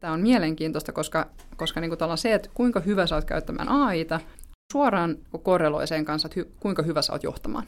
Tämä 0.00 0.12
on 0.12 0.20
mielenkiintoista, 0.20 0.92
koska, 0.92 1.26
koska 1.56 1.80
niin 1.80 1.90
kuin 1.90 2.18
se, 2.18 2.34
että 2.34 2.50
kuinka 2.54 2.80
hyvä 2.80 3.06
sä 3.06 3.14
oot 3.14 3.24
käyttämään 3.24 3.68
AIta, 3.68 4.20
suoraan 4.72 5.16
korreloi 5.42 5.86
sen 5.86 6.04
kanssa, 6.04 6.26
että 6.26 6.40
hy, 6.40 6.52
kuinka 6.60 6.82
hyvä 6.82 7.02
sä 7.02 7.12
oot 7.12 7.22
johtamaan. 7.22 7.64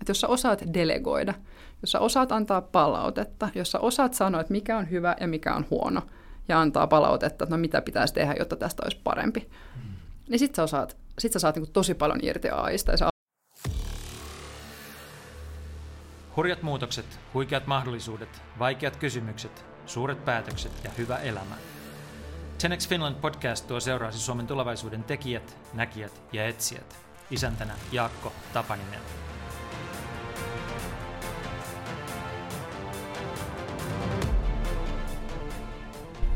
Että 0.00 0.10
jos 0.10 0.20
sä 0.20 0.28
osaat 0.28 0.62
delegoida, 0.74 1.34
jos 1.82 1.92
sä 1.92 2.00
osaat 2.00 2.32
antaa 2.32 2.60
palautetta, 2.60 3.48
jos 3.54 3.70
sä 3.70 3.78
osaat 3.78 4.14
sanoa, 4.14 4.40
että 4.40 4.52
mikä 4.52 4.78
on 4.78 4.90
hyvä 4.90 5.16
ja 5.20 5.28
mikä 5.28 5.54
on 5.54 5.66
huono, 5.70 6.02
ja 6.48 6.60
antaa 6.60 6.86
palautetta, 6.86 7.44
että 7.44 7.56
no 7.56 7.60
mitä 7.60 7.82
pitäisi 7.82 8.14
tehdä, 8.14 8.34
jotta 8.38 8.56
tästä 8.56 8.82
olisi 8.84 9.00
parempi, 9.04 9.48
hmm. 9.74 9.94
niin 10.28 10.38
sit 10.38 10.54
sä, 10.54 10.62
osaat, 10.62 10.96
sit 11.18 11.32
sä 11.32 11.38
saat 11.38 11.56
niin 11.56 11.72
tosi 11.72 11.94
paljon 11.94 12.18
irti 12.22 12.48
AIsta. 12.48 12.90
Ja 12.90 12.96
sä... 12.96 13.08
Hurjat 16.36 16.62
muutokset, 16.62 17.20
huikeat 17.34 17.66
mahdollisuudet, 17.66 18.42
vaikeat 18.58 18.96
kysymykset, 18.96 19.71
suuret 19.86 20.24
päätökset 20.24 20.72
ja 20.84 20.90
hyvä 20.98 21.16
elämä. 21.16 21.54
Tenex 22.58 22.88
Finland 22.88 23.16
podcast 23.16 23.66
tuo 23.66 23.80
seuraasi 23.80 24.18
Suomen 24.18 24.46
tulevaisuuden 24.46 25.04
tekijät, 25.04 25.56
näkijät 25.74 26.22
ja 26.32 26.46
etsijät. 26.46 26.96
Isäntänä 27.30 27.74
Jaakko 27.92 28.32
Tapaninen. 28.52 29.00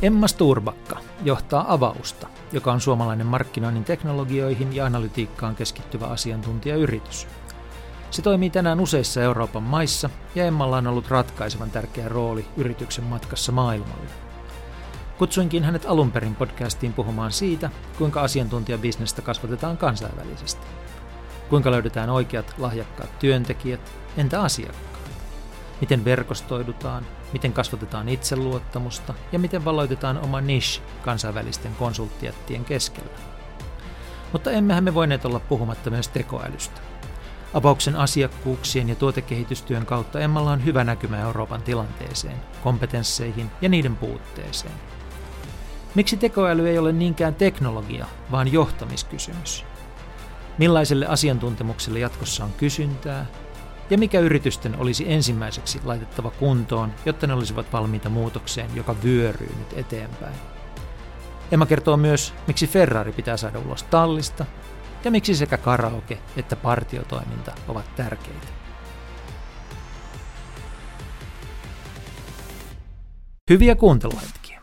Emma 0.02 0.28
Sturbakka 0.28 0.98
johtaa 1.24 1.72
Avausta, 1.72 2.28
joka 2.52 2.72
on 2.72 2.80
suomalainen 2.80 3.26
markkinoinnin 3.26 3.84
teknologioihin 3.84 4.76
ja 4.76 4.86
analytiikkaan 4.86 5.56
keskittyvä 5.56 6.06
asiantuntijayritys. 6.06 7.26
Se 8.16 8.22
toimii 8.22 8.50
tänään 8.50 8.80
useissa 8.80 9.22
Euroopan 9.22 9.62
maissa 9.62 10.10
ja 10.34 10.44
Emmalla 10.44 10.76
on 10.76 10.86
ollut 10.86 11.08
ratkaisevan 11.08 11.70
tärkeä 11.70 12.08
rooli 12.08 12.46
yrityksen 12.56 13.04
matkassa 13.04 13.52
maailmalle. 13.52 14.10
Kutsuinkin 15.18 15.64
hänet 15.64 15.86
alun 15.86 16.12
perin 16.12 16.34
podcastiin 16.34 16.92
puhumaan 16.92 17.32
siitä, 17.32 17.70
kuinka 17.98 18.20
asiantuntijabisnestä 18.20 19.22
kasvatetaan 19.22 19.76
kansainvälisesti. 19.76 20.66
Kuinka 21.50 21.70
löydetään 21.70 22.10
oikeat 22.10 22.54
lahjakkaat 22.58 23.18
työntekijät, 23.18 23.92
entä 24.16 24.42
asiakkaat? 24.42 25.10
Miten 25.80 26.04
verkostoidutaan, 26.04 27.06
miten 27.32 27.52
kasvatetaan 27.52 28.08
itseluottamusta 28.08 29.14
ja 29.32 29.38
miten 29.38 29.64
valoitetaan 29.64 30.18
oma 30.18 30.40
niche 30.40 30.82
kansainvälisten 31.04 31.74
konsulttijättien 31.74 32.64
keskellä. 32.64 33.18
Mutta 34.32 34.50
emmehän 34.50 34.84
me 34.84 34.94
voineet 34.94 35.24
olla 35.24 35.40
puhumatta 35.40 35.90
myös 35.90 36.08
tekoälystä. 36.08 36.95
Abauksen 37.56 37.96
asiakkuuksien 37.96 38.88
ja 38.88 38.94
tuotekehitystyön 38.94 39.86
kautta 39.86 40.20
Emmalla 40.20 40.50
on 40.50 40.64
hyvä 40.64 40.84
näkymä 40.84 41.20
Euroopan 41.20 41.62
tilanteeseen, 41.62 42.36
kompetensseihin 42.62 43.50
ja 43.60 43.68
niiden 43.68 43.96
puutteeseen. 43.96 44.74
Miksi 45.94 46.16
tekoäly 46.16 46.68
ei 46.68 46.78
ole 46.78 46.92
niinkään 46.92 47.34
teknologia, 47.34 48.06
vaan 48.30 48.52
johtamiskysymys? 48.52 49.64
Millaiselle 50.58 51.06
asiantuntemukselle 51.06 51.98
jatkossa 51.98 52.44
on 52.44 52.52
kysyntää? 52.52 53.26
Ja 53.90 53.98
mikä 53.98 54.20
yritysten 54.20 54.80
olisi 54.80 55.12
ensimmäiseksi 55.12 55.80
laitettava 55.84 56.30
kuntoon, 56.30 56.92
jotta 57.06 57.26
ne 57.26 57.34
olisivat 57.34 57.72
valmiita 57.72 58.08
muutokseen, 58.08 58.70
joka 58.74 58.96
vyöryy 59.04 59.54
nyt 59.58 59.78
eteenpäin? 59.78 60.36
Emma 61.52 61.66
kertoo 61.66 61.96
myös, 61.96 62.34
miksi 62.46 62.66
Ferrari 62.66 63.12
pitää 63.12 63.36
saada 63.36 63.58
ulos 63.58 63.82
tallista 63.82 64.46
ja 65.04 65.10
miksi 65.10 65.34
sekä 65.34 65.56
karaoke 65.56 66.18
että 66.36 66.56
partiotoiminta 66.56 67.52
ovat 67.68 67.96
tärkeitä. 67.96 68.46
Hyviä 73.50 73.74
kuunteluhetkiä. 73.74 74.62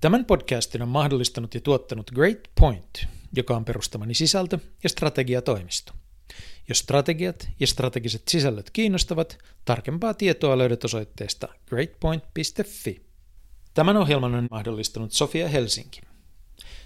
Tämän 0.00 0.24
podcastin 0.24 0.82
on 0.82 0.88
mahdollistanut 0.88 1.54
ja 1.54 1.60
tuottanut 1.60 2.10
Great 2.10 2.38
Point, 2.60 3.06
joka 3.36 3.56
on 3.56 3.64
perustamani 3.64 4.14
sisältö- 4.14 4.58
ja 4.82 4.88
strategiatoimisto. 4.88 5.92
Jos 6.68 6.78
strategiat 6.78 7.48
ja 7.60 7.66
strategiset 7.66 8.22
sisällöt 8.28 8.70
kiinnostavat, 8.70 9.38
tarkempaa 9.64 10.14
tietoa 10.14 10.58
löydät 10.58 10.84
osoitteesta 10.84 11.48
greatpoint.fi. 11.66 13.06
Tämän 13.74 13.96
ohjelman 13.96 14.34
on 14.34 14.48
mahdollistanut 14.50 15.12
Sofia 15.12 15.48
Helsinki. 15.48 16.00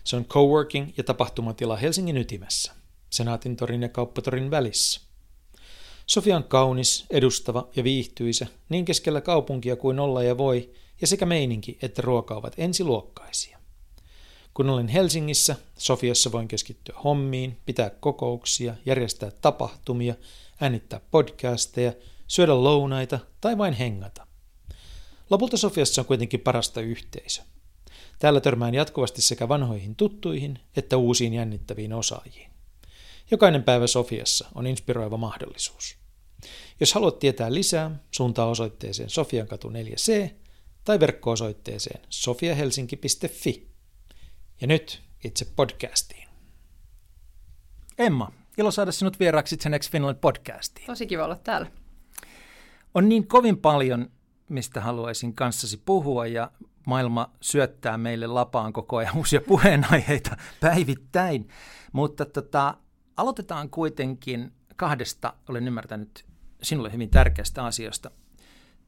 Se 0.04 0.16
on 0.16 0.24
coworking 0.24 0.92
ja 0.96 1.04
tapahtumatila 1.04 1.76
Helsingin 1.76 2.16
ytimessä, 2.16 2.72
Senaatin 3.10 3.56
torin 3.56 3.82
ja 3.82 3.88
Kauppatorin 3.88 4.50
välissä. 4.50 5.00
Sofia 6.06 6.36
on 6.36 6.44
kaunis, 6.44 7.06
edustava 7.10 7.68
ja 7.76 7.84
viihtyisä 7.84 8.46
niin 8.68 8.84
keskellä 8.84 9.20
kaupunkia 9.20 9.76
kuin 9.76 10.00
olla 10.00 10.22
ja 10.22 10.38
voi, 10.38 10.70
ja 11.00 11.06
sekä 11.06 11.26
meininki 11.26 11.78
että 11.82 12.02
ruoka 12.02 12.34
ovat 12.34 12.54
ensiluokkaisia. 12.56 13.59
Kun 14.54 14.70
olen 14.70 14.88
Helsingissä, 14.88 15.56
Sofiassa 15.78 16.32
voin 16.32 16.48
keskittyä 16.48 16.94
hommiin, 17.04 17.58
pitää 17.66 17.90
kokouksia, 17.90 18.74
järjestää 18.86 19.30
tapahtumia, 19.30 20.14
äänittää 20.60 21.00
podcasteja, 21.10 21.92
syödä 22.26 22.64
lounaita 22.64 23.18
tai 23.40 23.58
vain 23.58 23.74
hengata. 23.74 24.26
Lopulta 25.30 25.56
Sofiassa 25.56 26.02
on 26.02 26.06
kuitenkin 26.06 26.40
parasta 26.40 26.80
yhteisö. 26.80 27.42
Täällä 28.18 28.40
törmään 28.40 28.74
jatkuvasti 28.74 29.22
sekä 29.22 29.48
vanhoihin 29.48 29.96
tuttuihin 29.96 30.58
että 30.76 30.96
uusiin 30.96 31.34
jännittäviin 31.34 31.92
osaajiin. 31.92 32.50
Jokainen 33.30 33.62
päivä 33.62 33.86
Sofiassa 33.86 34.48
on 34.54 34.66
inspiroiva 34.66 35.16
mahdollisuus. 35.16 35.96
Jos 36.80 36.94
haluat 36.94 37.18
tietää 37.18 37.54
lisää, 37.54 37.90
suuntaa 38.10 38.46
osoitteeseen 38.46 39.10
Sofiankatu 39.10 39.68
4C 39.68 40.30
tai 40.84 41.00
verkko-osoitteeseen 41.00 42.00
sofiahelsinki.fi. 42.08 43.70
Ja 44.60 44.66
nyt 44.66 45.02
itse 45.24 45.46
podcastiin. 45.56 46.28
Emma, 47.98 48.32
ilo 48.58 48.70
saada 48.70 48.92
sinut 48.92 49.20
vieraaksi 49.20 49.56
Next 49.68 49.92
Finland 49.92 50.16
podcastiin. 50.16 50.86
Tosi 50.86 51.06
kiva 51.06 51.24
olla 51.24 51.36
täällä. 51.36 51.70
On 52.94 53.08
niin 53.08 53.26
kovin 53.26 53.58
paljon, 53.58 54.10
mistä 54.48 54.80
haluaisin 54.80 55.34
kanssasi 55.34 55.76
puhua 55.76 56.26
ja 56.26 56.50
maailma 56.86 57.30
syöttää 57.40 57.98
meille 57.98 58.26
lapaan 58.26 58.72
koko 58.72 58.96
ajan 58.96 59.16
uusia 59.18 59.40
puheenaiheita 59.40 60.36
päivittäin. 60.60 61.48
Mutta 61.92 62.26
tota, 62.26 62.74
aloitetaan 63.16 63.70
kuitenkin 63.70 64.52
kahdesta, 64.76 65.34
olen 65.48 65.66
ymmärtänyt, 65.66 66.24
sinulle 66.62 66.92
hyvin 66.92 67.10
tärkeästä 67.10 67.64
asiasta. 67.64 68.10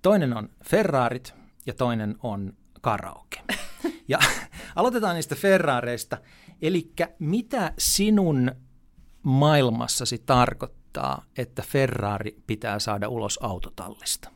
Toinen 0.02 0.36
on 0.36 0.48
Ferrarit 0.64 1.34
ja 1.66 1.74
toinen 1.74 2.16
on 2.22 2.52
karaoke. 2.80 3.40
Ja 4.08 4.18
aloitetaan 4.76 5.14
niistä 5.14 5.34
Ferrareista. 5.34 6.18
Eli 6.62 6.92
mitä 7.18 7.72
sinun 7.78 8.52
maailmassasi 9.22 10.22
tarkoittaa, 10.26 11.24
että 11.38 11.62
Ferrari 11.66 12.36
pitää 12.46 12.78
saada 12.78 13.08
ulos 13.08 13.38
autotallista? 13.42 14.30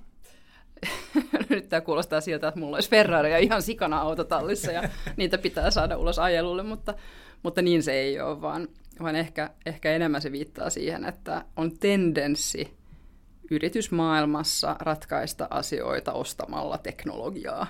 Nyt 1.49 1.69
tämä 1.69 1.81
kuulostaa 1.81 2.21
siltä, 2.21 2.49
että 2.49 2.60
mulla 2.60 2.77
olisi 2.77 2.91
Ferrari 2.91 3.32
ja 3.32 3.38
ihan 3.38 3.62
sikana 3.62 4.00
autotallissa 4.00 4.72
ja 4.72 4.88
niitä 5.16 5.38
pitää 5.38 5.71
saada 5.71 5.97
ulos 5.97 6.19
ajelulle, 6.19 6.62
mutta, 6.62 6.94
mutta 7.43 7.62
niin 7.62 7.83
se 7.83 7.93
ei 7.93 8.21
ole, 8.21 8.41
vaan, 8.41 8.69
vaan 9.03 9.16
ehkä, 9.16 9.50
ehkä 9.66 9.93
enemmän 9.93 10.22
se 10.22 10.33
viittaa 10.33 10.71
siihen, 10.71 11.04
että 11.04 11.44
on 11.56 11.78
tendenssi 11.78 12.77
yritysmaailmassa 13.50 14.77
ratkaista 14.81 15.47
asioita 15.50 16.12
ostamalla 16.12 16.78
teknologiaa 16.78 17.66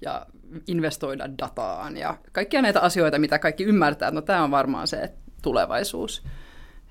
ja 0.00 0.26
investoida 0.66 1.38
dataan 1.38 1.96
ja 1.96 2.18
kaikkia 2.32 2.62
näitä 2.62 2.80
asioita, 2.80 3.18
mitä 3.18 3.38
kaikki 3.38 3.64
ymmärtää, 3.64 4.08
että 4.08 4.20
no 4.20 4.22
tämä 4.22 4.44
on 4.44 4.50
varmaan 4.50 4.86
se 4.86 5.12
tulevaisuus. 5.42 6.22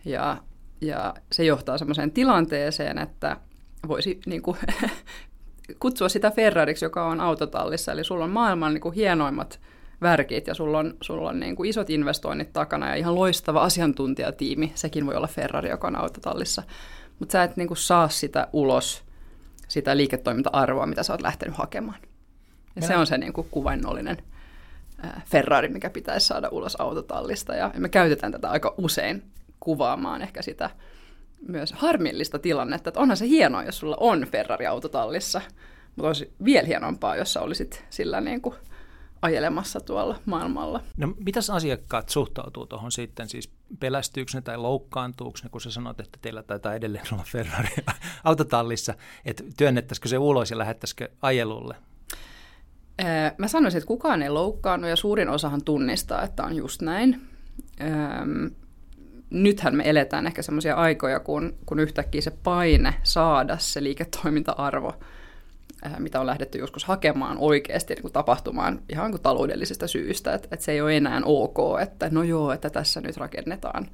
Ja, 0.06 0.38
ja 0.82 1.14
se 1.32 1.44
johtaa 1.44 1.78
sellaiseen 1.78 2.12
tilanteeseen, 2.12 2.98
että 2.98 3.38
voisi 3.88 4.20
niin 4.26 4.42
kuin, 4.42 4.58
kutsua 5.80 6.10
sitä 6.10 6.32
Ferrariksi, 6.32 6.86
joka 6.86 7.06
on 7.06 7.22
autotallissa. 7.22 7.92
Eli 7.92 8.04
sulla 8.04 8.24
on 8.24 8.30
maailman 8.30 8.74
niin 8.74 8.82
kuin, 8.82 8.96
hienoimmat 8.96 9.60
värkit 10.02 10.48
ja 10.48 10.54
sulla 10.54 10.80
on, 10.80 10.94
sulla 11.02 11.30
on 11.30 11.40
niin 11.40 11.56
kuin, 11.56 11.70
isot 11.70 11.90
investoinnit 11.90 12.54
takana 12.54 12.90
ja 12.90 12.96
ihan 12.96 13.16
loistava 13.16 13.62
asiantuntijatiimi. 13.62 14.72
Sekin 14.76 15.06
voi 15.06 15.16
olla 15.16 15.28
Ferrari, 15.28 15.70
joka 15.70 15.88
on 15.88 15.96
autotallissa. 15.96 16.64
Mutta 17.20 17.32
sä 17.32 17.44
et 17.44 17.58
niin 17.58 17.68
kuin, 17.68 17.78
saa 17.78 18.10
sitä 18.10 18.48
ulos, 18.54 19.04
sitä 19.68 19.98
liiketoiminta-arvoa, 19.98 20.86
mitä 20.86 21.04
sä 21.04 21.14
oot 21.14 21.22
lähtenyt 21.22 21.58
hakemaan. 21.58 22.00
Ja 22.76 22.82
se 22.82 22.98
on 22.98 23.08
se 23.08 23.18
niin 23.18 23.34
kuin 23.34 23.48
kuvainnollinen 23.52 24.18
Ferrari, 25.26 25.70
mikä 25.70 25.90
pitäisi 25.90 26.28
saada 26.28 26.50
ulos 26.52 26.76
autotallista. 26.76 27.56
Ja 27.56 27.72
me 27.78 27.90
käytetään 27.90 28.32
tätä 28.32 28.50
aika 28.50 28.74
usein 28.78 29.24
kuvaamaan 29.60 30.22
ehkä 30.22 30.42
sitä 30.42 30.70
myös 31.48 31.74
harmillista 31.74 32.40
tilannetta, 32.40 32.90
että 32.90 33.00
onhan 33.00 33.18
se 33.18 33.28
hienoa, 33.28 33.64
jos 33.64 33.80
sulla 33.80 33.98
on 34.00 34.28
Ferrari 34.32 34.66
autotallissa, 34.66 35.42
mutta 35.96 36.08
olisi 36.08 36.34
vielä 36.46 36.68
hienompaa, 36.68 37.16
jos 37.16 37.34
sä 37.34 37.42
olisit 37.42 37.86
sillä 37.90 38.22
niin 38.22 38.42
kuin 38.42 38.56
ajelemassa 39.22 39.80
tuolla 39.80 40.20
maailmalla. 40.26 40.84
No 40.98 41.14
mitäs 41.26 41.50
asiakkaat 41.50 42.10
suhtautuu 42.10 42.66
tuohon 42.66 42.92
sitten? 42.92 43.30
Siis 43.30 43.52
pelästyykö 43.80 44.32
ne 44.34 44.42
tai 44.42 44.58
loukkaantuuko 44.58 45.40
ne, 45.44 45.50
kun 45.50 45.62
sä 45.62 45.72
sanot, 45.72 46.00
että 46.00 46.20
teillä 46.22 46.44
taitaa 46.44 46.74
edelleen 46.74 47.06
olla 47.12 47.24
Ferrari 47.28 47.70
autotallissa, 48.24 48.94
että 49.26 49.44
työnnettäisikö 49.58 50.10
se 50.10 50.18
ulos 50.18 50.52
ja 50.52 50.58
lähettäisikö 50.58 51.10
ajelulle? 51.22 51.76
Mä 53.38 53.48
sanoisin, 53.48 53.78
että 53.78 53.88
kukaan 53.88 54.22
ei 54.22 54.30
loukkaannu 54.30 54.88
ja 54.88 54.96
suurin 54.96 55.30
osahan 55.30 55.64
tunnistaa, 55.64 56.24
että 56.24 56.44
on 56.44 56.56
just 56.56 56.82
näin. 56.82 57.22
Nythän 59.30 59.76
me 59.76 59.90
eletään 59.90 60.28
ehkä 60.28 60.42
semmoisia 60.42 60.76
aikoja, 60.76 61.20
kun, 61.20 61.58
kun 61.66 61.80
yhtäkkiä 61.80 62.22
se 62.22 62.32
paine 62.44 62.94
saada 63.04 63.58
se 63.58 63.84
liiketoiminta-arvo– 63.84 64.94
Äh, 65.86 66.00
mitä 66.00 66.20
on 66.20 66.26
lähdetty 66.26 66.58
joskus 66.58 66.86
hakemaan 66.86 67.38
oikeasti 67.38 67.94
niin 67.94 68.02
kuin 68.02 68.14
tapahtumaan 68.14 68.82
ihan 68.90 69.12
kuin 69.12 69.22
taloudellisista 69.22 69.88
syistä, 69.88 70.34
että, 70.34 70.48
että 70.52 70.66
se 70.66 70.72
ei 70.72 70.82
ole 70.82 70.98
enää 70.98 71.22
ok, 71.26 71.58
että 71.82 72.10
no 72.12 72.24
joo, 72.24 72.52
että 72.52 72.70
tässä 72.70 73.02
nyt 73.02 73.18
rakennetaan 73.18 73.88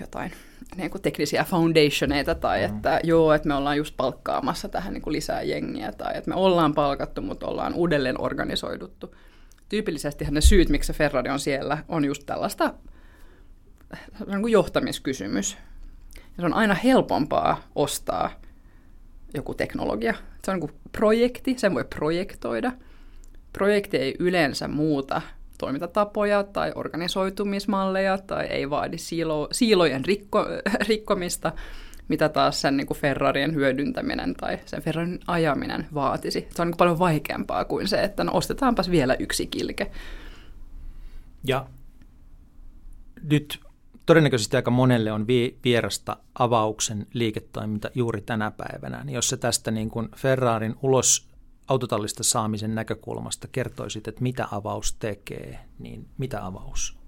jotain 0.00 0.32
niin 0.76 0.90
kuin 0.90 1.02
teknisiä 1.02 1.44
foundationeita 1.44 2.34
tai 2.34 2.58
mm. 2.58 2.64
että 2.64 3.00
joo, 3.04 3.32
että 3.32 3.48
me 3.48 3.54
ollaan 3.54 3.76
just 3.76 3.96
palkkaamassa 3.96 4.68
tähän 4.68 4.92
niin 4.92 5.02
kuin 5.02 5.12
lisää 5.12 5.42
jengiä 5.42 5.92
tai 5.92 6.16
että 6.16 6.30
me 6.30 6.36
ollaan 6.36 6.74
palkattu, 6.74 7.22
mutta 7.22 7.46
ollaan 7.46 7.74
uudelleen 7.74 8.20
organisoiduttu. 8.20 9.14
Tyypillisesti 9.68 10.24
ne 10.30 10.40
syyt, 10.40 10.68
miksi 10.68 10.86
se 10.86 10.92
Ferrari 10.92 11.30
on 11.30 11.40
siellä, 11.40 11.78
on 11.88 12.04
just 12.04 12.22
tällaista 12.26 12.74
niin 14.26 14.40
kuin 14.40 14.52
johtamiskysymys. 14.52 15.56
Ja 16.16 16.40
se 16.40 16.46
on 16.46 16.54
aina 16.54 16.74
helpompaa 16.74 17.62
ostaa 17.74 18.30
joku 19.34 19.54
teknologia. 19.54 20.14
Se 20.44 20.50
on 20.50 20.54
niin 20.60 20.68
kuin 20.68 20.80
projekti, 20.92 21.54
sen 21.58 21.74
voi 21.74 21.84
projektoida. 21.84 22.72
Projekti 23.52 23.96
ei 23.96 24.16
yleensä 24.18 24.68
muuta 24.68 25.22
toimintatapoja 25.60 26.42
tai 26.42 26.72
organisoitumismalleja 26.74 28.18
tai 28.18 28.46
ei 28.46 28.70
vaadi 28.70 28.98
siilo, 28.98 29.48
siilojen 29.52 30.04
rikko, 30.04 30.46
rikkomista, 30.88 31.52
mitä 32.08 32.28
taas 32.28 32.60
sen 32.60 32.76
niin 32.76 32.86
kuin 32.86 32.98
Ferrarien 32.98 33.54
hyödyntäminen 33.54 34.34
tai 34.34 34.58
sen 34.66 34.82
Ferrarin 34.82 35.20
ajaminen 35.26 35.86
vaatisi. 35.94 36.48
Se 36.50 36.62
on 36.62 36.68
niin 36.68 36.72
kuin 36.72 36.78
paljon 36.78 36.98
vaikeampaa 36.98 37.64
kuin 37.64 37.88
se, 37.88 38.02
että 38.02 38.24
no 38.24 38.32
ostetaanpas 38.34 38.90
vielä 38.90 39.16
yksi 39.18 39.46
kilke. 39.46 39.90
Ja 41.44 41.66
nyt 43.22 43.60
todennäköisesti 44.06 44.56
aika 44.56 44.70
monelle 44.70 45.12
on 45.12 45.26
vierasta 45.64 46.16
avauksen 46.38 47.06
liiketoiminta 47.14 47.90
juuri 47.94 48.20
tänä 48.20 48.50
päivänä. 48.50 49.04
Niin 49.04 49.14
jos 49.14 49.28
se 49.28 49.36
tästä 49.36 49.70
niin 49.70 49.90
kuin 49.90 50.08
Ferrarin 50.16 50.74
ulos 50.82 51.29
autotallista 51.70 52.22
saamisen 52.22 52.74
näkökulmasta 52.74 53.48
kertoisit, 53.52 54.08
että 54.08 54.22
mitä 54.22 54.48
avaus 54.50 54.92
tekee, 54.92 55.58
niin 55.78 56.06
mitä 56.18 56.46
avaus 56.46 56.98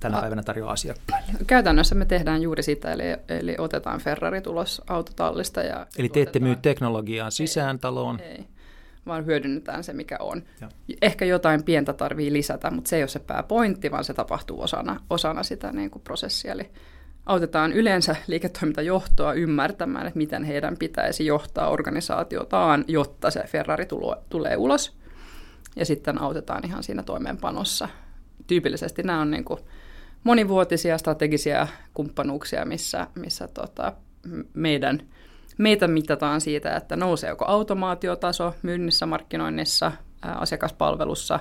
tänä 0.00 0.20
päivänä 0.20 0.42
tarjoaa 0.42 0.72
asiakkaille? 0.72 1.32
Käytännössä 1.46 1.94
me 1.94 2.04
tehdään 2.04 2.42
juuri 2.42 2.62
sitä, 2.62 2.92
eli, 2.92 3.04
eli 3.28 3.56
otetaan 3.58 4.00
Ferrari 4.00 4.40
tulos 4.40 4.82
autotallista. 4.86 5.60
Ja 5.60 5.86
eli 5.98 6.08
te 6.08 6.22
ette 6.22 6.38
myy 6.38 6.56
teknologiaa 6.56 7.30
sisään 7.30 7.78
taloon? 7.78 8.20
Ei, 8.20 8.26
ei 8.26 8.46
vaan 9.06 9.26
hyödynnetään 9.26 9.84
se, 9.84 9.92
mikä 9.92 10.16
on. 10.20 10.42
Ja. 10.60 10.68
Ehkä 11.02 11.24
jotain 11.24 11.64
pientä 11.64 11.92
tarvii 11.92 12.32
lisätä, 12.32 12.70
mutta 12.70 12.88
se 12.88 12.96
ei 12.96 13.02
ole 13.02 13.08
se 13.08 13.18
pääpointti, 13.18 13.90
vaan 13.90 14.04
se 14.04 14.14
tapahtuu 14.14 14.60
osana, 14.60 15.00
osana 15.10 15.42
sitä 15.42 15.72
niin 15.72 15.90
kuin 15.90 16.02
prosessia. 16.02 16.52
Eli 16.52 16.70
autetaan 17.26 17.72
yleensä 17.72 18.16
liiketoimintajohtoa 18.26 19.32
ymmärtämään, 19.32 20.06
että 20.06 20.18
miten 20.18 20.44
heidän 20.44 20.76
pitäisi 20.76 21.26
johtaa 21.26 21.68
organisaatiotaan, 21.68 22.84
jotta 22.88 23.30
se 23.30 23.44
Ferrari 23.46 23.86
tulo, 23.86 24.16
tulee 24.30 24.56
ulos. 24.56 24.96
Ja 25.76 25.84
sitten 25.86 26.20
autetaan 26.20 26.64
ihan 26.66 26.82
siinä 26.82 27.02
toimeenpanossa. 27.02 27.88
Tyypillisesti 28.46 29.02
nämä 29.02 29.20
on 29.20 29.30
niin 29.30 29.44
kuin 29.44 29.60
monivuotisia 30.24 30.98
strategisia 30.98 31.66
kumppanuuksia, 31.94 32.64
missä, 32.64 33.06
missä 33.14 33.48
tota, 33.48 33.92
meidän– 34.54 35.02
meitä 35.58 35.88
mitataan 35.88 36.40
siitä, 36.40 36.76
että 36.76 36.96
nouseeko 36.96 37.44
automaatiotaso 37.44 38.54
myynnissä, 38.62 39.06
markkinoinnissa, 39.06 39.92
asiakaspalvelussa, 40.22 41.40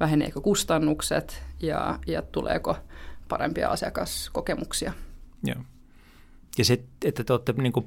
väheneekö 0.00 0.40
kustannukset 0.40 1.42
ja, 1.60 1.98
ja 2.06 2.22
tuleeko 2.22 2.76
parempia 3.28 3.68
asiakaskokemuksia. 3.68 4.92
Joo. 5.44 5.60
Ja 6.58 6.64
se, 6.64 6.80
että 7.04 7.24
te 7.24 7.32
olette 7.32 7.52
niin 7.52 7.72
kuin, 7.72 7.86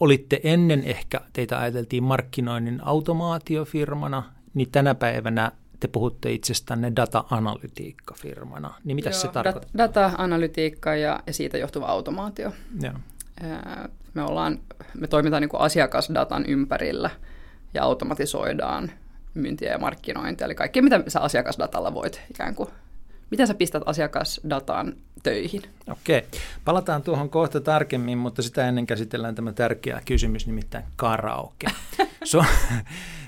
olitte 0.00 0.40
ennen 0.44 0.84
ehkä, 0.84 1.20
teitä 1.32 1.58
ajateltiin 1.58 2.02
markkinoinnin 2.02 2.80
automaatiofirmana, 2.84 4.32
niin 4.54 4.70
tänä 4.70 4.94
päivänä 4.94 5.52
te 5.80 5.88
puhutte 5.88 6.32
itsestänne 6.32 6.92
data-analytiikka-firmana. 6.96 8.74
Niin 8.84 8.94
mitä 8.94 9.10
se 9.10 9.28
tarkoittaa? 9.28 9.78
Data-analytiikka 9.78 10.94
ja, 10.94 11.20
ja 11.26 11.32
siitä 11.32 11.58
johtuva 11.58 11.86
automaatio. 11.86 12.52
Joo 12.82 12.94
me, 14.16 14.22
ollaan, 14.22 14.58
me 14.94 15.06
toimitaan 15.06 15.40
niin 15.40 15.48
kuin 15.48 15.60
asiakasdatan 15.60 16.46
ympärillä 16.46 17.10
ja 17.74 17.82
automatisoidaan 17.82 18.90
myyntiä 19.34 19.72
ja 19.72 19.78
markkinointia, 19.78 20.44
eli 20.44 20.54
kaikki 20.54 20.82
mitä 20.82 21.02
sä 21.08 21.20
asiakasdatalla 21.20 21.94
voit 21.94 22.20
ikään 22.30 22.54
kuin 22.54 22.68
Miten 23.30 23.46
sä 23.46 23.54
pistät 23.54 23.82
asiakasdatan 23.86 24.96
töihin? 25.22 25.62
Okei, 25.92 26.22
palataan 26.64 27.02
tuohon 27.02 27.30
kohta 27.30 27.60
tarkemmin, 27.60 28.18
mutta 28.18 28.42
sitä 28.42 28.68
ennen 28.68 28.86
käsitellään 28.86 29.34
tämä 29.34 29.52
tärkeä 29.52 30.02
kysymys, 30.04 30.46
nimittäin 30.46 30.84
karaoke. 30.96 31.66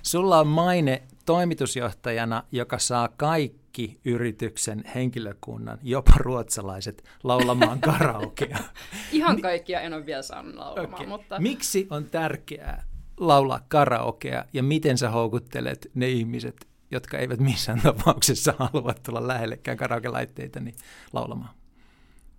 Sulla 0.03 0.41
on 0.41 0.47
maine 0.47 1.03
toimitusjohtajana, 1.27 2.43
joka 2.53 2.79
saa 2.79 3.09
kaikki 3.17 4.01
yrityksen 4.05 4.85
henkilökunnan, 4.95 5.79
jopa 5.83 6.13
ruotsalaiset, 6.17 7.05
laulamaan 7.25 7.81
karaokea. 7.81 8.59
Ihan 9.13 9.41
kaikkia 9.41 9.81
en 9.81 9.95
ole 9.95 10.07
vielä 10.07 10.23
saanut 10.23 10.55
laulamaan. 10.55 10.95
Okay. 10.95 11.07
Mutta... 11.07 11.41
Miksi 11.41 11.87
on 11.91 12.05
tärkeää 12.05 12.85
laulaa 13.21 13.61
karaokea 13.69 14.45
ja 14.53 14.63
miten 14.63 14.99
sä 14.99 15.11
houkuttelet 15.11 15.91
ne 15.95 16.09
ihmiset, 16.09 16.68
jotka 16.91 17.19
eivät 17.19 17.41
missään 17.41 17.81
tapauksessa 17.83 18.55
halua 18.59 18.95
tulla 19.03 19.27
lähellekään 19.27 19.77
karaoke-laitteita 19.77 20.61
niin 20.61 20.75
laulamaan? 21.13 21.55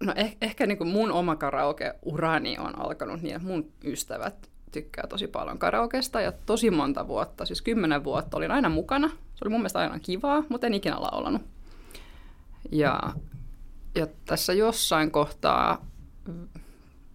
No 0.04 0.13
eh- 0.13 0.38
ehkä 0.42 0.68
niin 0.68 0.78
kuin 0.78 0.90
mun 0.90 1.12
oma 1.12 1.36
karaoke-urani 1.36 2.57
on 2.60 2.80
alkanut 2.80 3.22
niin, 3.22 3.36
että 3.36 3.48
mun 3.48 3.72
ystävät 3.84 4.50
tykkää 4.72 5.07
tosi 5.07 5.28
paljon 5.28 5.60
karaokesta 5.60 6.22
ja 6.22 6.31
tosi 6.31 6.72
monta 6.72 7.07
vuotta, 7.07 7.46
siis 7.46 7.62
kymmenen 7.62 8.04
vuotta 8.04 8.38
olin 8.38 8.51
aina 8.51 8.69
mukana. 8.69 9.07
Se 9.07 9.46
oli 9.46 9.50
mun 9.50 9.60
mielestä 9.60 9.80
aina 9.80 10.00
kivaa, 10.00 10.44
mutta 10.50 10.68
en 10.68 10.74
ikinä 10.74 11.01
laulanut. 11.01 11.42
Ja, 12.72 13.00
ja 13.96 14.07
tässä 14.25 14.54
jossain 14.54 15.12
kohtaa, 15.12 15.86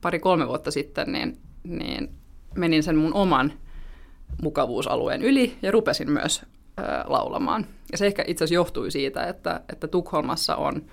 pari-kolme 0.00 0.48
vuotta 0.48 0.70
sitten, 0.70 1.12
niin, 1.12 1.38
niin 1.64 2.14
menin 2.54 2.82
sen 2.82 2.96
mun 2.96 3.14
oman 3.14 3.52
mukavuusalueen 4.42 5.22
yli 5.22 5.58
ja 5.62 5.70
rupesin 5.70 6.10
myös 6.10 6.42
laulamaan. 7.04 7.66
Ja 7.92 7.98
se 7.98 8.06
ehkä 8.06 8.24
itse 8.26 8.44
asiassa 8.44 8.54
johtui 8.54 8.90
siitä, 8.90 9.26
että, 9.26 9.60
että 9.68 9.88
Tukholmassa 9.88 10.56
on– 10.56 10.82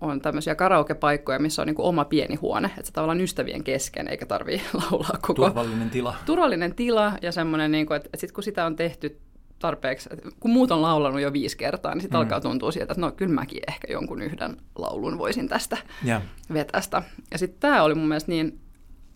on 0.00 0.20
tämmöisiä 0.20 0.54
karaokepaikkoja, 0.54 1.38
missä 1.38 1.62
on 1.62 1.66
niin 1.66 1.74
oma 1.78 2.04
pieni 2.04 2.34
huone, 2.34 2.66
että 2.68 2.86
se 2.86 2.92
tavallaan 2.92 3.20
ystävien 3.20 3.64
kesken, 3.64 4.08
eikä 4.08 4.26
tarvitse 4.26 4.66
laulaa 4.90 5.18
koko... 5.20 5.34
Turvallinen 5.34 5.90
tila. 5.90 6.14
Turvallinen 6.26 6.74
tila 6.74 7.12
ja 7.22 7.32
semmoinen, 7.32 7.72
niin 7.72 7.86
kuin, 7.86 7.96
että, 7.96 8.06
että 8.06 8.20
sitten 8.20 8.34
kun 8.34 8.44
sitä 8.44 8.66
on 8.66 8.76
tehty 8.76 9.20
tarpeeksi, 9.58 10.08
kun 10.40 10.50
muut 10.50 10.70
on 10.70 10.82
laulanut 10.82 11.20
jo 11.20 11.32
viisi 11.32 11.56
kertaa, 11.56 11.94
niin 11.94 12.02
sitten 12.02 12.18
mm. 12.18 12.22
alkaa 12.22 12.40
tuntua 12.40 12.72
sieltä, 12.72 12.92
että 12.92 13.00
no 13.00 13.12
kyllä 13.12 13.34
mäkin 13.34 13.62
ehkä 13.68 13.92
jonkun 13.92 14.22
yhden 14.22 14.56
laulun 14.78 15.18
voisin 15.18 15.48
tästä 15.48 15.76
yeah. 16.06 16.22
vetästä. 16.52 17.02
Ja 17.30 17.38
sitten 17.38 17.60
tämä 17.60 17.82
oli 17.82 17.94
mun 17.94 18.08
mielestä 18.08 18.32
niin, 18.32 18.60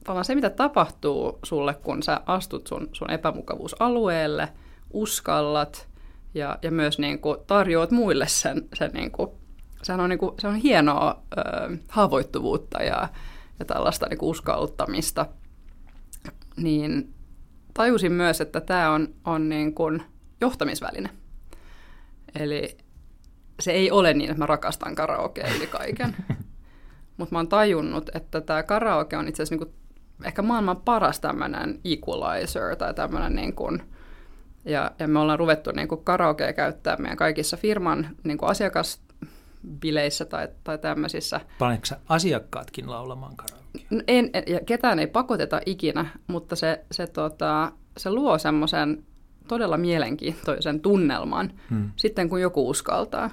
tavallaan 0.05 0.25
se 0.25 0.35
mitä 0.35 0.51
tapahtuu 0.51 1.39
sulle, 1.43 1.75
kun 1.75 2.03
sä 2.03 2.21
astut 2.27 2.67
sun, 2.67 2.89
sun 2.93 3.11
epämukavuusalueelle, 3.11 4.49
uskallat 4.95 5.89
ja, 6.35 6.59
ja 6.63 6.71
myös 6.71 6.99
niin 6.99 7.19
kuin 7.19 7.39
tarjoat 7.47 7.91
muille 7.91 8.29
sen, 8.29 8.69
sen 8.75 8.91
niin 8.95 9.11
kuin 9.11 9.31
sehän 9.85 10.01
on, 10.01 10.11
niin 10.11 10.19
kuin, 10.19 10.35
se 10.39 10.49
on 10.49 10.55
hienoa 10.55 11.23
ö, 11.39 11.41
haavoittuvuutta 11.89 12.83
ja, 12.83 13.09
ja 13.59 13.65
tällaista 13.65 14.07
niin 14.07 14.19
kuin 14.19 14.31
uskaltamista. 14.31 15.27
Niin 16.57 17.15
tajusin 17.75 18.13
myös, 18.13 18.41
että 18.41 18.61
tämä 18.61 18.91
on, 18.91 19.09
on 19.25 19.49
niin 19.49 19.75
kuin 19.75 20.03
johtamisväline. 20.41 21.11
Eli 22.35 22.79
se 23.61 23.73
ei 23.73 23.91
ole 23.91 24.15
niin, 24.15 24.31
että 24.31 24.39
mä 24.39 24.47
rakastan 24.47 24.95
karaokea 24.95 25.49
yli 25.57 25.67
kaiken. 25.67 26.17
Mutta 27.17 27.35
mä 27.35 27.39
oon 27.39 27.49
tajunnut, 27.49 28.11
että 28.15 28.41
tämä 28.41 28.63
karaoke 28.63 29.17
on 29.17 29.29
itse 29.29 29.43
asiassa 29.43 29.65
niin 29.65 29.75
ehkä 30.25 30.43
maailman 30.43 30.77
paras 30.77 31.21
tämmöinen 31.21 31.81
equalizer 31.85 32.77
tai 32.77 32.95
tämmöinen 32.95 33.37
niin 33.37 33.55
kuin, 33.55 33.83
ja, 34.65 34.91
ja 34.99 35.09
me 35.09 35.19
ollaan 35.19 35.39
ruvettu 35.39 35.71
niin 35.71 35.89
kuin 35.89 36.05
karaokea 36.05 36.53
käyttää 36.53 36.97
meidän 36.97 37.17
kaikissa 37.17 37.57
firman 37.57 38.09
niin 38.25 38.39
kuin 38.39 38.51
asiakas 38.51 39.01
bileissä 39.81 40.25
tai, 40.25 40.49
tai 40.65 40.79
tämmöisissä. 40.79 41.41
Paneeko 41.59 41.85
asiakkaatkin 42.09 42.91
laulamaan 42.91 43.37
karaokea? 43.37 43.65
No 43.91 44.03
en, 44.09 44.31
ja 44.47 44.61
ketään 44.67 44.99
ei 44.99 45.07
pakoteta 45.07 45.61
ikinä, 45.67 46.07
mutta 46.27 46.57
se, 46.57 46.85
se, 46.91 47.07
tota, 47.07 47.73
se 47.97 48.11
luo 48.11 48.39
semmoisen 48.39 49.05
todella 49.49 49.77
mielenkiintoisen 49.77 50.81
tunnelman 50.81 51.53
hmm. 51.71 51.91
sitten, 51.97 52.29
kun 52.29 52.41
joku 52.41 52.69
uskaltaa. 52.69 53.31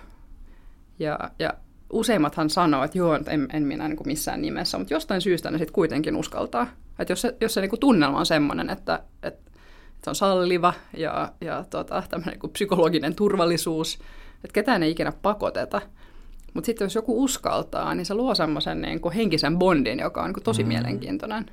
Ja, 0.99 1.19
ja 1.39 1.53
useimmathan 1.93 2.49
sanoo, 2.49 2.83
että 2.83 2.97
joo, 2.97 3.15
en, 3.15 3.47
en 3.53 3.63
minä 3.63 3.87
niin 3.87 3.97
kuin 3.97 4.07
missään 4.07 4.41
nimessä, 4.41 4.77
mutta 4.77 4.93
jostain 4.93 5.21
syystä 5.21 5.51
ne 5.51 5.57
sitten 5.57 5.73
kuitenkin 5.73 6.15
uskaltaa. 6.15 6.67
Että 6.99 7.11
jos 7.11 7.21
se, 7.21 7.35
jos 7.41 7.53
se 7.53 7.61
niin 7.61 7.69
kuin 7.69 7.79
tunnelma 7.79 8.19
on 8.19 8.25
semmoinen, 8.25 8.69
että, 8.69 9.03
että 9.23 9.50
se 10.03 10.09
on 10.09 10.15
salliva 10.15 10.73
ja, 10.97 11.31
ja 11.41 11.65
tota, 11.69 12.03
tämmöinen 12.09 12.39
niin 12.43 12.51
psykologinen 12.51 13.15
turvallisuus, 13.15 13.99
että 14.35 14.53
ketään 14.53 14.83
ei 14.83 14.91
ikinä 14.91 15.11
pakoteta. 15.21 15.81
Mutta 16.53 16.65
sitten 16.65 16.85
jos 16.85 16.95
joku 16.95 17.23
uskaltaa, 17.23 17.95
niin 17.95 18.05
se 18.05 18.13
luo 18.13 18.35
semmoisen 18.35 18.81
niin 18.81 19.01
kuin 19.01 19.13
henkisen 19.13 19.57
bondin, 19.59 19.99
joka 19.99 20.21
on 20.21 20.27
niin 20.27 20.33
kuin 20.33 20.43
tosi 20.43 20.63
mm. 20.63 20.67
mielenkiintoinen. 20.67 21.45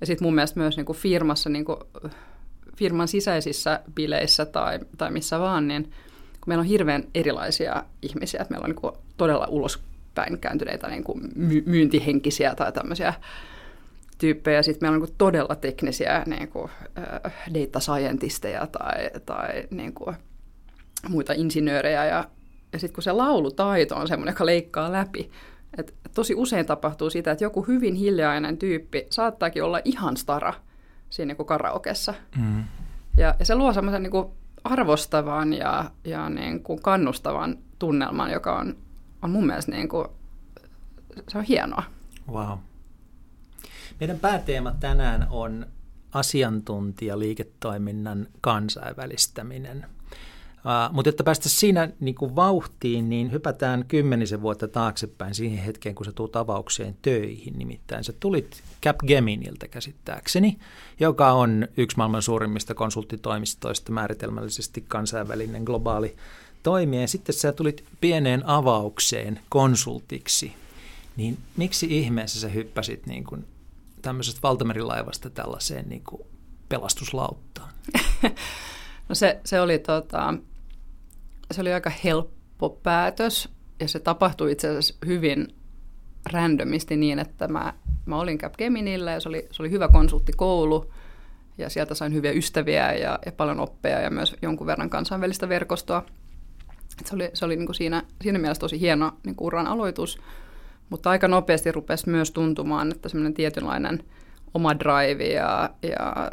Ja 0.00 0.06
sitten 0.06 0.26
mun 0.26 0.34
mielestä 0.34 0.60
myös 0.60 0.76
niin 0.76 0.86
kuin 0.86 0.98
firmassa, 0.98 1.50
niin 1.50 1.64
kuin, 1.64 1.78
firman 2.76 3.08
sisäisissä 3.08 3.80
bileissä 3.94 4.46
tai, 4.46 4.78
tai 4.98 5.10
missä 5.10 5.38
vaan, 5.38 5.68
niin 5.68 5.82
kun 5.82 6.46
meillä 6.46 6.60
on 6.60 6.66
hirveän 6.66 7.04
erilaisia 7.14 7.84
ihmisiä, 8.02 8.40
että 8.40 8.54
meillä 8.54 8.64
on 8.64 8.70
niin 8.70 8.80
kuin 8.80 8.94
todella 9.16 9.46
ulospäin 9.50 10.38
kääntyneitä 10.38 10.88
niin 10.88 11.04
kuin 11.04 11.20
myyntihenkisiä 11.66 12.54
tai 12.54 12.72
tämmöisiä 12.72 13.14
tyyppejä. 14.22 14.62
Sitten 14.62 14.84
meillä 14.84 14.96
on 14.96 15.02
niin 15.02 15.18
todella 15.18 15.54
teknisiä 15.54 16.22
niin 16.26 16.48
kuin, 16.48 16.70
data 17.54 17.80
scientisteja 17.80 18.66
tai, 18.66 19.10
tai 19.26 19.66
niin 19.70 19.92
kuin, 19.94 20.16
muita 21.08 21.32
insinöörejä. 21.32 22.04
Ja, 22.04 22.24
ja 22.72 22.78
sitten 22.78 22.94
kun 22.94 23.02
se 23.02 23.12
laulutaito 23.12 23.96
on 23.96 24.08
semmoinen, 24.08 24.32
joka 24.32 24.46
leikkaa 24.46 24.92
läpi, 24.92 25.30
et 25.78 25.94
tosi 26.14 26.34
usein 26.34 26.66
tapahtuu 26.66 27.10
sitä, 27.10 27.30
että 27.30 27.44
joku 27.44 27.62
hyvin 27.62 27.94
hiljainen 27.94 28.58
tyyppi 28.58 29.06
saattaakin 29.10 29.64
olla 29.64 29.80
ihan 29.84 30.16
stara 30.16 30.54
siinä 31.10 31.34
niin 31.38 31.46
karaokessa. 31.46 32.14
Mm. 32.36 32.64
Ja, 33.16 33.34
ja 33.38 33.44
se 33.44 33.54
luo 33.54 33.72
semmoisen 33.72 34.02
niin 34.02 34.26
arvostavan 34.64 35.52
ja, 35.52 35.90
ja 36.04 36.30
niin 36.30 36.62
kuin 36.62 36.82
kannustavan 36.82 37.58
tunnelman, 37.78 38.30
joka 38.30 38.58
on, 38.58 38.76
on 39.22 39.30
mun 39.30 39.46
mielestä 39.46 39.72
niin 39.72 39.88
kuin, 39.88 40.08
se 41.28 41.38
on 41.38 41.44
hienoa. 41.44 41.82
Wow. 42.32 42.58
Meidän 44.02 44.18
pääteema 44.18 44.74
tänään 44.80 45.26
on 45.30 45.66
asiantuntijaliiketoiminnan 46.12 48.26
kansainvälistäminen. 48.40 49.78
Uh, 49.78 49.84
mutta 50.92 51.08
jotta 51.08 51.24
päästä 51.24 51.48
siinä 51.48 51.88
niin 52.00 52.14
kuin 52.14 52.36
vauhtiin, 52.36 53.08
niin 53.08 53.32
hypätään 53.32 53.84
kymmenisen 53.88 54.42
vuotta 54.42 54.68
taaksepäin 54.68 55.34
siihen 55.34 55.64
hetkeen, 55.64 55.94
kun 55.94 56.06
sä 56.06 56.12
tuut 56.12 56.36
avaukseen 56.36 56.96
töihin. 57.02 57.58
Nimittäin 57.58 58.04
sä 58.04 58.12
tulit 58.20 58.62
Capgeminiltä 58.82 59.68
käsittääkseni, 59.68 60.58
joka 61.00 61.32
on 61.32 61.68
yksi 61.76 61.96
maailman 61.96 62.22
suurimmista 62.22 62.74
konsulttitoimistoista 62.74 63.92
määritelmällisesti 63.92 64.84
kansainvälinen 64.88 65.62
globaali 65.62 66.16
toimija. 66.62 67.02
Ja 67.02 67.08
sitten 67.08 67.34
sä 67.34 67.52
tulit 67.52 67.84
pieneen 68.00 68.46
avaukseen 68.46 69.40
konsultiksi. 69.48 70.52
Niin 71.16 71.38
miksi 71.56 71.98
ihmeessä 71.98 72.40
sä 72.40 72.48
hyppäsit 72.48 73.06
niin 73.06 73.24
kuin 73.24 73.44
tämmöisestä 74.02 74.40
valtamerilaivasta 74.42 75.30
tällaiseen 75.30 75.88
niin 75.88 76.04
kuin 76.04 76.22
pelastuslauttaan? 76.68 77.70
No 79.08 79.14
se, 79.14 79.40
se, 79.44 79.60
oli, 79.60 79.78
tota, 79.78 80.34
se 81.50 81.60
oli 81.60 81.72
aika 81.72 81.92
helppo 82.04 82.70
päätös 82.70 83.48
ja 83.80 83.88
se 83.88 83.98
tapahtui 84.00 84.52
itse 84.52 84.68
asiassa 84.68 84.94
hyvin 85.06 85.54
randomisti 86.32 86.96
niin, 86.96 87.18
että 87.18 87.48
mä, 87.48 87.74
mä 88.06 88.18
olin 88.18 88.38
Capgeminillä 88.38 89.12
ja 89.12 89.20
se 89.20 89.28
oli, 89.28 89.48
se 89.50 89.62
oli 89.62 89.70
hyvä 89.70 89.88
konsulttikoulu 89.88 90.92
ja 91.58 91.70
sieltä 91.70 91.94
sain 91.94 92.14
hyviä 92.14 92.32
ystäviä 92.32 92.92
ja, 92.92 93.18
ja 93.26 93.32
paljon 93.32 93.60
oppeja 93.60 94.00
ja 94.00 94.10
myös 94.10 94.36
jonkun 94.42 94.66
verran 94.66 94.90
kansainvälistä 94.90 95.48
verkostoa. 95.48 96.06
Et 97.00 97.06
se 97.06 97.14
oli, 97.14 97.30
se 97.34 97.44
oli 97.44 97.56
niin 97.56 97.66
kuin 97.66 97.76
siinä, 97.76 98.02
siinä 98.22 98.38
mielessä 98.38 98.60
tosi 98.60 98.80
hieno 98.80 99.12
niin 99.26 99.36
kuin 99.36 99.46
uran 99.46 99.66
aloitus, 99.66 100.18
mutta 100.90 101.10
aika 101.10 101.28
nopeasti 101.28 101.72
rupesi 101.72 102.10
myös 102.10 102.30
tuntumaan, 102.30 102.92
että 102.92 103.08
semmoinen 103.08 103.34
tietynlainen 103.34 104.04
oma 104.54 104.78
drive 104.78 105.24
ja, 105.24 105.70
ja 105.82 106.30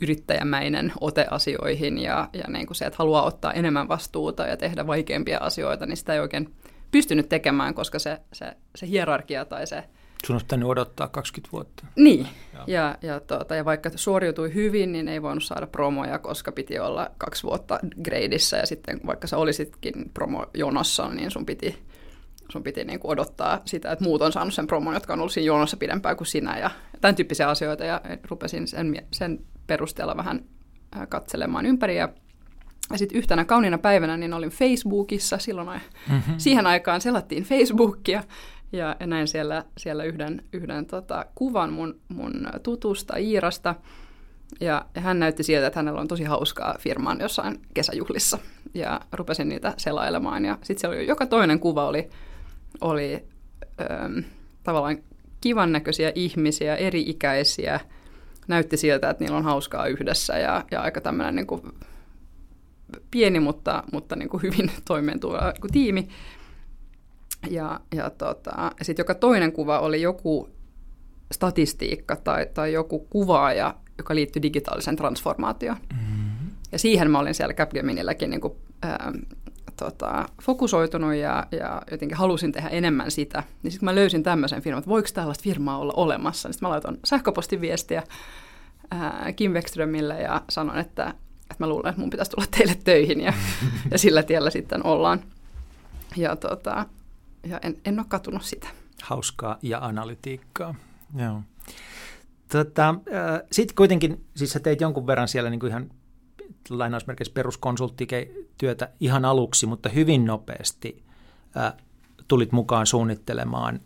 yrittäjämäinen 0.00 0.92
ote 1.00 1.26
asioihin 1.30 1.98
ja, 1.98 2.28
ja 2.32 2.44
niin 2.48 2.66
kuin 2.66 2.76
se, 2.76 2.84
että 2.84 2.98
haluaa 2.98 3.22
ottaa 3.22 3.52
enemmän 3.52 3.88
vastuuta 3.88 4.46
ja 4.46 4.56
tehdä 4.56 4.86
vaikeampia 4.86 5.38
asioita, 5.38 5.86
niin 5.86 5.96
sitä 5.96 6.14
ei 6.14 6.20
oikein 6.20 6.54
pystynyt 6.90 7.28
tekemään, 7.28 7.74
koska 7.74 7.98
se, 7.98 8.18
se, 8.32 8.56
se 8.76 8.86
hierarkia 8.86 9.44
tai 9.44 9.66
se... 9.66 9.84
Sun 10.26 10.34
olisi 10.34 10.46
pitänyt 10.46 10.68
odottaa 10.68 11.08
20 11.08 11.52
vuotta. 11.52 11.86
Niin, 11.96 12.26
ja, 12.66 12.98
ja, 13.02 13.20
tuota, 13.20 13.54
ja 13.54 13.64
vaikka 13.64 13.90
suoriutui 13.94 14.54
hyvin, 14.54 14.92
niin 14.92 15.08
ei 15.08 15.22
voinut 15.22 15.44
saada 15.44 15.66
promoja, 15.66 16.18
koska 16.18 16.52
piti 16.52 16.78
olla 16.78 17.10
kaksi 17.18 17.42
vuotta 17.42 17.78
gradeissa 18.02 18.56
ja 18.56 18.66
sitten 18.66 19.00
vaikka 19.06 19.26
sä 19.26 19.36
olisitkin 19.36 20.10
promojonossa, 20.14 21.08
niin 21.08 21.30
sun 21.30 21.46
piti 21.46 21.78
sun 22.50 22.62
piti 22.62 22.84
niin 22.84 23.00
kuin 23.00 23.10
odottaa 23.12 23.60
sitä, 23.64 23.92
että 23.92 24.04
muut 24.04 24.22
on 24.22 24.32
saanut 24.32 24.54
sen 24.54 24.66
promon, 24.66 24.94
jotka 24.94 25.12
on 25.12 25.20
ollut 25.20 25.32
siinä 25.32 25.46
jonossa 25.46 25.76
pidempään 25.76 26.16
kuin 26.16 26.26
sinä 26.26 26.58
ja 26.58 26.70
tämän 27.00 27.14
tyyppisiä 27.14 27.48
asioita 27.48 27.84
ja 27.84 28.00
rupesin 28.30 28.68
sen, 28.68 29.06
sen 29.12 29.40
perusteella 29.66 30.16
vähän 30.16 30.44
äh, 30.96 31.08
katselemaan 31.08 31.66
ympäri 31.66 31.96
ja 31.96 32.08
ja 32.92 32.98
sitten 32.98 33.18
yhtenä 33.18 33.44
kauniina 33.44 33.78
päivänä 33.78 34.16
niin 34.16 34.34
olin 34.34 34.50
Facebookissa, 34.50 35.38
silloin 35.38 35.68
mm-hmm. 35.68 36.34
siihen 36.38 36.66
aikaan 36.66 37.00
selattiin 37.00 37.42
Facebookia 37.42 38.22
ja, 38.72 38.96
näin 39.06 39.28
siellä, 39.28 39.64
siellä 39.78 40.04
yhden, 40.04 40.42
yhden 40.52 40.86
tota, 40.86 41.26
kuvan 41.34 41.72
mun, 41.72 42.00
mun 42.08 42.48
tutusta 42.62 43.16
Iirasta. 43.16 43.74
Ja, 44.60 44.84
ja 44.94 45.00
hän 45.00 45.18
näytti 45.18 45.42
siltä, 45.42 45.66
että 45.66 45.78
hänellä 45.78 46.00
on 46.00 46.08
tosi 46.08 46.24
hauskaa 46.24 46.74
firmaan 46.78 47.20
jossain 47.20 47.60
kesäjuhlissa. 47.74 48.38
Ja 48.74 49.00
rupesin 49.12 49.48
niitä 49.48 49.74
selailemaan. 49.76 50.44
Ja 50.44 50.58
sitten 50.62 50.78
siellä 50.80 50.96
oli, 50.96 51.06
joka 51.06 51.26
toinen 51.26 51.60
kuva 51.60 51.86
oli 51.86 52.10
oli 52.80 53.24
ähm, 53.80 54.18
tavallaan 54.64 54.98
kivan 55.40 55.72
näköisiä 55.72 56.12
ihmisiä, 56.14 56.76
eri-ikäisiä. 56.76 57.80
Näytti 58.48 58.76
siltä, 58.76 59.10
että 59.10 59.24
niillä 59.24 59.36
on 59.36 59.44
hauskaa 59.44 59.86
yhdessä 59.86 60.38
ja, 60.38 60.64
ja 60.70 60.80
aika 60.80 61.00
tämmöinen 61.00 61.34
niin 61.34 61.46
kuin 61.46 61.62
pieni, 63.10 63.40
mutta, 63.40 63.84
mutta 63.92 64.16
niin 64.16 64.28
kuin 64.28 64.42
hyvin 64.42 64.70
toimeentuva 64.84 65.52
niin 65.62 65.72
tiimi. 65.72 66.08
Ja, 67.50 67.80
ja, 67.94 68.10
tota, 68.10 68.72
ja 68.78 68.84
sitten 68.84 69.00
joka 69.00 69.14
toinen 69.14 69.52
kuva 69.52 69.78
oli 69.78 70.02
joku 70.02 70.48
statistiikka 71.32 72.16
tai, 72.16 72.46
tai 72.54 72.72
joku 72.72 72.98
kuvaaja, 72.98 73.74
joka 73.98 74.14
liittyi 74.14 74.42
digitaaliseen 74.42 74.96
transformaatioon. 74.96 75.78
Mm-hmm. 75.92 76.50
Ja 76.72 76.78
siihen 76.78 77.10
mä 77.10 77.18
olin 77.18 77.34
siellä 77.34 77.54
Capgeminilläkin 77.54 78.30
niin 78.30 78.40
kuin, 78.40 78.54
ähm, 78.84 79.16
tota, 79.80 80.28
fokusoitunut 80.42 81.14
ja, 81.14 81.46
ja 81.52 81.82
jotenkin 81.90 82.18
halusin 82.18 82.52
tehdä 82.52 82.68
enemmän 82.68 83.10
sitä, 83.10 83.42
niin 83.62 83.72
sitten 83.72 83.84
mä 83.84 83.94
löysin 83.94 84.22
tämmöisen 84.22 84.62
firman, 84.62 84.78
että 84.78 84.90
voiko 84.90 85.08
tällaista 85.14 85.42
firmaa 85.42 85.78
olla 85.78 85.92
olemassa. 85.96 86.48
Niin 86.48 86.54
sitten 86.54 86.66
mä 86.66 86.70
laitoin 86.70 87.00
sähköpostiviestiä 87.04 88.02
ää, 88.90 89.32
Kim 89.36 89.52
Wexströmille 89.52 90.20
ja 90.20 90.42
sanoin, 90.48 90.78
että, 90.78 91.14
että 91.42 91.56
mä 91.58 91.66
luulen, 91.66 91.90
että 91.90 92.00
mun 92.00 92.10
pitäisi 92.10 92.30
tulla 92.30 92.46
teille 92.56 92.76
töihin 92.84 93.20
ja, 93.20 93.32
ja 93.92 93.98
sillä 93.98 94.22
tiellä 94.22 94.50
sitten 94.50 94.86
ollaan. 94.86 95.20
Ja, 96.16 96.36
tota, 96.36 96.86
ja 97.46 97.58
en, 97.62 97.76
en 97.84 97.98
ole 97.98 98.06
katunut 98.08 98.42
sitä. 98.42 98.68
Hauskaa 99.02 99.58
ja 99.62 99.78
analytiikkaa. 99.78 100.74
Joo. 101.16 101.42
Tota, 102.52 102.88
äh, 102.88 103.42
Sitten 103.52 103.76
kuitenkin, 103.76 104.24
siis 104.36 104.50
sä 104.50 104.60
teit 104.60 104.80
jonkun 104.80 105.06
verran 105.06 105.28
siellä 105.28 105.50
niin 105.50 105.60
kuin 105.60 105.70
ihan 105.70 105.90
lainausmerkeissä 106.68 107.34
peruskonsulttityötä 107.34 108.90
ihan 109.00 109.24
aluksi, 109.24 109.66
mutta 109.66 109.88
hyvin 109.88 110.24
nopeasti 110.24 111.02
ää, 111.54 111.76
tulit 112.28 112.52
mukaan 112.52 112.86
suunnittelemaan 112.86 113.80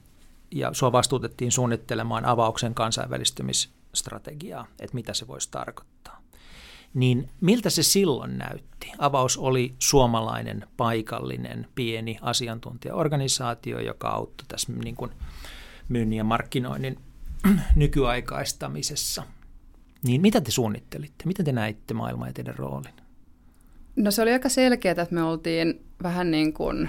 ja 0.50 0.70
sua 0.72 0.92
vastuutettiin 0.92 1.52
suunnittelemaan 1.52 2.24
avauksen 2.24 2.74
kansainvälistymisstrategiaa, 2.74 4.66
että 4.80 4.94
mitä 4.94 5.14
se 5.14 5.26
voisi 5.26 5.50
tarkoittaa. 5.50 6.22
Niin 6.94 7.30
miltä 7.40 7.70
se 7.70 7.82
silloin 7.82 8.38
näytti? 8.38 8.92
Avaus 8.98 9.36
oli 9.36 9.74
suomalainen, 9.78 10.68
paikallinen, 10.76 11.68
pieni 11.74 12.18
asiantuntijaorganisaatio, 12.22 13.80
joka 13.80 14.08
auttoi 14.08 14.46
tässä 14.48 14.72
niin 14.72 14.96
kuin 14.96 15.10
myynnin 15.88 16.16
ja 16.16 16.24
markkinoinnin 16.24 16.98
nykyaikaistamisessa. 17.76 19.22
Niin 20.04 20.20
mitä 20.20 20.40
te 20.40 20.50
suunnittelitte? 20.50 21.24
Miten 21.26 21.44
te 21.44 21.52
näitte 21.52 21.94
maailmaa 21.94 22.26
ja 22.26 22.32
teidän 22.32 22.56
roolin? 22.56 22.94
No 23.96 24.10
se 24.10 24.22
oli 24.22 24.32
aika 24.32 24.48
selkeää, 24.48 24.92
että 25.02 25.14
me 25.14 25.22
oltiin 25.22 25.84
vähän 26.02 26.30
niin 26.30 26.52
kuin 26.52 26.88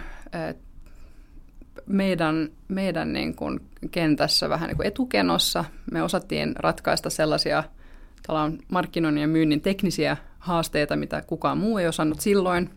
meidän, 1.85 2.49
meidän 2.67 3.13
niin 3.13 3.35
kuin 3.35 3.59
kentässä 3.91 4.49
vähän 4.49 4.67
niin 4.67 4.77
kuin 4.77 4.87
etukenossa. 4.87 5.65
Me 5.91 6.03
osattiin 6.03 6.55
ratkaista 6.55 7.09
sellaisia 7.09 7.63
markkinoinnin 8.71 9.21
ja 9.21 9.27
myynnin 9.27 9.61
teknisiä 9.61 10.17
haasteita, 10.39 10.95
mitä 10.95 11.21
kukaan 11.21 11.57
muu 11.57 11.77
ei 11.77 11.87
osannut 11.87 12.19
silloin. 12.19 12.69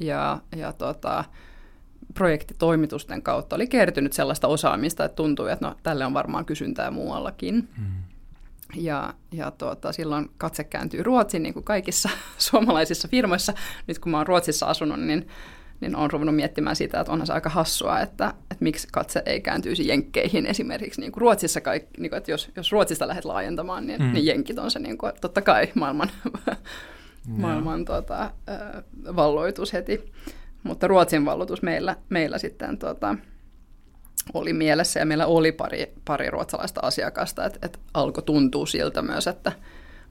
Ja, 0.00 0.40
ja 0.56 0.72
tota, 0.72 1.24
projektitoimitusten 2.14 3.22
kautta 3.22 3.56
oli 3.56 3.66
kertynyt 3.66 4.12
sellaista 4.12 4.48
osaamista, 4.48 5.04
että 5.04 5.16
tuntui, 5.16 5.52
että 5.52 5.66
no, 5.66 5.74
tälle 5.82 6.06
on 6.06 6.14
varmaan 6.14 6.44
kysyntää 6.44 6.90
muuallakin. 6.90 7.68
Hmm. 7.76 8.13
Ja, 8.76 9.14
ja 9.32 9.50
tuota, 9.50 9.92
silloin 9.92 10.30
katse 10.38 10.64
kääntyy 10.64 11.02
Ruotsiin, 11.02 11.42
niin 11.42 11.54
kuin 11.54 11.64
kaikissa 11.64 12.08
suomalaisissa 12.38 13.08
firmoissa. 13.08 13.52
Nyt 13.86 13.98
kun 13.98 14.12
mä 14.12 14.16
oon 14.16 14.26
Ruotsissa 14.26 14.66
asunut, 14.66 15.00
niin, 15.00 15.28
niin 15.80 15.96
olen 15.96 16.10
ruvennut 16.10 16.36
miettimään 16.36 16.76
sitä, 16.76 17.00
että 17.00 17.12
onhan 17.12 17.26
se 17.26 17.32
aika 17.32 17.50
hassua, 17.50 18.00
että, 18.00 18.34
että 18.50 18.64
miksi 18.64 18.88
katse 18.92 19.22
ei 19.26 19.40
kääntyisi 19.40 19.88
jenkkeihin 19.88 20.46
esimerkiksi. 20.46 21.00
Niin 21.00 21.12
kuin 21.12 21.20
Ruotsissa, 21.20 21.60
kaikki, 21.60 22.00
niin 22.00 22.10
kuin, 22.10 22.18
että 22.18 22.30
jos, 22.30 22.50
jos 22.56 22.72
Ruotsista 22.72 23.08
lähdet 23.08 23.24
laajentamaan, 23.24 23.86
niin, 23.86 24.02
mm. 24.02 24.12
niin 24.12 24.26
jenkit 24.26 24.58
on 24.58 24.70
se 24.70 24.78
niin 24.78 24.98
kuin, 24.98 25.12
totta 25.20 25.42
kai 25.42 25.68
maailman, 25.74 26.10
maailman 27.26 27.84
tuota, 27.84 28.30
valloitus 29.16 29.72
heti. 29.72 30.12
Mutta 30.62 30.86
Ruotsin 30.86 31.24
valloitus 31.24 31.62
meillä, 31.62 31.96
meillä 32.08 32.38
sitten... 32.38 32.78
Tuota, 32.78 33.16
oli 34.34 34.52
mielessä 34.52 35.00
ja 35.00 35.06
meillä 35.06 35.26
oli 35.26 35.52
pari, 35.52 35.92
pari 36.04 36.30
ruotsalaista 36.30 36.80
asiakasta, 36.82 37.44
että, 37.44 37.58
että 37.62 37.78
alkoi 37.94 38.22
tuntua 38.22 38.66
siltä 38.66 39.02
myös, 39.02 39.26
että 39.26 39.52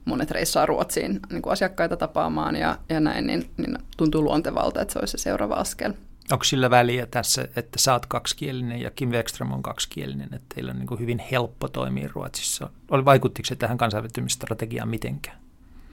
monet 0.04 0.30
reissaa 0.30 0.66
Ruotsiin 0.66 1.20
niin 1.30 1.42
kuin 1.42 1.52
asiakkaita 1.52 1.96
tapaamaan 1.96 2.56
ja, 2.56 2.78
ja 2.88 3.00
näin, 3.00 3.26
niin, 3.26 3.50
niin 3.56 3.78
tuntuu 3.96 4.22
luontevalta, 4.22 4.80
että 4.80 4.92
se 4.92 4.98
olisi 4.98 5.18
se 5.18 5.22
seuraava 5.22 5.54
askel. 5.54 5.92
Onko 6.32 6.44
sillä 6.44 6.70
väliä 6.70 7.06
tässä, 7.06 7.48
että 7.56 7.78
sä 7.78 7.92
oot 7.92 8.06
kaksikielinen 8.06 8.80
ja 8.80 8.90
Kim 8.90 9.08
Wexström 9.08 9.52
on 9.52 9.62
kaksikielinen, 9.62 10.28
että 10.34 10.54
teillä 10.54 10.70
on 10.70 10.78
niin 10.78 10.86
kuin 10.86 11.00
hyvin 11.00 11.18
helppo 11.18 11.68
toimia 11.68 12.08
Ruotsissa? 12.12 12.70
Oli, 12.90 13.04
vaikuttiko 13.04 13.46
se 13.46 13.56
tähän 13.56 13.78
kansainvälistymisstrategiaan 13.78 14.88
mitenkään? 14.88 15.36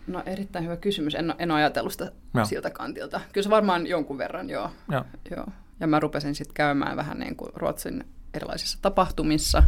No 0.08 0.24
erittäin 0.26 0.66
hyvä 0.66 0.78
kysymys. 0.78 1.16
En, 1.16 1.36
en 1.40 1.52
ole 1.52 1.60
ajatellut 1.60 1.92
sitä 1.92 2.12
no. 2.34 2.46
siltä 2.46 2.70
kantilta. 2.70 3.22
Kyllä 3.34 3.44
se 3.44 3.50
varmaan 3.50 3.88
jonkun 3.88 4.18
verran, 4.18 4.50
joo. 4.50 4.70
joo. 4.92 5.06
joo. 5.32 5.46
Ja 5.82 5.88
mä 5.88 6.00
rupesin 6.00 6.36
sitten 6.36 6.54
käymään 6.54 6.98
vähän 6.98 7.20
niin 7.20 7.36
kuin 7.36 7.52
Ruotsin 7.56 8.04
erilaisissa 8.34 8.78
tapahtumissa. 8.82 9.64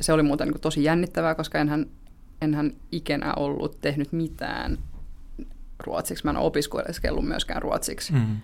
Se 0.00 0.12
oli 0.12 0.22
muuten 0.22 0.46
niin 0.46 0.52
kuin 0.52 0.62
tosi 0.62 0.84
jännittävää, 0.84 1.34
koska 1.34 1.58
enhän, 1.58 1.86
enhän 2.42 2.72
ikinä 2.92 3.34
ollut 3.34 3.80
tehnyt 3.80 4.12
mitään 4.12 4.78
ruotsiksi. 5.78 6.24
Mä 6.24 6.30
en 6.30 6.36
opiskellut 6.36 7.24
myöskään 7.24 7.62
ruotsiksi. 7.62 8.12
Mm. 8.12 8.36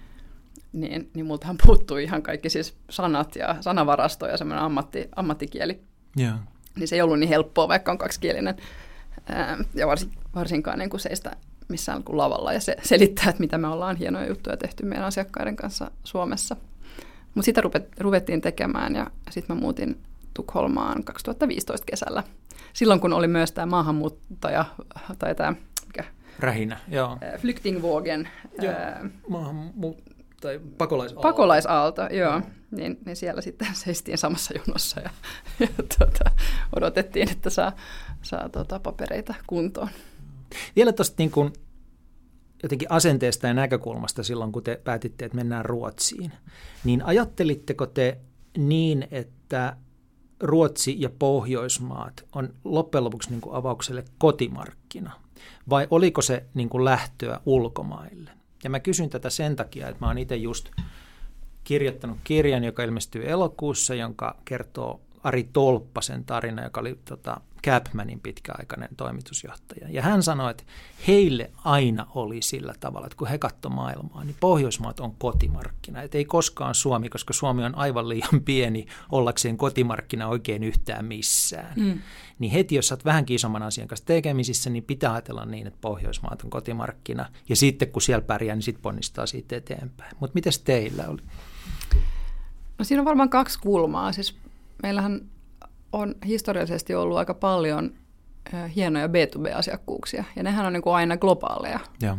Niin, 0.72 1.10
niin 1.14 1.26
multahan 1.26 1.56
puuttui 1.66 2.04
ihan 2.04 2.22
kaikki 2.22 2.50
siis 2.50 2.76
sanat 2.90 3.36
ja 3.36 3.56
sanavarasto 3.60 4.26
ja 4.26 4.36
semmoinen 4.36 4.64
ammatti, 4.64 5.08
ammattikieli. 5.16 5.80
Yeah. 6.20 6.38
Niin 6.76 6.88
se 6.88 6.96
ei 6.96 7.02
ollut 7.02 7.18
niin 7.18 7.28
helppoa, 7.28 7.68
vaikka 7.68 7.92
on 7.92 7.98
kaksikielinen. 7.98 8.56
Ää, 9.28 9.58
ja 9.74 9.86
varsin, 9.86 10.12
varsinkaan 10.34 10.78
niin 10.78 10.90
kuin 10.90 11.00
seistä 11.00 11.36
missään 11.68 12.02
lavalla 12.08 12.52
ja 12.52 12.60
se, 12.60 12.76
selittää, 12.82 13.28
että 13.28 13.40
mitä 13.40 13.58
me 13.58 13.68
ollaan 13.68 13.96
hienoja 13.96 14.28
juttuja 14.28 14.56
tehty 14.56 14.84
meidän 14.84 15.06
asiakkaiden 15.06 15.56
kanssa 15.56 15.90
Suomessa– 16.04 16.56
mutta 17.34 17.44
sitä 17.44 17.62
ruvettiin 18.00 18.40
tekemään 18.40 18.94
ja 18.94 19.06
sitten 19.30 19.56
mä 19.56 19.60
muutin 19.60 20.02
Tukholmaan 20.34 21.04
2015 21.04 21.86
kesällä. 21.86 22.22
Silloin 22.72 23.00
kun 23.00 23.12
oli 23.12 23.28
myös 23.28 23.52
tämä 23.52 23.66
maahanmuuttaja 23.66 24.64
tai 25.18 25.34
tämä 25.34 25.54
mikä? 25.86 26.04
Rähinä, 26.38 26.78
joo. 26.88 27.18
Flyktingvågen. 27.38 28.28
Maahanmuut- 29.28 30.14
tai 30.40 30.60
pakolaisaalto. 30.78 31.28
Pakolaisaalto, 31.28 32.02
joo. 32.10 32.42
Niin, 32.70 32.98
niin 33.06 33.16
siellä 33.16 33.40
sitten 33.40 33.68
seistiin 33.84 34.18
samassa 34.18 34.54
jonossa 34.58 35.00
ja, 35.00 35.10
ja 35.60 35.68
tuota, 35.98 36.30
odotettiin, 36.76 37.30
että 37.30 37.50
saa, 37.50 37.72
saa 38.22 38.48
tuota, 38.48 38.78
papereita 38.78 39.34
kuntoon. 39.46 39.88
Vielä 40.76 40.92
tuosta 40.92 41.14
niin 41.18 41.30
kun 41.30 41.52
jotenkin 42.64 42.92
asenteesta 42.92 43.46
ja 43.46 43.54
näkökulmasta 43.54 44.22
silloin, 44.22 44.52
kun 44.52 44.62
te 44.62 44.80
päätitte, 44.84 45.24
että 45.24 45.36
mennään 45.36 45.64
Ruotsiin, 45.64 46.32
niin 46.84 47.02
ajattelitteko 47.02 47.86
te 47.86 48.18
niin, 48.58 49.08
että 49.10 49.76
Ruotsi 50.40 51.00
ja 51.00 51.10
Pohjoismaat 51.18 52.24
on 52.34 52.54
loppujen 52.64 53.04
lopuksi 53.04 53.30
niin 53.30 53.40
kuin 53.40 53.56
avaukselle 53.56 54.04
kotimarkkina, 54.18 55.12
vai 55.70 55.86
oliko 55.90 56.22
se 56.22 56.44
niin 56.54 56.68
kuin 56.68 56.84
lähtöä 56.84 57.40
ulkomaille? 57.46 58.30
Ja 58.64 58.70
mä 58.70 58.80
kysyn 58.80 59.10
tätä 59.10 59.30
sen 59.30 59.56
takia, 59.56 59.88
että 59.88 60.04
mä 60.04 60.06
oon 60.06 60.18
itse 60.18 60.36
just 60.36 60.70
kirjoittanut 61.64 62.18
kirjan, 62.24 62.64
joka 62.64 62.82
ilmestyy 62.82 63.30
elokuussa, 63.30 63.94
jonka 63.94 64.36
kertoo 64.44 65.00
Ari 65.24 65.44
Tolppasen 65.44 66.24
tarina, 66.24 66.62
joka 66.62 66.80
oli 66.80 66.98
tota, 67.04 67.40
Capmanin 67.64 68.20
pitkäaikainen 68.20 68.88
toimitusjohtaja. 68.96 69.88
Ja 69.90 70.02
hän 70.02 70.22
sanoi, 70.22 70.50
että 70.50 70.64
heille 71.08 71.50
aina 71.64 72.06
oli 72.14 72.42
sillä 72.42 72.74
tavalla, 72.80 73.06
että 73.06 73.16
kun 73.16 73.28
he 73.28 73.38
katsoivat 73.38 73.76
maailmaa, 73.76 74.24
niin 74.24 74.36
Pohjoismaat 74.40 75.00
on 75.00 75.14
kotimarkkina. 75.14 76.02
Että 76.02 76.18
ei 76.18 76.24
koskaan 76.24 76.74
Suomi, 76.74 77.08
koska 77.08 77.32
Suomi 77.32 77.64
on 77.64 77.74
aivan 77.74 78.08
liian 78.08 78.40
pieni 78.44 78.86
ollakseen 79.12 79.56
kotimarkkina 79.56 80.28
oikein 80.28 80.64
yhtään 80.64 81.04
missään. 81.04 81.72
Mm. 81.76 81.98
Niin 82.38 82.52
heti, 82.52 82.74
jos 82.74 82.92
olet 82.92 83.04
vähän 83.04 83.24
isomman 83.28 83.62
asian 83.62 83.88
kanssa 83.88 84.06
tekemisissä, 84.06 84.70
niin 84.70 84.84
pitää 84.84 85.12
ajatella 85.12 85.44
niin, 85.44 85.66
että 85.66 85.78
Pohjoismaat 85.80 86.42
on 86.42 86.50
kotimarkkina. 86.50 87.28
Ja 87.48 87.56
sitten 87.56 87.92
kun 87.92 88.02
siellä 88.02 88.22
pärjää, 88.22 88.56
niin 88.56 88.62
sitten 88.62 88.82
ponnistaa 88.82 89.26
siitä 89.26 89.56
eteenpäin. 89.56 90.16
Mutta 90.20 90.34
miten 90.34 90.52
teillä 90.64 91.04
oli? 91.08 91.22
No 92.78 92.84
siinä 92.84 93.00
on 93.00 93.06
varmaan 93.06 93.30
kaksi 93.30 93.58
kulmaa. 93.58 94.12
Siis 94.12 94.36
meillähän 94.82 95.20
on 95.92 96.14
historiallisesti 96.26 96.94
ollut 96.94 97.18
aika 97.18 97.34
paljon 97.34 97.94
hienoja 98.76 99.06
B2B-asiakkuuksia, 99.06 100.24
ja 100.36 100.42
nehän 100.42 100.66
on 100.66 100.72
niin 100.72 100.82
kuin 100.82 100.94
aina 100.94 101.16
globaaleja. 101.16 101.80
Ja. 102.02 102.18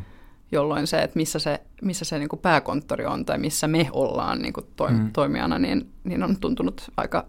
Jolloin 0.51 0.87
se, 0.87 0.97
että 0.97 1.19
missä 1.19 1.39
se, 1.39 1.61
missä 1.81 2.05
se 2.05 2.19
niin 2.19 2.29
kuin 2.29 2.39
pääkonttori 2.39 3.05
on 3.05 3.25
tai 3.25 3.37
missä 3.37 3.67
me 3.67 3.89
ollaan 3.91 4.41
niin 4.41 4.53
kuin 4.53 4.65
toim- 4.81 4.91
mm. 4.91 5.11
toimijana, 5.13 5.59
niin, 5.59 5.91
niin 6.03 6.23
on 6.23 6.39
tuntunut 6.39 6.91
aika, 6.97 7.25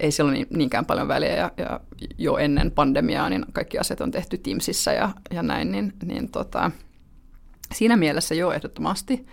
ei 0.00 0.10
sillä 0.10 0.28
ole 0.28 0.36
niin, 0.36 0.46
niinkään 0.50 0.86
paljon 0.86 1.08
väliä. 1.08 1.36
Ja, 1.36 1.50
ja 1.56 1.80
jo 2.18 2.36
ennen 2.36 2.70
pandemiaa 2.70 3.28
niin 3.28 3.44
kaikki 3.52 3.78
asiat 3.78 4.00
on 4.00 4.10
tehty 4.10 4.38
Teamsissa 4.38 4.92
ja, 4.92 5.10
ja 5.30 5.42
näin, 5.42 5.72
niin, 5.72 5.92
niin 6.04 6.30
tota, 6.30 6.70
siinä 7.74 7.96
mielessä 7.96 8.34
jo 8.34 8.52
ehdottomasti. 8.52 9.26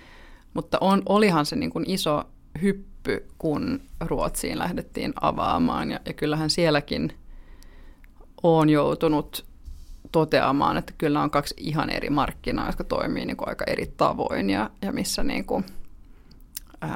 Mutta 0.53 0.77
on, 0.81 1.01
olihan 1.05 1.45
se 1.45 1.55
niin 1.55 1.71
kuin 1.71 1.89
iso 1.89 2.23
hyppy, 2.61 2.89
kun 3.38 3.81
Ruotsiin 4.05 4.59
lähdettiin 4.59 5.13
avaamaan. 5.21 5.91
Ja, 5.91 5.99
ja 6.05 6.13
kyllähän 6.13 6.49
sielläkin 6.49 7.13
on 8.43 8.69
joutunut 8.69 9.45
toteamaan, 10.12 10.77
että 10.77 10.93
kyllä 10.97 11.21
on 11.21 11.31
kaksi 11.31 11.55
ihan 11.57 11.89
eri 11.89 12.09
markkinaa, 12.09 12.67
jotka 12.67 12.83
toimii 12.83 13.25
niin 13.25 13.38
kuin 13.38 13.49
aika 13.49 13.65
eri 13.67 13.93
tavoin 13.97 14.49
ja, 14.49 14.69
ja 14.81 14.91
missä 14.91 15.23
niin 15.23 15.45
kuin, 15.45 15.65
ää, 16.81 16.95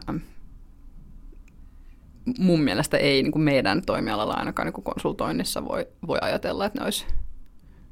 mun 2.39 2.61
mielestä 2.61 2.97
ei 2.97 3.23
niin 3.23 3.31
kuin 3.31 3.43
meidän 3.43 3.81
toimialalla 3.85 4.33
ainakaan 4.33 4.65
niin 4.65 4.73
kuin 4.73 4.85
konsultoinnissa 4.85 5.65
voi, 5.65 5.87
voi 6.07 6.17
ajatella, 6.21 6.65
että 6.65 6.79
ne 6.79 6.85
olisi 6.85 7.05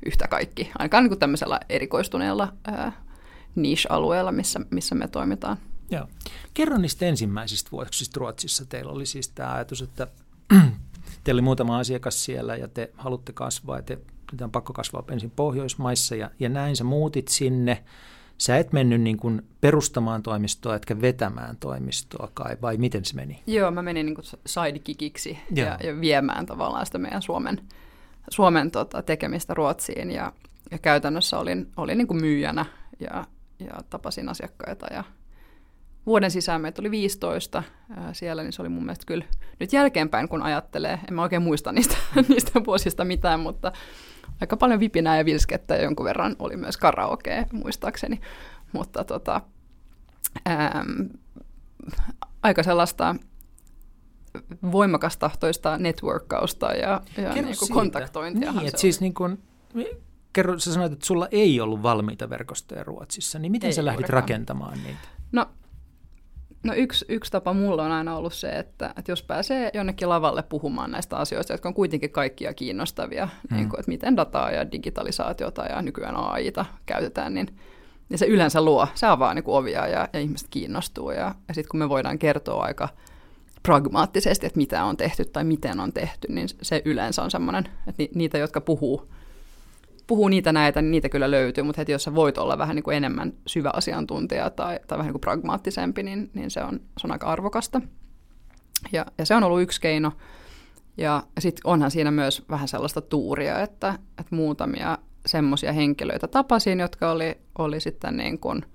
yhtä 0.06 0.28
kaikki, 0.28 0.71
ainakaan 0.80 1.04
niin 1.04 1.10
kuin 1.10 1.19
tämmöisellä 1.19 1.60
erikoistuneella 1.69 2.54
ää, 2.63 2.91
niche-alueella, 3.56 4.32
missä, 4.32 4.60
missä 4.69 4.95
me 4.95 5.08
toimitaan. 5.08 5.58
Joo. 5.91 6.08
Kerro 6.54 6.77
niistä 6.77 7.06
ensimmäisistä 7.06 7.71
vuosista 7.71 8.19
Ruotsissa. 8.19 8.65
Teillä 8.65 8.91
oli 8.91 9.06
siis 9.06 9.30
tämä 9.30 9.54
ajatus, 9.54 9.82
että 9.82 10.08
teillä 11.23 11.39
oli 11.39 11.41
muutama 11.41 11.80
asiakas 11.80 12.25
siellä 12.25 12.56
ja 12.56 12.67
te 12.67 12.91
haluatte 12.97 13.34
kasvaa 13.34 13.77
ja 13.77 13.84
te, 13.84 13.99
te 14.38 14.43
on 14.43 14.51
pakko 14.51 14.73
kasvaa 14.73 15.04
ensin 15.12 15.32
Pohjoismaissa 15.32 16.15
ja, 16.15 16.32
ja 16.39 16.49
näin 16.49 16.75
sä 16.75 16.84
muutit 16.84 17.27
sinne. 17.27 17.84
Sä 18.38 18.58
et 18.58 18.73
mennyt 18.73 19.01
niin 19.01 19.17
kuin 19.17 19.41
perustamaan 19.62 20.23
toimistoa 20.23 20.75
etkä 20.75 21.01
vetämään 21.01 21.58
toimistoa 21.58 22.32
kai, 22.34 22.58
vai 22.62 22.77
miten 22.77 23.06
se 23.06 23.15
meni? 23.15 23.43
Joo, 23.47 23.71
mä 23.71 23.82
menin 23.82 24.06
niin 24.06 24.15
kuin 24.15 24.25
sidekikiksi 24.45 25.39
ja, 25.56 25.77
ja 25.84 26.01
viemään 26.01 26.45
tavallaan 26.45 26.86
sitä 26.86 26.97
meidän 26.97 27.21
Suomen, 27.21 27.62
Suomen 28.30 28.71
tota, 28.71 29.01
tekemistä 29.01 29.54
Ruotsiin 29.54 30.12
ja, 30.12 30.34
ja 30.71 30.77
käytännössä 30.77 31.39
olin, 31.39 31.71
olin 31.77 31.97
niin 31.97 32.08
kuin 32.08 32.21
myyjänä 32.21 32.65
ja, 32.99 33.25
ja 33.60 33.73
tapasin 33.89 34.30
asiakkaita 34.30 34.93
ja 34.93 35.04
vuoden 36.06 36.32
sisään 36.32 36.62
meitä 36.62 36.82
oli 36.82 36.92
15 36.92 37.64
ää, 37.90 38.14
siellä, 38.14 38.44
niin 38.44 38.54
se 38.54 38.62
oli 38.62 38.70
mun 38.70 38.84
mielestä 38.84 39.06
kyllä 39.06 39.26
nyt 39.60 39.74
jälkeenpäin, 39.74 40.30
kun 40.30 40.44
ajattelee, 40.44 41.00
en 41.08 41.14
mä 41.14 41.22
oikein 41.22 41.42
muista 41.42 41.72
niistä, 41.72 41.98
niistä 42.30 42.66
vuosista 42.66 43.06
mitään, 43.06 43.40
mutta 43.40 43.72
aika 44.42 44.58
paljon 44.58 44.80
vipinää 44.80 45.18
ja 45.18 45.26
vilskettä 45.26 45.76
ja 45.76 45.84
jonkun 45.84 46.06
verran 46.06 46.36
oli 46.40 46.58
myös 46.58 46.78
karaoke 46.78 47.46
muistaakseni, 47.52 48.22
mutta 48.74 49.04
tota, 49.04 49.42
ää, 50.46 50.86
aika 52.44 52.64
sellaista 52.64 53.16
voimakastahtoista 54.72 55.78
networkkausta 55.78 56.72
ja, 56.72 57.02
ja 57.18 57.34
niin 57.34 57.58
kuin 57.60 57.72
kontaktointia. 57.72 58.52
Niin, 58.52 58.68
että 58.68 58.82
siis 58.82 59.02
niin 59.02 59.14
kuin, 59.14 59.44
kerro, 60.34 60.60
sä 60.60 60.74
sanoit, 60.74 60.94
että 60.94 61.06
sulla 61.06 61.28
ei 61.32 61.62
ollut 61.62 61.84
valmiita 61.84 62.30
verkostoja 62.30 62.84
Ruotsissa, 62.84 63.40
niin 63.40 63.52
miten 63.52 63.68
ei 63.68 63.74
sä 63.74 63.86
lähdit 63.86 64.10
rakentamaan 64.10 64.78
niitä? 64.84 65.08
No 65.32 65.48
No 66.63 66.74
yksi, 66.74 67.06
yksi 67.10 67.32
tapa 67.32 67.54
mulla 67.54 67.84
on 67.84 67.91
aina 67.91 68.15
ollut 68.15 68.34
se, 68.34 68.50
että, 68.50 68.93
että 68.97 69.12
jos 69.12 69.24
pääsee 69.24 69.71
jonnekin 69.74 70.10
lavalle 70.10 70.43
puhumaan 70.43 70.91
näistä 70.91 71.17
asioista, 71.17 71.54
jotka 71.54 71.69
on 71.69 71.76
kuitenkin 71.76 72.12
kaikkia 72.12 72.54
kiinnostavia, 72.54 73.30
mm. 73.50 73.58
niin 73.58 73.69
kuin, 73.69 73.80
että 73.80 73.91
miten 73.91 74.17
dataa 74.17 74.52
ja 74.52 74.71
digitalisaatiota 74.71 75.65
ja 75.65 75.82
nykyään 75.82 76.15
AIta 76.15 76.65
käytetään, 76.86 77.34
niin, 77.34 77.47
niin 78.10 78.17
se 78.17 78.26
yleensä 78.26 78.62
luo, 78.62 78.88
se 78.95 79.08
avaa 79.08 79.34
niin 79.34 79.43
kuin 79.43 79.56
ovia 79.56 79.88
ja, 79.88 80.10
ja 80.13 80.19
ihmiset 80.19 80.47
kiinnostuu. 80.50 81.12
Ja, 81.12 81.36
ja 81.47 81.54
sitten 81.54 81.69
kun 81.69 81.80
me 81.80 81.89
voidaan 81.89 82.19
kertoa 82.19 82.63
aika 82.63 82.89
pragmaattisesti, 83.63 84.45
että 84.45 84.58
mitä 84.58 84.86
on 84.86 84.97
tehty 84.97 85.26
tai 85.26 85.43
miten 85.43 85.80
on 85.80 85.93
tehty, 85.93 86.28
niin 86.32 86.47
se 86.62 86.82
yleensä 86.86 87.24
on 87.24 87.32
semmoinen, 87.32 87.69
että 87.88 88.04
niitä, 88.15 88.38
jotka 88.38 88.62
puhuu, 88.62 89.12
puhuu 90.12 90.28
niitä 90.28 90.52
näitä, 90.52 90.82
niin 90.82 90.91
niitä 90.91 91.10
kyllä 91.10 91.32
löytyy, 91.32 91.63
mutta 91.63 91.82
heti 91.82 91.91
jos 91.91 92.04
sä 92.04 92.15
voit 92.15 92.38
olla 92.38 92.58
vähän 92.58 92.76
niin 92.76 92.84
kuin 92.84 92.97
enemmän 92.97 93.34
syvä 93.47 93.69
asiantuntija 93.74 94.50
tai, 94.50 94.80
tai 94.88 94.97
vähän 94.97 95.08
niin 95.08 95.13
kuin 95.13 95.21
pragmaattisempi, 95.21 96.04
niin, 96.04 96.30
niin 96.34 96.52
se, 96.52 96.63
on, 96.63 96.80
se 97.00 97.08
on 97.08 97.12
aika 97.12 97.28
arvokasta. 97.28 97.82
Ja, 98.91 99.06
ja 99.17 99.26
se 99.26 99.36
on 99.36 99.43
ollut 99.43 99.62
yksi 99.62 99.82
keino. 99.82 100.12
Ja 100.97 101.24
sitten 101.39 101.62
onhan 101.63 101.91
siinä 101.91 102.12
myös 102.12 102.43
vähän 102.50 102.67
sellaista 102.67 103.02
tuuria, 103.02 103.60
että, 103.60 104.00
että 104.19 104.36
muutamia 104.36 104.97
semmoisia 105.26 105.74
henkilöitä 105.74 106.28
tapasin, 106.28 106.80
jotka 106.80 107.12
oli, 107.12 107.38
oli 107.58 107.80
sitten 107.80 108.17
niin 108.17 108.39
kuin, 108.39 108.65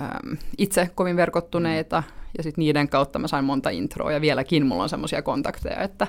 äm, 0.00 0.36
itse 0.58 0.90
kovin 0.94 1.16
verkottuneita, 1.16 2.02
ja 2.36 2.42
sitten 2.42 2.62
niiden 2.62 2.88
kautta 2.88 3.18
mä 3.18 3.28
sain 3.28 3.44
monta 3.44 3.70
introa, 3.70 4.12
ja 4.12 4.20
vieläkin 4.20 4.66
mulla 4.66 4.82
on 4.82 4.88
semmoisia 4.88 5.22
kontakteja, 5.22 5.80
että, 5.80 6.06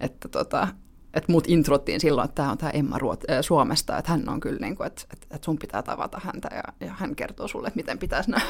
että, 0.00 0.28
tota, 0.28 0.68
että 1.14 1.32
mut 1.32 1.44
introttiin 1.48 2.00
silloin, 2.00 2.24
että 2.24 2.34
tämä 2.34 2.50
on 2.50 2.58
tämä 2.58 2.70
Emma 2.70 2.98
Ruot- 2.98 3.32
äh, 3.32 3.38
Suomesta, 3.40 3.98
että 3.98 4.10
hän 4.10 4.28
on 4.28 4.40
kyllä, 4.40 4.58
niin 4.60 4.76
kuin, 4.76 4.86
että, 4.86 5.02
että, 5.12 5.26
että 5.30 5.44
sun 5.44 5.58
pitää 5.58 5.82
tavata 5.82 6.20
häntä, 6.24 6.48
ja, 6.54 6.62
ja 6.86 6.92
hän 6.98 7.16
kertoo 7.16 7.48
sulle, 7.48 7.68
että 7.68 7.76
miten 7.76 7.98
pitäisi 7.98 8.30
nämä 8.30 8.42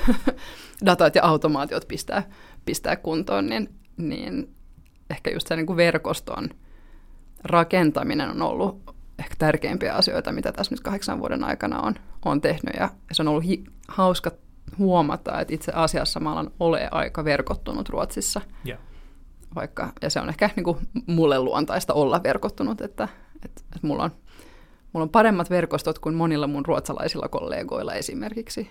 datat 0.86 1.14
ja 1.14 1.24
automaatiot 1.24 1.88
pistää, 1.88 2.22
pistää 2.64 2.96
kuntoon, 2.96 3.46
niin, 3.46 3.68
niin 3.96 4.54
ehkä 5.10 5.30
just 5.30 5.48
se 5.48 5.56
niin 5.56 5.66
kuin 5.66 5.76
verkoston 5.76 6.48
rakentaminen 7.44 8.30
on 8.30 8.42
ollut 8.42 8.94
ehkä 9.18 9.34
tärkeimpiä 9.38 9.94
asioita, 9.94 10.32
mitä 10.32 10.52
tässä 10.52 10.72
nyt 10.74 10.80
kahdeksan 10.80 11.20
vuoden 11.20 11.44
aikana 11.44 11.80
on, 11.80 11.94
on 12.24 12.40
tehnyt. 12.40 12.74
Ja 12.78 12.88
se 13.12 13.22
on 13.22 13.28
ollut 13.28 13.44
hi- 13.44 13.64
hauska 13.88 14.30
huomata, 14.78 15.40
että 15.40 15.54
itse 15.54 15.72
asiassa 15.72 16.20
mä 16.20 16.32
alan 16.32 16.50
ole 16.60 16.88
aika 16.90 17.24
verkottunut 17.24 17.88
Ruotsissa. 17.88 18.40
Yeah. 18.66 18.80
Vaikka, 19.54 19.92
ja 20.02 20.11
se 20.11 20.20
on 20.20 20.28
ehkä 20.28 20.50
niin 20.56 20.64
kuin 20.64 20.78
mulle 21.06 21.38
luontaista 21.38 21.94
olla 21.94 22.22
verkottunut, 22.22 22.80
että, 22.80 23.08
että, 23.44 23.62
että 23.74 23.87
mulla, 23.87 24.04
on, 24.04 24.11
mulla 24.92 25.04
on 25.04 25.11
paremmat 25.11 25.50
verkostot 25.50 25.98
kuin 25.98 26.14
monilla 26.14 26.46
mun 26.46 26.66
ruotsalaisilla 26.66 27.28
kollegoilla 27.28 27.94
esimerkiksi. 27.94 28.70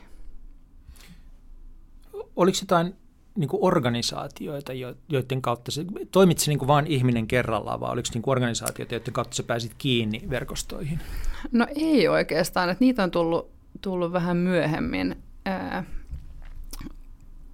Oliko 2.36 2.58
jotain 2.62 2.96
niin 3.36 3.50
kuin 3.50 3.64
organisaatioita, 3.64 4.74
joiden 5.10 5.42
kautta 5.42 5.72
se, 5.72 5.86
toimit 6.12 6.38
se 6.38 6.52
niin 6.52 6.60
kuin 6.60 6.68
vain 6.68 6.88
ihminen 6.88 7.28
kerrallaan, 7.28 7.80
vai 7.80 7.92
oliko 7.92 8.08
niin 8.14 8.22
kuin 8.22 8.32
organisaatioita, 8.32 8.96
joiden 8.96 9.14
kautta 9.14 9.36
sä 9.36 9.44
pääsit 9.44 9.72
kiinni 9.78 10.22
verkostoihin? 10.30 11.00
No 11.52 11.68
ei 11.76 12.08
oikeastaan, 12.08 12.70
että 12.70 12.84
niitä 12.84 13.04
on 13.04 13.12
tullut, 13.12 13.50
tullut 13.82 14.12
vähän 14.14 14.38
myöhemmin. 14.38 15.24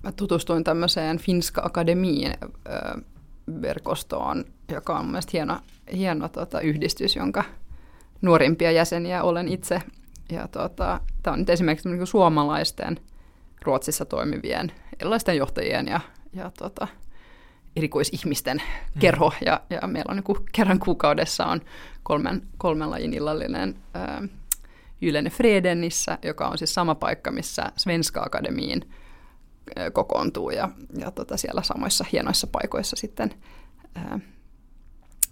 Mä 0.04 0.12
tutustuin 0.12 0.64
tämmöiseen 0.64 1.18
Finska 1.18 1.62
Akademiin 1.66 2.34
verkostoon, 3.62 4.46
joka 4.72 5.00
on 5.00 5.06
mielestäni 5.06 5.34
hieno, 5.34 5.60
hieno 5.94 6.30
tota, 6.30 6.62
yhdistys, 6.62 7.16
jonka 7.16 7.44
nuorimpia 8.22 8.72
jäseniä 8.72 9.24
olen 9.24 9.48
itse. 9.48 9.82
Ja 10.32 10.48
tota, 10.48 11.00
tämä 11.24 11.34
on 11.34 11.40
nyt 11.40 11.50
esimerkiksi 11.50 11.90
niin 11.90 12.08
suomalaisten 12.08 13.00
Ruotsissa 13.62 14.06
toimivien 14.06 14.72
erilaisten 15.00 15.38
johtajien 15.38 15.88
ja, 15.88 16.00
ja 16.34 16.52
tota, 16.58 16.88
erikoisihmisten 17.76 18.58
mm. 18.58 19.00
kerho. 19.00 19.34
Ja, 19.46 19.62
ja 19.70 19.88
meillä 19.88 20.12
on 20.12 20.16
niin 20.16 20.48
kerran 20.52 20.80
kuukaudessa 20.80 21.46
on 21.46 21.62
kolmen, 22.04 22.42
kolmen 22.58 22.90
lajin 22.90 23.14
illallinen 23.14 23.76
ää, 23.94 24.22
Ylene 25.02 25.30
Fredenissä, 25.30 26.18
joka 26.24 26.48
on 26.48 26.58
siis 26.58 26.74
sama 26.74 26.96
paikka, 26.96 27.32
missä 27.32 27.72
Svenska 27.78 28.24
Akademiin 28.24 28.90
kokoontuu. 29.94 30.50
Ja, 30.50 30.70
ja 30.98 31.12
tota, 31.12 31.38
siellä 31.38 31.62
samoissa 31.62 32.06
hienoissa 32.12 32.48
paikoissa 32.48 32.96
sitten 32.96 33.34
ää, 33.96 34.20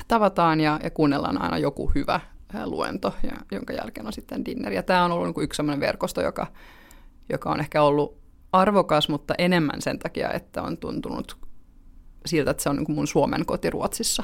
tavataan 0.07 0.59
ja, 0.59 0.79
ja 0.83 0.89
kuunnellaan 0.89 1.41
aina 1.41 1.57
joku 1.57 1.91
hyvä 1.95 2.19
ää, 2.53 2.67
luento, 2.67 3.13
ja, 3.23 3.31
jonka 3.51 3.73
jälkeen 3.73 4.07
on 4.07 4.13
sitten 4.13 4.45
dinner. 4.45 4.73
Ja 4.73 4.83
tämä 4.83 5.05
on 5.05 5.11
ollut 5.11 5.35
niin 5.35 5.43
yksi 5.43 5.57
sellainen 5.57 5.79
verkosto, 5.79 6.21
joka, 6.21 6.47
joka 7.29 7.49
on 7.49 7.59
ehkä 7.59 7.83
ollut 7.83 8.21
arvokas, 8.51 9.09
mutta 9.09 9.33
enemmän 9.37 9.81
sen 9.81 9.99
takia, 9.99 10.31
että 10.31 10.61
on 10.61 10.77
tuntunut 10.77 11.37
siltä, 12.25 12.51
että 12.51 12.63
se 12.63 12.69
on 12.69 12.75
niin 12.75 12.85
kuin 12.85 12.95
mun 12.95 13.07
Suomen 13.07 13.45
koti 13.45 13.69
Ruotsissa. 13.69 14.23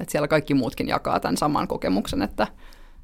Että 0.00 0.12
siellä 0.12 0.28
kaikki 0.28 0.54
muutkin 0.54 0.88
jakaa 0.88 1.20
tämän 1.20 1.36
saman 1.36 1.68
kokemuksen, 1.68 2.22
että, 2.22 2.46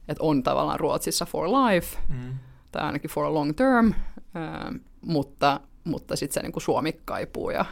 että 0.08 0.22
on 0.22 0.42
tavallaan 0.42 0.80
Ruotsissa 0.80 1.26
for 1.26 1.48
life, 1.48 1.98
mm. 2.08 2.34
tai 2.72 2.82
ainakin 2.82 3.10
for 3.10 3.24
a 3.24 3.34
long 3.34 3.52
term, 3.56 3.94
äh, 4.36 4.80
mutta, 5.00 5.60
mutta 5.84 6.16
sitten 6.16 6.34
se 6.34 6.42
niin 6.42 6.52
kuin 6.52 6.62
Suomi 6.62 6.92
kaipuu. 7.04 7.50
Ja, 7.50 7.64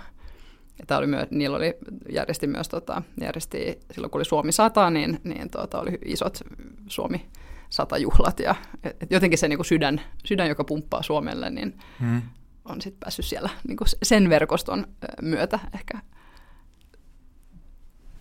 ja 0.78 0.86
tää 0.86 0.98
oli 0.98 1.06
myö, 1.06 1.26
niillä 1.30 1.56
oli, 1.56 1.74
järjesti 2.12 2.46
myös, 2.46 2.68
tota, 2.68 3.02
järjesti, 3.20 3.80
silloin 3.92 4.10
kun 4.10 4.18
oli 4.18 4.24
Suomi 4.24 4.52
100, 4.52 4.90
niin, 4.90 5.20
niin 5.24 5.50
tota, 5.50 5.80
oli 5.80 5.98
isot 6.04 6.40
Suomi 6.86 7.26
100 7.68 7.98
juhlat. 7.98 8.40
Ja, 8.40 8.54
et 8.84 9.10
jotenkin 9.10 9.38
se 9.38 9.48
niin 9.48 9.58
kuin 9.58 9.66
sydän, 9.66 10.00
sydän, 10.24 10.48
joka 10.48 10.64
pumppaa 10.64 11.02
Suomelle, 11.02 11.50
niin 11.50 11.78
mm 12.00 12.22
on 12.68 12.80
sitten 12.80 13.00
päässyt 13.00 13.24
siellä 13.24 13.50
niin 13.68 13.76
kuin 13.76 13.88
sen 14.02 14.28
verkoston 14.28 14.86
myötä 15.22 15.58
ehkä 15.74 15.98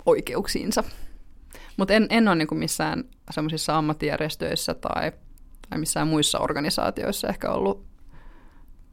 oikeuksiinsa. 0.05 0.83
Mutta 1.77 1.93
en, 1.93 2.07
en 2.09 2.27
ole 2.27 2.35
niin 2.35 2.47
kuin 2.47 2.59
missään 2.59 3.03
semmoisissa 3.31 3.77
ammattijärjestöissä 3.77 4.73
tai, 4.73 5.11
tai 5.69 5.79
missään 5.79 6.07
muissa 6.07 6.39
organisaatioissa 6.39 7.27
ehkä 7.27 7.51
ollut 7.51 7.85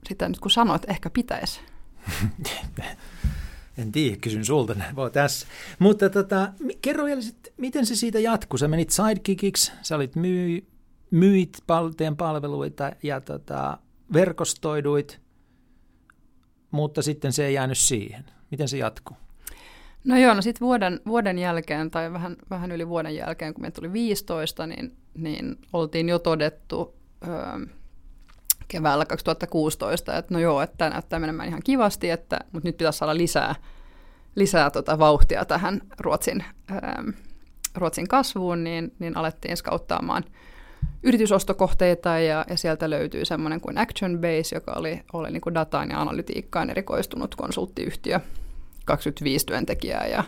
sitä 0.09 0.29
nyt 0.29 0.41
kun 0.41 0.51
sanoit, 0.51 0.83
että 0.83 0.93
ehkä 0.93 1.11
pitäisi. 1.11 1.61
En 3.79 3.93
tiedä, 3.93 4.17
kysyn 4.17 4.45
sulta, 4.45 4.75
voi 4.97 5.11
tässä. 5.11 5.47
Mutta 5.79 6.11
tota, 6.11 6.53
kerro 6.83 7.05
vielä 7.05 7.21
sit, 7.21 7.53
miten 7.57 7.87
se 7.87 7.97
siitä 7.97 8.19
jatkuu. 8.19 8.59
Sä 8.59 8.69
menit 8.69 8.91
sidekickiksi, 8.91 9.73
sä 9.83 9.97
olit 9.97 10.17
myy, 10.17 10.67
myit 11.11 11.59
teidän 11.97 12.17
palveluita 12.17 12.93
ja 13.03 13.21
tota, 13.21 13.79
verkostoiduit 14.13 15.25
mutta 16.75 17.03
sitten 17.03 17.33
se 17.33 17.47
ei 17.47 17.55
jäänyt 17.55 17.79
siihen. 17.79 18.25
Miten 18.51 18.69
se 18.69 18.79
jatkuu? 18.79 19.17
No 20.05 20.19
joo, 20.19 20.35
no 20.35 20.43
sitten 20.43 20.67
vuoden, 20.67 21.01
vuoden 21.07 21.39
jälkeen 21.39 21.91
tai 21.91 22.13
vähän, 22.13 22.37
vähän 22.51 22.73
yli 22.73 22.89
vuoden 22.89 23.17
jälkeen, 23.17 23.55
kun 23.55 23.63
meitä 23.63 23.75
tuli 23.75 23.93
15, 23.93 24.67
niin, 24.67 24.97
niin 25.15 25.59
oltiin 25.73 26.09
jo 26.09 26.19
todettu 26.19 26.95
öö, 27.29 27.67
keväällä 28.69 29.05
2016, 29.05 30.17
että 30.17 30.35
no 30.35 30.41
joo, 30.41 30.63
että 30.63 30.77
tämä 30.77 30.91
näyttää 30.91 31.19
menemään 31.19 31.49
ihan 31.49 31.63
kivasti, 31.65 32.11
että, 32.11 32.39
mutta 32.53 32.69
nyt 32.69 32.77
pitäisi 32.77 32.99
saada 32.99 33.17
lisää, 33.17 33.55
lisää 34.35 34.71
tota 34.71 34.99
vauhtia 34.99 35.45
tähän 35.45 35.81
Ruotsin, 36.01 36.45
öö, 36.71 36.79
Ruotsin 37.75 38.09
kasvuun, 38.09 38.65
niin, 38.65 38.93
niin 38.99 39.17
alettiin 39.17 39.57
skauttaamaan– 39.57 40.25
yritysostokohteita 41.05 42.19
ja, 42.19 42.45
ja 42.49 42.57
sieltä 42.57 42.91
löytyy 42.91 43.25
semmoinen 43.25 43.61
kuin 43.61 43.79
Action 43.79 44.19
Base, 44.19 44.57
joka 44.57 44.73
oli, 44.73 45.01
oli 45.13 45.31
niin 45.31 45.41
kuin 45.41 45.55
dataan 45.55 45.91
ja 45.91 46.01
analytiikkaan 46.01 46.71
erikoistunut 46.71 47.35
konsulttiyhtiö, 47.35 48.21
25 48.85 49.47
työntekijää 49.47 50.07
ja 50.07 50.25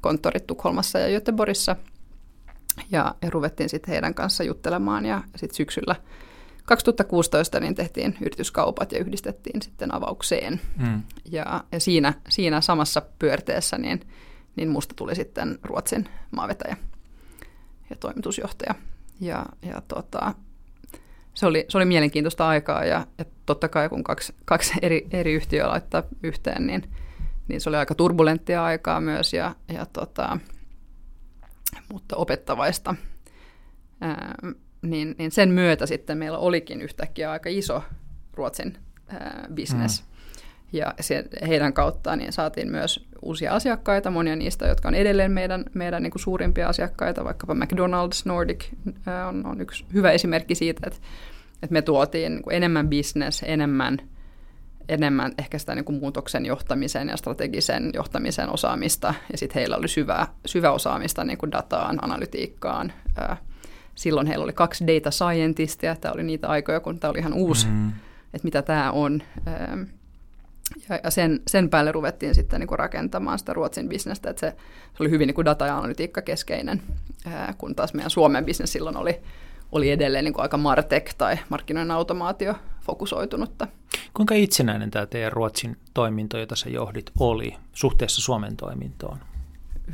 konttorit 0.00 0.46
Tukholmassa 0.46 0.98
ja 0.98 1.08
Göteborgissa. 1.20 1.76
Ja, 2.90 3.14
ja 3.22 3.30
ruvettiin 3.30 3.68
sitten 3.68 3.92
heidän 3.92 4.14
kanssa 4.14 4.44
juttelemaan 4.44 5.06
ja 5.06 5.22
sitten 5.36 5.56
syksyllä 5.56 5.96
2016 6.66 7.60
niin 7.60 7.74
tehtiin 7.74 8.16
yrityskaupat 8.20 8.92
ja 8.92 8.98
yhdistettiin 8.98 9.62
sitten 9.62 9.94
avaukseen. 9.94 10.60
Mm. 10.76 11.02
Ja, 11.32 11.64
ja 11.72 11.80
siinä, 11.80 12.14
siinä 12.28 12.60
samassa 12.60 13.02
pyörteessä 13.18 13.78
niin, 13.78 14.00
niin 14.56 14.68
musta 14.68 14.94
tuli 14.94 15.14
sitten 15.14 15.58
Ruotsin 15.62 16.08
maavetäjä 16.30 16.76
ja 17.90 17.96
toimitusjohtaja. 17.96 18.74
Ja, 19.20 19.46
ja 19.62 19.82
tota, 19.88 20.34
se, 21.34 21.46
oli, 21.46 21.64
se 21.68 21.78
oli 21.78 21.84
mielenkiintoista 21.84 22.48
aikaa 22.48 22.84
ja, 22.84 23.06
ja 23.18 23.24
totta 23.46 23.68
kai 23.68 23.88
kun 23.88 24.04
kaksi, 24.04 24.34
kaksi 24.44 24.72
eri, 24.82 25.06
eri 25.10 25.32
yhtiöä 25.32 25.68
laittaa 25.68 26.02
yhteen, 26.22 26.66
niin, 26.66 26.90
niin 27.48 27.60
se 27.60 27.68
oli 27.68 27.76
aika 27.76 27.94
turbulenttia 27.94 28.64
aikaa 28.64 29.00
myös, 29.00 29.32
ja, 29.32 29.54
ja 29.72 29.86
tota, 29.86 30.38
mutta 31.92 32.16
opettavaista. 32.16 32.94
Niin, 34.90 35.14
niin 35.18 35.30
sen 35.30 35.48
myötä 35.48 35.86
sitten 35.86 36.18
meillä 36.18 36.38
olikin 36.38 36.82
yhtäkkiä 36.82 37.30
aika 37.30 37.48
iso 37.48 37.82
Ruotsin 38.34 38.76
ää, 39.08 39.48
business. 39.54 40.02
Mm. 40.02 40.16
Ja 40.72 40.94
se, 41.00 41.24
heidän 41.48 41.72
kauttaan 41.72 42.18
niin 42.18 42.32
saatiin 42.32 42.70
myös 42.70 43.06
uusia 43.22 43.52
asiakkaita, 43.52 44.10
monia 44.10 44.36
niistä, 44.36 44.66
jotka 44.66 44.88
on 44.88 44.94
edelleen 44.94 45.32
meidän, 45.32 45.64
meidän 45.74 46.02
niin 46.02 46.10
kuin 46.10 46.22
suurimpia 46.22 46.68
asiakkaita, 46.68 47.24
vaikkapa 47.24 47.54
McDonald's 47.54 48.22
Nordic 48.24 48.64
on, 49.28 49.46
on 49.46 49.60
yksi 49.60 49.84
hyvä 49.94 50.10
esimerkki 50.10 50.54
siitä, 50.54 50.80
että, 50.86 51.00
että 51.62 51.72
me 51.72 51.82
tuotiin 51.82 52.32
niin 52.32 52.42
kuin 52.42 52.56
enemmän 52.56 52.90
business, 52.90 53.42
enemmän, 53.46 53.98
enemmän 54.88 55.32
ehkä 55.38 55.58
sitä 55.58 55.74
niin 55.74 55.84
kuin 55.84 56.00
muutoksen 56.00 56.46
johtamisen 56.46 57.08
ja 57.08 57.16
strategisen 57.16 57.90
johtamisen 57.94 58.48
osaamista, 58.48 59.14
ja 59.32 59.38
sitten 59.38 59.60
heillä 59.60 59.76
oli 59.76 59.88
syvä, 59.88 60.26
syvä 60.46 60.70
osaamista 60.70 61.24
niin 61.24 61.38
kuin 61.38 61.52
dataan, 61.52 62.04
analytiikkaan. 62.04 62.92
Silloin 63.96 64.26
heillä 64.26 64.44
oli 64.44 64.52
kaksi 64.52 64.86
data 64.86 65.10
scientistia, 65.10 65.96
tämä 65.96 66.12
oli 66.12 66.22
niitä 66.22 66.48
aikoja, 66.48 66.80
kun 66.80 66.98
tämä 66.98 67.10
oli 67.10 67.18
ihan 67.18 67.32
uusi, 67.32 67.66
mm. 67.66 67.88
että 68.34 68.44
mitä 68.44 68.62
tämä 68.62 68.90
on 68.90 69.22
ja, 70.88 71.00
ja 71.04 71.10
sen, 71.10 71.40
sen 71.46 71.70
päälle 71.70 71.92
ruvettiin 71.92 72.34
sitten 72.34 72.60
niin 72.60 72.68
kuin 72.68 72.78
rakentamaan 72.78 73.38
sitä 73.38 73.52
Ruotsin 73.52 73.88
bisnestä, 73.88 74.30
että 74.30 74.40
se, 74.40 74.56
se 74.96 75.02
oli 75.02 75.10
hyvin 75.10 75.26
niin 75.26 75.34
kuin 75.34 75.44
data- 75.44 75.66
ja 75.66 75.78
analytiikkakeskeinen, 75.78 76.82
ää, 77.26 77.54
kun 77.58 77.74
taas 77.74 77.94
meidän 77.94 78.10
Suomen 78.10 78.44
bisnes 78.44 78.72
silloin 78.72 78.96
oli, 78.96 79.20
oli 79.72 79.90
edelleen 79.90 80.24
niin 80.24 80.34
kuin 80.34 80.42
aika 80.42 80.56
Martech 80.56 81.14
tai 81.18 81.38
markkinoiden 81.48 81.90
automaatio 81.90 82.54
fokusoitunutta. 82.80 83.68
Kuinka 84.14 84.34
itsenäinen 84.34 84.90
tämä 84.90 85.06
teidän 85.06 85.32
Ruotsin 85.32 85.76
toiminto, 85.94 86.38
jota 86.38 86.56
sä 86.56 86.70
johdit, 86.70 87.10
oli 87.20 87.56
suhteessa 87.72 88.22
Suomen 88.22 88.56
toimintoon? 88.56 89.18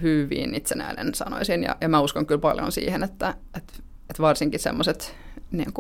Hyvin 0.03 0.55
itsenäinen 0.55 1.15
sanoisin, 1.15 1.63
ja, 1.63 1.77
ja 1.81 1.89
mä 1.89 2.01
uskon 2.01 2.27
kyllä 2.27 2.41
paljon 2.41 2.73
siihen, 2.73 3.03
että, 3.03 3.35
että, 3.57 3.73
että 4.13 4.23
varsinkin 4.23 4.61
semmoiset, 4.61 5.17
niin 5.51 5.73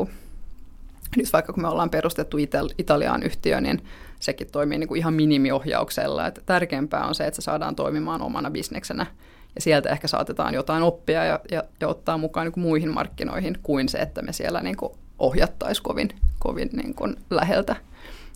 nyt 1.16 1.32
vaikka 1.32 1.52
kun 1.52 1.62
me 1.62 1.68
ollaan 1.68 1.90
perustettu 1.90 2.36
Ital- 2.36 2.74
Italiaan 2.78 3.22
yhtiö, 3.22 3.60
niin 3.60 3.84
sekin 4.20 4.50
toimii 4.52 4.78
niin 4.78 4.88
kuin 4.88 4.98
ihan 4.98 5.14
minimiohjauksella. 5.14 6.26
Että 6.26 6.40
tärkeämpää 6.46 7.06
on 7.06 7.14
se, 7.14 7.26
että 7.26 7.42
se 7.42 7.44
saadaan 7.44 7.76
toimimaan 7.76 8.22
omana 8.22 8.50
bisneksenä, 8.50 9.06
ja 9.54 9.60
sieltä 9.60 9.88
ehkä 9.88 10.08
saatetaan 10.08 10.54
jotain 10.54 10.82
oppia 10.82 11.24
ja, 11.24 11.40
ja, 11.50 11.64
ja 11.80 11.88
ottaa 11.88 12.18
mukaan 12.18 12.46
niin 12.46 12.52
kuin 12.52 12.64
muihin 12.64 12.94
markkinoihin, 12.94 13.58
kuin 13.62 13.88
se, 13.88 13.98
että 13.98 14.22
me 14.22 14.32
siellä 14.32 14.60
niin 14.60 14.76
kuin 14.76 14.92
ohjattaisiin 15.18 15.84
kovin, 15.84 16.08
kovin 16.38 16.70
niin 16.72 16.94
kuin 16.94 17.16
läheltä. 17.30 17.76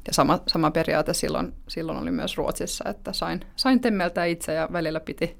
Ja 0.06 0.12
sama, 0.12 0.40
sama 0.46 0.70
periaate 0.70 1.14
silloin, 1.14 1.52
silloin 1.68 1.98
oli 1.98 2.10
myös 2.10 2.36
Ruotsissa, 2.36 2.88
että 2.88 3.12
sain, 3.12 3.40
sain 3.56 3.80
temmeltä 3.80 4.24
itse 4.24 4.52
ja 4.52 4.68
välillä 4.72 5.00
piti, 5.00 5.36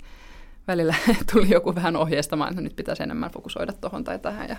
välillä 0.69 0.95
tuli 1.33 1.51
joku 1.51 1.75
vähän 1.75 1.97
ohjeistamaan, 1.97 2.51
että 2.51 2.63
nyt 2.63 2.77
pitäisi 2.77 3.03
enemmän 3.03 3.31
fokusoida 3.31 3.73
tuohon 3.73 4.05
tai 4.05 4.19
tähän 4.19 4.49
ja, 4.49 4.57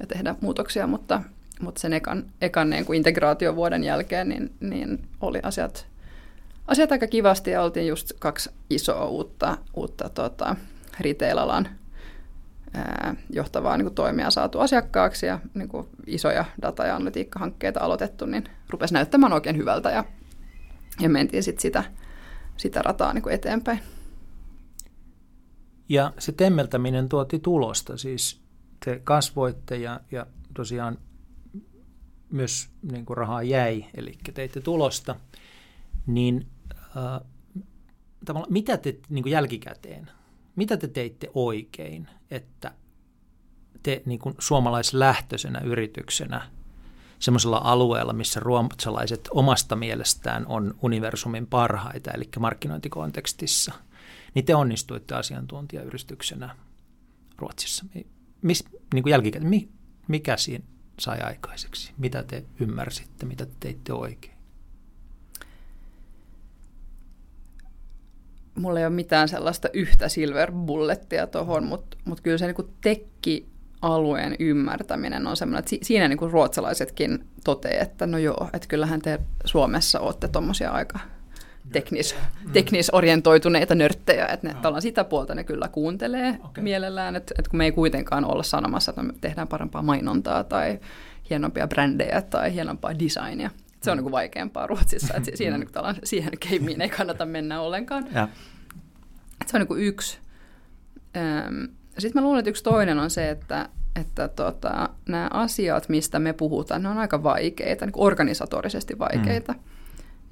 ja 0.00 0.06
tehdä 0.06 0.34
muutoksia, 0.40 0.86
mutta, 0.86 1.22
mutta 1.60 1.80
sen 1.80 1.92
ekan, 1.92 2.24
ekan 2.40 2.70
niin 2.70 2.84
kuin 2.84 2.96
integraatiovuoden 2.96 3.84
jälkeen 3.84 4.28
niin, 4.28 4.54
niin 4.60 5.08
oli 5.20 5.40
asiat, 5.42 5.86
asiat 6.68 6.92
aika 6.92 7.06
kivasti 7.06 7.50
ja 7.50 7.62
oltiin 7.62 7.86
just 7.86 8.12
kaksi 8.18 8.50
isoa 8.70 9.06
uutta, 9.06 9.58
uutta 9.74 10.08
tota, 10.08 10.56
retail-alan 11.00 11.68
ää, 12.74 13.14
johtavaa 13.30 13.76
niin 13.76 13.86
kuin 13.86 13.94
toimijaa 13.94 14.30
saatu 14.30 14.60
asiakkaaksi 14.60 15.26
ja 15.26 15.38
niin 15.54 15.68
kuin 15.68 15.86
isoja 16.06 16.44
data- 16.62 16.86
ja 16.86 16.96
analytiikkahankkeita 16.96 17.80
aloitettu, 17.80 18.26
niin 18.26 18.44
rupesi 18.70 18.94
näyttämään 18.94 19.32
oikein 19.32 19.56
hyvältä 19.56 19.90
ja, 19.90 20.04
ja 21.00 21.08
mentiin 21.08 21.42
sitten 21.42 21.62
sitä, 21.62 21.84
sitä 22.56 22.82
rataa 22.82 23.12
niin 23.12 23.22
kuin 23.22 23.34
eteenpäin. 23.34 23.80
Ja 25.88 26.12
se 26.18 26.32
temmeltäminen 26.32 27.08
tuotti 27.08 27.38
tulosta, 27.38 27.96
siis 27.96 28.40
te 28.84 29.00
kasvoitte 29.04 29.76
ja, 29.76 30.00
ja 30.10 30.26
tosiaan 30.54 30.98
myös 32.30 32.68
niin 32.92 33.06
kuin 33.06 33.16
rahaa 33.16 33.42
jäi, 33.42 33.84
eli 33.94 34.18
teitte 34.34 34.60
tulosta, 34.60 35.16
niin 36.06 36.46
äh, 36.76 37.20
mitä 38.48 38.76
te 38.76 38.98
niin 39.08 39.22
kuin 39.22 39.32
jälkikäteen 39.32 40.10
mitä 40.56 40.76
te 40.76 40.88
teitte 40.88 41.30
oikein, 41.34 42.08
että 42.30 42.72
te 43.82 44.02
niin 44.06 44.18
kuin 44.18 44.34
suomalaislähtöisenä 44.38 45.60
yrityksenä 45.60 46.50
semmoisella 47.18 47.60
alueella, 47.64 48.12
missä 48.12 48.40
ruotsalaiset 48.40 49.28
omasta 49.30 49.76
mielestään 49.76 50.46
on 50.46 50.74
universumin 50.82 51.46
parhaita, 51.46 52.10
eli 52.10 52.28
markkinointikontekstissa, 52.38 53.72
niin 54.34 54.44
te 54.44 54.54
onnistuitte 54.54 55.14
asiantuntijayrityksenä 55.14 56.56
Ruotsissa. 57.38 57.84
Mis, 58.42 58.64
niin 58.94 59.02
kuin 59.02 59.10
jälkikäteen, 59.10 59.68
mikä 60.08 60.36
siinä 60.36 60.64
sai 60.98 61.20
aikaiseksi? 61.20 61.92
Mitä 61.98 62.22
te 62.22 62.44
ymmärsitte, 62.60 63.26
mitä 63.26 63.46
te 63.46 63.52
teitte 63.60 63.92
oikein? 63.92 64.32
mulla 68.54 68.78
ei 68.78 68.86
ole 68.86 68.94
mitään 68.94 69.28
sellaista 69.28 69.68
yhtä 69.72 70.08
silver 70.08 70.52
bullettia 70.52 71.26
tuohon, 71.26 71.64
mutta 71.64 71.96
mut 72.04 72.20
kyllä 72.20 72.38
se 72.38 72.46
niinku 72.46 72.70
tekki-alueen 72.80 74.36
ymmärtäminen 74.38 75.26
on 75.26 75.36
semmoinen, 75.36 75.58
että 75.58 75.70
si- 75.70 75.80
siinä 75.82 76.08
niinku 76.08 76.28
ruotsalaisetkin 76.28 77.26
toteaa, 77.44 77.82
että 77.82 78.06
no 78.06 78.18
joo, 78.18 78.48
että 78.52 78.68
kyllähän 78.68 79.02
te 79.02 79.20
Suomessa 79.44 80.00
olette 80.00 80.28
tuommoisia 80.28 80.70
aika 80.70 80.98
teknis, 81.72 82.14
mm. 82.44 82.52
teknisorientoituneita 82.52 83.74
nörttejä, 83.74 84.26
että 84.26 84.48
ne 84.48 84.54
no. 84.62 84.80
sitä 84.80 85.04
puolta 85.04 85.34
ne 85.34 85.44
kyllä 85.44 85.68
kuuntelee 85.68 86.38
okay. 86.44 86.64
mielellään, 86.64 87.16
että, 87.16 87.34
että 87.38 87.50
kun 87.50 87.58
me 87.58 87.64
ei 87.64 87.72
kuitenkaan 87.72 88.24
olla 88.24 88.42
sanomassa, 88.42 88.90
että 88.90 89.02
me 89.02 89.12
tehdään 89.20 89.48
parempaa 89.48 89.82
mainontaa 89.82 90.44
tai 90.44 90.80
hienompia 91.30 91.68
brändejä 91.68 92.22
tai 92.22 92.54
hienompaa 92.54 92.98
designia. 92.98 93.50
Se 93.82 93.90
on 93.90 93.98
mm. 93.98 94.04
niin 94.04 94.12
vaikeampaa 94.12 94.66
Ruotsissa, 94.66 95.14
että 95.14 95.30
siinä 95.34 95.58
niin 95.58 95.68
kuin, 95.72 95.94
siihen 96.04 96.32
keimiin 96.48 96.80
ei 96.80 96.88
kannata 96.88 97.26
mennä 97.26 97.60
ollenkaan. 97.60 98.06
Ja. 98.14 98.28
Se 99.46 99.56
on 99.56 99.60
niin 99.60 99.68
kuin 99.68 99.82
yksi. 99.82 100.18
Sitten 101.98 102.22
mä 102.22 102.26
luulen, 102.26 102.38
että 102.38 102.50
yksi 102.50 102.64
toinen 102.64 102.98
on 102.98 103.10
se, 103.10 103.30
että, 103.30 103.68
että 104.00 104.28
tota, 104.28 104.88
nämä 105.08 105.28
asiat, 105.32 105.88
mistä 105.88 106.18
me 106.18 106.32
puhutaan, 106.32 106.82
ne 106.82 106.88
on 106.88 106.98
aika 106.98 107.22
vaikeita, 107.22 107.86
niin 107.86 107.92
organisatorisesti 107.96 108.98
vaikeita. 108.98 109.52
Mm. 109.52 109.58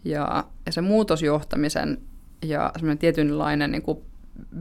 Ja, 0.05 0.45
ja 0.67 0.73
se 0.73 0.81
muutosjohtamisen 0.81 1.99
ja 2.43 2.71
semmoinen 2.75 2.99
tietynlainen 2.99 3.73
niin 3.73 3.83
kuin 3.83 3.99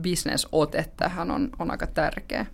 bisnesote 0.00 0.90
tähän 0.96 1.30
on, 1.30 1.50
on 1.58 1.70
aika 1.70 1.86
tärkeä. 1.86 2.46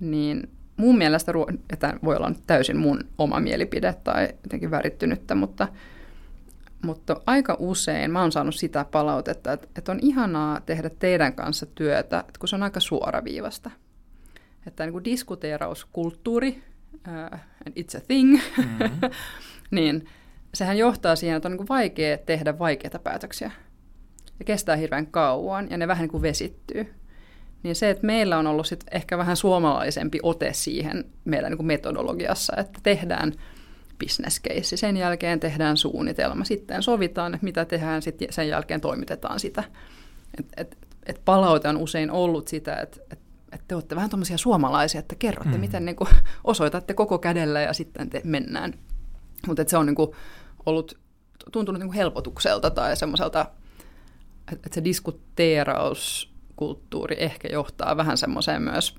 Niin 0.00 0.50
mun 0.76 0.98
mielestä, 0.98 1.32
että 1.72 1.94
voi 2.04 2.16
olla 2.16 2.32
täysin 2.46 2.76
mun 2.76 3.00
oma 3.18 3.40
mielipide 3.40 3.94
tai 4.04 4.28
jotenkin 4.44 4.70
värittynyttä, 4.70 5.34
mutta, 5.34 5.68
mutta 6.82 7.20
aika 7.26 7.56
usein 7.58 8.10
mä 8.10 8.20
oon 8.20 8.32
saanut 8.32 8.54
sitä 8.54 8.84
palautetta, 8.84 9.52
että, 9.52 9.68
että 9.76 9.92
on 9.92 9.98
ihanaa 10.02 10.60
tehdä 10.60 10.90
teidän 10.98 11.32
kanssa 11.32 11.66
työtä, 11.66 12.20
että 12.20 12.38
kun 12.38 12.48
se 12.48 12.56
on 12.56 12.62
aika 12.62 12.80
suoraviivasta. 12.80 13.70
Että 14.66 14.84
niin 14.84 14.92
kuin 14.92 15.04
diskuteerauskulttuuri, 15.04 16.62
uh, 16.94 17.38
and 17.66 17.74
it's 17.78 17.98
a 17.98 18.00
thing, 18.00 18.40
mm-hmm. 18.58 19.10
niin 19.70 20.08
sehän 20.54 20.78
johtaa 20.78 21.16
siihen, 21.16 21.36
että 21.36 21.48
on 21.48 21.50
niin 21.50 21.58
kuin 21.58 21.68
vaikea 21.68 22.18
tehdä 22.18 22.58
vaikeita 22.58 22.98
päätöksiä. 22.98 23.50
Ja 24.38 24.44
kestää 24.44 24.76
hirveän 24.76 25.06
kauan 25.06 25.70
ja 25.70 25.76
ne 25.76 25.88
vähän 25.88 26.02
niin 26.02 26.10
kuin 26.10 26.22
vesittyy. 26.22 26.94
Niin 27.62 27.76
se, 27.76 27.90
että 27.90 28.06
meillä 28.06 28.38
on 28.38 28.46
ollut 28.46 28.66
sit 28.66 28.84
ehkä 28.90 29.18
vähän 29.18 29.36
suomalaisempi 29.36 30.18
ote 30.22 30.52
siihen 30.52 31.04
meidän 31.24 31.50
niin 31.50 31.58
kuin 31.58 31.66
metodologiassa, 31.66 32.56
että 32.56 32.80
tehdään 32.82 33.32
bisneskeissi, 33.98 34.76
sen 34.76 34.96
jälkeen 34.96 35.40
tehdään 35.40 35.76
suunnitelma, 35.76 36.44
sitten 36.44 36.82
sovitaan, 36.82 37.34
että 37.34 37.44
mitä 37.44 37.64
tehdään, 37.64 38.02
sitten 38.02 38.32
sen 38.32 38.48
jälkeen 38.48 38.80
toimitetaan 38.80 39.40
sitä. 39.40 39.64
Et, 40.38 40.46
et, 40.56 40.78
et 41.06 41.20
palaute 41.24 41.68
on 41.68 41.76
usein 41.76 42.10
ollut 42.10 42.48
sitä, 42.48 42.76
että 42.76 43.00
et, 43.10 43.18
et 43.52 43.60
te 43.68 43.74
olette 43.74 43.96
vähän 43.96 44.10
tuommoisia 44.10 44.38
suomalaisia, 44.38 44.98
että 44.98 45.14
kerrotte, 45.18 45.54
mm. 45.54 45.60
miten 45.60 45.84
niin 45.84 45.96
kuin, 45.96 46.08
osoitatte 46.44 46.94
koko 46.94 47.18
kädellä 47.18 47.60
ja 47.60 47.72
sitten 47.72 48.10
te 48.10 48.20
mennään. 48.24 48.74
Mutta 49.46 49.64
se 49.66 49.76
on 49.76 49.86
niin 49.86 49.94
kuin, 49.94 50.10
ollut 50.66 50.98
tuntunut 51.52 51.80
niin 51.80 51.88
kuin 51.88 51.96
helpotukselta 51.96 52.70
tai 52.70 52.96
semmoiselta, 52.96 53.46
että 54.52 54.66
et 54.66 54.72
se 54.72 54.84
diskuteeraus 54.84 56.32
kulttuuri 56.56 57.16
ehkä 57.18 57.48
johtaa 57.52 57.96
vähän 57.96 58.18
semmoiseen 58.18 58.62
myös, 58.62 58.96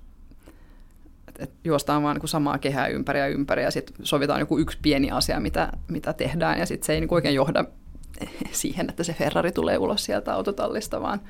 että, 1.27 1.55
juostaan 1.63 2.03
vaan 2.03 2.17
niin 2.17 2.27
samaa 2.27 2.57
kehää 2.57 2.87
ympäri 2.87 3.19
ja 3.19 3.27
ympäri 3.27 3.63
ja 3.63 3.71
sitten 3.71 4.05
sovitaan 4.05 4.39
joku 4.39 4.57
yksi 4.57 4.77
pieni 4.81 5.11
asia, 5.11 5.39
mitä, 5.39 5.71
mitä 5.87 6.13
tehdään 6.13 6.59
ja 6.59 6.65
sitten 6.65 6.85
se 6.85 6.93
ei 6.93 6.99
niin 6.99 7.13
oikein 7.13 7.35
johda 7.35 7.65
siihen, 8.51 8.89
että 8.89 9.03
se 9.03 9.13
Ferrari 9.13 9.51
tulee 9.51 9.77
ulos 9.77 10.05
sieltä 10.05 10.33
autotallista, 10.33 11.01
vaan, 11.01 11.21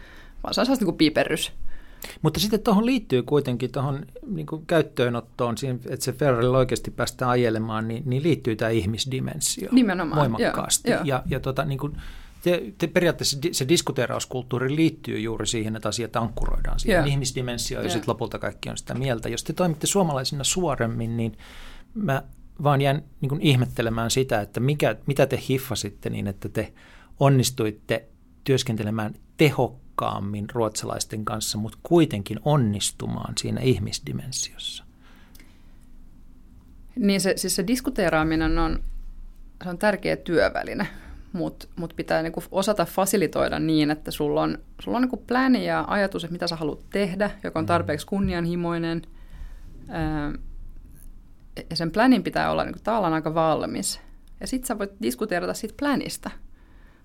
vaan 0.44 0.54
se 0.54 0.62
on 0.62 0.66
sellaista 0.66 0.86
niin 0.86 0.98
piiperrys. 0.98 1.52
Mutta 2.22 2.40
sitten 2.40 2.60
tuohon 2.60 2.86
liittyy 2.86 3.24
kuitenkin 3.24 3.72
tuohon 3.72 4.06
niin 4.28 4.48
käyttöönottoon, 4.68 5.56
että 5.90 6.06
se 6.06 6.14
Ferrari 6.14 6.48
oikeasti 6.48 6.92
päästään 6.92 7.32
ajelemaan, 7.32 7.88
niin, 7.88 8.04
niin 8.06 8.24
liittyy 8.24 8.56
tämä 8.56 8.72
ihmisdimensio 8.72 9.70
Nimenomaan, 9.72 10.20
voimakkaasti. 10.20 10.92
Joo, 10.92 11.02
ja, 11.04 11.24
ja 11.26 11.40
tota, 11.40 11.66
niin 11.66 11.80
kuin, 11.80 11.98
te, 12.44 12.74
te 12.78 12.88
periaatteessa 12.88 13.38
se 13.52 13.68
diskuteerauskulttuuri 13.68 14.76
liittyy 14.76 15.20
juuri 15.20 15.48
siihen, 15.48 15.76
että 15.76 15.90
asiat 15.90 16.16
ankkuroidaan 16.16 16.80
siihen 16.80 16.98
yeah. 16.98 17.10
ihmisdimensioon 17.10 17.84
ja 17.84 17.88
yeah. 17.88 17.94
sitten 17.94 18.12
lopulta 18.12 18.40
kaikki 18.40 18.70
on 18.70 18.78
sitä 18.78 18.94
mieltä. 18.94 19.30
Jos 19.30 19.44
te 19.44 19.54
toimitte 19.54 19.88
suomalaisina 19.88 20.44
suoremmin, 20.44 21.18
niin 21.18 21.38
mä 21.94 22.24
vaan 22.64 22.82
jään 22.82 23.04
niin 23.22 23.42
ihmettelemään 23.42 24.12
sitä, 24.12 24.42
että 24.42 24.60
mikä, 24.60 24.96
mitä 25.06 25.26
te 25.26 25.40
hiffasitte 25.50 26.10
niin, 26.10 26.28
että 26.28 26.50
te 26.50 26.74
onnistuitte 27.20 28.08
työskentelemään 28.44 29.16
tehokkaammin 29.96 30.50
ruotsalaisten 30.50 31.26
kanssa, 31.26 31.58
mutta 31.58 31.78
kuitenkin 31.84 32.40
onnistumaan 32.46 33.34
siinä 33.38 33.62
ihmisdimensiossa. 33.62 34.84
Niin 36.96 37.22
se, 37.22 37.34
siis 37.36 37.56
se 37.56 37.68
diskuteeraaminen 37.68 38.60
on, 38.60 38.84
se 39.64 39.70
on 39.70 39.78
tärkeä 39.78 40.16
työväline 40.16 40.88
mutta 41.34 41.68
mut 41.76 41.94
pitää 41.96 42.22
niinku 42.22 42.44
osata 42.52 42.86
fasilitoida 42.86 43.60
niin, 43.60 43.92
että 43.92 44.12
sulla 44.12 44.42
on, 44.42 44.58
sulla 44.82 44.98
on 44.98 45.02
niinku 45.02 45.18
pläni 45.18 45.66
ja 45.66 45.86
ajatus, 45.88 46.24
että 46.24 46.32
mitä 46.32 46.48
sä 46.48 46.56
haluat 46.56 46.90
tehdä, 46.90 47.32
joka 47.44 47.60
on 47.60 47.66
mm. 47.66 47.68
tarpeeksi 47.68 48.08
kunnianhimoinen. 48.08 49.02
ja 51.70 51.76
sen 51.76 51.92
plänin 51.92 52.24
pitää 52.24 52.52
olla 52.52 52.64
niinku 52.64 52.80
tavallaan 52.84 53.14
aika 53.14 53.34
valmis. 53.34 54.02
Ja 54.40 54.48
sitten 54.48 54.68
sä 54.68 54.80
voit 54.80 54.92
diskuteerata 55.02 55.54
siitä 55.54 55.76
plänistä. 55.80 56.32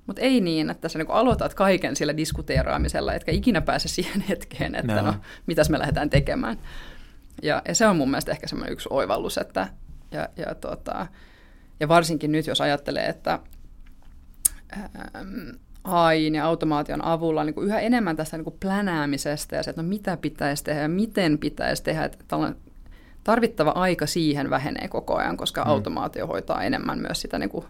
Mutta 0.09 0.23
ei 0.23 0.41
niin, 0.41 0.71
että 0.71 0.89
sä 0.89 0.99
niin 0.99 1.11
aloitat 1.11 1.55
kaiken 1.55 1.97
sillä 1.97 2.17
diskuteeraamisella, 2.17 3.15
etkä 3.15 3.33
ikinä 3.33 3.61
pääse 3.61 3.89
siihen 3.89 4.21
hetkeen, 4.29 4.75
että 4.75 4.95
no, 4.95 5.03
no 5.03 5.15
mitäs 5.47 5.71
me 5.71 5.79
lähdetään 5.79 6.11
tekemään. 6.11 6.59
Ja, 7.43 7.63
ja 7.69 7.75
se 7.75 7.87
on 7.87 7.97
mun 7.97 8.11
mielestä 8.11 8.33
ehkä 8.33 8.47
semmoinen 8.47 8.73
yksi 8.73 8.89
oivallus, 8.93 9.39
että 9.39 9.69
ja, 10.11 10.29
ja, 10.37 10.55
tota, 10.55 11.07
ja 11.81 11.89
varsinkin 11.89 12.33
nyt, 12.33 12.47
jos 12.47 12.61
ajattelee, 12.61 13.07
että 13.07 13.39
ähm, 14.77 15.49
AI 15.85 16.33
ja 16.33 16.45
automaation 16.45 17.05
avulla 17.05 17.45
niin 17.45 17.55
kuin 17.55 17.67
yhä 17.67 17.81
enemmän 17.81 18.17
tästä 18.17 18.37
niin 18.37 18.45
kuin 18.45 18.57
plänäämisestä 18.61 19.57
ja 19.57 19.63
se, 19.63 19.71
että 19.71 19.83
no 19.83 19.89
mitä 19.89 20.17
pitäisi 20.17 20.65
tehdä 20.65 20.83
ja 20.83 20.89
miten 20.89 21.39
pitäisi 21.39 21.83
tehdä, 21.83 22.05
että 22.05 22.37
tarvittava 23.25 23.71
aika 23.71 24.07
siihen 24.07 24.51
vähenee 24.51 24.89
koko 24.89 25.17
ajan, 25.17 25.37
koska 25.37 25.65
mm. 25.65 25.71
automaatio 25.71 26.27
hoitaa 26.27 26.63
enemmän 26.63 26.99
myös 26.99 27.21
sitä 27.21 27.39
niin 27.39 27.51
kuin, 27.51 27.65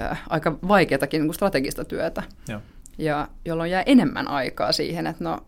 äh, 0.00 0.22
aika 0.28 0.58
vaikeatakin 0.68 1.20
niin 1.20 1.28
kuin 1.28 1.34
strategista 1.34 1.84
työtä. 1.84 2.22
Ja. 2.48 2.60
ja 2.98 3.28
jolloin 3.44 3.70
jää 3.70 3.82
enemmän 3.86 4.28
aikaa 4.28 4.72
siihen, 4.72 5.06
että 5.06 5.24
no 5.24 5.46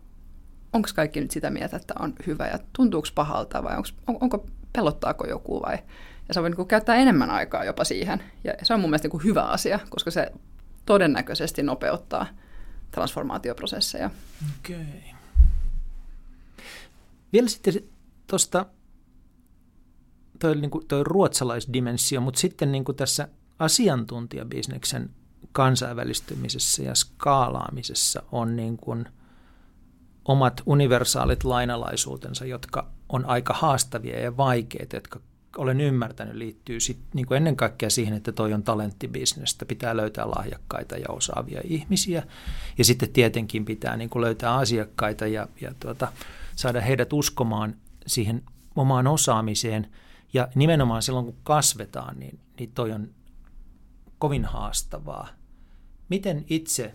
onko 0.73 0.89
kaikki 0.95 1.21
nyt 1.21 1.31
sitä 1.31 1.49
mieltä, 1.49 1.77
että 1.77 1.93
on 1.99 2.13
hyvä 2.27 2.47
ja 2.47 2.59
tuntuuko 2.73 3.07
pahalta 3.15 3.63
vai 3.63 3.77
onko, 3.77 3.89
on, 4.07 4.17
onko 4.21 4.45
pelottaako 4.73 5.27
joku 5.27 5.61
vai... 5.61 5.77
Ja 6.27 6.33
se 6.33 6.41
voi 6.41 6.49
niin 6.49 6.55
kuin, 6.55 6.67
käyttää 6.67 6.95
enemmän 6.95 7.29
aikaa 7.29 7.63
jopa 7.63 7.83
siihen. 7.83 8.23
Ja 8.43 8.53
se 8.63 8.73
on 8.73 8.79
mun 8.79 8.89
mielestä 8.89 9.05
niin 9.05 9.11
kuin, 9.11 9.23
hyvä 9.23 9.43
asia, 9.43 9.79
koska 9.89 10.11
se 10.11 10.31
todennäköisesti 10.85 11.63
nopeuttaa 11.63 12.27
transformaatioprosesseja. 12.91 14.09
Okei. 14.59 14.75
Okay. 14.75 15.15
Vielä 17.33 17.47
sitten 17.47 17.73
tuosta 18.27 18.65
toi, 20.39 20.55
niin 20.55 20.71
kuin, 20.71 20.87
toi 20.87 21.03
ruotsalaisdimensio, 21.03 22.21
mutta 22.21 22.39
sitten 22.39 22.71
niin 22.71 22.85
kuin 22.85 22.95
tässä 22.95 23.27
asiantuntijabisneksen 23.59 25.09
kansainvälistymisessä 25.51 26.83
ja 26.83 26.95
skaalaamisessa 26.95 28.23
on 28.31 28.55
niin 28.55 28.77
kuin 28.77 29.05
omat 30.25 30.61
universaalit 30.65 31.43
lainalaisuutensa, 31.43 32.45
jotka 32.45 32.87
on 33.09 33.25
aika 33.25 33.53
haastavia 33.53 34.19
ja 34.19 34.37
vaikeita, 34.37 34.95
jotka 34.95 35.19
olen 35.57 35.81
ymmärtänyt 35.81 36.35
liittyy 36.35 36.79
sit, 36.79 36.97
niin 37.13 37.25
kuin 37.25 37.37
ennen 37.37 37.55
kaikkea 37.55 37.89
siihen, 37.89 38.13
että 38.13 38.31
toi 38.31 38.53
on 38.53 38.63
talenttibisnestä. 38.63 39.65
Pitää 39.65 39.97
löytää 39.97 40.29
lahjakkaita 40.29 40.97
ja 40.97 41.05
osaavia 41.09 41.61
ihmisiä. 41.63 42.23
Ja 42.77 42.85
sitten 42.85 43.09
tietenkin 43.09 43.65
pitää 43.65 43.97
niin 43.97 44.09
kuin 44.09 44.21
löytää 44.21 44.55
asiakkaita 44.55 45.27
ja, 45.27 45.47
ja 45.61 45.73
tuota, 45.79 46.07
saada 46.55 46.81
heidät 46.81 47.13
uskomaan 47.13 47.75
siihen 48.07 48.43
omaan 48.75 49.07
osaamiseen. 49.07 49.91
Ja 50.33 50.47
nimenomaan 50.55 51.01
silloin, 51.01 51.25
kun 51.25 51.37
kasvetaan, 51.43 52.19
niin, 52.19 52.39
niin 52.59 52.71
toi 52.71 52.91
on 52.91 53.09
kovin 54.19 54.45
haastavaa. 54.45 55.27
Miten 56.09 56.45
itse 56.49 56.93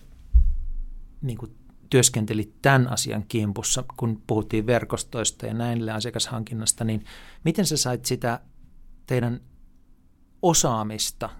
niin 1.22 1.38
kuin 1.38 1.54
työskentelit 1.90 2.62
tämän 2.62 2.88
asian 2.88 3.24
kimpussa, 3.28 3.84
kun 3.96 4.22
puhuttiin 4.26 4.66
verkostoista 4.66 5.46
ja 5.46 5.54
näin 5.54 5.90
asiakashankinnasta, 5.90 6.84
niin 6.84 7.04
miten 7.44 7.66
sä 7.66 7.76
sait 7.76 8.04
sitä 8.04 8.40
teidän 9.06 9.40
osaamista 10.42 11.30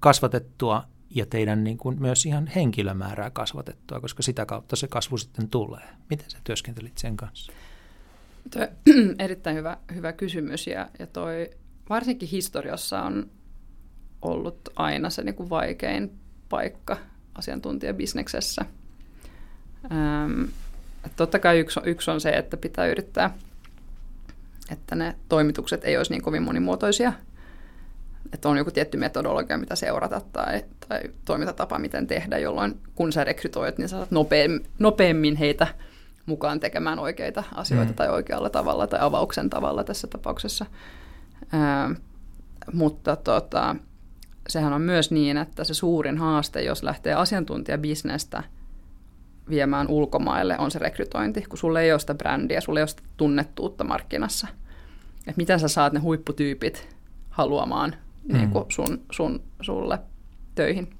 kasvatettua 0.00 0.84
ja 1.10 1.26
teidän 1.26 1.64
niin 1.64 1.78
kuin 1.78 2.00
myös 2.00 2.26
ihan 2.26 2.46
henkilömäärää 2.46 3.30
kasvatettua, 3.30 4.00
koska 4.00 4.22
sitä 4.22 4.46
kautta 4.46 4.76
se 4.76 4.88
kasvu 4.88 5.18
sitten 5.18 5.48
tulee. 5.48 5.88
Miten 6.10 6.30
sä 6.30 6.38
työskentelit 6.44 6.98
sen 6.98 7.16
kanssa? 7.16 7.52
Toi, 8.50 8.68
erittäin 9.18 9.56
hyvä, 9.56 9.78
hyvä 9.94 10.12
kysymys 10.12 10.66
ja, 10.66 10.88
ja 10.98 11.06
toi, 11.06 11.50
varsinkin 11.88 12.28
historiassa 12.28 13.02
on 13.02 13.30
ollut 14.22 14.68
aina 14.76 15.10
se 15.10 15.22
niin 15.22 15.34
kuin 15.34 15.50
vaikein 15.50 16.12
paikka 16.48 16.96
asiantuntijabisneksessä. 17.34 18.64
Ähm, 19.92 20.44
totta 21.16 21.38
kai 21.38 21.58
yksi, 21.58 21.80
yksi 21.84 22.10
on 22.10 22.20
se, 22.20 22.30
että 22.30 22.56
pitää 22.56 22.86
yrittää– 22.86 23.30
että 24.70 24.94
ne 24.94 25.16
toimitukset 25.28 25.84
ei 25.84 25.96
olisi 25.96 26.12
niin 26.12 26.22
kovin 26.22 26.42
monimuotoisia, 26.42 27.12
että 28.32 28.48
on 28.48 28.56
joku 28.56 28.70
tietty 28.70 28.96
metodologia, 28.96 29.58
mitä 29.58 29.76
seurata 29.76 30.20
tai, 30.32 30.64
tai 30.88 31.00
toimintatapa, 31.24 31.78
miten 31.78 32.06
tehdä, 32.06 32.38
jolloin 32.38 32.80
kun 32.94 33.12
sä 33.12 33.24
rekrytoit, 33.24 33.78
niin 33.78 33.88
saat 33.88 34.10
nopeammin, 34.10 34.66
nopeammin 34.78 35.36
heitä 35.36 35.66
mukaan 36.26 36.60
tekemään 36.60 36.98
oikeita 36.98 37.44
asioita 37.54 37.92
mm. 37.92 37.96
tai 37.96 38.08
oikealla 38.08 38.50
tavalla 38.50 38.86
tai 38.86 39.00
avauksen 39.02 39.50
tavalla 39.50 39.84
tässä 39.84 40.06
tapauksessa. 40.06 40.66
Ää, 41.52 41.94
mutta 42.72 43.16
tota, 43.16 43.76
sehän 44.50 44.72
on 44.72 44.82
myös 44.82 45.10
niin, 45.10 45.36
että 45.36 45.64
se 45.64 45.74
suurin 45.74 46.18
haaste, 46.18 46.62
jos 46.62 46.82
lähtee 46.82 47.14
asiantuntijabisnestä 47.14 48.42
viemään 49.50 49.88
ulkomaille, 49.88 50.58
on 50.58 50.70
se 50.70 50.78
rekrytointi, 50.78 51.42
kun 51.42 51.58
sulle 51.58 51.82
ei 51.82 51.92
ole 51.92 52.00
sitä 52.00 52.14
brändiä, 52.14 52.60
sulle 52.60 52.80
ei 52.80 52.82
ole 52.82 52.88
sitä 52.88 53.02
tunnettuutta 53.16 53.84
markkinassa– 53.84 54.48
että 55.20 55.36
miten 55.36 55.60
sä 55.60 55.68
saat 55.68 55.92
ne 55.92 56.00
huipputyypit 56.00 56.96
haluamaan 57.30 57.94
mm. 58.24 58.36
niin 58.36 58.50
kuin 58.50 58.64
sun, 58.68 59.00
sun, 59.10 59.42
sulle 59.60 59.98
töihin. 60.54 60.90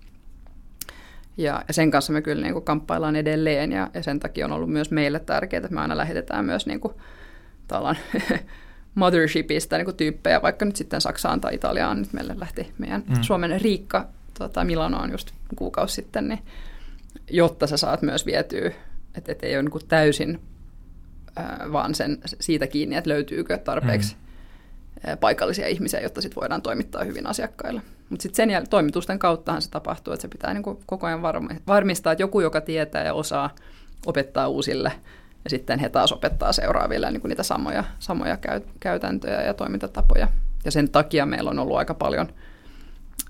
Ja, 1.37 1.65
ja 1.69 1.75
sen 1.75 1.91
kanssa 1.91 2.13
me 2.13 2.23
kyllä 2.23 2.43
niin 2.43 2.53
kuin 2.53 2.65
kamppaillaan 2.65 3.17
edelleen 3.17 3.73
ja, 3.73 3.91
ja 3.95 4.03
sen 4.03 4.21
takia 4.21 4.45
on 4.45 4.53
ollut 4.53 4.71
myös 4.71 4.91
meille 4.91 5.21
tärkeää, 5.21 5.59
että 5.59 5.75
me 5.75 5.81
aina 5.81 5.97
lähetetään 5.97 6.45
myös 6.45 6.67
niin 6.67 6.81
kuin, 6.81 6.95
mothershipista 8.95 9.77
niin 9.77 9.85
kuin 9.85 9.97
tyyppejä, 9.97 10.43
vaikka 10.43 10.65
nyt 10.65 10.77
sitten 10.77 11.01
Saksaan 11.01 11.41
tai 11.41 11.55
Italiaan, 11.55 11.99
nyt 11.99 12.13
meille 12.13 12.35
lähti 12.39 12.73
meidän 12.79 13.05
mm. 13.09 13.23
Suomen 13.23 13.61
Riikka 13.61 14.09
tota, 14.39 14.65
Milanoon 14.65 15.11
just 15.11 15.31
kuukausi 15.57 15.95
sitten, 15.95 16.29
niin, 16.29 16.43
jotta 17.31 17.67
sä 17.67 17.77
saat 17.77 18.03
myös 18.03 18.27
vietyä, 18.27 18.73
että 19.15 19.33
et 19.33 19.43
ei 19.43 19.55
ole 19.55 19.63
niin 19.63 19.71
kuin 19.71 19.87
täysin 19.89 20.41
vaan 21.73 21.95
sen 21.95 22.19
siitä 22.41 22.67
kiinni, 22.67 22.97
että 22.97 23.11
löytyykö 23.11 23.59
tarpeeksi 23.59 24.15
mm. 24.15 25.19
paikallisia 25.19 25.69
ihmisiä, 25.69 26.01
jotta 26.01 26.21
sit 26.21 26.37
voidaan 26.37 26.63
toimittaa 26.63 27.05
hyvin 27.05 27.27
asiakkaille. 27.27 27.83
Mutta 28.11 28.23
sitten 28.23 28.37
sen 28.37 28.51
jälkeen 28.51 28.71
toimitusten 28.71 29.19
kauttahan 29.19 29.63
se 29.63 29.71
tapahtuu, 29.71 30.13
että 30.13 30.23
se 30.23 30.29
pitää 30.29 30.55
niinku 30.55 30.83
koko 30.87 31.07
ajan 31.07 31.23
varmistaa, 31.67 32.13
että 32.13 32.23
joku, 32.23 32.41
joka 32.41 32.61
tietää 32.61 33.05
ja 33.05 33.15
osaa, 33.15 33.55
opettaa 34.07 34.49
uusille 34.49 34.93
ja 35.45 35.51
sitten 35.51 35.79
he 35.79 35.89
taas 35.89 36.13
opettaa 36.13 36.53
seuraaville 36.53 37.11
niin 37.11 37.23
niitä 37.25 37.43
samoja, 37.43 37.85
samoja 37.99 38.37
käy, 38.37 38.61
käytäntöjä 38.81 39.43
ja 39.43 39.55
toimintatapoja. 39.55 40.29
Ja 40.65 40.71
sen 40.71 40.91
takia 40.91 41.27
meillä 41.27 41.51
on 41.51 41.59
ollut 41.59 41.77
aika 41.77 41.95
paljon 41.95 42.29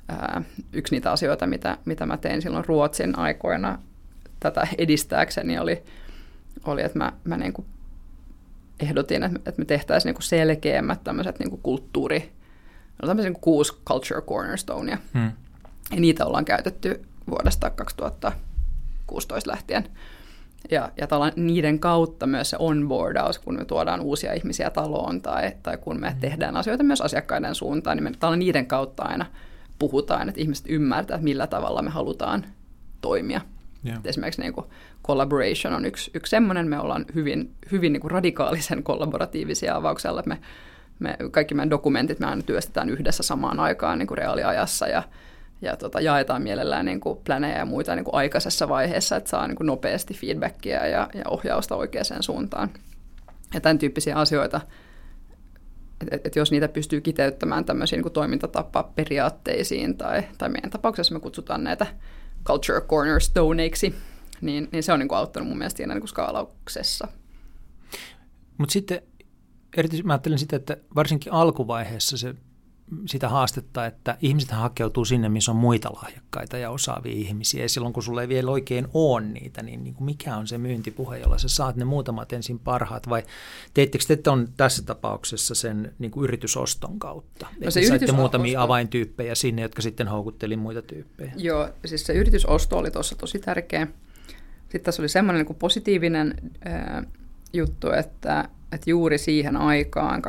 ää, 0.09 0.43
yksi 0.73 0.95
niitä 0.95 1.13
asioita, 1.13 1.47
mitä, 1.47 1.79
mitä 1.85 2.07
mä 2.07 2.17
tein 2.17 2.43
silloin 2.43 2.65
Ruotsin 2.65 3.19
aikoina 3.19 3.79
tätä 4.41 4.67
edistääkseni, 4.79 5.59
oli, 5.59 5.83
oli 6.65 6.83
että 6.83 6.99
mä, 6.99 7.13
mä 7.25 7.37
niin 7.37 7.53
kuin 7.53 7.67
ehdotin, 8.81 9.23
että 9.25 9.53
me 9.57 9.65
tehtäisiin 9.65 10.09
niinku 10.09 10.23
selkeämmät 10.23 11.05
tämmöiset 11.05 11.39
niinku 11.39 11.57
kulttuuri, 11.57 12.33
no 13.03 13.09
tämmöisiä 13.09 13.29
niinku 13.29 13.41
kuusi 13.41 13.73
culture 13.87 14.21
cornerstonea. 14.21 14.99
Hmm. 15.15 15.33
Ja 15.91 16.01
niitä 16.01 16.27
ollaan 16.27 16.45
käytetty 16.45 17.03
vuodesta 17.31 17.71
2016 17.71 19.51
lähtien. 19.51 19.89
Ja, 20.71 20.91
ja 20.97 21.07
niiden 21.37 21.79
kautta 21.79 22.27
myös 22.27 22.51
se 22.51 22.57
onboardaus, 22.59 23.39
kun 23.39 23.55
me 23.55 23.65
tuodaan 23.65 24.01
uusia 24.01 24.33
ihmisiä 24.33 24.71
taloon 24.71 25.23
tai, 25.23 25.53
tai 25.63 25.77
kun 25.77 26.01
me 26.01 26.11
hmm. 26.11 26.21
tehdään 26.21 26.57
asioita 26.57 26.85
myös 26.85 27.01
asiakkaiden 27.01 27.55
suuntaan, 27.55 27.97
niin 27.97 28.05
me 28.05 28.37
niiden 28.37 28.67
kautta 28.67 29.03
aina 29.03 29.27
puhutaan, 29.79 30.29
että 30.29 30.41
ihmiset 30.41 30.67
ymmärtävät, 30.69 31.19
että 31.19 31.25
millä 31.25 31.47
tavalla 31.47 31.83
me 31.83 31.91
halutaan 31.91 32.47
toimia. 33.01 33.41
Yeah. 33.87 34.01
Esimerkiksi 34.05 34.41
niin 34.41 34.53
kuin 34.53 34.67
collaboration 35.07 35.75
on 35.75 35.85
yksi, 35.85 36.11
yksi 36.15 36.31
semmoinen, 36.31 36.69
me 36.69 36.79
ollaan 36.79 37.05
hyvin, 37.15 37.55
hyvin 37.73 37.93
niin 37.93 38.01
kuin 38.01 38.11
radikaalisen 38.11 38.83
kollaboratiivisia 38.83 39.77
avauksella. 39.77 40.23
Me, 40.27 40.39
me, 40.99 41.17
kaikki 41.31 41.55
meidän 41.55 41.71
dokumentit 41.71 42.21
me 42.21 42.27
aina 42.27 42.43
työstetään 42.43 42.91
yhdessä 42.91 43.23
samaan 43.23 43.61
aikaan 43.61 43.99
niin 43.99 44.07
kuin 44.07 44.19
reaaliajassa 44.19 44.87
ja, 44.87 45.03
ja 45.63 45.77
tota, 45.77 46.01
jaetaan 46.01 46.43
mielellään 46.43 46.87
niin 46.87 47.01
kuin 47.01 47.19
planejä 47.25 47.59
ja 47.59 47.65
muita 47.67 47.95
niin 47.95 48.05
kuin 48.05 48.15
aikaisessa 48.15 48.69
vaiheessa, 48.69 49.17
että 49.17 49.31
saa 49.31 49.47
niin 49.47 49.57
kuin 49.57 49.67
nopeasti 49.67 50.15
feedbackia 50.15 50.87
ja, 50.87 51.09
ja 51.15 51.23
ohjausta 51.29 51.77
oikeaan 51.77 52.23
suuntaan. 52.23 52.71
Ja 53.55 53.61
tämän 53.61 53.79
tyyppisiä 53.79 54.17
asioita, 54.17 54.61
että 56.01 56.17
et, 56.17 56.27
et 56.27 56.37
jos 56.37 56.51
niitä 56.51 56.69
pystyy 56.69 57.01
kiteyttämään 57.01 57.65
tämmöisiin 57.65 58.03
niin 58.03 58.13
toimintatapa-periaatteisiin 58.13 59.97
tai, 59.97 60.23
tai 60.39 60.49
meidän 60.49 60.71
tapauksessa 60.71 61.15
me 61.15 61.21
kutsutaan 61.21 61.65
näitä 61.65 61.87
culture 62.45 62.81
cornerstoneiksi, 62.81 63.95
niin, 64.41 64.69
niin 64.73 64.83
se 64.83 64.93
on 64.93 64.99
niin 64.99 65.09
kuin 65.09 65.19
auttanut 65.19 65.49
mun 65.49 65.59
mielestä 65.59 65.77
siinä 65.77 65.95
niin 65.95 66.01
kuin 66.01 66.09
skaalauksessa. 66.09 67.09
Mutta 68.59 68.73
sitten 68.73 69.03
erityisesti 69.77 70.07
mä 70.07 70.13
ajattelen 70.13 70.39
sitä, 70.39 70.57
että 70.57 70.77
varsinkin 70.95 71.33
alkuvaiheessa 71.33 72.19
se 72.19 72.35
sitä 73.07 73.29
haastetta, 73.29 73.87
että 73.87 74.17
ihmiset 74.21 74.51
hakeutuu 74.51 75.05
sinne, 75.05 75.29
missä 75.29 75.53
on 75.53 75.57
muita 75.57 75.91
lahjakkaita 76.03 76.59
ja 76.59 76.71
osaavia 76.71 77.13
ihmisiä. 77.13 77.63
Ja 77.63 77.69
silloin, 77.69 77.93
kun 77.93 78.03
sulla 78.03 78.23
ei 78.23 78.29
vielä 78.29 78.51
oikein 78.51 78.89
ole 78.95 79.21
niitä, 79.21 79.63
niin, 79.63 79.85
niin 79.85 79.95
kuin 79.95 80.05
mikä 80.05 80.37
on 80.37 80.47
se 80.47 80.59
myyntipuhe, 80.59 81.19
jolla 81.19 81.39
sä 81.39 81.49
saat 81.49 81.77
ne 81.77 81.85
muutamat 81.85 82.33
ensin 82.33 82.59
parhaat? 82.59 83.09
Vai 83.09 83.23
teittekö 83.75 84.05
te 84.23 84.31
on 84.31 84.49
tässä 84.57 84.83
tapauksessa 84.83 85.55
sen 85.55 85.95
niin 85.99 86.11
kuin 86.11 86.25
yritysoston 86.25 86.99
kautta? 86.99 87.47
No 87.65 87.71
se 87.71 87.87
saitte 87.87 88.13
muutamia 88.13 88.63
avaintyyppejä 88.63 89.35
sinne, 89.35 89.63
jotka 89.63 89.83
sitten 89.83 90.09
houkutteli 90.09 90.57
muita 90.57 90.83
tyyppejä. 90.83 91.33
Joo, 91.37 91.69
siis 91.85 92.07
se 92.07 92.13
yritysosto 92.13 92.79
oli 92.79 92.91
tuossa 92.91 93.17
tosi 93.17 93.39
tärkeä. 93.39 93.87
Sitten 94.63 94.81
tässä 94.81 95.03
oli 95.03 95.09
semmoinen 95.09 95.47
niin 95.47 95.57
positiivinen 95.57 96.35
äh, 96.67 97.07
juttu, 97.53 97.91
että, 97.91 98.49
että 98.73 98.91
juuri 98.91 99.19
siihen 99.19 99.57
aikaan, 99.57 100.23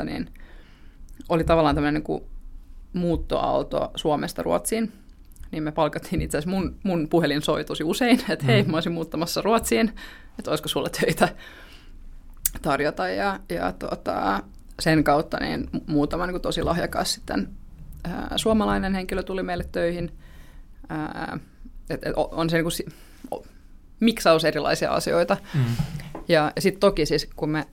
2016-2017, 0.00 0.04
niin 0.04 0.30
oli 1.28 1.44
tavallaan 1.44 1.74
tämmöinen 1.74 2.02
niin 2.08 2.22
muuttoaalto 2.92 3.90
Suomesta 3.94 4.42
Ruotsiin. 4.42 4.92
Niin 5.50 5.62
me 5.62 5.72
palkattiin 5.72 6.22
itse 6.22 6.38
asiassa, 6.38 6.56
mun, 6.56 6.76
mun 6.82 7.08
puhelin 7.08 7.42
soi 7.42 7.64
tosi 7.64 7.84
usein, 7.84 8.20
että 8.28 8.46
hei, 8.46 8.62
mm. 8.62 8.70
mä 8.70 8.76
olisin 8.76 8.92
muuttamassa 8.92 9.42
Ruotsiin, 9.42 9.92
että 10.38 10.50
olisiko 10.50 10.68
sulle 10.68 10.90
töitä 10.90 11.28
tarjota. 12.62 13.08
Ja, 13.08 13.40
ja 13.48 13.72
tuota, 13.72 14.42
sen 14.80 15.04
kautta 15.04 15.40
niin 15.40 15.70
muutama 15.86 16.26
niin 16.26 16.40
tosi 16.40 16.62
lahjakas 16.62 17.14
sitten 17.14 17.48
ää, 18.04 18.32
suomalainen 18.36 18.94
henkilö 18.94 19.22
tuli 19.22 19.42
meille 19.42 19.64
töihin. 19.72 20.12
Ää, 20.88 21.38
et, 21.90 22.06
et 22.06 22.12
on 22.16 22.50
se 22.50 22.56
niin 22.56 22.64
kuin, 22.64 22.72
miksaus 24.00 24.44
erilaisia 24.44 24.90
asioita. 24.90 25.36
Mm. 25.54 25.64
Ja, 26.28 26.52
sitten 26.58 26.80
toki 26.80 27.06
siis, 27.06 27.28
kun 27.36 27.50
me 27.50 27.66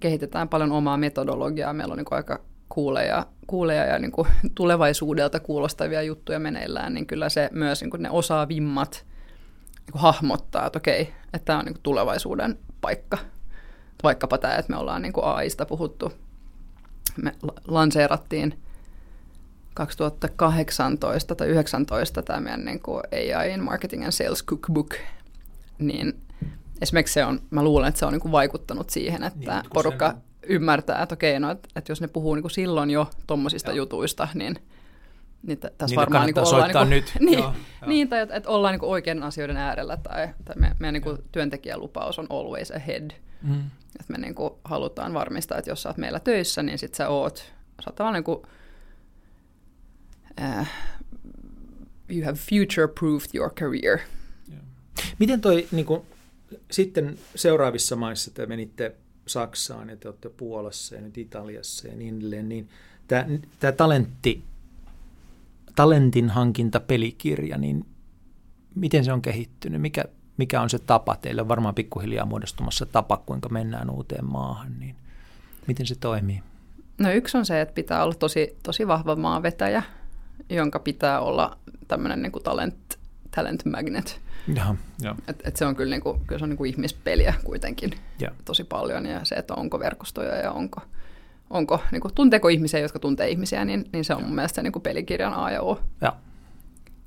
kehitetään 0.00 0.48
paljon 0.48 0.72
omaa 0.72 0.96
metodologiaa, 0.96 1.72
meillä 1.72 1.92
on 1.92 1.98
niin 1.98 2.04
kuin 2.04 2.16
aika 2.16 2.40
kuuleja, 2.68 3.26
kuuleja 3.46 3.84
ja 3.84 3.98
niin 3.98 4.12
kuin 4.12 4.28
tulevaisuudelta 4.54 5.40
kuulostavia 5.40 6.02
juttuja 6.02 6.38
meneillään, 6.38 6.94
niin 6.94 7.06
kyllä 7.06 7.28
se 7.28 7.48
myös 7.52 7.80
niin 7.80 7.90
kuin 7.90 8.02
ne 8.02 8.10
osaavimmat 8.10 9.04
niin 9.86 9.92
kuin 9.92 10.02
hahmottaa, 10.02 10.66
että 10.66 10.78
okei, 10.78 11.00
että 11.34 11.44
tämä 11.44 11.58
on 11.58 11.64
niin 11.64 11.74
kuin 11.74 11.82
tulevaisuuden 11.82 12.58
paikka. 12.80 13.18
Vaikkapa 14.02 14.38
tämä, 14.38 14.56
että 14.56 14.72
me 14.72 14.78
ollaan 14.78 15.02
niin 15.02 15.12
kuin 15.12 15.24
AIsta 15.24 15.66
puhuttu. 15.66 16.12
Me 17.22 17.32
lanseerattiin 17.66 18.60
2018 19.74 21.34
tai 21.34 21.48
2019 21.48 22.22
tämä 22.22 22.40
meidän 22.40 22.64
niin 22.64 22.80
kuin 22.80 23.02
AI 23.12 23.56
Marketing 23.56 24.04
and 24.04 24.12
Sales 24.12 24.44
Cookbook, 24.44 24.94
niin 25.78 26.22
esimerkiksi 26.82 27.14
se 27.14 27.24
on, 27.24 27.40
mä 27.50 27.62
luulen, 27.62 27.88
että 27.88 27.98
se 27.98 28.06
on 28.06 28.12
niin 28.12 28.20
kuin 28.20 28.32
vaikuttanut 28.32 28.90
siihen, 28.90 29.22
että 29.22 29.60
niin, 29.60 29.70
porukka 29.74 30.10
se... 30.10 30.16
ymmärtää, 30.42 31.02
että 31.02 31.12
okei, 31.12 31.40
no, 31.40 31.50
että, 31.50 31.68
että 31.76 31.92
jos 31.92 32.00
ne 32.00 32.08
puhuu 32.08 32.34
niin 32.34 32.42
kuin 32.42 32.52
silloin 32.52 32.90
jo 32.90 33.10
tuommoisista 33.26 33.72
jutuista, 33.72 34.28
niin 34.34 34.58
niin 35.42 35.58
tässä 35.58 35.86
niin 35.86 35.96
varmaan 35.96 36.26
niin 36.26 36.38
ollaan 36.38 36.68
niin 36.68 36.78
kuin, 36.78 36.90
nyt. 36.90 37.12
niin, 37.30 37.38
joo, 37.38 37.54
niin, 37.86 38.08
tai 38.08 38.20
että, 38.20 38.34
että 38.34 38.48
ollaan 38.48 38.72
niin 38.72 38.80
kuin 38.80 38.90
oikeiden 38.90 39.22
asioiden 39.22 39.56
äärellä, 39.56 39.96
tai, 39.96 40.28
tai 40.44 40.56
me, 40.58 40.72
meidän 40.78 40.92
niin 40.92 41.02
kuin 41.02 41.18
työntekijälupaus 41.32 42.18
on 42.18 42.26
always 42.30 42.70
ahead. 42.70 43.10
Mm. 43.42 43.70
Että 44.00 44.12
me 44.12 44.18
niin 44.18 44.34
kuin 44.34 44.54
halutaan 44.64 45.14
varmistaa, 45.14 45.58
että 45.58 45.70
jos 45.70 45.82
sä 45.82 45.88
oot 45.88 45.96
meillä 45.96 46.20
töissä, 46.20 46.62
niin 46.62 46.78
sit 46.78 46.94
sä 46.94 47.08
oot, 47.08 47.52
sä 47.84 47.90
oot 48.04 48.12
niin 48.12 48.24
kuin, 48.24 48.38
uh, 50.40 50.66
you 52.10 52.24
have 52.24 52.38
future-proofed 52.38 53.30
your 53.34 53.50
career. 53.50 53.98
Miten 55.18 55.40
toi 55.40 55.68
niin 55.72 55.86
kuin, 55.86 56.02
sitten 56.70 57.18
seuraavissa 57.34 57.96
maissa 57.96 58.30
te 58.30 58.46
menitte 58.46 58.94
Saksaan 59.26 59.88
ja 59.88 59.96
te 59.96 60.08
olette 60.08 60.28
Puolassa 60.28 60.94
ja 60.94 61.00
nyt 61.00 61.18
Italiassa 61.18 61.88
ja 61.88 61.96
niin 61.96 62.18
edelleen, 62.18 62.48
niin 62.48 62.68
tämä, 63.08 63.72
talentti, 63.76 64.42
talentin 65.76 66.30
hankinta 66.30 66.80
pelikirja, 66.80 67.58
niin 67.58 67.86
miten 68.74 69.04
se 69.04 69.12
on 69.12 69.22
kehittynyt? 69.22 69.80
Mikä, 69.80 70.04
mikä 70.36 70.60
on 70.60 70.70
se 70.70 70.78
tapa? 70.78 71.16
Teille 71.16 71.42
on 71.42 71.48
varmaan 71.48 71.74
pikkuhiljaa 71.74 72.26
muodostumassa 72.26 72.86
tapa, 72.86 73.16
kuinka 73.16 73.48
mennään 73.48 73.90
uuteen 73.90 74.24
maahan, 74.24 74.80
niin 74.80 74.96
miten 75.66 75.86
se 75.86 75.94
toimii? 75.94 76.42
No 76.98 77.10
yksi 77.10 77.38
on 77.38 77.46
se, 77.46 77.60
että 77.60 77.74
pitää 77.74 78.04
olla 78.04 78.14
tosi, 78.14 78.56
tosi 78.62 78.86
vahva 78.86 79.16
maanvetäjä, 79.16 79.82
jonka 80.50 80.78
pitää 80.78 81.20
olla 81.20 81.58
tämmöinen 81.88 82.22
niin 82.22 82.32
kuin 82.32 82.42
talent, 82.42 82.98
talent 83.30 83.64
magnet. 83.64 84.20
Jaha, 84.54 84.76
ja. 85.02 85.16
Et, 85.28 85.42
et 85.44 85.56
se 85.56 85.66
on 85.66 85.76
kyllä, 85.76 85.90
niinku, 85.90 86.20
kyllä 86.26 86.38
se 86.38 86.44
on 86.44 86.48
niinku 86.48 86.64
ihmispeliä 86.64 87.34
kuitenkin 87.44 87.90
ja. 88.20 88.30
tosi 88.44 88.64
paljon 88.64 89.06
ja 89.06 89.24
se, 89.24 89.34
että 89.34 89.54
onko 89.54 89.78
verkostoja 89.78 90.36
ja 90.36 90.52
onko, 90.52 90.80
onko 91.50 91.82
niinku, 91.92 92.10
tunteeko 92.14 92.48
ihmisiä, 92.48 92.80
jotka 92.80 92.98
tuntee 92.98 93.28
ihmisiä, 93.28 93.64
niin, 93.64 93.84
niin 93.92 94.04
se 94.04 94.14
on 94.14 94.22
mun 94.22 94.34
mielestä 94.34 94.62
niinku 94.62 94.80
pelikirjan 94.80 95.34
A 95.34 95.50
ja 95.50 95.62
O. 95.62 95.80
Ja. 96.00 96.16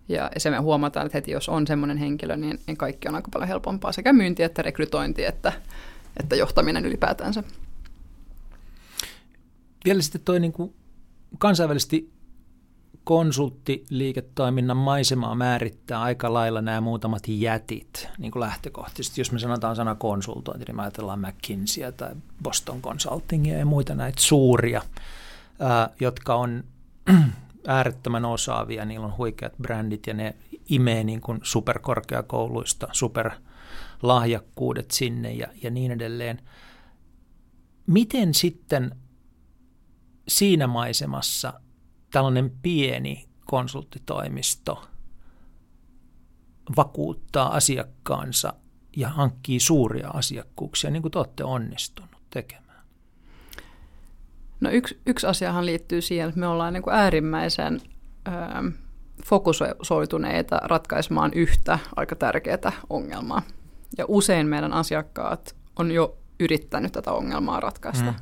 Ja 0.09 0.31
se 0.37 0.49
me 0.49 0.57
huomataan, 0.57 1.05
että 1.05 1.17
heti 1.17 1.31
jos 1.31 1.49
on 1.49 1.67
semmoinen 1.67 1.97
henkilö, 1.97 2.35
niin, 2.35 2.59
niin 2.67 2.77
kaikki 2.77 3.07
on 3.07 3.15
aika 3.15 3.29
paljon 3.33 3.47
helpompaa, 3.47 3.91
sekä 3.91 4.13
myynti 4.13 4.43
että 4.43 4.61
rekrytointi 4.61 5.25
että, 5.25 5.53
että 6.19 6.35
johtaminen 6.35 6.85
ylipäätänsä. 6.85 7.43
Vielä 9.85 10.01
sitten 10.01 10.21
toi 10.25 10.39
niin 10.39 10.53
kuin 10.53 10.73
kansainvälisesti 11.37 12.11
konsulttiliiketoiminnan 13.09 14.77
maisemaa 14.77 15.35
määrittää 15.35 16.01
aika 16.01 16.33
lailla 16.33 16.61
nämä 16.61 16.81
muutamat 16.81 17.23
jätit 17.27 18.09
niin 18.17 18.31
kuin 18.31 18.41
lähtökohtaisesti. 18.41 19.21
Jos 19.21 19.31
me 19.31 19.39
sanotaan 19.39 19.75
sana 19.75 19.95
konsultointi, 19.95 20.65
niin 20.65 20.75
me 20.75 20.81
ajatellaan 20.81 21.19
McKinseyä 21.19 21.91
tai 21.91 22.11
Boston 22.43 22.81
Consultingia 22.81 23.57
ja 23.57 23.65
muita 23.65 23.95
näitä 23.95 24.21
suuria, 24.21 24.81
ää, 25.59 25.89
jotka 25.99 26.35
on 26.35 26.63
äärettömän 27.67 28.25
osaavia, 28.25 28.85
niillä 28.85 29.05
on 29.05 29.17
huikeat 29.17 29.53
brändit 29.61 30.07
ja 30.07 30.13
ne 30.13 30.35
imee 30.69 31.03
niin 31.03 31.21
kuin 31.21 31.39
superkorkeakouluista 31.43 32.87
superlahjakkuudet 32.91 34.91
sinne 34.91 35.31
ja, 35.31 35.47
ja 35.63 35.69
niin 35.69 35.91
edelleen. 35.91 36.41
Miten 37.87 38.33
sitten 38.33 38.95
siinä 40.27 40.67
maisemassa– 40.67 41.53
tällainen 42.11 42.51
pieni 42.61 43.29
konsulttitoimisto 43.45 44.83
vakuuttaa 46.77 47.55
asiakkaansa 47.55 48.53
ja 48.97 49.09
hankkii 49.09 49.59
suuria 49.59 50.09
asiakkuuksia, 50.09 50.89
niin 50.89 51.01
kuin 51.01 51.11
te 51.11 51.19
olette 51.19 51.43
onnistunut 51.43 52.21
tekemään? 52.29 52.83
No 54.59 54.69
yksi, 54.69 54.99
yksi 55.05 55.27
asiahan 55.27 55.65
liittyy 55.65 56.01
siihen, 56.01 56.29
että 56.29 56.39
me 56.39 56.47
ollaan 56.47 56.73
niin 56.73 56.83
kuin 56.83 56.95
äärimmäisen 56.95 57.81
ö, 58.27 58.31
fokusoituneita 59.25 60.59
ratkaisemaan 60.63 61.31
yhtä 61.33 61.79
aika 61.95 62.15
tärkeää 62.15 62.71
ongelmaa. 62.89 63.41
Ja 63.97 64.05
usein 64.07 64.47
meidän 64.47 64.73
asiakkaat 64.73 65.55
on 65.75 65.91
jo 65.91 66.17
yrittänyt 66.39 66.91
tätä 66.91 67.11
ongelmaa 67.11 67.59
ratkaista. 67.59 68.11
Mm. 68.11 68.17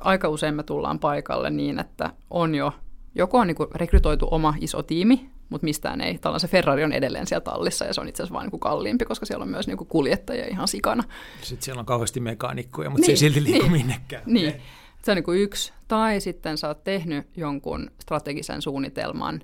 Aika 0.00 0.28
usein 0.28 0.54
me 0.54 0.62
tullaan 0.62 0.98
paikalle 0.98 1.50
niin, 1.50 1.78
että 1.78 2.10
on 2.30 2.54
jo 2.54 2.72
joko 3.14 3.38
on 3.38 3.46
niin 3.46 3.56
kuin 3.56 3.68
rekrytoitu 3.74 4.28
oma 4.30 4.54
iso 4.60 4.82
tiimi, 4.82 5.30
mutta 5.48 5.64
mistään 5.64 6.00
ei. 6.00 6.18
Tällainen 6.18 6.40
se 6.40 6.48
Ferrari 6.48 6.84
on 6.84 6.92
edelleen 6.92 7.26
siellä 7.26 7.44
tallissa 7.44 7.84
ja 7.84 7.94
se 7.94 8.00
on 8.00 8.08
itse 8.08 8.22
asiassa 8.22 8.34
vain 8.34 8.48
niin 8.50 8.60
kalliimpi, 8.60 9.04
koska 9.04 9.26
siellä 9.26 9.42
on 9.42 9.48
myös 9.48 9.66
niin 9.66 9.76
kuin 9.76 9.88
kuljettajia 9.88 10.46
ihan 10.46 10.68
sikana. 10.68 11.04
Sitten 11.42 11.64
siellä 11.64 11.80
on 11.80 11.86
kauheasti 11.86 12.20
mekaanikkoja, 12.20 12.90
mutta 12.90 13.06
niin, 13.06 13.18
se 13.18 13.26
ei 13.26 13.32
silti 13.32 13.44
liiku 13.44 13.62
niin, 13.62 13.72
minnekään. 13.72 14.22
Niin, 14.26 14.48
okay. 14.48 14.60
se 15.02 15.10
on 15.10 15.16
niin 15.16 15.24
kuin 15.24 15.40
yksi. 15.40 15.72
Tai 15.88 16.20
sitten 16.20 16.58
sä 16.58 16.68
oot 16.68 16.84
tehnyt 16.84 17.26
jonkun 17.36 17.90
strategisen 18.00 18.62
suunnitelman, 18.62 19.40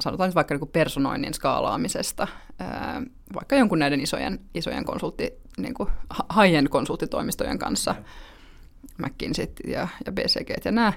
sanotaan 0.00 0.28
nyt 0.28 0.34
vaikka 0.34 0.54
niin 0.54 0.60
kuin 0.60 0.70
personoinnin 0.70 1.34
skaalaamisesta, 1.34 2.28
vaikka 3.34 3.56
jonkun 3.56 3.78
näiden 3.78 4.00
isojen, 4.00 4.40
isojen 4.54 4.84
konsultti, 4.84 5.32
niin 5.58 5.74
kuin 5.74 5.88
high-end 6.12 6.68
konsulttitoimistojen 6.68 7.58
kanssa, 7.58 7.94
McKinsey 8.98 9.46
ja, 9.66 9.88
ja 10.06 10.12
BCG 10.12 10.64
ja 10.64 10.72
nämä, 10.72 10.92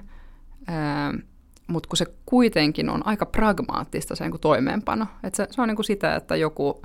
mutta 1.68 1.90
kun 1.90 1.98
se 1.98 2.06
kuitenkin 2.26 2.90
on 2.90 3.08
aika 3.08 3.26
pragmaattista 3.26 4.16
se 4.16 4.24
niin 4.24 4.32
kuin 4.32 4.42
toimeenpano. 4.42 5.06
Et 5.24 5.36
se, 5.36 5.48
se 5.52 5.62
on 5.62 5.68
niin 5.68 5.76
kuin 5.76 5.86
sitä, 5.86 6.16
että 6.16 6.36
joku 6.36 6.82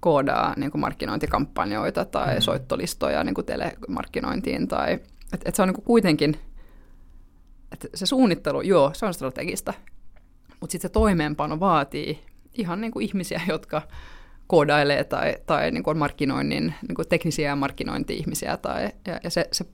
koodaa 0.00 0.54
niin 0.56 0.70
kuin 0.70 0.80
markkinointikampanjoita 0.80 2.04
tai 2.04 2.34
mm. 2.34 2.40
soittolistoja 2.40 3.24
niin 3.24 3.34
kuin 3.34 3.46
telemarkkinointiin. 3.46 4.68
Tai, 4.68 4.92
et, 5.32 5.40
et 5.44 5.54
se 5.54 5.62
on 5.62 5.68
niin 5.68 5.74
kuin 5.74 5.84
kuitenkin, 5.84 6.36
että 7.72 7.88
se 7.94 8.06
suunnittelu, 8.06 8.60
joo, 8.60 8.90
se 8.94 9.06
on 9.06 9.14
strategista, 9.14 9.74
mutta 10.60 10.72
sitten 10.72 10.88
se 10.88 10.92
toimeenpano 10.92 11.60
vaatii 11.60 12.18
ihan 12.54 12.80
niin 12.80 12.92
kuin 12.92 13.04
ihmisiä, 13.04 13.40
jotka 13.48 13.82
koodailee 14.46 15.04
tai, 15.04 15.34
tai 15.46 15.70
niin 15.70 15.82
kuin 15.82 15.98
markkinoinnin, 15.98 16.74
niin 16.88 16.94
kuin 16.94 17.08
teknisiä 17.08 17.56
markkinointi-ihmisiä. 17.56 18.56
Tai, 18.56 18.90
ja, 19.06 19.20
ja 19.24 19.30
se, 19.30 19.48
se, 19.52 19.64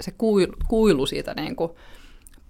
se 0.00 0.10
kuilu, 0.18 0.52
kuilu 0.68 1.06
siitä 1.06 1.34
niin 1.34 1.56
kuin 1.56 1.72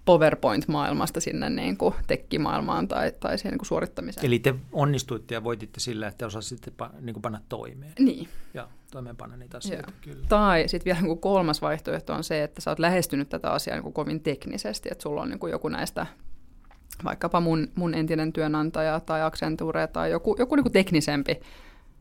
PowerPoint-maailmasta 0.09 1.19
sinne 1.19 1.49
niin 1.49 1.77
kuin 1.77 1.95
tekkimaailmaan 2.07 2.87
tai, 2.87 3.11
tai 3.19 3.37
siihen 3.37 3.51
niin 3.51 3.59
kuin 3.59 3.67
suorittamiseen. 3.67 4.25
Eli 4.25 4.39
te 4.39 4.55
onnistuitte 4.71 5.35
ja 5.35 5.43
voititte 5.43 5.79
sillä, 5.79 6.07
että 6.07 6.25
osasitte 6.25 6.71
pa, 6.71 6.89
niin 7.01 7.13
kuin 7.13 7.21
panna 7.21 7.41
toimeen. 7.49 7.93
Niin. 7.99 8.27
Ja 8.53 8.67
toimeenpanna 8.91 9.37
niitä 9.37 9.57
asioita, 9.57 9.91
kyllä. 10.01 10.25
Tai 10.29 10.67
sitten 10.67 10.85
vielä 10.85 10.99
niin 10.99 11.07
kuin 11.07 11.19
kolmas 11.19 11.61
vaihtoehto 11.61 12.13
on 12.13 12.23
se, 12.23 12.43
että 12.43 12.61
sä 12.61 12.71
oot 12.71 12.79
lähestynyt 12.79 13.29
tätä 13.29 13.51
asiaa 13.51 13.75
niin 13.75 13.83
kuin 13.83 13.93
kovin 13.93 14.21
teknisesti, 14.21 14.89
että 14.91 15.01
sulla 15.01 15.21
on 15.21 15.29
niin 15.29 15.39
kuin 15.39 15.51
joku 15.51 15.69
näistä 15.69 16.07
vaikkapa 17.03 17.39
mun, 17.39 17.67
mun 17.75 17.93
entinen 17.93 18.33
työnantaja 18.33 18.99
tai 18.99 19.21
Accenture 19.21 19.87
tai 19.87 20.11
joku, 20.11 20.35
joku 20.39 20.55
niin 20.55 20.63
kuin 20.63 20.73
teknisempi, 20.73 21.39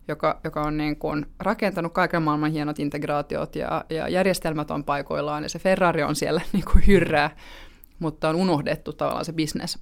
joka, 0.08 0.40
joka 0.44 0.62
on 0.62 0.76
niin 0.76 0.96
kuin 0.96 1.26
rakentanut 1.40 1.92
kaiken 1.92 2.22
maailman 2.22 2.52
hienot 2.52 2.78
integraatiot 2.78 3.56
ja, 3.56 3.84
ja 3.90 4.08
järjestelmät 4.08 4.70
on 4.70 4.84
paikoillaan 4.84 5.42
ja 5.42 5.48
se 5.48 5.58
Ferrari 5.58 6.02
on 6.02 6.16
siellä 6.16 6.40
niin 6.52 6.64
kuin 6.72 6.86
hyrrää, 6.86 7.30
mutta 7.98 8.28
on 8.28 8.36
unohdettu 8.36 8.92
tavallaan 8.92 9.24
se 9.24 9.32
business, 9.32 9.78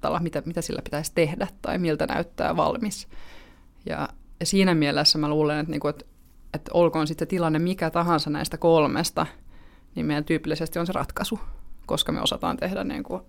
Tavallaan, 0.00 0.22
mitä, 0.22 0.42
mitä 0.46 0.62
sillä 0.62 0.82
pitäisi 0.82 1.12
tehdä 1.14 1.48
tai 1.62 1.78
miltä 1.78 2.06
näyttää 2.06 2.56
valmis. 2.56 3.08
Ja, 3.86 4.08
ja 4.40 4.46
siinä 4.46 4.74
mielessä 4.74 5.18
mä 5.18 5.28
luulen, 5.28 5.58
että, 5.58 5.70
niin 5.70 5.80
kuin, 5.80 5.90
että, 5.90 6.04
että 6.54 6.70
olkoon 6.74 7.06
sitten 7.06 7.26
se 7.26 7.30
tilanne 7.30 7.58
mikä 7.58 7.90
tahansa 7.90 8.30
näistä 8.30 8.56
kolmesta, 8.56 9.26
niin 9.94 10.06
meidän 10.06 10.24
tyypillisesti 10.24 10.78
on 10.78 10.86
se 10.86 10.92
ratkaisu, 10.92 11.40
koska 11.86 12.12
me 12.12 12.20
osataan 12.20 12.56
tehdä 12.56 12.84
niin 12.84 13.02
kuin, 13.02 13.22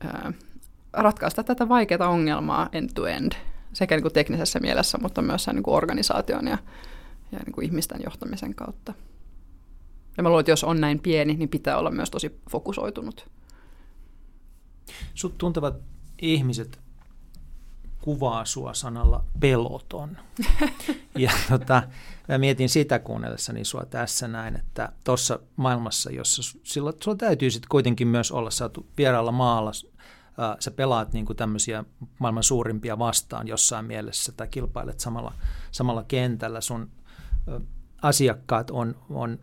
ää, 0.00 0.32
ratkaista 0.92 1.44
tätä 1.44 1.68
vaikeaa 1.68 2.08
ongelmaa 2.08 2.68
end 2.72 2.90
to 2.94 3.06
end, 3.06 3.32
sekä 3.72 3.94
niin 3.94 4.02
kuin 4.02 4.14
teknisessä 4.14 4.60
mielessä, 4.60 4.98
mutta 5.02 5.22
myös 5.22 5.46
niin 5.46 5.62
kuin 5.62 5.74
organisaation 5.74 6.46
ja, 6.46 6.58
ja 7.32 7.38
niin 7.38 7.52
kuin 7.52 7.64
ihmisten 7.64 8.00
johtamisen 8.04 8.54
kautta. 8.54 8.94
Ja 10.16 10.22
mä 10.22 10.28
luulen, 10.28 10.40
että 10.40 10.52
jos 10.52 10.64
on 10.64 10.80
näin 10.80 10.98
pieni, 10.98 11.34
niin 11.34 11.48
pitää 11.48 11.78
olla 11.78 11.90
myös 11.90 12.10
tosi 12.10 12.40
fokusoitunut. 12.50 13.30
Sut 15.14 15.38
tuntevat 15.38 15.76
ihmiset 16.22 16.80
kuvaa 18.06 18.44
sua 18.44 18.74
sanalla 18.74 19.24
peloton. 19.40 20.16
ja 21.18 21.30
tota, 21.48 21.82
mä 22.28 22.38
mietin 22.38 22.68
sitä 22.68 22.98
kuunnellessani 22.98 23.64
sua 23.64 23.84
tässä 23.84 24.28
näin, 24.28 24.56
että 24.56 24.92
tuossa 25.04 25.38
maailmassa, 25.56 26.10
jossa 26.10 26.42
sillä, 26.62 26.92
sulla 27.04 27.16
täytyy 27.16 27.50
sitten 27.50 27.68
kuitenkin 27.68 28.08
myös 28.08 28.32
olla 28.32 28.50
saatu 28.50 28.86
vieraalla 28.98 29.32
maalla, 29.32 29.70
ää, 30.38 30.56
sä 30.60 30.70
pelaat 30.70 31.12
niin 31.12 31.26
kuin 31.26 31.36
tämmöisiä 31.36 31.84
maailman 32.18 32.42
suurimpia 32.42 32.98
vastaan 32.98 33.48
jossain 33.48 33.84
mielessä 33.84 34.32
tai 34.32 34.48
kilpailet 34.48 35.00
samalla, 35.00 35.32
samalla 35.70 36.04
kentällä, 36.04 36.60
sun 36.60 36.90
ä, 37.48 37.60
asiakkaat 38.02 38.70
on, 38.70 38.96
on 39.10 39.38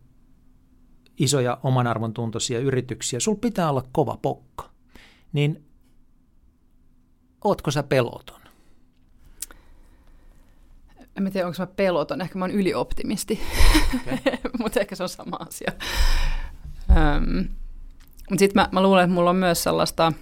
isoja 1.24 1.58
oman 1.64 1.88
arvon 1.88 2.14
tuntoisia 2.14 2.60
yrityksiä, 2.60 3.20
sul 3.20 3.36
pitää 3.36 3.70
olla 3.70 3.84
kova 3.92 4.18
pokka. 4.22 4.70
Niin 5.34 5.66
ootko 7.44 7.72
sä 7.72 7.84
peloton? 7.84 8.42
En 11.18 11.32
tiedä, 11.32 11.48
onko 11.48 11.56
mä 11.60 11.68
peloton. 11.68 12.22
Ehkä 12.22 12.40
mä 12.40 12.46
oon 12.46 12.52
ylioptimisti, 12.52 13.40
okay. 13.96 14.18
mutta 14.60 14.80
ehkä 14.80 14.96
se 14.96 15.04
on 15.04 15.10
sama 15.10 15.36
asia. 15.36 15.72
Mutta 18.30 18.40
sitten 18.40 18.62
mä, 18.62 18.70
mä 18.72 18.82
luulen, 18.82 19.04
että 19.04 19.14
mulla 19.14 19.30
on 19.30 19.36
myös 19.36 19.64
sellaista, 19.64 20.14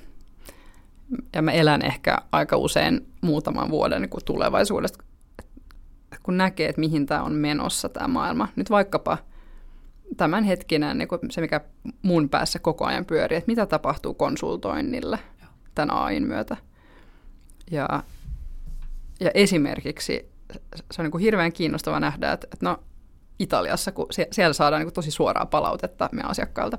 ja 1.34 1.42
mä 1.42 1.52
elän 1.52 1.82
ehkä 1.82 2.18
aika 2.32 2.58
usein 2.58 3.08
muutaman 3.22 3.70
vuoden 3.70 4.02
niin 4.02 4.26
tulevaisuudesta, 4.26 5.04
kun 6.24 6.38
näkee, 6.38 6.70
että 6.70 6.80
mihin 6.80 7.06
tämä 7.06 7.24
on 7.24 7.34
menossa 7.34 7.90
tämä 7.90 8.08
maailma. 8.08 8.48
Nyt 8.56 8.70
vaikkapa 8.70 9.18
tämänhetkinen, 10.18 10.98
niin 10.98 11.08
se 11.30 11.42
mikä 11.42 11.62
mun 12.02 12.30
päässä 12.30 12.60
koko 12.60 12.86
ajan 12.86 13.06
pyörii, 13.06 13.38
että 13.38 13.52
mitä 13.52 13.66
tapahtuu 13.66 14.14
konsultoinnille 14.14 15.20
tämän 15.76 15.96
AIn 15.96 16.28
myötä. 16.28 16.58
Ja, 17.72 18.04
ja 19.20 19.32
esimerkiksi 19.34 20.32
se 20.92 21.02
on 21.02 21.06
niin 21.06 21.12
kuin 21.12 21.22
hirveän 21.22 21.54
kiinnostava 21.54 22.00
nähdä, 22.00 22.32
että, 22.32 22.48
että 22.54 22.66
no 22.66 22.84
Italiassa, 23.40 23.92
kun 23.92 24.08
siellä 24.32 24.54
saadaan 24.54 24.82
niin 24.82 24.94
tosi 24.94 25.12
suoraa 25.12 25.46
palautetta 25.46 26.10
meidän 26.12 26.32
asiakkailta. 26.32 26.78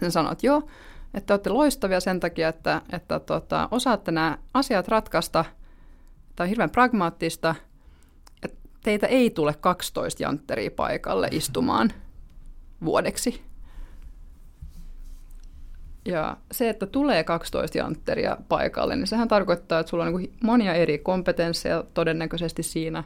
Sen 0.00 0.12
sanoo, 0.12 0.32
että 0.32 0.46
joo, 0.46 0.68
että 1.14 1.34
olette 1.34 1.50
loistavia 1.50 2.00
sen 2.00 2.20
takia, 2.20 2.48
että, 2.48 2.82
että 2.92 3.20
tota, 3.20 3.68
osaatte 3.70 4.10
nämä 4.10 4.38
asiat 4.54 4.88
ratkaista, 4.88 5.44
tai 6.36 6.48
hirveän 6.50 6.70
pragmaattista, 6.70 7.54
että 8.42 8.68
teitä 8.82 9.06
ei 9.06 9.30
tule 9.30 9.54
12 9.54 10.22
jantteria 10.22 10.70
paikalle 10.70 11.28
istumaan 11.30 11.92
vuodeksi. 12.84 13.42
Ja 16.08 16.36
se, 16.52 16.68
että 16.68 16.86
tulee 16.86 17.24
12 17.24 17.78
jantteria 17.78 18.36
paikalle, 18.48 18.96
niin 18.96 19.06
sehän 19.06 19.28
tarkoittaa, 19.28 19.80
että 19.80 19.90
sulla 19.90 20.04
on 20.04 20.16
niin 20.16 20.32
monia 20.42 20.74
eri 20.74 20.98
kompetensseja 20.98 21.84
todennäköisesti 21.94 22.62
siinä, 22.62 23.04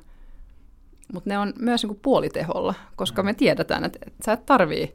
mutta 1.13 1.31
ne 1.31 1.39
on 1.39 1.53
myös 1.59 1.85
niin 1.85 1.99
puoliteholla, 2.03 2.75
koska 2.97 3.23
me 3.23 3.35
tiedetään, 3.35 3.85
että, 3.85 3.99
että 4.07 4.25
sä 4.25 4.33
et 4.33 4.47
tarvii 4.47 4.95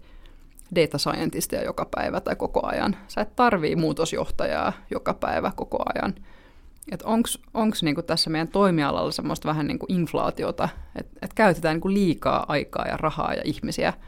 data 0.75 0.97
scientistia 0.97 1.63
joka 1.63 1.87
päivä 1.95 2.21
tai 2.21 2.35
koko 2.35 2.67
ajan. 2.67 2.95
Sä 3.07 3.21
et 3.21 3.35
tarvii 3.35 3.75
muutosjohtajaa 3.75 4.73
joka 4.91 5.13
päivä 5.13 5.51
koko 5.55 5.83
ajan. 5.95 6.15
Että 6.91 7.07
onko 7.53 7.75
niinku 7.81 8.01
tässä 8.01 8.29
meidän 8.29 8.47
toimialalla 8.47 9.11
semmoista 9.11 9.47
vähän 9.47 9.67
niinku 9.67 9.85
inflaatiota, 9.89 10.69
että 10.95 11.19
et 11.21 11.33
käytetään 11.33 11.75
niinku 11.75 11.93
liikaa 11.93 12.45
aikaa 12.47 12.85
ja 12.87 12.97
rahaa 12.97 13.33
ja 13.33 13.41
ihmisiä– 13.45 13.93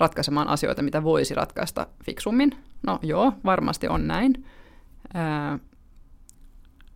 ratkaisemaan 0.00 0.48
asioita, 0.48 0.82
mitä 0.82 1.02
voisi 1.02 1.34
ratkaista 1.34 1.86
fiksummin. 2.04 2.52
No 2.86 2.98
joo, 3.02 3.32
varmasti 3.44 3.88
on 3.88 4.06
näin. 4.06 4.46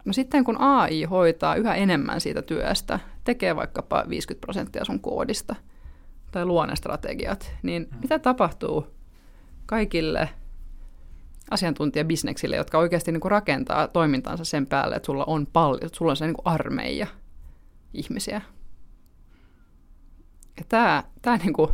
no 0.05 0.13
sitten 0.13 0.45
kun 0.45 0.61
AI 0.61 1.05
hoitaa 1.05 1.55
yhä 1.55 1.75
enemmän 1.75 2.21
siitä 2.21 2.43
työstä, 2.43 3.01
tekee 3.25 3.57
vaikkapa 3.57 4.05
50 4.09 4.41
prosenttia 4.41 4.85
sun 4.85 5.01
koodista 5.01 5.55
tai 6.33 6.45
luo 6.45 6.67
ne 6.67 6.77
strategiat, 6.77 7.53
niin 7.63 7.89
hmm. 7.91 8.01
mitä 8.01 8.19
tapahtuu 8.19 8.87
kaikille 9.67 10.29
asiantuntijabisneksille, 11.51 12.57
jotka 12.57 12.79
oikeasti 12.79 13.13
niin 13.13 13.21
kuin 13.21 13.31
rakentaa 13.31 13.89
toimintansa 13.89 14.45
sen 14.45 14.67
päälle, 14.67 14.97
että 14.97 15.07
sulla 15.07 15.25
on 15.27 15.47
paljon, 15.53 15.85
että 15.85 15.99
sulla 15.99 16.13
on 16.13 16.17
se 16.17 16.27
niin 16.27 16.35
kuin 16.35 16.47
armeija 16.47 17.07
ihmisiä. 17.95 18.41
Ja 20.57 20.65
tämä, 20.69 21.05
tämä 21.23 21.37
niin 21.37 21.53
kuin, 21.53 21.71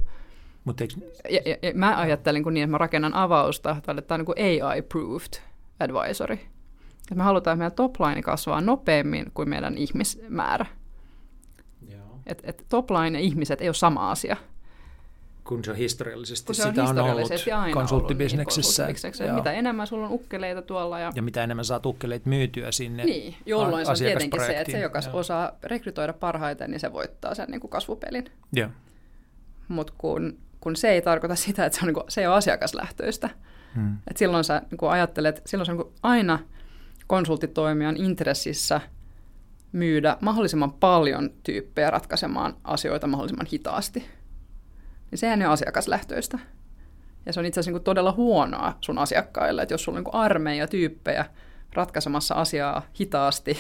Mut 0.65 0.81
eikö... 0.81 0.95
ja, 1.31 1.41
ja, 1.47 1.57
ja 1.63 1.75
mä 1.75 1.99
ajattelin 1.99 2.43
kun 2.43 2.55
niin, 2.55 2.65
että 2.65 2.71
mä 2.71 2.79
rakennan 2.79 3.15
avausta, 3.15 3.77
että 3.79 4.03
tämä 4.03 4.19
on 4.29 4.35
niin 4.37 4.65
AI-proofed 4.65 5.43
advisory. 5.81 6.35
Että 6.35 7.15
me 7.15 7.23
halutaan, 7.23 7.55
että 7.55 7.59
meidän 7.59 7.77
topline 7.77 8.23
kasvaa 8.23 8.61
nopeammin 8.61 9.31
kuin 9.35 9.49
meidän 9.49 9.79
ihmismäärä. 9.79 10.67
Että 12.27 12.43
et 12.47 12.65
topline 12.69 13.19
ja 13.19 13.25
ihmiset 13.25 13.61
ei 13.61 13.69
ole 13.69 13.75
sama 13.75 14.11
asia. 14.11 14.37
Kun 15.45 15.65
se 15.65 15.71
on 15.71 15.77
historiallisesti 15.77 16.47
kun 16.47 16.55
se 16.55 16.63
on 16.63 16.69
sitä 16.69 16.83
historiallisesti 16.83 17.53
on 17.53 17.61
ollut 17.61 17.75
konsulttibisneksessä. 17.75 18.87
Niin, 19.19 19.35
mitä 19.35 19.53
enemmän 19.53 19.87
sulla 19.87 20.07
on 20.07 20.13
ukkeleita 20.13 20.63
tuolla. 20.63 20.99
Ja, 20.99 21.13
ja 21.15 21.23
mitä 21.23 21.45
enemmän 21.45 21.65
saat 21.65 21.87
ukkeleita 21.87 22.29
myytyä 22.29 22.73
sinne 22.73 23.05
Niin, 23.05 23.35
jolloin 23.47 23.87
se 23.87 23.93
on 23.93 23.99
tietenkin 23.99 24.41
se, 24.41 24.61
että 24.61 24.73
se, 24.73 24.81
joka 24.81 25.01
Joo. 25.07 25.19
osaa 25.19 25.53
rekrytoida 25.63 26.13
parhaiten, 26.13 26.71
niin 26.71 26.81
se 26.81 26.93
voittaa 26.93 27.35
sen 27.35 27.49
niin 27.51 27.61
kuin 27.61 27.71
kasvupelin. 27.71 28.25
Mutta 29.69 29.93
kun 29.99 30.39
kun 30.61 30.77
se 30.77 30.89
ei 30.89 31.03
tarkoita 31.03 31.35
sitä, 31.35 31.67
että 31.67 31.79
se, 31.79 31.85
on, 31.85 31.87
niin 31.87 31.95
kuin, 31.95 32.05
se 32.09 32.21
ei 32.21 32.27
ole 32.27 32.37
asiakaslähtöistä. 32.37 33.31
Hmm. 33.75 33.97
Et 34.11 34.17
silloin 34.17 34.45
sä 34.45 34.63
niin 34.71 34.79
kuin 34.79 34.91
ajattelet, 34.91 35.43
silloin 35.47 35.67
se 35.67 35.73
on 35.73 35.79
niin 35.79 35.95
aina 36.03 36.39
konsulttitoimijan 37.07 37.97
intressissä 37.97 38.81
myydä 39.73 40.17
mahdollisimman 40.21 40.73
paljon 40.73 41.31
tyyppejä 41.43 41.91
ratkaisemaan 41.91 42.57
asioita 42.65 43.07
mahdollisimman 43.07 43.47
hitaasti. 43.53 44.07
Niin 45.11 45.19
sehän 45.19 45.43
ei 45.43 45.47
ole 45.47 45.53
asiakaslähtöistä. 45.53 46.39
Ja 47.27 47.33
se 47.33 47.41
on 47.41 47.47
itse 47.47 47.61
asiassa 47.61 47.79
niin 47.79 47.85
todella 47.85 48.13
huonoa 48.13 48.79
sun 48.81 48.99
asiakkaille, 48.99 49.63
että 49.63 49.75
jos 49.75 49.85
sulla 49.85 49.99
on 49.99 50.05
niin 50.05 50.15
armeija 50.15 50.67
tyyppejä 50.67 51.25
ratkaisemassa 51.73 52.35
asiaa 52.35 52.83
hitaasti, 53.01 53.59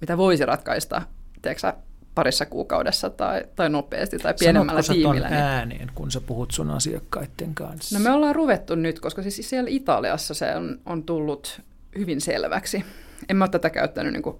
mitä 0.00 0.16
voisi 0.16 0.46
ratkaista, 0.46 1.02
tiedätkö, 1.42 1.72
parissa 2.18 2.46
kuukaudessa 2.46 3.10
tai, 3.10 3.44
tai 3.56 3.70
nopeasti 3.70 4.18
tai 4.18 4.34
pienemmällä 4.38 4.82
Sanotko 4.82 5.02
tiimillä. 5.02 5.28
Niin... 5.28 5.40
ääneen, 5.40 5.90
kun 5.94 6.10
sä 6.10 6.20
puhut 6.20 6.50
sun 6.50 6.70
asiakkaiden 6.70 7.54
kanssa? 7.54 7.98
No 7.98 8.04
me 8.04 8.10
ollaan 8.10 8.34
ruvettu 8.34 8.74
nyt, 8.74 9.00
koska 9.00 9.22
siis 9.22 9.50
siellä 9.50 9.70
Italiassa 9.70 10.34
se 10.34 10.56
on, 10.56 10.80
on 10.86 11.02
tullut 11.02 11.60
hyvin 11.98 12.20
selväksi. 12.20 12.84
En 13.28 13.36
mä 13.36 13.44
ole 13.44 13.50
tätä 13.50 13.70
käyttänyt 13.70 14.12
niin 14.12 14.22
kuin 14.22 14.36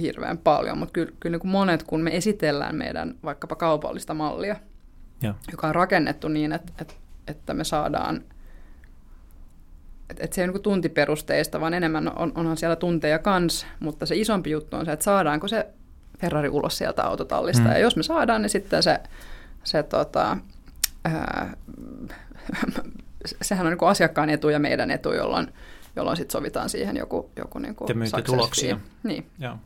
hirveän 0.00 0.38
paljon, 0.38 0.78
mutta 0.78 0.92
kyllä, 0.92 1.12
kyllä 1.20 1.34
niin 1.34 1.40
kuin 1.40 1.50
monet, 1.50 1.82
kun 1.82 2.00
me 2.00 2.16
esitellään 2.16 2.76
meidän 2.76 3.14
vaikkapa 3.24 3.56
kaupallista 3.56 4.14
mallia, 4.14 4.56
ja. 5.22 5.34
joka 5.52 5.68
on 5.68 5.74
rakennettu 5.74 6.28
niin, 6.28 6.52
että, 6.52 6.72
että, 6.80 6.94
että 7.26 7.54
me 7.54 7.64
saadaan 7.64 8.24
että 10.10 10.24
et 10.24 10.32
se 10.32 10.40
ei 10.40 10.44
ole 10.44 10.52
niin 10.52 10.62
tuntiperusteista, 10.62 11.60
vaan 11.60 11.74
enemmän 11.74 12.18
on, 12.18 12.32
onhan 12.34 12.56
siellä 12.56 12.76
tunteja 12.76 13.18
kans, 13.18 13.66
mutta 13.80 14.06
se 14.06 14.16
isompi 14.16 14.50
juttu 14.50 14.76
on 14.76 14.84
se, 14.84 14.92
että 14.92 15.04
saadaanko 15.04 15.48
se 15.48 15.66
Ferrari 16.22 16.48
ulos 16.48 16.78
sieltä 16.78 17.02
autotallista. 17.02 17.64
Mm. 17.64 17.70
Ja 17.70 17.78
jos 17.78 17.96
me 17.96 18.02
saadaan, 18.02 18.42
niin 18.42 18.50
sitten 18.50 18.82
se, 18.82 19.00
se 19.64 19.82
tota, 19.82 20.36
ää, 21.04 21.56
sehän 23.42 23.66
on 23.66 23.70
niin 23.70 23.78
kuin 23.78 23.88
asiakkaan 23.88 24.30
etu 24.30 24.48
ja 24.48 24.58
meidän 24.58 24.90
etu, 24.90 25.12
jolloin, 25.12 25.48
jolloin 25.96 26.16
sitten 26.16 26.32
sovitaan 26.32 26.68
siihen 26.68 26.96
joku, 26.96 27.30
joku 27.36 27.58
niin 27.58 27.74
kuin 27.74 28.10
Te 28.10 28.22
tuloksia. 28.22 28.78
Niin. 29.02 29.26
Joo. 29.38 29.56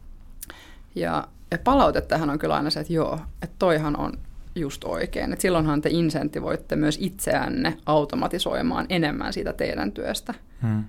Ja, 0.94 1.28
ja 1.50 1.58
palaute 1.64 2.00
tähän 2.00 2.30
on 2.30 2.38
kyllä 2.38 2.56
aina 2.56 2.70
se, 2.70 2.80
että 2.80 2.92
joo, 2.92 3.20
että 3.42 3.56
toihan 3.58 3.96
on 4.00 4.12
just 4.54 4.84
oikein. 4.84 5.32
Että 5.32 5.42
silloinhan 5.42 5.80
te 5.80 5.88
insentivoitte 5.92 6.76
myös 6.76 6.98
itseänne 7.00 7.78
automatisoimaan 7.86 8.86
enemmän 8.88 9.32
siitä 9.32 9.52
teidän 9.52 9.92
työstä. 9.92 10.34
Hmm. 10.62 10.84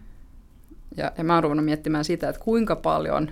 Ja, 0.98 1.12
ja 1.18 1.24
mä 1.24 1.34
oon 1.34 1.44
ruvennut 1.44 1.66
miettimään 1.66 2.06
sitä, 2.06 2.30
että 2.30 2.42
kuinka 2.42 2.76
paljon 2.76 3.32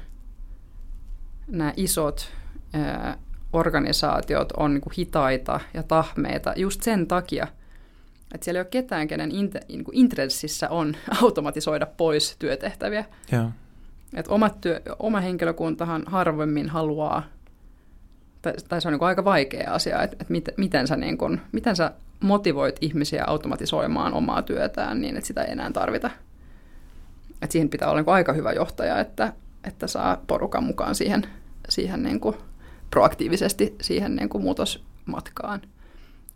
nämä 1.47 1.73
isot 1.77 2.29
ää, 2.73 3.17
organisaatiot 3.53 4.51
on 4.51 4.73
niin 4.73 4.81
kuin 4.81 4.93
hitaita 4.97 5.59
ja 5.73 5.83
tahmeita 5.83 6.53
just 6.55 6.83
sen 6.83 7.07
takia, 7.07 7.47
että 8.33 8.45
siellä 8.45 8.57
ei 8.57 8.61
ole 8.61 8.67
ketään, 8.71 9.07
kenen 9.07 9.31
int, 9.31 9.55
niin 9.67 9.83
kuin 9.83 9.97
intressissä 9.97 10.69
on 10.69 10.95
automatisoida 11.21 11.85
pois 11.85 12.35
työtehtäviä. 12.39 13.05
Joo. 13.31 13.51
Et 14.13 14.27
omat 14.27 14.61
työ, 14.61 14.81
oma 14.99 15.19
henkilökuntahan 15.19 16.03
harvemmin 16.05 16.69
haluaa, 16.69 17.23
tai, 18.41 18.53
tai 18.69 18.81
se 18.81 18.87
on 18.87 18.91
niin 18.91 18.99
kuin 18.99 19.07
aika 19.07 19.25
vaikea 19.25 19.73
asia, 19.73 20.01
että, 20.01 20.17
että 20.19 20.31
mit, 20.31 20.49
miten, 20.57 20.87
sä 20.87 20.95
niin 20.95 21.17
kuin, 21.17 21.41
miten 21.51 21.75
sä 21.75 21.91
motivoit 22.19 22.75
ihmisiä 22.81 23.23
automatisoimaan 23.27 24.13
omaa 24.13 24.41
työtään 24.41 25.01
niin, 25.01 25.17
että 25.17 25.27
sitä 25.27 25.43
ei 25.43 25.51
enää 25.51 25.71
tarvita. 25.71 26.09
Et 27.41 27.51
siihen 27.51 27.69
pitää 27.69 27.89
olla 27.89 28.01
niin 28.01 28.13
aika 28.13 28.33
hyvä 28.33 28.51
johtaja, 28.51 28.99
että, 28.99 29.33
että 29.67 29.87
saa 29.87 30.17
porukan 30.27 30.63
mukaan 30.63 30.95
siihen, 30.95 31.27
siihen 31.69 32.03
niin 32.03 32.19
kuin 32.19 32.35
proaktiivisesti 32.89 33.75
siihen 33.81 34.15
niin 34.15 34.29
kuin 34.29 34.43
muutosmatkaan. 34.43 35.61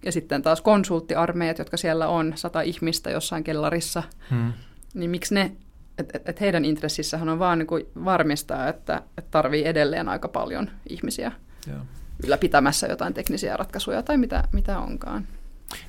Ja 0.06 0.12
sitten 0.12 0.42
taas 0.42 0.62
konsulttiarmeijat, 0.62 1.60
jotka 1.60 1.78
siellä 1.78 2.08
on, 2.08 2.34
sata 2.36 2.62
ihmistä 2.62 3.10
jossain 3.10 3.44
kellarissa, 3.44 4.04
hmm. 4.30 4.54
niin 4.94 5.10
miksi 5.10 5.34
ne, 5.34 5.52
että 5.98 6.18
et, 6.18 6.30
et 6.30 6.42
heidän 6.42 6.66
intressissähän 6.66 7.30
on 7.30 7.40
vaan 7.40 7.60
niin 7.60 7.68
kuin 7.68 7.86
varmistaa, 8.06 8.68
että 8.68 9.02
et 9.18 9.32
tarvii 9.32 9.66
edelleen 9.66 10.10
aika 10.10 10.28
paljon 10.28 10.70
ihmisiä 10.90 11.32
Joo. 11.68 11.80
ylläpitämässä 12.26 12.88
jotain 12.88 13.14
teknisiä 13.14 13.58
ratkaisuja 13.58 14.04
tai 14.04 14.18
mitä, 14.18 14.44
mitä 14.52 14.80
onkaan. 14.80 15.28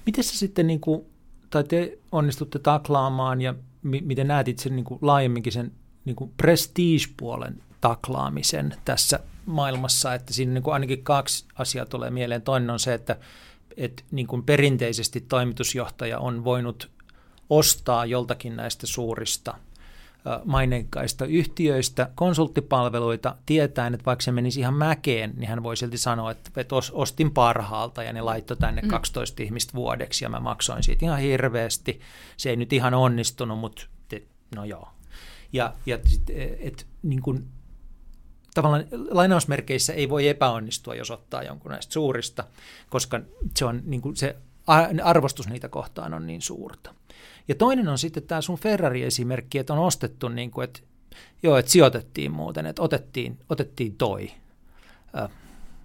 Miten 0.06 0.24
se 0.24 0.36
sitten, 0.36 0.66
niin 0.66 0.80
kuin, 0.80 1.04
tai 1.50 1.64
te 1.64 1.98
onnistutte 2.12 2.58
taklaamaan 2.58 3.40
ja 3.40 3.54
mi- 3.82 4.02
miten 4.04 4.28
näet 4.28 4.48
itse 4.48 4.70
niin 4.70 4.84
kuin 4.84 4.98
laajemminkin 5.02 5.52
sen 5.52 5.72
niin 6.10 6.16
kuin 6.16 6.32
prestige-puolen 6.36 7.62
taklaamisen 7.80 8.74
tässä 8.84 9.20
maailmassa, 9.46 10.14
että 10.14 10.32
siinä 10.32 10.52
niin 10.52 10.62
kuin 10.62 10.74
ainakin 10.74 11.04
kaksi 11.04 11.44
asiaa 11.54 11.86
tulee 11.86 12.10
mieleen. 12.10 12.42
Toinen 12.42 12.70
on 12.70 12.80
se, 12.80 12.94
että, 12.94 13.16
että 13.76 14.02
niin 14.10 14.26
kuin 14.26 14.42
perinteisesti 14.42 15.20
toimitusjohtaja 15.20 16.18
on 16.18 16.44
voinut 16.44 16.90
ostaa 17.50 18.06
joltakin 18.06 18.56
näistä 18.56 18.86
suurista 18.86 19.54
maineikkaista 20.44 21.26
yhtiöistä 21.26 22.10
konsulttipalveluita 22.14 23.36
tietäen, 23.46 23.94
että 23.94 24.06
vaikka 24.06 24.22
se 24.22 24.32
menisi 24.32 24.60
ihan 24.60 24.74
mäkeen, 24.74 25.32
niin 25.36 25.48
hän 25.48 25.62
voi 25.62 25.76
silti 25.76 25.98
sanoa, 25.98 26.30
että, 26.30 26.76
ostin 26.92 27.30
parhaalta 27.30 28.02
ja 28.02 28.12
ne 28.12 28.20
laittoi 28.20 28.56
tänne 28.56 28.82
12 28.82 29.42
mm. 29.42 29.44
ihmistä 29.44 29.74
vuodeksi 29.74 30.24
ja 30.24 30.28
mä 30.28 30.40
maksoin 30.40 30.82
siitä 30.82 31.06
ihan 31.06 31.20
hirveästi. 31.20 32.00
Se 32.36 32.50
ei 32.50 32.56
nyt 32.56 32.72
ihan 32.72 32.94
onnistunut, 32.94 33.58
mutta 33.58 33.86
no 34.56 34.64
joo. 34.64 34.88
Ja, 35.52 35.74
ja 35.86 35.94
et, 35.94 36.56
et, 36.60 36.86
niin 37.02 37.22
kuin 37.22 37.46
tavallaan 38.54 38.84
lainausmerkeissä 39.08 39.92
ei 39.92 40.08
voi 40.08 40.28
epäonnistua, 40.28 40.94
jos 40.94 41.10
ottaa 41.10 41.42
jonkun 41.42 41.70
näistä 41.70 41.92
suurista, 41.92 42.44
koska 42.90 43.20
se, 43.56 43.64
on, 43.64 43.82
niin 43.84 44.00
kuin 44.00 44.16
se 44.16 44.36
arvostus 45.02 45.48
niitä 45.48 45.68
kohtaan 45.68 46.14
on 46.14 46.26
niin 46.26 46.42
suurta. 46.42 46.94
Ja 47.48 47.54
toinen 47.54 47.88
on 47.88 47.98
sitten 47.98 48.22
tämä 48.22 48.40
sun 48.40 48.58
Ferrari-esimerkki, 48.58 49.58
että 49.58 49.72
on 49.72 49.78
ostettu, 49.78 50.28
niin 50.28 50.50
kuin, 50.50 50.64
että 50.64 50.80
joo, 51.42 51.56
että 51.56 51.70
sijoitettiin 51.70 52.32
muuten, 52.32 52.66
että 52.66 52.82
otettiin, 52.82 53.38
otettiin 53.48 53.96
toi. 53.96 54.30
Äh, 55.18 55.30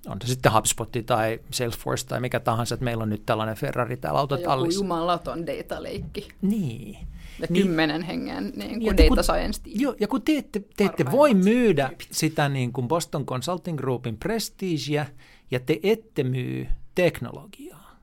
on 0.08 0.18
se 0.22 0.28
sitten 0.28 0.54
HubSpot 0.54 0.92
tai 1.06 1.40
Salesforce 1.52 2.08
tai 2.08 2.20
mikä 2.20 2.40
tahansa, 2.40 2.76
että 2.76 2.84
meillä 2.84 3.04
on 3.04 3.10
nyt 3.10 3.26
tällainen 3.26 3.56
Ferrari 3.56 3.98
täällä 3.98 4.20
autotallissa. 4.20 4.78
Joku 4.78 4.86
jumalaton 4.86 5.48
data-leikki. 5.48 6.28
Niin. 6.42 7.08
Ja 7.40 7.48
niin, 7.50 7.64
kymmenen 7.64 8.02
hengen 8.02 8.54
niin 8.56 8.80
kuin 8.80 8.98
data 8.98 9.08
kun, 9.08 9.24
science 9.24 9.62
team. 9.62 9.76
Joo, 9.80 9.96
ja 10.00 10.08
kun 10.08 10.22
te 10.22 10.38
ette, 10.38 10.62
te 10.78 10.86
ette 10.86 11.12
voi 11.12 11.34
myydä 11.34 11.88
tyypit. 11.88 12.08
sitä 12.12 12.50
niin 12.50 12.74
kuin 12.74 12.88
Boston 12.88 13.26
Consulting 13.26 13.78
Groupin 13.78 14.18
prestigeä, 14.18 15.06
ja 15.52 15.60
te 15.60 15.80
ette 15.84 16.24
myy 16.24 16.68
teknologiaa. 16.96 18.00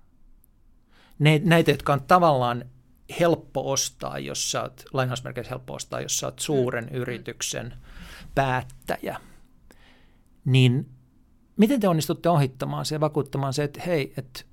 Ne, 1.19 1.41
näitä, 1.45 1.71
jotka 1.71 1.93
on 1.93 2.03
tavallaan 2.03 2.65
helppo 3.21 3.73
ostaa, 3.73 4.19
jos 4.19 4.51
sä 4.51 4.63
oot, 4.63 4.85
lainausmerkeissä 4.93 5.51
helppo 5.51 5.75
ostaa, 5.75 6.01
jos 6.01 6.19
sä 6.19 6.27
oot 6.27 6.39
suuren 6.39 6.85
mm. 6.85 6.97
yrityksen 6.97 7.75
päättäjä, 8.35 9.21
niin 10.45 10.89
miten 11.57 11.81
te 11.81 11.89
onnistutte 11.89 12.29
ohittamaan 12.29 12.85
se 12.85 12.95
ja 12.95 13.01
vakuuttamaan 13.01 13.53
se, 13.53 13.65
että 13.65 13.83
hei, 13.87 14.13
että 14.17 14.45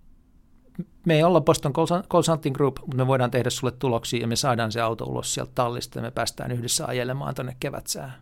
me 1.05 1.15
ei 1.15 1.23
olla 1.23 1.41
Boston 1.41 1.73
Consulting 2.09 2.55
Group, 2.55 2.79
mutta 2.79 2.97
me 2.97 3.07
voidaan 3.07 3.31
tehdä 3.31 3.49
sulle 3.49 3.73
tuloksia 3.79 4.21
ja 4.21 4.27
me 4.27 4.35
saadaan 4.35 4.71
se 4.71 4.81
auto 4.81 5.05
ulos 5.05 5.33
sieltä 5.33 5.51
tallista 5.55 5.99
ja 5.99 6.03
me 6.03 6.11
päästään 6.11 6.51
yhdessä 6.51 6.85
ajelemaan 6.85 7.35
tuonne 7.35 7.55
kevätsään. 7.59 8.13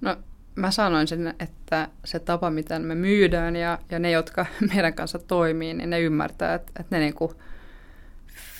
No 0.00 0.16
mä 0.54 0.70
sanoin 0.70 1.08
sen, 1.08 1.34
että 1.40 1.88
se 2.04 2.18
tapa, 2.18 2.50
miten 2.50 2.82
me 2.82 2.94
myydään 2.94 3.56
ja, 3.56 3.78
ja 3.90 3.98
ne, 3.98 4.10
jotka 4.10 4.46
meidän 4.74 4.94
kanssa 4.94 5.18
toimii, 5.18 5.74
niin 5.74 5.90
ne 5.90 6.00
ymmärtää, 6.00 6.54
että, 6.54 6.72
että 6.80 6.96
ne 6.96 7.00
niinku 7.00 7.34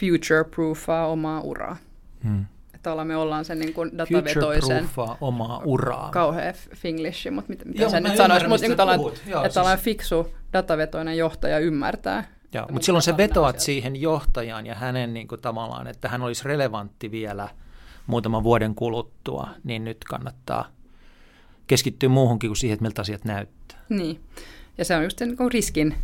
future-proofaa 0.00 1.06
omaa 1.06 1.40
uraa. 1.40 1.76
Hmm. 2.24 2.46
Että 2.74 3.04
me 3.04 3.16
ollaan 3.16 3.44
sen 3.44 3.58
niin 3.58 3.74
kuin 3.74 3.98
datavetoisen... 3.98 4.90
omaa 5.20 5.62
uraa. 5.64 6.10
Kauhea 6.10 6.52
finglish, 6.74 7.30
mutta 7.30 7.48
mitä, 7.48 7.64
mitä 7.64 7.82
Joo, 7.82 7.90
sä 7.90 8.00
nyt 8.00 8.16
sanoisit, 8.16 8.48
mutta 8.48 8.68
niin 8.68 8.80
ollaan, 8.80 9.00
että 9.46 9.60
ollaan 9.60 9.78
siis... 9.78 9.84
fiksu 9.84 10.34
datavetoinen 10.52 11.16
johtaja 11.16 11.58
ymmärtää. 11.58 12.37
Joo, 12.54 12.66
mutta 12.70 12.86
silloin 12.86 13.02
se 13.02 13.16
vetoat 13.16 13.56
asiat. 13.56 13.64
siihen 13.64 13.96
johtajaan 13.96 14.66
ja 14.66 14.74
hänen 14.74 15.14
niin 15.14 15.28
kuin, 15.28 15.40
tavallaan, 15.40 15.86
että 15.86 16.08
hän 16.08 16.22
olisi 16.22 16.44
relevantti 16.44 17.10
vielä 17.10 17.48
muutaman 18.06 18.44
vuoden 18.44 18.74
kuluttua, 18.74 19.48
niin 19.64 19.84
nyt 19.84 20.04
kannattaa 20.04 20.68
keskittyä 21.66 22.08
muuhunkin 22.08 22.48
kuin 22.48 22.56
siihen, 22.56 22.74
että 22.74 22.82
miltä 22.82 23.02
asiat 23.02 23.24
näyttää. 23.24 23.78
Niin, 23.88 24.20
ja 24.78 24.84
se 24.84 24.96
on 24.96 25.04
just 25.04 25.20
niin 25.20 25.36
kuin 25.36 25.52
riskin 25.52 25.94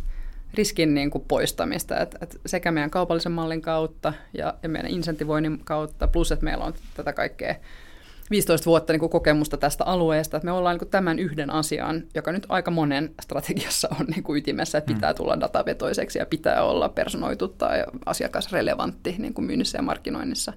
riskin 0.53 0.93
niin 0.93 1.11
kuin 1.11 1.25
poistamista, 1.27 1.99
että, 1.99 2.17
että 2.21 2.37
sekä 2.45 2.71
meidän 2.71 2.89
kaupallisen 2.89 3.31
mallin 3.31 3.61
kautta 3.61 4.13
ja, 4.33 4.53
ja 4.63 4.69
meidän 4.69 4.91
insentivoinnin 4.91 5.59
kautta, 5.63 6.07
plus 6.07 6.31
että 6.31 6.45
meillä 6.45 6.65
on 6.65 6.73
tätä 6.93 7.13
kaikkea 7.13 7.55
15 8.31 8.65
vuotta 8.65 8.93
niin 8.93 8.99
kuin 8.99 9.09
kokemusta 9.09 9.57
tästä 9.57 9.83
alueesta, 9.83 10.37
että 10.37 10.45
me 10.45 10.51
ollaan 10.51 10.73
niin 10.73 10.79
kuin 10.79 10.89
tämän 10.89 11.19
yhden 11.19 11.49
asian, 11.49 12.03
joka 12.15 12.31
nyt 12.31 12.45
aika 12.49 12.71
monen 12.71 13.11
strategiassa 13.21 13.87
on 13.99 14.05
niin 14.05 14.23
kuin 14.23 14.37
ytimessä, 14.37 14.77
että 14.77 14.93
pitää 14.93 15.11
mm. 15.11 15.17
tulla 15.17 15.39
datavetoiseksi 15.39 16.19
ja 16.19 16.25
pitää 16.25 16.63
olla 16.63 16.89
personoitu 16.89 17.47
tai 17.47 17.83
asiakasrelevantti 18.05 19.15
niin 19.17 19.33
kuin 19.33 19.45
myynnissä 19.45 19.77
ja 19.77 19.81
markkinoinnissa, 19.81 20.53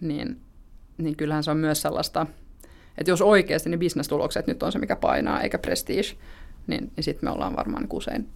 niin, 0.00 0.40
niin 0.98 1.16
kyllähän 1.16 1.44
se 1.44 1.50
on 1.50 1.56
myös 1.56 1.82
sellaista, 1.82 2.26
että 2.98 3.10
jos 3.10 3.22
oikeasti 3.22 3.70
niin 3.70 3.78
bisnestulokset 3.78 4.46
nyt 4.46 4.62
on 4.62 4.72
se, 4.72 4.78
mikä 4.78 4.96
painaa, 4.96 5.40
eikä 5.40 5.58
prestige, 5.58 6.16
niin, 6.66 6.92
niin 6.96 7.04
sitten 7.04 7.28
me 7.28 7.32
ollaan 7.32 7.56
varmaan 7.56 7.82
niin 7.82 7.96
usein 7.96 8.28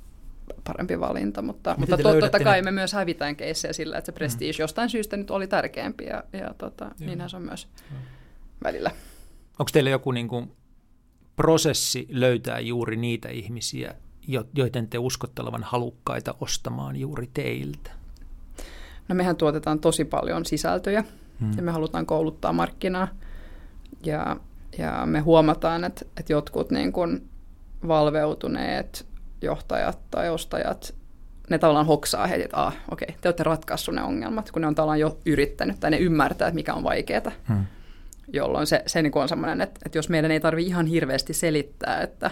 parempi 0.64 1.00
valinta, 1.00 1.42
mutta, 1.42 1.74
mutta 1.78 1.96
to, 1.96 2.20
totta 2.20 2.40
kai 2.40 2.56
ne? 2.56 2.62
me 2.62 2.70
myös 2.70 2.92
hävitään 2.92 3.36
keissejä 3.36 3.72
sillä, 3.72 3.98
että 3.98 4.06
se 4.06 4.12
prestige 4.12 4.52
mm. 4.52 4.56
jostain 4.58 4.90
syystä 4.90 5.16
nyt 5.16 5.30
oli 5.30 5.46
tärkeämpi 5.46 6.04
ja, 6.04 6.24
ja 6.32 6.54
tota, 6.58 6.90
niinhän 7.00 7.30
se 7.30 7.36
on 7.36 7.42
myös 7.42 7.68
mm. 7.90 7.96
Välillä. 8.64 8.90
Onko 9.58 9.70
teillä 9.72 9.90
joku 9.90 10.10
niin 10.10 10.28
kuin, 10.28 10.52
prosessi 11.36 12.06
löytää 12.10 12.60
juuri 12.60 12.96
niitä 12.96 13.28
ihmisiä, 13.28 13.94
joiden 14.54 14.88
te 14.88 14.98
uskotte 14.98 15.42
olevan 15.42 15.62
halukkaita 15.62 16.34
ostamaan 16.40 16.96
juuri 16.96 17.30
teiltä? 17.34 17.90
No 19.08 19.14
mehän 19.14 19.36
tuotetaan 19.36 19.80
tosi 19.80 20.04
paljon 20.04 20.44
sisältöjä 20.44 21.04
hmm. 21.40 21.56
ja 21.56 21.62
me 21.62 21.72
halutaan 21.72 22.06
kouluttaa 22.06 22.52
markkinaa 22.52 23.08
ja, 24.04 24.36
ja 24.78 25.06
me 25.06 25.20
huomataan, 25.20 25.84
että, 25.84 26.04
että 26.20 26.32
jotkut 26.32 26.70
niin 26.70 26.92
kuin 26.92 27.28
valveutuneet 27.88 29.06
johtajat 29.42 29.98
tai 30.10 30.30
ostajat, 30.30 30.94
ne 31.50 31.58
tavallaan 31.58 31.86
hoksaa 31.86 32.26
heti, 32.26 32.42
että 32.42 32.56
ah, 32.66 32.76
okei, 32.90 33.06
okay, 33.08 33.20
te 33.20 33.28
olette 33.28 33.42
ratkaissut 33.42 33.94
ne 33.94 34.02
ongelmat, 34.02 34.50
kun 34.50 34.62
ne 34.62 34.68
on 34.68 34.74
tavallaan 34.74 35.00
jo 35.00 35.18
yrittänyt 35.26 35.80
tai 35.80 35.90
ne 35.90 35.98
ymmärtää, 35.98 36.48
että 36.48 36.54
mikä 36.54 36.74
on 36.74 36.82
vaikeaa. 36.82 37.32
Hmm. 37.48 37.64
Jolloin 38.32 38.66
se, 38.66 38.82
se 38.86 39.02
niin 39.02 39.18
on 39.18 39.28
semmoinen, 39.28 39.60
että, 39.60 39.80
että 39.86 39.98
jos 39.98 40.08
meidän 40.08 40.30
ei 40.30 40.40
tarvitse 40.40 40.68
ihan 40.68 40.86
hirveästi 40.86 41.34
selittää, 41.34 42.02
että, 42.02 42.30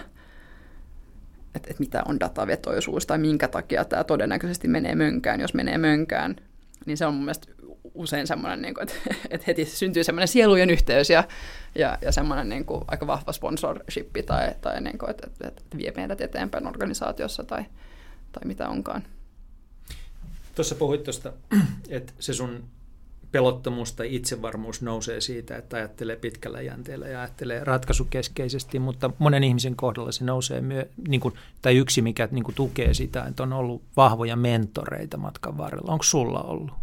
että, 1.55 1.69
että 1.69 1.79
mitä 1.79 2.03
on 2.07 2.19
datavetoisuus 2.19 3.05
tai 3.05 3.17
minkä 3.17 3.47
takia 3.47 3.85
tämä 3.85 4.03
todennäköisesti 4.03 4.67
menee 4.67 4.95
mönkään, 4.95 5.41
jos 5.41 5.53
menee 5.53 5.77
mönkään, 5.77 6.35
niin 6.85 6.97
se 6.97 7.05
on 7.05 7.13
mun 7.13 7.23
mielestä 7.23 7.47
usein 7.93 8.27
semmoinen, 8.27 8.61
niin 8.61 8.73
kuin, 8.73 8.83
että, 8.83 8.95
että 9.29 9.43
heti 9.47 9.65
syntyy 9.65 10.03
semmoinen 10.03 10.27
sielujen 10.27 10.69
yhteys 10.69 11.09
ja, 11.09 11.23
ja, 11.75 11.97
ja 12.01 12.11
semmoinen 12.11 12.49
niin 12.49 12.65
kuin, 12.65 12.81
aika 12.87 13.07
vahva 13.07 13.31
sponsorshippi 13.31 14.23
tai, 14.23 14.51
tai 14.61 14.81
niin 14.81 14.97
kuin, 14.97 15.09
että, 15.09 15.27
että, 15.27 15.47
että 15.47 15.77
vie 15.77 15.93
meidät 15.95 16.21
eteenpäin 16.21 16.67
organisaatiossa 16.67 17.43
tai, 17.43 17.65
tai 18.31 18.41
mitä 18.45 18.69
onkaan. 18.69 19.03
Tuossa 20.55 20.75
puhuit 20.75 21.03
tuosta, 21.03 21.33
että 21.89 22.13
se 22.19 22.33
sun 22.33 22.63
pelottomuus 23.35 23.93
tai 23.93 24.15
itsevarmuus 24.15 24.81
nousee 24.81 25.21
siitä, 25.21 25.57
että 25.57 25.77
ajattelee 25.77 26.15
pitkällä 26.15 26.61
jänteellä 26.61 27.07
ja 27.07 27.19
ajattelee 27.19 27.63
ratkaisukeskeisesti, 27.63 28.79
mutta 28.79 29.09
monen 29.19 29.43
ihmisen 29.43 29.75
kohdalla 29.75 30.11
se 30.11 30.25
nousee, 30.25 30.61
myö, 30.61 30.85
niin 31.07 31.21
kuin, 31.21 31.33
tai 31.61 31.77
yksi 31.77 32.01
mikä 32.01 32.27
niin 32.31 32.43
kuin 32.43 32.55
tukee 32.55 32.93
sitä, 32.93 33.23
että 33.23 33.43
on 33.43 33.53
ollut 33.53 33.81
vahvoja 33.97 34.35
mentoreita 34.35 35.17
matkan 35.17 35.57
varrella. 35.57 35.91
Onko 35.91 36.03
sulla 36.03 36.41
ollut? 36.41 36.73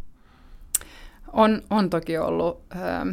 On, 1.33 1.63
on 1.71 1.91
toki 1.91 2.19
ollut. 2.19 2.61
Ähm, 2.77 3.09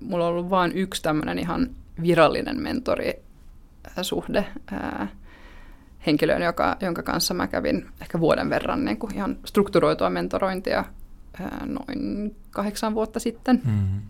mulla 0.00 0.26
on 0.26 0.32
ollut 0.32 0.50
vain 0.50 0.72
yksi 0.72 1.02
tämmöinen 1.02 1.38
ihan 1.38 1.70
virallinen 2.02 2.62
mentorisuhde 2.62 4.46
äh, 4.72 5.08
henkilöön, 6.06 6.42
joka, 6.42 6.76
jonka 6.80 7.02
kanssa 7.02 7.34
mä 7.34 7.46
kävin 7.46 7.86
ehkä 8.00 8.20
vuoden 8.20 8.50
verran 8.50 8.84
niin 8.84 8.98
kuin 8.98 9.14
ihan 9.14 9.36
strukturoitua 9.44 10.10
mentorointia 10.10 10.84
noin 11.66 12.36
kahdeksan 12.50 12.94
vuotta 12.94 13.20
sitten. 13.20 13.62
Mm-hmm. 13.64 14.00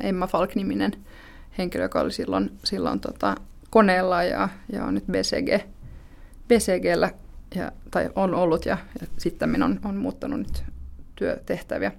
Emma 0.00 0.26
Falk-niminen 0.26 0.92
henkilö, 1.58 1.84
joka 1.84 2.00
oli 2.00 2.12
silloin, 2.12 2.50
silloin 2.64 3.00
tota, 3.00 3.34
koneella 3.70 4.22
ja, 4.22 4.48
ja 4.72 4.84
on 4.84 4.94
nyt 4.94 5.04
BCG, 5.06 5.66
BCGllä 6.48 7.10
ja, 7.54 7.72
tai 7.90 8.10
on 8.16 8.34
ollut 8.34 8.66
ja, 8.66 8.78
ja 9.00 9.06
sitten 9.18 9.62
on, 9.62 9.80
on 9.84 9.96
muuttanut 9.96 10.38
nyt 10.38 10.64
työtehtäviä. 11.16 11.92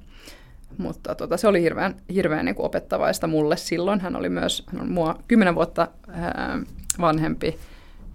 Mutta 0.77 1.15
tota, 1.15 1.37
se 1.37 1.47
oli 1.47 1.61
hirveän, 1.61 1.95
hirveän 2.13 2.45
niin 2.45 2.55
kuin 2.55 2.65
opettavaista 2.65 3.27
mulle 3.27 3.57
silloin. 3.57 3.99
Hän 3.99 4.15
oli 4.15 4.29
myös 4.29 4.63
hän 4.67 4.81
on 4.81 4.91
mua 4.91 5.19
kymmenen 5.27 5.55
vuotta 5.55 5.87
ää, 6.07 6.59
vanhempi 6.99 7.59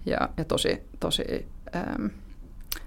ja, 0.05 0.29
ja 0.37 0.45
tosi, 0.45 0.81
tosi 0.99 1.47
ää, 1.73 1.99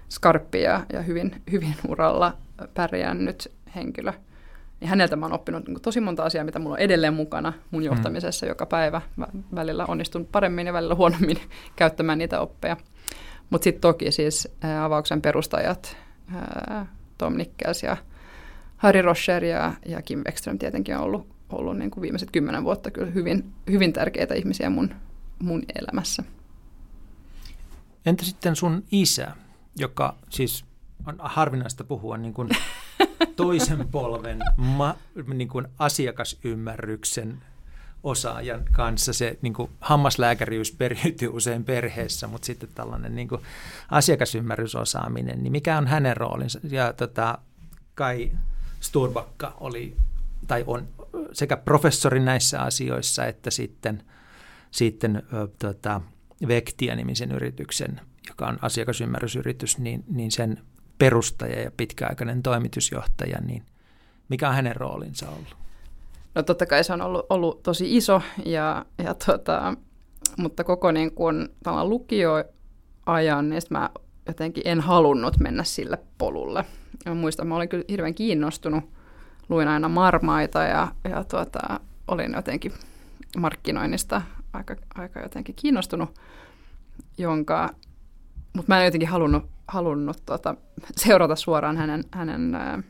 skarppi 0.09 0.61
ja, 0.61 0.85
ja 0.93 1.01
hyvin, 1.01 1.41
hyvin 1.51 1.75
uralla 1.87 2.37
pärjännyt 2.73 3.51
henkilö. 3.75 4.13
Niin 4.79 4.89
häneltä 4.89 5.15
mä 5.15 5.25
oon 5.25 5.33
oppinut 5.33 5.67
niin 5.67 5.81
tosi 5.81 6.01
monta 6.01 6.23
asiaa, 6.23 6.43
mitä 6.43 6.59
mulla 6.59 6.73
on 6.73 6.79
edelleen 6.79 7.13
mukana 7.13 7.53
mun 7.71 7.81
mm. 7.81 7.85
johtamisessa 7.85 8.45
mm. 8.45 8.47
joka 8.47 8.65
päivä. 8.65 9.01
Mä 9.15 9.27
välillä 9.55 9.85
onnistun 9.85 10.25
paremmin 10.31 10.67
ja 10.67 10.73
välillä 10.73 10.95
huonommin 10.95 11.37
käyttämään 11.75 12.17
niitä 12.17 12.39
oppeja. 12.39 12.77
Mutta 13.49 13.63
sitten 13.63 13.81
toki 13.81 14.11
siis 14.11 14.47
ää, 14.61 14.85
avauksen 14.85 15.21
perustajat, 15.21 15.97
ää, 16.35 16.85
Tom 17.17 17.37
Nickels 17.37 17.83
ja 17.83 17.97
Harry 18.77 19.01
Rocher 19.01 19.43
ja, 19.43 19.73
ja 19.85 20.01
Kim 20.01 20.19
Wexström 20.19 20.59
tietenkin 20.59 20.97
on 20.97 21.03
ollut, 21.03 21.27
ollut 21.49 21.77
niin 21.77 21.91
kuin 21.91 22.01
viimeiset 22.01 22.31
kymmenen 22.31 22.63
vuotta 22.63 22.91
kyllä 22.91 23.11
hyvin, 23.11 23.53
hyvin 23.71 23.93
tärkeitä 23.93 24.33
ihmisiä 24.33 24.69
mun, 24.69 24.95
mun 25.39 25.63
elämässä. 25.81 26.23
Entä 28.05 28.25
sitten 28.25 28.55
sun 28.55 28.83
isä, 28.91 29.31
joka 29.77 30.15
siis 30.29 30.65
on 31.05 31.15
harvinaista 31.19 31.83
puhua 31.83 32.17
niin 32.17 32.33
kuin 32.33 32.49
toisen 33.35 33.87
polven 33.91 34.39
ma, 34.57 34.95
niin 35.33 35.47
kuin 35.47 35.67
asiakasymmärryksen 35.79 37.41
osaajan 38.03 38.61
kanssa. 38.71 39.13
Se 39.13 39.37
niin 39.41 39.53
kuin 39.53 39.71
hammaslääkäriys 39.79 40.71
periytyy 40.71 41.29
usein 41.33 41.63
perheessä, 41.63 42.27
mutta 42.27 42.45
sitten 42.45 42.69
tällainen 42.75 43.15
niin 43.15 43.27
kuin 43.27 43.41
asiakasymmärrysosaaminen, 43.89 45.43
niin 45.43 45.51
mikä 45.51 45.77
on 45.77 45.87
hänen 45.87 46.17
roolinsa? 46.17 46.59
Ja 46.69 46.93
tota, 46.93 47.37
Kai 47.95 48.31
Sturbakka 48.79 49.57
oli 49.59 49.97
tai 50.47 50.63
on 50.67 50.87
sekä 51.31 51.57
professori 51.57 52.19
näissä 52.19 52.61
asioissa 52.61 53.25
että 53.25 53.51
sitten, 53.51 54.03
sitten 54.71 55.23
tota, 55.59 56.01
Vektia-nimisen 56.47 57.31
yrityksen, 57.31 58.01
joka 58.27 58.47
on 58.47 58.59
asiakasymmärrysyritys, 58.61 59.77
niin, 59.77 60.03
niin 60.07 60.31
sen 60.31 60.61
perustaja 61.03 61.61
ja 61.61 61.71
pitkäaikainen 61.77 62.43
toimitusjohtaja, 62.43 63.41
niin 63.41 63.63
mikä 64.29 64.49
on 64.49 64.55
hänen 64.55 64.75
roolinsa 64.75 65.29
ollut? 65.29 65.55
No 66.35 66.43
totta 66.43 66.65
kai 66.65 66.83
se 66.83 66.93
on 66.93 67.01
ollut, 67.01 67.25
ollut 67.29 67.63
tosi 67.63 67.97
iso, 67.97 68.21
ja, 68.45 68.85
ja 69.03 69.13
tota, 69.13 69.73
mutta 70.37 70.63
koko 70.63 70.91
niin 70.91 71.11
kuin, 71.11 71.49
lukioajan, 71.83 73.49
niin 73.49 73.61
mä 73.69 73.89
jotenkin 74.27 74.63
en 74.65 74.81
halunnut 74.81 75.39
mennä 75.39 75.63
sille 75.63 75.97
polulle. 76.17 76.65
Mä 77.05 77.13
muistan, 77.13 77.47
mä 77.47 77.55
olin 77.55 77.69
kyllä 77.69 77.83
hirveän 77.89 78.15
kiinnostunut, 78.15 78.83
luin 79.49 79.67
aina 79.67 79.89
marmaita 79.89 80.63
ja, 80.63 80.87
ja 81.09 81.23
tuota, 81.23 81.79
olin 82.07 82.33
jotenkin 82.35 82.73
markkinoinnista 83.37 84.21
aika, 84.53 84.75
aika 84.95 85.19
jotenkin 85.19 85.55
kiinnostunut, 85.55 86.19
jonka, 87.17 87.69
mutta 88.53 88.73
mä 88.73 88.79
en 88.79 88.85
jotenkin 88.85 89.09
halunnut 89.09 89.43
halunnut 89.67 90.17
tota, 90.25 90.55
seurata 90.95 91.35
suoraan 91.35 91.77
hänen, 91.77 92.03
hänen 92.11 92.55
ää, 92.55 92.83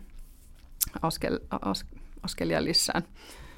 askel, 1.02 1.40
as, 1.62 1.86
askelia 2.24 2.64
lissään. 2.64 3.04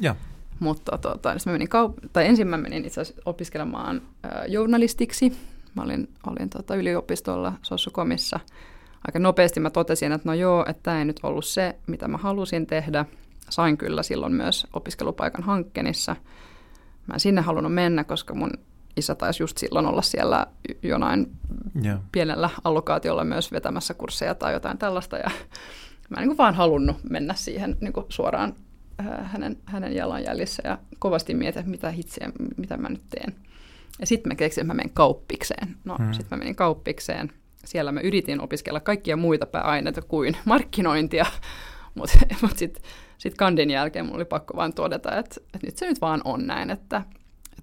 Ja. 0.02 0.16
Mutta 0.60 0.98
tota, 0.98 1.36
mä 1.46 1.52
menin 1.52 1.68
kaup- 1.68 2.10
tai 2.14 2.26
ensin 2.26 2.48
mä 2.48 2.58
menin 2.58 2.86
itse 2.86 3.02
asiassa 3.02 3.22
opiskelemaan 3.26 4.02
ää, 4.24 4.46
journalistiksi. 4.48 5.38
Mä 5.76 5.84
olin, 5.84 6.10
olin 6.28 6.50
tota, 6.50 6.76
yliopistolla 6.76 7.54
Sossukomissa. 7.62 8.40
Aika 9.08 9.20
nopeasti 9.20 9.60
mä 9.60 9.70
totesin, 9.70 10.12
että 10.12 10.30
no 10.30 10.34
joo, 10.34 10.66
että 10.70 10.84
tämä 10.84 11.00
ei 11.00 11.06
nyt 11.06 11.20
ollut 11.24 11.46
se, 11.46 11.76
mitä 11.88 12.08
mä 12.08 12.18
halusin 12.18 12.68
tehdä. 12.68 13.06
Sain 13.50 13.78
kyllä 13.78 14.04
silloin 14.04 14.34
myös 14.34 14.68
opiskelupaikan 14.74 15.44
hankkeenissa. 15.44 16.16
Mä 17.08 17.14
en 17.14 17.20
sinne 17.20 17.42
halunnut 17.42 17.74
mennä, 17.74 18.04
koska 18.04 18.34
mun 18.34 18.52
isä 18.98 19.16
taisi 19.16 19.44
just 19.44 19.58
silloin 19.58 19.86
olla 19.86 20.02
siellä 20.02 20.48
jonain 20.84 21.32
yeah. 21.86 22.00
pienellä 22.12 22.50
allokaatiolla 22.64 23.24
myös 23.24 23.52
vetämässä 23.52 23.94
kursseja 23.94 24.36
tai 24.36 24.54
jotain 24.54 24.78
tällaista. 24.78 25.18
Ja 25.18 25.32
mä 26.10 26.18
en 26.18 26.22
niin 26.22 26.30
kuin 26.30 26.38
vaan 26.38 26.56
halunnut 26.56 26.98
mennä 27.10 27.34
siihen 27.34 27.78
niin 27.82 27.94
kuin 27.94 28.06
suoraan 28.10 28.56
äh, 29.00 29.32
hänen, 29.32 29.58
hänen 29.66 29.96
jalanjäljissä 29.96 30.64
ja 30.66 30.78
kovasti 31.00 31.34
mietin, 31.34 31.70
mitä 31.70 31.92
hitsiä, 31.92 32.32
mitä 32.58 32.78
mä 32.78 32.90
nyt 32.90 33.04
teen. 33.10 33.36
Ja 34.00 34.08
sitten 34.08 34.32
mä 34.32 34.36
keksin, 34.36 34.62
että 34.62 34.74
mä 34.74 34.78
menen 34.78 34.94
kauppikseen. 34.94 35.76
No 35.84 35.96
mm. 36.00 36.14
sitten 36.14 36.38
mä 36.38 36.40
menin 36.40 36.56
kauppikseen. 36.56 37.32
Siellä 37.66 37.92
mä 37.92 38.00
yritin 38.00 38.42
opiskella 38.42 38.80
kaikkia 38.80 39.18
muita 39.18 39.46
pääaineita 39.46 40.02
kuin 40.02 40.38
markkinointia, 40.46 41.26
mutta 41.96 42.18
mut 42.42 42.58
sitten 42.58 42.84
sit 43.18 43.36
kandin 43.36 43.70
jälkeen 43.70 44.06
mulla 44.06 44.18
oli 44.18 44.26
pakko 44.26 44.58
vaan 44.58 44.74
todeta, 44.74 45.18
että, 45.18 45.36
että 45.54 45.68
nyt 45.68 45.78
se 45.78 45.88
nyt 45.88 46.02
vaan 46.02 46.22
on 46.24 46.48
näin, 46.48 46.72
että 46.72 47.02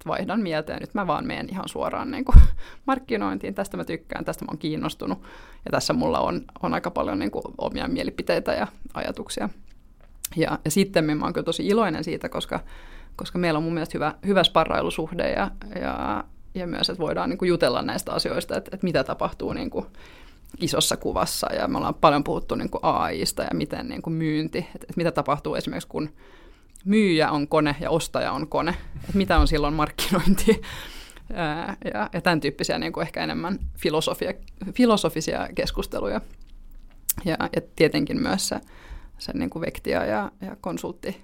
että 0.02 0.08
vaihdan 0.08 0.40
mieltä 0.40 0.72
ja 0.72 0.78
nyt 0.80 0.94
mä 0.94 1.06
vaan 1.06 1.26
menen 1.26 1.48
ihan 1.50 1.68
suoraan 1.68 2.10
niin 2.10 2.24
kuin 2.24 2.36
markkinointiin. 2.86 3.54
Tästä 3.54 3.76
mä 3.76 3.84
tykkään, 3.84 4.24
tästä 4.24 4.44
mä 4.44 4.48
oon 4.50 4.58
kiinnostunut 4.58 5.22
ja 5.64 5.70
tässä 5.70 5.92
mulla 5.92 6.20
on, 6.20 6.42
on 6.62 6.74
aika 6.74 6.90
paljon 6.90 7.18
niin 7.18 7.30
kuin 7.30 7.42
omia 7.58 7.88
mielipiteitä 7.88 8.52
ja 8.52 8.66
ajatuksia. 8.94 9.48
Ja, 10.36 10.58
ja 10.64 10.70
sitten 10.70 11.04
mä 11.04 11.24
oon 11.24 11.32
kyllä 11.32 11.44
tosi 11.44 11.66
iloinen 11.66 12.04
siitä, 12.04 12.28
koska, 12.28 12.60
koska 13.16 13.38
meillä 13.38 13.56
on 13.56 13.62
mun 13.62 13.74
mielestä 13.74 13.98
hyvä, 13.98 14.14
hyvä 14.26 14.44
sparrailusuhde 14.44 15.32
ja, 15.32 15.50
ja, 15.80 16.24
ja 16.54 16.66
myös, 16.66 16.90
että 16.90 17.02
voidaan 17.02 17.30
niin 17.30 17.38
kuin 17.38 17.48
jutella 17.48 17.82
näistä 17.82 18.12
asioista, 18.12 18.56
että, 18.56 18.70
että 18.74 18.84
mitä 18.84 19.04
tapahtuu 19.04 19.52
niin 19.52 19.70
kuin 19.70 19.86
isossa 20.60 20.96
kuvassa. 20.96 21.54
Ja 21.54 21.68
me 21.68 21.76
ollaan 21.78 21.94
paljon 21.94 22.24
puhuttu 22.24 22.54
niin 22.54 22.70
kuin 22.70 22.84
AIista 22.84 23.42
ja 23.42 23.50
miten 23.52 23.88
niin 23.88 24.02
kuin 24.02 24.14
myynti, 24.14 24.58
että, 24.58 24.72
että 24.74 24.96
mitä 24.96 25.12
tapahtuu 25.12 25.54
esimerkiksi 25.54 25.88
kun 25.88 26.10
myyjä 26.84 27.30
on 27.30 27.48
kone 27.48 27.76
ja 27.80 27.90
ostaja 27.90 28.32
on 28.32 28.48
kone. 28.48 28.76
Että 28.96 29.18
mitä 29.18 29.38
on 29.38 29.48
silloin 29.48 29.74
markkinointi? 29.74 30.62
ja, 31.94 32.10
ja 32.12 32.20
tämän 32.20 32.40
tyyppisiä 32.40 32.78
niin 32.78 32.92
kuin 32.92 33.02
ehkä 33.02 33.24
enemmän 33.24 33.58
filosofia, 33.78 34.32
filosofisia 34.74 35.48
keskusteluja. 35.54 36.20
Ja, 37.24 37.36
ja 37.56 37.62
tietenkin 37.76 38.22
myös 38.22 38.48
se, 38.48 38.60
se 39.18 39.32
niin 39.32 39.50
kuin 39.50 39.60
vektia 39.60 40.04
ja, 40.04 40.32
ja 40.40 40.56
konsultti. 40.60 41.22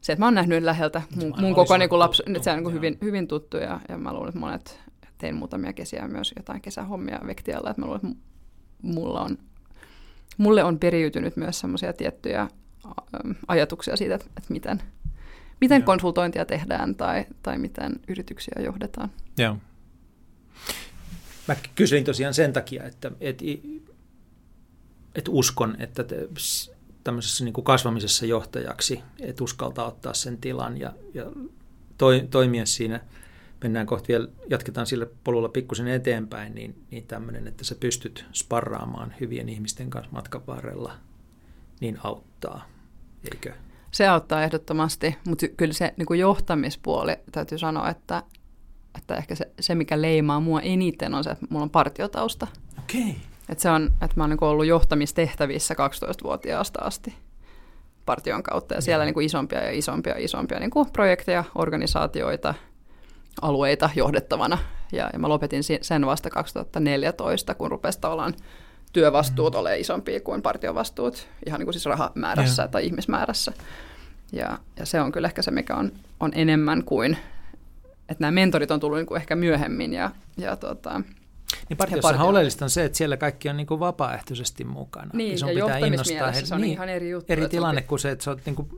Se, 0.00 0.12
että 0.12 0.20
mä 0.20 0.26
oon 0.26 0.34
nähnyt 0.34 0.62
läheltä 0.62 1.02
mun, 1.16 1.34
mun 1.40 1.54
koko 1.54 1.76
niin 1.76 1.88
kuin 1.88 1.98
lapsi, 1.98 2.22
tuttu, 2.26 2.42
se 2.42 2.50
on 2.50 2.56
niin 2.56 2.64
kuin 2.64 2.74
hyvin, 2.74 2.98
hyvin 3.02 3.28
tuttu 3.28 3.56
ja, 3.56 3.80
ja 3.88 3.98
mä 3.98 4.12
luulen, 4.12 4.28
että 4.28 4.40
monet, 4.40 4.80
tein 5.18 5.34
muutamia 5.34 5.72
kesiä 5.72 6.08
myös 6.08 6.32
jotain 6.36 6.60
kesähommia 6.60 7.20
vektialla, 7.26 7.70
että 7.70 7.82
mä 7.82 7.86
luulen, 7.86 8.00
että 8.06 8.22
mulla 8.82 9.20
on, 9.20 9.38
mulle 10.38 10.64
on 10.64 10.78
periytynyt 10.78 11.36
myös 11.36 11.60
semmoisia 11.60 11.92
tiettyjä 11.92 12.48
ajatuksia 13.48 13.96
siitä, 13.96 14.14
että, 14.14 14.26
että 14.36 14.52
miten, 14.52 14.82
miten 15.60 15.80
Joo. 15.80 15.86
konsultointia 15.86 16.44
tehdään 16.44 16.94
tai, 16.94 17.24
tai 17.42 17.58
miten 17.58 17.92
yrityksiä 18.08 18.54
johdetaan. 18.64 19.12
Joo. 19.38 19.56
Mä 21.48 21.56
kysyin 21.74 22.04
tosiaan 22.04 22.34
sen 22.34 22.52
takia, 22.52 22.84
että, 22.84 23.10
että, 23.20 23.44
että 25.14 25.30
uskon, 25.30 25.76
että 25.78 26.04
te, 26.04 26.28
tämmöisessä 27.04 27.44
niin 27.44 27.52
kuin 27.52 27.64
kasvamisessa 27.64 28.26
johtajaksi, 28.26 29.00
että 29.20 29.44
uskaltaa 29.44 29.86
ottaa 29.86 30.14
sen 30.14 30.38
tilan 30.38 30.80
ja, 30.80 30.92
ja 31.14 31.24
toi, 31.98 32.28
toimia 32.30 32.66
siinä, 32.66 33.00
mennään 33.62 33.86
kohta 33.86 34.08
vielä, 34.08 34.28
jatketaan 34.50 34.86
sillä 34.86 35.06
polulla 35.24 35.48
pikkusen 35.48 35.88
eteenpäin, 35.88 36.54
niin, 36.54 36.84
niin 36.90 37.06
tämmöinen, 37.06 37.48
että 37.48 37.64
sä 37.64 37.74
pystyt 37.74 38.24
sparraamaan 38.32 39.14
hyvien 39.20 39.48
ihmisten 39.48 39.90
kanssa 39.90 40.12
matkan 40.12 40.46
varrella, 40.46 40.96
niin 41.82 41.98
auttaa 42.04 42.64
eikö? 43.32 43.52
Se 43.90 44.08
auttaa 44.08 44.42
ehdottomasti, 44.42 45.16
mutta 45.26 45.48
kyllä 45.48 45.72
se 45.72 45.94
niin 45.96 46.06
kuin 46.06 46.20
johtamispuoli, 46.20 47.16
täytyy 47.32 47.58
sanoa, 47.58 47.88
että, 47.88 48.22
että 48.98 49.14
ehkä 49.14 49.34
se, 49.34 49.50
se, 49.60 49.74
mikä 49.74 50.02
leimaa 50.02 50.40
mua 50.40 50.60
eniten 50.60 51.14
on 51.14 51.24
se, 51.24 51.30
että 51.30 51.46
mulla 51.50 51.62
on 51.62 51.70
partiotausta. 51.70 52.46
Okei. 52.78 53.16
Et 53.48 53.58
se 53.58 53.70
on, 53.70 53.84
että 53.84 54.16
mä 54.16 54.22
oon 54.22 54.30
niin 54.30 54.44
ollut 54.44 54.66
johtamistehtävissä 54.66 55.74
12-vuotiaasta 55.74 56.80
asti 56.80 57.14
partion 58.06 58.42
kautta. 58.42 58.74
Ja 58.74 58.80
siellä 58.80 59.04
niin 59.04 59.14
kuin 59.14 59.26
isompia 59.26 59.64
ja 59.64 59.70
isompia 59.70 60.12
ja 60.12 60.24
isompia 60.24 60.60
niin 60.60 60.70
kuin 60.70 60.90
projekteja, 60.92 61.44
organisaatioita, 61.54 62.54
alueita 63.42 63.90
johdettavana. 63.96 64.58
Ja, 64.92 65.10
ja 65.12 65.18
mä 65.18 65.28
lopetin 65.28 65.62
sen 65.80 66.06
vasta 66.06 66.30
2014, 66.30 67.54
kun 67.54 67.70
rupesi 67.70 68.00
tavallaan 68.00 68.34
työvastuut 68.92 69.52
mm. 69.52 69.58
olemaan 69.58 69.80
isompia 69.80 70.20
kuin 70.20 70.42
partiovastuut, 70.42 71.28
ihan 71.46 71.58
niin 71.58 71.66
kuin 71.66 71.74
siis 71.74 71.86
rahamäärässä 71.86 72.62
ja. 72.62 72.68
tai 72.68 72.86
ihmismäärässä. 72.86 73.52
Ja, 74.32 74.58
ja 74.78 74.86
se 74.86 75.00
on 75.00 75.12
kyllä 75.12 75.28
ehkä 75.28 75.42
se, 75.42 75.50
mikä 75.50 75.74
on, 75.76 75.92
on 76.20 76.32
enemmän 76.34 76.84
kuin, 76.84 77.16
että 78.08 78.20
nämä 78.20 78.30
mentorit 78.30 78.70
on 78.70 78.80
tullut 78.80 78.98
niin 78.98 79.06
kuin 79.06 79.20
ehkä 79.20 79.36
myöhemmin 79.36 79.92
ja, 79.92 80.10
ja 80.36 80.56
tota, 80.56 81.02
niin 81.68 81.76
partiossahan 81.76 82.26
oleellista 82.26 82.64
on 82.64 82.70
se, 82.70 82.84
että 82.84 82.98
siellä 82.98 83.16
kaikki 83.16 83.48
on 83.48 83.56
niin 83.56 83.66
kuin 83.66 83.80
vapaaehtoisesti 83.80 84.64
mukana. 84.64 85.10
Niin, 85.12 85.32
ja, 85.32 85.38
sun 85.38 85.48
ja 85.56 85.64
pitää 85.64 85.78
innostaa 85.78 86.30
he, 86.30 86.44
se 86.44 86.54
on 86.54 86.60
niin, 86.60 86.72
ihan 86.72 86.88
eri 86.88 87.10
juttu. 87.10 87.32
Eri 87.32 87.48
tilanne 87.48 87.80
on... 87.80 87.86
kuin 87.86 87.98
se, 87.98 88.10
että 88.10 88.24
sä 88.24 88.30
oot 88.30 88.40
niin 88.46 88.56
kuin, 88.56 88.68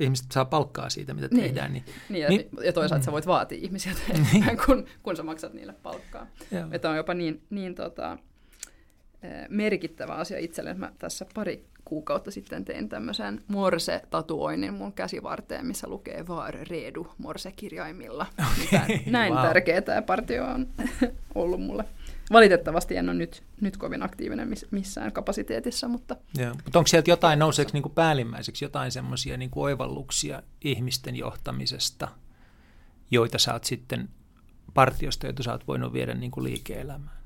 ihmiset 0.00 0.32
saa 0.32 0.44
palkkaa 0.44 0.90
siitä, 0.90 1.14
mitä 1.14 1.28
niin. 1.30 1.42
tehdään. 1.42 1.72
Niin, 1.72 1.84
niin, 2.08 2.22
ja, 2.22 2.28
niin, 2.28 2.48
ja 2.64 2.72
toisaalta 2.72 3.02
mm. 3.02 3.04
sä 3.04 3.12
voit 3.12 3.26
vaatia 3.26 3.58
ihmisiä, 3.62 3.92
niin. 4.32 4.44
kun, 4.66 4.84
kun 5.02 5.16
sä 5.16 5.22
maksat 5.22 5.52
niille 5.52 5.74
palkkaa. 5.82 6.26
Joo. 6.50 6.66
Että 6.72 6.90
on 6.90 6.96
jopa 6.96 7.14
niin, 7.14 7.42
niin 7.50 7.74
tota, 7.74 8.18
merkittävä 9.48 10.12
asia 10.12 10.38
itselle. 10.38 10.74
Mä 10.74 10.92
tässä 10.98 11.26
pari 11.34 11.64
kuukautta 11.84 12.30
sitten 12.30 12.64
tein 12.64 12.88
tämmöisen 12.88 13.40
morse-tatuoinnin 13.48 14.74
mun 14.74 14.92
käsivarteen, 14.92 15.66
missä 15.66 15.88
lukee 15.88 16.26
Vaar 16.28 16.54
Redu 16.54 17.06
morse-kirjaimilla. 17.18 18.26
Okay, 18.72 18.98
näin 19.06 19.32
wow. 19.32 19.42
tärkeä 19.42 19.82
tämä 19.82 20.02
partio 20.02 20.44
on 20.44 20.68
ollut 21.34 21.60
mulle. 21.62 21.84
Valitettavasti 22.32 22.96
en 22.96 23.08
ole 23.08 23.16
nyt, 23.16 23.42
nyt 23.60 23.76
kovin 23.76 24.02
aktiivinen 24.02 24.48
missään 24.70 25.12
kapasiteetissa, 25.12 25.88
mutta... 25.88 26.16
Joo. 26.38 26.54
Mutta 26.64 26.78
onko 26.78 26.88
sieltä 26.88 27.10
jotain, 27.10 27.38
nouseeksi 27.38 27.72
niin 27.74 27.82
kuin 27.82 27.94
päällimmäiseksi 27.94 28.64
jotain 28.64 28.92
semmoisia 28.92 29.36
niin 29.36 29.50
oivalluksia 29.56 30.42
ihmisten 30.60 31.16
johtamisesta, 31.16 32.08
joita 33.10 33.38
sä 33.38 33.52
oot 33.52 33.64
sitten 33.64 34.08
partiosta, 34.74 35.26
joita 35.26 35.42
sä 35.42 35.52
oot 35.52 35.68
voinut 35.68 35.92
viedä 35.92 36.14
niin 36.14 36.30
kuin 36.30 36.44
liike-elämään? 36.44 37.19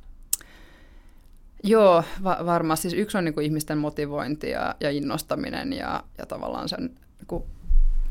Joo, 1.64 2.04
va- 2.24 2.46
varmasti. 2.46 2.82
Siis 2.82 3.02
yksi 3.02 3.18
on 3.18 3.24
niin 3.24 3.34
kuin 3.34 3.46
ihmisten 3.46 3.78
motivointi 3.78 4.50
ja, 4.50 4.74
ja 4.80 4.90
innostaminen 4.90 5.72
ja, 5.72 6.02
ja 6.18 6.26
tavallaan 6.26 6.68
sen 6.68 6.84
niin 6.84 7.26
kuin 7.26 7.44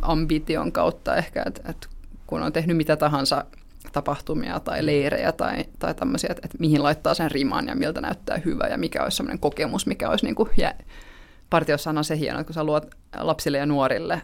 ambition 0.01 0.71
kautta 0.71 1.15
ehkä, 1.15 1.43
että, 1.45 1.61
että 1.69 1.87
kun 2.27 2.43
on 2.43 2.53
tehnyt 2.53 2.77
mitä 2.77 2.95
tahansa 2.95 3.45
tapahtumia 3.91 4.59
tai 4.59 4.85
leirejä 4.85 5.31
tai, 5.31 5.65
tai 5.79 5.95
tämmöisiä, 5.95 6.29
että, 6.31 6.41
että 6.45 6.57
mihin 6.59 6.83
laittaa 6.83 7.13
sen 7.13 7.31
riman 7.31 7.67
ja 7.67 7.75
miltä 7.75 8.01
näyttää 8.01 8.41
hyvä 8.45 8.67
ja 8.67 8.77
mikä 8.77 9.03
olisi 9.03 9.17
semmoinen 9.17 9.39
kokemus, 9.39 9.87
mikä 9.87 10.09
olisi 10.09 10.25
niin 10.25 10.35
kuin, 10.35 10.49
ja 10.57 10.73
partiossa 11.49 11.89
on 11.89 12.03
se 12.03 12.17
hieno, 12.17 12.39
että 12.39 12.47
kun 12.47 12.53
sä 12.53 12.63
luot 12.63 12.95
lapsille 13.17 13.57
ja 13.57 13.65
nuorille 13.65 14.21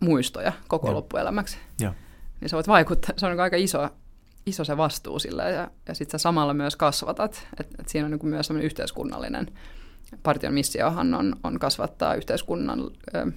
muistoja 0.00 0.52
koko 0.68 0.86
Joo. 0.86 0.94
loppuelämäksi, 0.94 1.58
Joo. 1.80 1.92
niin 2.40 2.48
sä 2.48 2.56
voit 2.56 2.68
vaikuttaa, 2.68 3.14
se 3.16 3.26
on 3.26 3.32
niin 3.32 3.40
aika 3.40 3.56
iso, 3.56 3.88
iso 4.50 4.64
se 4.64 4.76
vastuu 4.76 5.18
sille 5.18 5.50
ja, 5.50 5.70
ja 5.88 5.94
sitten 5.94 6.20
sä 6.20 6.22
samalla 6.22 6.54
myös 6.54 6.76
kasvatat, 6.76 7.46
että 7.60 7.76
et 7.80 7.88
siinä 7.88 8.04
on 8.04 8.10
niin 8.10 8.18
kuin 8.18 8.30
myös 8.30 8.46
semmoinen 8.46 8.66
yhteiskunnallinen, 8.66 9.46
partion 10.22 10.54
missiohan 10.54 11.14
on, 11.14 11.36
on 11.44 11.58
kasvattaa 11.58 12.14
yhteiskunnan 12.14 12.90
ö, 13.14 13.32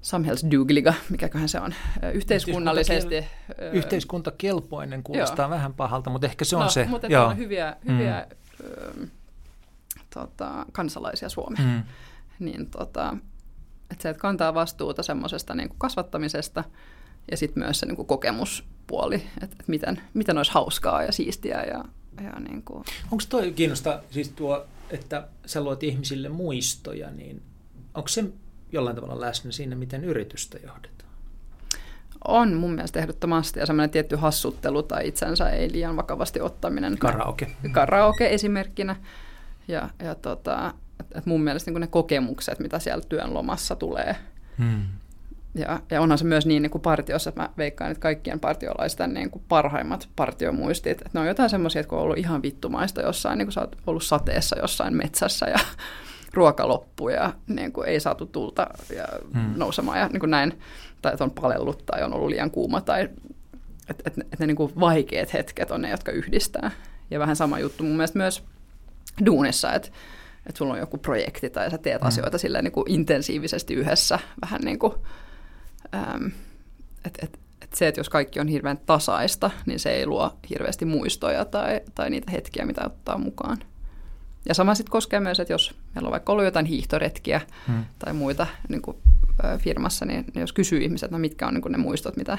samhällsdugliga, 0.00 0.94
mikäköhän 1.10 1.48
se 1.48 1.60
on, 1.60 1.74
yhteiskunnallisesti. 2.14 3.24
Yhteiskuntakelpoinen 3.72 5.02
kuulostaa 5.02 5.44
joo. 5.44 5.50
vähän 5.50 5.74
pahalta, 5.74 6.10
mutta 6.10 6.26
ehkä 6.26 6.44
se 6.44 6.56
on 6.56 6.62
no, 6.62 6.68
se. 6.68 6.86
Mutta 6.90 7.06
joo. 7.06 7.26
on 7.26 7.36
hyviä, 7.36 7.76
hyviä 7.88 8.26
mm. 8.30 9.02
ö, 9.02 9.06
tota, 10.14 10.66
kansalaisia 10.72 11.28
Suomeen. 11.28 11.68
Mm. 11.68 11.82
Niin, 12.38 12.70
tota, 12.70 13.16
että 13.90 14.02
se, 14.02 14.08
että 14.08 14.20
kantaa 14.20 14.54
vastuuta 14.54 15.02
semmoisesta 15.02 15.54
niin 15.54 15.68
kuin 15.68 15.78
kasvattamisesta 15.78 16.64
ja 17.30 17.36
sitten 17.36 17.62
myös 17.62 17.80
se 17.80 17.86
niin 17.86 17.96
kuin 17.96 18.06
kokemuspuoli, 18.06 19.14
että, 19.14 19.44
että 19.44 19.64
miten, 19.66 20.00
miten 20.14 20.36
olisi 20.36 20.52
hauskaa 20.52 21.02
ja 21.02 21.12
siistiä. 21.12 21.62
Ja, 21.62 21.84
ja 22.24 22.40
niin 22.48 22.62
kuin. 22.62 22.84
Onko 23.10 23.24
toi 23.28 23.52
kiinnostaa, 23.52 24.00
siis 24.10 24.28
tuo, 24.28 24.66
että 24.90 25.28
sä 25.46 25.64
luot 25.64 25.82
ihmisille 25.82 26.28
muistoja, 26.28 27.10
niin 27.10 27.42
onko 27.94 28.08
se 28.08 28.24
jollain 28.72 28.96
tavalla 28.96 29.20
läsnä 29.20 29.52
siinä, 29.52 29.76
miten 29.76 30.04
yritystä 30.04 30.58
johdetaan? 30.58 30.96
On 32.24 32.54
mun 32.54 32.74
mielestä 32.74 32.98
ehdottomasti 32.98 33.60
ja 33.60 33.66
semmoinen 33.66 33.90
tietty 33.90 34.16
hassuttelu 34.16 34.82
tai 34.82 35.08
itsensä 35.08 35.50
ei 35.50 35.72
liian 35.72 35.96
vakavasti 35.96 36.40
ottaminen. 36.40 36.98
Karaoke. 36.98 37.50
Karaoke 37.72 38.34
esimerkkinä. 38.34 38.96
Ja, 39.68 39.90
ja 40.02 40.14
tota, 40.14 40.74
et, 41.00 41.06
et 41.14 41.26
mun 41.26 41.40
mielestä 41.40 41.70
niin 41.70 41.80
ne 41.80 41.86
kokemukset, 41.86 42.58
mitä 42.58 42.78
siellä 42.78 43.04
työn 43.08 43.34
lomassa 43.34 43.76
tulee. 43.76 44.16
Hmm. 44.58 44.82
Ja, 45.58 45.80
ja 45.90 46.00
onhan 46.00 46.18
se 46.18 46.24
myös 46.24 46.46
niin, 46.46 46.62
niin 46.62 46.70
kuin 46.70 46.82
partiossa, 46.82 47.30
että 47.30 47.42
mä 47.42 47.50
veikkaan, 47.56 47.90
että 47.90 48.00
kaikkien 48.00 48.40
partiolaisten 48.40 49.14
niin 49.14 49.30
kuin 49.30 49.44
parhaimmat 49.48 50.08
partiomuistit, 50.16 50.92
että 50.92 51.10
ne 51.12 51.20
on 51.20 51.26
jotain 51.26 51.50
semmoisia, 51.50 51.80
että 51.80 51.90
kun 51.90 51.98
on 51.98 52.04
ollut 52.04 52.18
ihan 52.18 52.42
vittumaista 52.42 53.02
jossain, 53.02 53.38
niin 53.38 53.46
kuin 53.46 53.52
sä 53.52 53.60
oot 53.60 53.76
ollut 53.86 54.04
sateessa 54.04 54.58
jossain 54.58 54.96
metsässä 54.96 55.46
ja 55.46 55.58
ruoka 56.34 56.68
loppui 56.68 57.14
ja 57.14 57.32
niin 57.46 57.72
kuin 57.72 57.88
ei 57.88 58.00
saatu 58.00 58.26
tulta 58.26 58.66
ja 58.96 59.04
hmm. 59.34 59.52
nousemaan 59.56 59.98
ja 59.98 60.08
niin 60.08 60.20
kuin 60.20 60.30
näin, 60.30 60.58
tai 61.02 61.12
että 61.12 61.24
on 61.24 61.30
palellut 61.30 61.86
tai 61.86 62.02
on 62.02 62.12
ollut 62.12 62.28
liian 62.28 62.50
kuuma 62.50 62.80
tai 62.80 63.08
että 63.88 64.02
et, 64.06 64.18
et 64.32 64.40
ne 64.40 64.46
niin 64.46 64.56
kuin 64.56 64.72
vaikeat 64.80 65.32
hetket 65.32 65.70
on 65.70 65.82
ne, 65.82 65.90
jotka 65.90 66.12
yhdistää. 66.12 66.70
Ja 67.10 67.18
vähän 67.18 67.36
sama 67.36 67.58
juttu 67.58 67.84
mun 67.84 67.96
mielestä 67.96 68.18
myös 68.18 68.44
duunissa, 69.26 69.72
että 69.72 69.88
että 70.46 70.58
sulla 70.58 70.72
on 70.72 70.78
joku 70.78 70.98
projekti 70.98 71.50
tai 71.50 71.70
sä 71.70 71.78
teet 71.78 72.00
hmm. 72.00 72.08
asioita 72.08 72.38
silleen 72.38 72.64
niin 72.64 72.72
kuin 72.72 72.90
intensiivisesti 72.90 73.74
yhdessä, 73.74 74.18
vähän 74.42 74.60
niin 74.60 74.78
kuin, 74.78 74.92
ähm, 75.96 76.26
että 77.04 77.26
et, 77.26 77.38
et 77.62 77.74
se, 77.74 77.88
että 77.88 78.00
jos 78.00 78.08
kaikki 78.08 78.40
on 78.40 78.48
hirveän 78.48 78.78
tasaista, 78.86 79.50
niin 79.66 79.78
se 79.80 79.90
ei 79.90 80.06
luo 80.06 80.36
hirveästi 80.50 80.84
muistoja 80.84 81.44
tai, 81.44 81.80
tai 81.94 82.10
niitä 82.10 82.30
hetkiä, 82.30 82.66
mitä 82.66 82.82
ottaa 82.86 83.18
mukaan. 83.18 83.58
Ja 84.48 84.54
sama 84.54 84.74
sitten 84.74 84.90
koskee 84.90 85.20
myös, 85.20 85.40
että 85.40 85.52
jos 85.52 85.74
meillä 85.94 86.06
on 86.06 86.12
vaikka 86.12 86.32
ollut 86.32 86.44
jotain 86.44 86.66
hiihtoretkiä 86.66 87.40
hmm. 87.66 87.84
tai 87.98 88.12
muita 88.12 88.46
niin 88.68 88.82
kuin, 88.82 88.96
ö, 89.44 89.58
firmassa, 89.58 90.04
niin, 90.04 90.24
niin 90.34 90.40
jos 90.40 90.52
kysyy 90.52 90.82
ihmiset, 90.82 91.10
no 91.10 91.18
mitkä 91.18 91.46
on 91.46 91.54
niin 91.54 91.62
kuin 91.62 91.72
ne 91.72 91.78
muistot, 91.78 92.16
mitä 92.16 92.38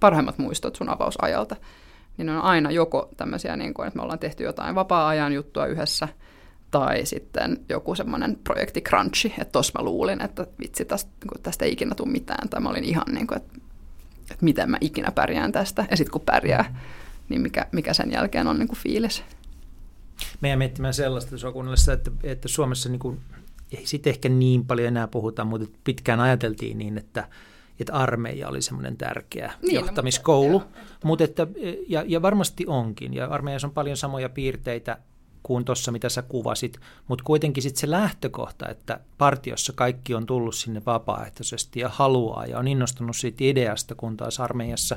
parhaimmat 0.00 0.38
muistot 0.38 0.76
sun 0.76 0.88
avausajalta, 0.88 1.56
niin 2.16 2.26
ne 2.26 2.32
on 2.32 2.42
aina 2.42 2.70
joko 2.70 3.08
tämmöisiä, 3.16 3.56
niin 3.56 3.74
kuin, 3.74 3.86
että 3.86 3.96
me 3.96 4.02
ollaan 4.02 4.18
tehty 4.18 4.44
jotain 4.44 4.74
vapaa-ajan 4.74 5.32
juttua 5.32 5.66
yhdessä, 5.66 6.08
tai 6.78 7.06
sitten 7.06 7.60
joku 7.68 7.94
semmoinen 7.94 8.38
projekti 8.44 8.80
crunchy, 8.80 9.28
että 9.28 9.52
tuossa 9.52 9.72
mä 9.78 9.84
luulin, 9.84 10.22
että 10.22 10.46
vitsi, 10.60 10.84
tästä, 10.84 11.10
niin 11.24 11.42
tästä 11.42 11.64
ei 11.64 11.72
ikinä 11.72 11.94
tule 11.94 12.08
mitään, 12.08 12.48
tai 12.48 12.60
mä 12.60 12.68
olin 12.68 12.84
ihan 12.84 13.04
niin 13.12 13.26
kuin, 13.26 13.36
että, 13.36 13.58
että 14.30 14.44
miten 14.44 14.70
mä 14.70 14.78
ikinä 14.80 15.10
pärjään 15.10 15.52
tästä, 15.52 15.86
ja 15.90 15.96
sitten 15.96 16.12
kun 16.12 16.20
pärjää, 16.20 16.62
hmm. 16.62 16.76
niin 17.28 17.40
mikä, 17.40 17.66
mikä 17.72 17.94
sen 17.94 18.12
jälkeen 18.12 18.46
on 18.46 18.58
niin 18.58 18.68
kuin 18.68 18.78
fiilis. 18.78 19.24
Meidän 20.40 20.58
miettimään 20.58 20.94
sellaista 20.94 21.36
että, 21.92 22.10
että 22.22 22.48
Suomessa 22.48 22.88
niin 22.88 22.98
kuin, 22.98 23.20
ei 23.72 23.86
sitten 23.86 24.10
ehkä 24.10 24.28
niin 24.28 24.66
paljon 24.66 24.88
enää 24.88 25.08
puhuta, 25.08 25.44
mutta 25.44 25.78
pitkään 25.84 26.20
ajateltiin 26.20 26.78
niin, 26.78 26.98
että, 26.98 27.28
että 27.80 27.92
armeija 27.92 28.48
oli 28.48 28.62
semmoinen 28.62 28.96
tärkeä 28.96 29.52
niin, 29.62 29.74
no, 29.74 29.80
johtamiskoulu. 29.80 30.58
Mutta, 30.58 30.78
mutta 31.04 31.24
että, 31.24 31.46
ja, 31.88 32.04
ja 32.06 32.22
varmasti 32.22 32.64
onkin, 32.66 33.14
ja 33.14 33.26
armeijassa 33.26 33.66
on 33.66 33.74
paljon 33.74 33.96
samoja 33.96 34.28
piirteitä 34.28 34.98
kuin 35.46 35.64
tuossa, 35.64 35.92
mitä 35.92 36.08
sä 36.08 36.22
kuvasit, 36.22 36.80
mutta 37.08 37.24
kuitenkin 37.24 37.62
sitten 37.62 37.80
se 37.80 37.90
lähtökohta, 37.90 38.68
että 38.68 39.00
partiossa 39.18 39.72
kaikki 39.72 40.14
on 40.14 40.26
tullut 40.26 40.54
sinne 40.54 40.82
vapaaehtoisesti 40.86 41.80
ja 41.80 41.88
haluaa 41.88 42.46
ja 42.46 42.58
on 42.58 42.68
innostunut 42.68 43.16
siitä 43.16 43.44
ideasta, 43.44 43.94
kun 43.94 44.16
taas 44.16 44.40
armeijassa 44.40 44.96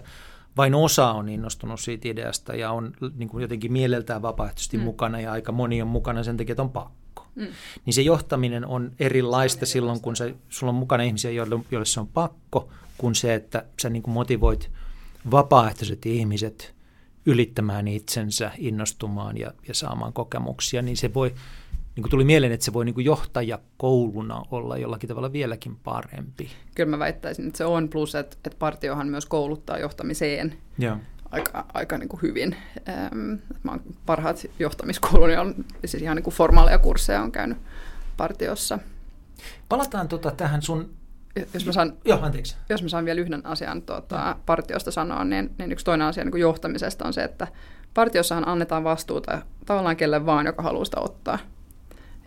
vain 0.58 0.76
osa 0.76 1.12
on 1.12 1.30
innostunut 1.30 1.80
siitä 1.80 2.08
ideasta 2.08 2.56
ja 2.56 2.72
on 2.72 2.94
niin 3.16 3.30
kuin 3.30 3.42
jotenkin 3.42 3.72
mieleltään 3.72 4.22
vapaaehtoisesti 4.22 4.78
mm. 4.78 4.84
mukana 4.84 5.20
ja 5.20 5.32
aika 5.32 5.52
moni 5.52 5.82
on 5.82 5.88
mukana 5.88 6.24
sen 6.24 6.38
takia, 6.38 6.54
että 6.54 6.62
on 6.62 6.70
pakko. 6.70 7.28
Mm. 7.36 7.48
Niin 7.86 7.94
se 7.94 8.02
johtaminen 8.02 8.66
on 8.66 8.92
erilaista 9.00 9.64
on 9.64 9.68
silloin, 9.68 10.02
kun 10.02 10.16
se, 10.16 10.36
sulla 10.50 10.70
on 10.70 10.76
mukana 10.80 11.04
ihmisiä, 11.04 11.32
joille, 11.32 11.60
joille 11.72 11.86
se 11.86 12.00
on 12.00 12.08
pakko, 12.08 12.70
kuin 12.98 13.16
se, 13.16 13.34
että 13.34 13.66
sä 13.82 13.90
niin 13.90 14.04
kuin 14.04 14.14
motivoit 14.14 14.72
vapaaehtoiset 15.32 16.06
ihmiset 16.06 16.79
ylittämään 17.30 17.88
itsensä, 17.88 18.52
innostumaan 18.58 19.38
ja, 19.38 19.52
ja 19.68 19.74
saamaan 19.74 20.14
kokemuksia, 20.14 20.82
niin 20.82 20.98
se 20.98 21.14
voi 21.14 21.34
niin 21.96 22.04
kuin 22.04 22.12
tuli 22.12 22.24
mieleen, 22.24 22.52
että 22.52 22.66
se 22.66 22.74
voi 22.74 22.86
niin 22.86 22.96
kuin 22.96 23.06
johtajakouluna 23.06 24.44
olla 24.52 24.78
jollakin 24.78 25.08
tavalla 25.08 25.34
vieläkin 25.34 25.76
parempi. 25.76 26.50
Kyllä 26.76 26.90
mä 26.90 27.00
väittäisin, 27.00 27.48
että 27.48 27.58
se 27.58 27.66
on, 27.66 27.90
plus 27.90 28.16
että, 28.16 28.38
että 28.46 28.58
partiohan 28.60 29.08
myös 29.08 29.26
kouluttaa 29.26 29.78
johtamiseen 29.78 30.58
Joo. 30.78 30.98
aika, 31.32 31.66
aika 31.74 31.98
niin 31.98 32.10
kuin 32.10 32.22
hyvin. 32.22 32.56
Ähm, 32.90 33.32
mä 33.64 33.72
oon 33.72 33.82
parhaat 34.06 34.46
johtamiskouluni 34.60 35.38
on 35.38 35.56
siis 35.86 36.04
ihan 36.04 36.16
niin 36.16 36.24
kuin 36.24 36.34
formaaleja 36.34 36.80
kursseja 36.80 37.22
on 37.22 37.32
käynyt 37.32 37.58
partiossa. 38.18 38.80
Palataan 39.70 40.08
tota 40.08 40.32
tähän 40.32 40.62
sun 40.62 40.90
jos 41.54 41.66
mä 41.66 41.72
saan, 41.72 41.94
Joo, 42.06 42.20
anteeksi. 42.22 42.56
jos 42.70 42.84
mä 42.84 42.90
saan 42.90 43.06
vielä 43.06 43.22
yhden 43.22 43.46
asian 43.46 43.82
tuota, 43.82 44.36
partiosta 44.46 44.92
sanoa, 44.92 45.24
niin, 45.24 45.56
niin 45.58 45.72
yksi 45.72 45.86
toinen 45.86 46.08
asia 46.08 46.24
niin 46.24 46.32
kuin 46.32 46.42
johtamisesta 46.42 47.06
on 47.08 47.14
se, 47.14 47.24
että 47.24 47.48
partiossahan 47.94 48.48
annetaan 48.48 48.84
vastuuta 48.84 49.42
tavallaan 49.66 49.98
kelle 49.98 50.26
vaan, 50.26 50.46
joka 50.46 50.64
haluaa 50.64 50.86
sitä 50.86 51.00
ottaa. 51.00 51.40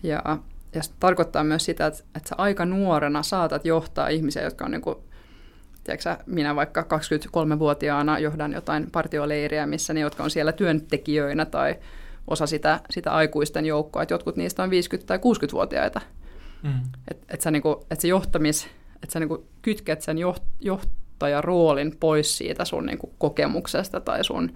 Ja, 0.03 0.39
ja 0.75 0.83
se 0.83 0.91
tarkoittaa 1.01 1.45
myös 1.45 1.65
sitä, 1.65 1.87
että, 1.87 2.05
että 2.17 2.29
sä 2.29 2.35
aika 2.39 2.65
nuorena 2.65 3.23
saatat 3.23 3.65
johtaa 3.65 4.09
ihmisiä, 4.09 4.43
jotka 4.43 4.65
on 4.65 4.71
niin 4.71 4.83
kuin, 4.83 4.97
tiedätkö, 5.85 6.17
minä 6.27 6.57
vaikka 6.57 6.81
23-vuotiaana 6.81 8.19
johdan 8.19 8.53
jotain 8.53 8.91
partioleiriä, 8.91 9.67
missä 9.67 9.93
ne, 9.95 10.01
jotka 10.01 10.23
on 10.23 10.31
siellä 10.31 10.53
työntekijöinä 10.53 11.45
tai 11.45 11.77
osa 12.29 12.47
sitä, 12.47 12.81
sitä 12.91 13.13
aikuisten 13.13 13.67
joukkoa, 13.67 14.03
että 14.03 14.15
jotkut 14.15 14.37
niistä 14.37 14.63
on 14.63 14.71
50- 14.71 14.73
tai 15.07 15.19
60-vuotiaita. 15.19 16.01
Mm. 16.63 16.81
Että 17.09 17.27
et 17.35 17.41
sä 17.41 17.51
niinku, 17.51 17.87
et 17.91 18.01
se 18.01 18.09
johtamis, 18.09 18.69
että 19.03 19.13
sä 19.13 19.21
niinku 19.21 19.47
kytket 19.63 20.03
sen 20.03 20.19
joht, 20.19 20.43
johtajaroolin 20.61 21.97
pois 22.01 22.39
siitä 22.39 22.65
sun 22.65 22.87
niinku 22.87 23.15
kokemuksesta 23.19 24.01
tai 24.01 24.25
sun, 24.25 24.53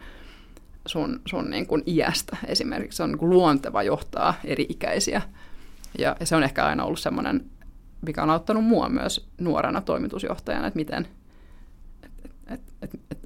sun, 0.87 1.21
sun 1.27 1.51
niinku 1.51 1.79
iästä 1.87 2.37
esimerkiksi. 2.47 2.97
Se 2.97 3.03
on 3.03 3.11
niinku 3.11 3.31
luonteva 3.31 3.83
johtaa 3.83 4.35
eri-ikäisiä. 4.45 5.23
Ja, 5.99 6.17
ja 6.21 6.27
se 6.27 6.37
on 6.37 6.43
ehkä 6.43 6.65
aina 6.65 6.85
ollut 6.85 7.01
semmoinen, 7.01 7.45
mikä 8.07 8.23
on 8.23 8.31
auttanut 8.31 8.65
mua 8.65 8.89
myös 8.89 9.29
nuorena 9.41 9.81
toimitusjohtajana, 9.81 10.67
että 10.67 10.77
miten 10.77 11.09
et, 12.47 12.61
et, 12.83 12.91
et, 12.95 13.01
et, 13.11 13.19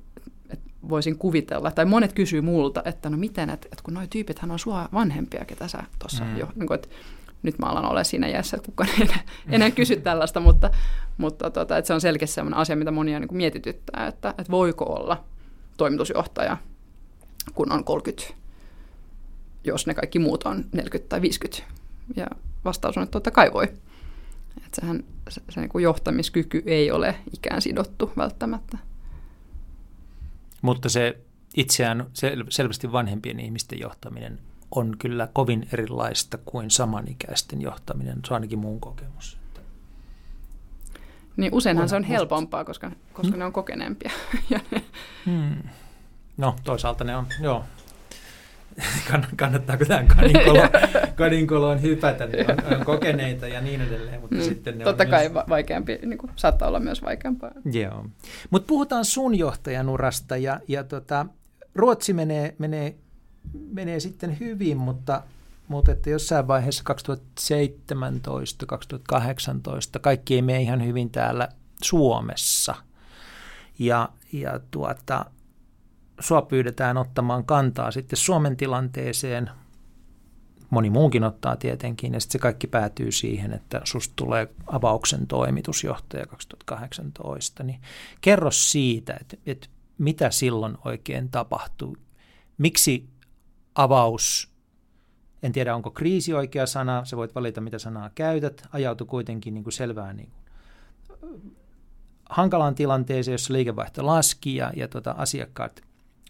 et 0.50 0.60
voisin 0.88 1.18
kuvitella, 1.18 1.70
tai 1.70 1.84
monet 1.84 2.12
kysyy 2.12 2.40
multa, 2.40 2.82
että 2.84 3.10
no 3.10 3.16
miten, 3.16 3.50
että, 3.50 3.68
että 3.72 3.82
kun 3.82 3.94
noi 3.94 4.06
tyypithän 4.08 4.50
on 4.50 4.58
sua 4.58 4.88
vanhempia, 4.92 5.44
ketä 5.44 5.68
sä 5.68 5.82
tuossa 5.98 6.24
mm. 6.24 6.36
jo, 6.36 6.48
niin 6.54 6.66
kuin, 6.66 6.74
että 6.74 6.88
nyt 7.42 7.58
mä 7.58 7.66
alan 7.66 7.84
olla 7.90 8.04
siinä 8.04 8.26
iässä, 8.26 8.56
että 8.56 8.66
kukaan 8.66 8.90
ei 8.90 9.02
enää, 9.02 9.20
enää 9.48 9.70
kysy 9.70 9.96
tällaista, 9.96 10.40
mutta, 10.40 10.70
mutta 11.18 11.50
tota, 11.50 11.78
että 11.78 11.86
se 11.86 11.94
on 11.94 12.00
selkeästi 12.00 12.34
sellainen 12.34 12.58
asia, 12.58 12.76
mitä 12.76 12.90
monia 12.90 13.20
niin 13.20 13.28
kuin 13.28 13.36
mietityttää, 13.36 14.06
että, 14.06 14.30
että 14.30 14.50
voiko 14.50 14.84
olla 14.84 15.24
toimitusjohtaja, 15.76 16.56
kun 17.54 17.72
on 17.72 17.84
30, 17.84 18.34
jos 19.64 19.86
ne 19.86 19.94
kaikki 19.94 20.18
muut 20.18 20.42
on 20.42 20.64
40 20.72 21.08
tai 21.08 21.22
50. 21.22 21.62
Ja 22.16 22.26
vastaus 22.64 22.96
on, 22.96 23.02
että 23.02 23.12
totta 23.12 23.30
kai 23.30 23.52
voi. 23.52 23.64
Että 24.56 24.80
sehän, 24.80 25.04
se, 25.28 25.40
se 25.48 25.60
niin 25.60 25.70
kuin 25.70 25.82
johtamiskyky 25.82 26.62
ei 26.66 26.90
ole 26.90 27.14
ikään 27.34 27.62
sidottu 27.62 28.12
välttämättä. 28.16 28.78
Mutta 30.62 30.88
se 30.88 31.20
itseään 31.56 32.00
sel- 32.00 32.46
selvästi 32.48 32.92
vanhempien 32.92 33.40
ihmisten 33.40 33.80
johtaminen 33.80 34.38
on 34.70 34.96
kyllä 34.98 35.28
kovin 35.32 35.68
erilaista 35.72 36.38
kuin 36.44 36.70
samanikäisten 36.70 37.60
johtaminen. 37.60 38.18
Se 38.26 38.34
on 38.34 38.36
ainakin 38.36 38.58
mun 38.58 38.80
kokemus. 38.80 39.40
Niin 41.36 41.54
useinhan 41.54 41.82
on, 41.82 41.88
se 41.88 41.96
on 41.96 42.04
helpompaa, 42.04 42.64
koska, 42.64 42.90
koska 43.12 43.30
hmm? 43.30 43.38
ne 43.38 43.44
on 43.44 43.52
kokeneempia. 43.52 44.10
hmm. 45.26 45.62
No 46.36 46.56
toisaalta 46.64 47.04
ne 47.04 47.16
on, 47.16 47.26
joo. 47.40 47.64
Kannattaako 49.36 49.84
tähän 49.84 50.06
kaninkolo, 50.06 50.62
kaninkoloon 51.16 51.82
hypätä, 51.82 52.26
ne 52.26 52.44
on, 52.48 52.78
on 52.78 52.84
kokeneita 52.84 53.48
ja 53.48 53.60
niin 53.60 53.80
edelleen. 53.80 54.20
Mutta 54.20 54.36
mm, 54.36 54.42
sitten 54.42 54.78
ne 54.78 54.84
totta 54.84 55.04
on 55.04 55.10
kai 55.10 55.28
myös... 55.28 55.44
vaikeampi, 55.48 55.98
niin 56.06 56.18
kuin, 56.18 56.32
saattaa 56.36 56.68
olla 56.68 56.80
myös 56.80 57.02
vaikeampaa. 57.02 57.50
Joo. 57.72 58.06
Mutta 58.50 58.66
puhutaan 58.66 59.04
sun 59.04 59.38
johtajanurasta 59.38 60.36
ja, 60.36 60.60
ja 60.68 60.84
tota, 60.84 61.26
Ruotsi 61.74 62.12
menee, 62.12 62.54
menee 62.58 62.94
menee 63.72 64.00
sitten 64.00 64.40
hyvin, 64.40 64.76
mutta, 64.76 65.22
mutta 65.68 65.92
että 65.92 66.10
jossain 66.10 66.48
vaiheessa 66.48 66.84
2017-2018 69.96 70.00
kaikki 70.00 70.34
ei 70.34 70.42
mene 70.42 70.62
ihan 70.62 70.86
hyvin 70.86 71.10
täällä 71.10 71.48
Suomessa. 71.82 72.74
Ja, 73.78 74.08
ja 74.32 74.60
tuota, 74.70 75.24
sua 76.20 76.42
pyydetään 76.42 76.96
ottamaan 76.96 77.44
kantaa 77.44 77.90
sitten 77.90 78.16
Suomen 78.16 78.56
tilanteeseen. 78.56 79.50
Moni 80.70 80.90
muukin 80.90 81.24
ottaa 81.24 81.56
tietenkin, 81.56 82.14
ja 82.14 82.20
sitten 82.20 82.32
se 82.32 82.38
kaikki 82.38 82.66
päätyy 82.66 83.12
siihen, 83.12 83.52
että 83.52 83.80
susta 83.84 84.12
tulee 84.16 84.48
avauksen 84.66 85.26
toimitusjohtaja 85.26 86.26
2018. 86.26 87.62
Niin 87.62 87.80
kerro 88.20 88.50
siitä, 88.50 89.16
että, 89.20 89.36
että 89.46 89.68
mitä 89.98 90.30
silloin 90.30 90.78
oikein 90.84 91.28
tapahtui. 91.28 91.96
Miksi 92.58 93.08
avaus, 93.74 94.50
en 95.42 95.52
tiedä 95.52 95.74
onko 95.74 95.90
kriisi 95.90 96.34
oikea 96.34 96.66
sana, 96.66 97.04
sä 97.04 97.16
voit 97.16 97.34
valita 97.34 97.60
mitä 97.60 97.78
sanaa 97.78 98.10
käytät, 98.14 98.68
ajautui 98.72 99.06
kuitenkin 99.06 99.54
niin 99.54 99.64
kuin 99.64 99.72
selvään 99.72 100.16
niin 100.16 100.30
kuin 100.30 100.40
hankalaan 102.30 102.74
tilanteeseen, 102.74 103.32
jossa 103.32 103.52
liikevaihto 103.52 104.06
laski 104.06 104.56
ja, 104.56 104.72
ja 104.76 104.88
tota, 104.88 105.10
asiakkaat 105.10 105.82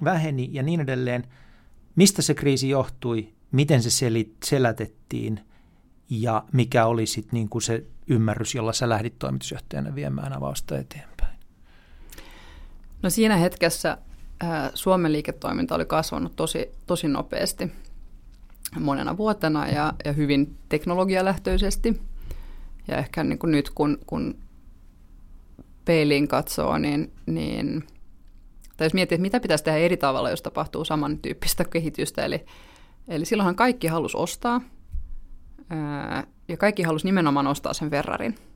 väheni 0.05 0.49
ja 0.53 0.63
niin 0.63 0.81
edelleen. 0.81 1.27
Mistä 1.97 2.23
se 2.23 2.35
kriisi 2.35 2.69
johtui, 2.69 3.33
miten 3.53 3.83
se 3.83 3.91
selit, 3.91 4.37
selätettiin? 4.45 5.41
Ja 6.11 6.45
mikä 6.53 6.87
oli 6.87 7.07
sitten 7.07 7.37
niin 7.37 7.49
kuin 7.49 7.63
se 7.63 7.85
ymmärrys, 8.07 8.55
jolla 8.55 8.73
sä 8.73 8.89
lähdit 8.89 9.19
toimitusjohtajana 9.19 9.95
viemään 9.95 10.33
avausta 10.33 10.79
eteenpäin? 10.79 11.39
No 13.03 13.11
siinä 13.11 13.37
hetkessä 13.37 13.99
Suomen 14.75 15.13
liiketoiminta 15.13 15.75
oli 15.75 15.85
kasvanut 15.85 16.37
tosi, 16.37 16.71
tosi 16.87 17.09
nopeasti 17.09 17.73
monena 18.81 19.17
vuotena 19.17 19.69
ja, 19.69 19.93
ja 20.05 20.13
hyvin 20.13 20.57
teknologialähtöisesti. 20.69 22.03
Ja 22.89 22.97
ehkä 22.97 23.25
niin 23.25 23.39
kuin 23.39 23.51
nyt 23.51 23.71
kun, 23.71 23.99
kun 24.07 24.39
peiliin 25.85 26.29
katsoo, 26.29 26.79
niin, 26.79 27.13
niin 27.27 27.85
tai 28.77 28.87
jos 28.87 28.95
miettii, 28.95 29.17
että 29.17 29.23
mitä 29.23 29.41
pitäisi 29.41 29.65
tehdä 29.65 29.79
eri 29.79 29.97
tavalla, 29.97 30.31
jos 30.31 30.43
tapahtuu 30.43 30.85
samantyyppistä 30.85 31.65
kehitystä. 31.65 32.25
Eli, 32.25 32.45
eli 33.09 33.25
silloinhan 33.25 33.57
kaikki 33.57 33.87
halusi 33.87 34.17
ostaa 34.17 34.61
ja 36.49 36.57
kaikki 36.57 36.83
halusi 36.83 37.07
nimenomaan 37.07 37.47
ostaa 37.47 37.73
sen 37.73 37.91
Ferrarin– 37.91 38.35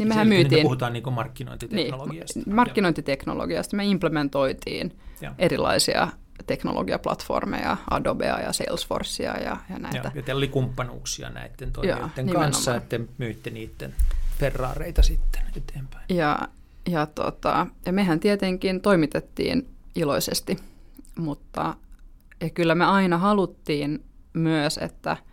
niin 0.00 0.08
mehän 0.08 0.28
myytiin... 0.28 0.60
Me 0.60 0.62
puhutaan 0.62 0.92
niin 0.92 1.12
markkinointiteknologiasta. 1.12 2.40
Niin, 2.40 2.54
markkinointiteknologiasta. 2.54 3.76
Me 3.76 3.84
implementoitiin 3.84 4.98
ja. 5.20 5.34
erilaisia 5.38 6.08
teknologiaplatformeja, 6.46 7.76
Adobea 7.90 8.40
ja 8.40 8.52
Salesforcea 8.52 9.36
ja, 9.36 9.56
ja 9.70 9.78
näitä. 9.78 9.98
Ja, 9.98 10.10
ja 10.14 10.22
teillä 10.22 10.38
oli 10.38 10.48
kumppanuuksia 10.48 11.30
näiden 11.30 11.72
toimijoiden 11.72 12.28
ja, 12.28 12.34
kanssa, 12.34 12.76
että 12.76 13.00
myytte 13.18 13.50
niiden 13.50 13.94
Ferrareita 14.38 15.02
sitten 15.02 15.42
eteenpäin. 15.56 16.04
Ja, 16.08 16.48
ja, 16.88 17.06
tota, 17.06 17.66
ja 17.86 17.92
mehän 17.92 18.20
tietenkin 18.20 18.80
toimitettiin 18.80 19.68
iloisesti, 19.94 20.56
mutta 21.18 21.76
ja 22.40 22.50
kyllä 22.50 22.74
me 22.74 22.84
aina 22.84 23.18
haluttiin 23.18 24.04
myös, 24.32 24.78
että– 24.78 25.16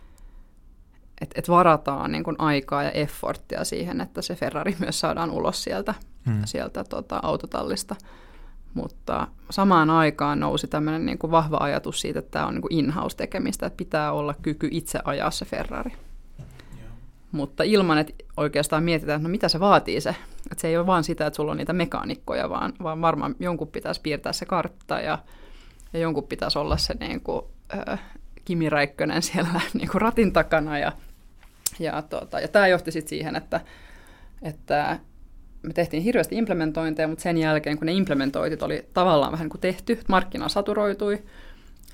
että 1.22 1.40
et 1.40 1.50
varataan 1.50 2.12
niin 2.12 2.24
kuin 2.24 2.36
aikaa 2.40 2.84
ja 2.84 2.92
efforttia 2.92 3.64
siihen, 3.64 4.02
että 4.02 4.22
se 4.22 4.36
Ferrari 4.36 4.76
myös 4.80 5.00
saadaan 5.00 5.32
ulos 5.32 5.64
sieltä, 5.64 5.94
hmm. 6.26 6.42
sieltä 6.46 6.84
tota, 6.84 7.20
autotallista. 7.24 7.96
Mutta 8.74 9.28
samaan 9.50 9.90
aikaan 9.90 10.40
nousi 10.40 10.68
tämmöinen 10.68 11.06
niin 11.06 11.18
kuin 11.18 11.32
vahva 11.32 11.58
ajatus 11.60 12.02
siitä, 12.02 12.20
että 12.20 12.32
tämä 12.32 12.48
on 12.48 12.54
niin 12.54 12.62
kuin 12.62 12.74
in-house-tekemistä, 12.74 13.66
että 13.66 13.78
pitää 13.78 14.12
olla 14.12 14.36
kyky 14.42 14.68
itse 14.72 15.00
ajaa 15.04 15.32
se 15.32 15.46
Ferrari. 15.46 15.92
Yeah. 16.40 16.50
Mutta 17.32 17.64
ilman, 17.64 17.98
että 17.98 18.14
oikeastaan 18.38 18.84
mietitään, 18.84 19.16
että 19.16 19.28
no 19.28 19.32
mitä 19.32 19.50
se 19.50 19.60
vaatii 19.60 20.02
se. 20.02 20.16
Että 20.52 20.62
se 20.62 20.68
ei 20.68 20.78
ole 20.78 20.88
vaan 20.88 21.04
sitä, 21.04 21.28
että 21.28 21.38
sulla 21.38 21.52
on 21.52 21.58
niitä 21.58 21.74
mekaanikkoja, 21.74 22.50
vaan, 22.50 22.74
vaan 22.84 23.02
varmaan 23.02 23.36
jonkun 23.40 23.68
pitäisi 23.68 24.02
piirtää 24.02 24.34
se 24.34 24.46
kartta 24.46 25.00
ja, 25.00 25.20
ja 25.94 26.00
jonkun 26.00 26.24
pitäisi 26.24 26.60
olla 26.60 26.78
se 26.78 26.94
niin 27.00 27.22
kuin, 27.22 27.42
äh, 27.90 28.00
Kimi 28.46 28.70
Räikkönen 28.70 29.22
siellä 29.22 29.62
niin 29.74 29.90
kuin 29.90 30.02
ratin 30.02 30.34
takana 30.34 30.80
ja 30.80 30.92
ja, 31.80 32.02
tuota, 32.02 32.40
ja 32.40 32.48
tämä 32.48 32.68
johti 32.68 32.92
sitten 32.92 33.10
siihen, 33.10 33.36
että, 33.36 33.62
että 34.42 35.00
me 35.62 35.74
tehtiin 35.74 36.04
hirveästi 36.04 36.38
implementointeja, 36.38 37.08
mutta 37.08 37.22
sen 37.22 37.38
jälkeen, 37.38 37.78
kun 37.78 37.86
ne 37.86 37.94
implementoitit 37.94 38.64
oli 38.64 38.88
tavallaan 38.94 39.32
vähän 39.32 39.50
kuin 39.50 39.62
tehty, 39.62 40.00
markkina 40.08 40.50
saturoitui, 40.50 41.24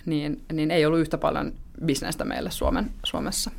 niin, 0.06 0.44
niin 0.54 0.72
ei 0.72 0.86
ollut 0.86 1.00
yhtä 1.00 1.18
paljon 1.18 1.54
bisnestä 1.86 2.26
meille 2.26 2.52
Suomen, 2.52 2.92
Suomessa. 3.04 3.52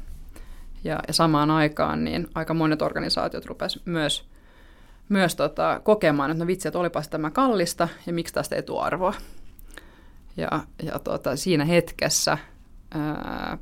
Ja, 0.84 0.98
ja 1.08 1.12
samaan 1.14 1.50
aikaan 1.50 2.04
niin 2.04 2.28
aika 2.34 2.54
monet 2.54 2.82
organisaatiot 2.82 3.46
rupesivat 3.46 3.86
myös, 3.86 4.28
myös 5.08 5.36
tota, 5.36 5.80
kokemaan, 5.84 6.30
että 6.30 6.44
no 6.44 6.46
vitsi, 6.46 6.68
että 6.68 6.78
olipas 6.78 7.08
tämä 7.08 7.30
kallista 7.30 7.88
ja 8.06 8.12
miksi 8.12 8.34
tästä 8.34 8.56
ei 8.56 8.62
tule 8.62 8.82
arvoa. 8.82 9.14
Ja, 10.36 10.50
ja 10.82 10.98
tota, 10.98 11.36
siinä 11.36 11.64
hetkessä 11.64 12.38
ää, 12.90 13.58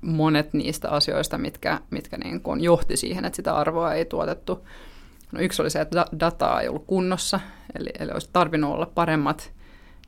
monet 0.00 0.52
niistä 0.52 0.90
asioista, 0.90 1.38
mitkä, 1.38 1.80
mitkä 1.90 2.18
niin 2.18 2.40
kuin 2.40 2.60
johti 2.60 2.96
siihen, 2.96 3.24
että 3.24 3.36
sitä 3.36 3.56
arvoa 3.56 3.94
ei 3.94 4.04
tuotettu. 4.04 4.68
No 5.32 5.40
yksi 5.40 5.62
oli 5.62 5.70
se, 5.70 5.80
että 5.80 6.06
dataa 6.20 6.60
ei 6.60 6.68
ollut 6.68 6.86
kunnossa, 6.86 7.40
eli, 7.78 7.90
eli 7.98 8.10
olisi 8.10 8.30
tarvinnut 8.32 8.74
olla 8.74 8.90
paremmat 8.94 9.52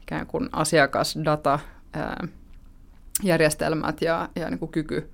ikään 0.02 0.26
kuin 0.26 0.48
asiakasdata, 0.52 1.58
ää, 1.92 2.28
järjestelmät 3.22 4.02
ja, 4.02 4.28
ja 4.36 4.50
niin 4.50 4.58
kuin 4.58 4.72
kyky, 4.72 5.10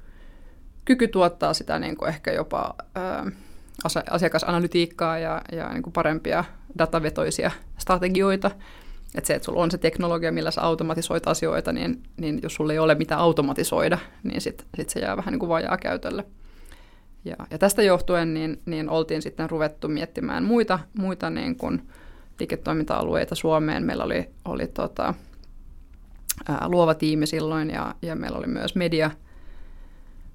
kyky 0.84 1.08
tuottaa 1.08 1.54
sitä 1.54 1.78
niin 1.78 1.96
kuin 1.96 2.08
ehkä 2.08 2.32
jopa 2.32 2.74
ää, 2.94 3.26
asiakasanalytiikkaa 4.10 5.18
ja, 5.18 5.42
ja 5.52 5.68
niin 5.68 5.82
kuin 5.82 5.92
parempia 5.92 6.44
datavetoisia 6.78 7.50
strategioita. 7.78 8.50
Että 9.16 9.26
se, 9.26 9.34
että 9.34 9.46
sulla 9.46 9.62
on 9.62 9.70
se 9.70 9.78
teknologia, 9.78 10.32
millä 10.32 10.50
sä 10.50 10.62
automatisoit 10.62 11.28
asioita, 11.28 11.72
niin, 11.72 12.02
niin 12.16 12.40
jos 12.42 12.54
sulla 12.54 12.72
ei 12.72 12.78
ole 12.78 12.94
mitä 12.94 13.16
automatisoida, 13.16 13.98
niin 14.22 14.40
sitten 14.40 14.66
sit 14.76 14.90
se 14.90 15.00
jää 15.00 15.16
vähän 15.16 15.32
niin 15.32 15.40
kuin 15.40 15.48
vajaa 15.48 15.76
käytölle. 15.76 16.24
Ja, 17.24 17.36
ja 17.50 17.58
tästä 17.58 17.82
johtuen 17.82 18.34
niin, 18.34 18.60
niin 18.66 18.88
oltiin 18.88 19.22
sitten 19.22 19.50
ruvettu 19.50 19.88
miettimään 19.88 20.44
muita, 20.44 20.78
muita 20.98 21.30
niin 21.30 21.56
kuin 21.56 21.82
liiketoiminta-alueita 22.40 23.34
Suomeen. 23.34 23.82
Meillä 23.82 24.04
oli, 24.04 24.28
oli 24.44 24.66
tota, 24.66 25.14
ää, 26.48 26.68
luova 26.68 26.94
tiimi 26.94 27.26
silloin 27.26 27.70
ja, 27.70 27.94
ja 28.02 28.16
meillä 28.16 28.38
oli 28.38 28.46
myös 28.46 28.74
media, 28.74 29.10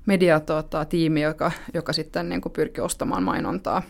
media 0.06 0.40
tota, 0.40 0.86
tiimi, 0.86 1.22
joka, 1.22 1.52
joka 1.74 1.94
sitten 1.94 2.30
niin 2.30 2.42
kuin 2.42 2.54
pyrki 2.54 2.82
ostamaan 2.82 3.24
mainontaa. 3.24 3.82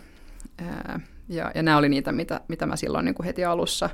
Ää, 0.57 0.99
ja, 1.29 1.51
ja 1.55 1.63
nämä 1.63 1.77
oli 1.77 1.89
niitä, 1.89 2.11
mitä, 2.11 2.41
mitä 2.47 2.65
mä 2.65 2.75
silloin 2.75 3.05
niin 3.05 3.15
kuin 3.15 3.25
heti 3.25 3.45
alussa, 3.45 3.89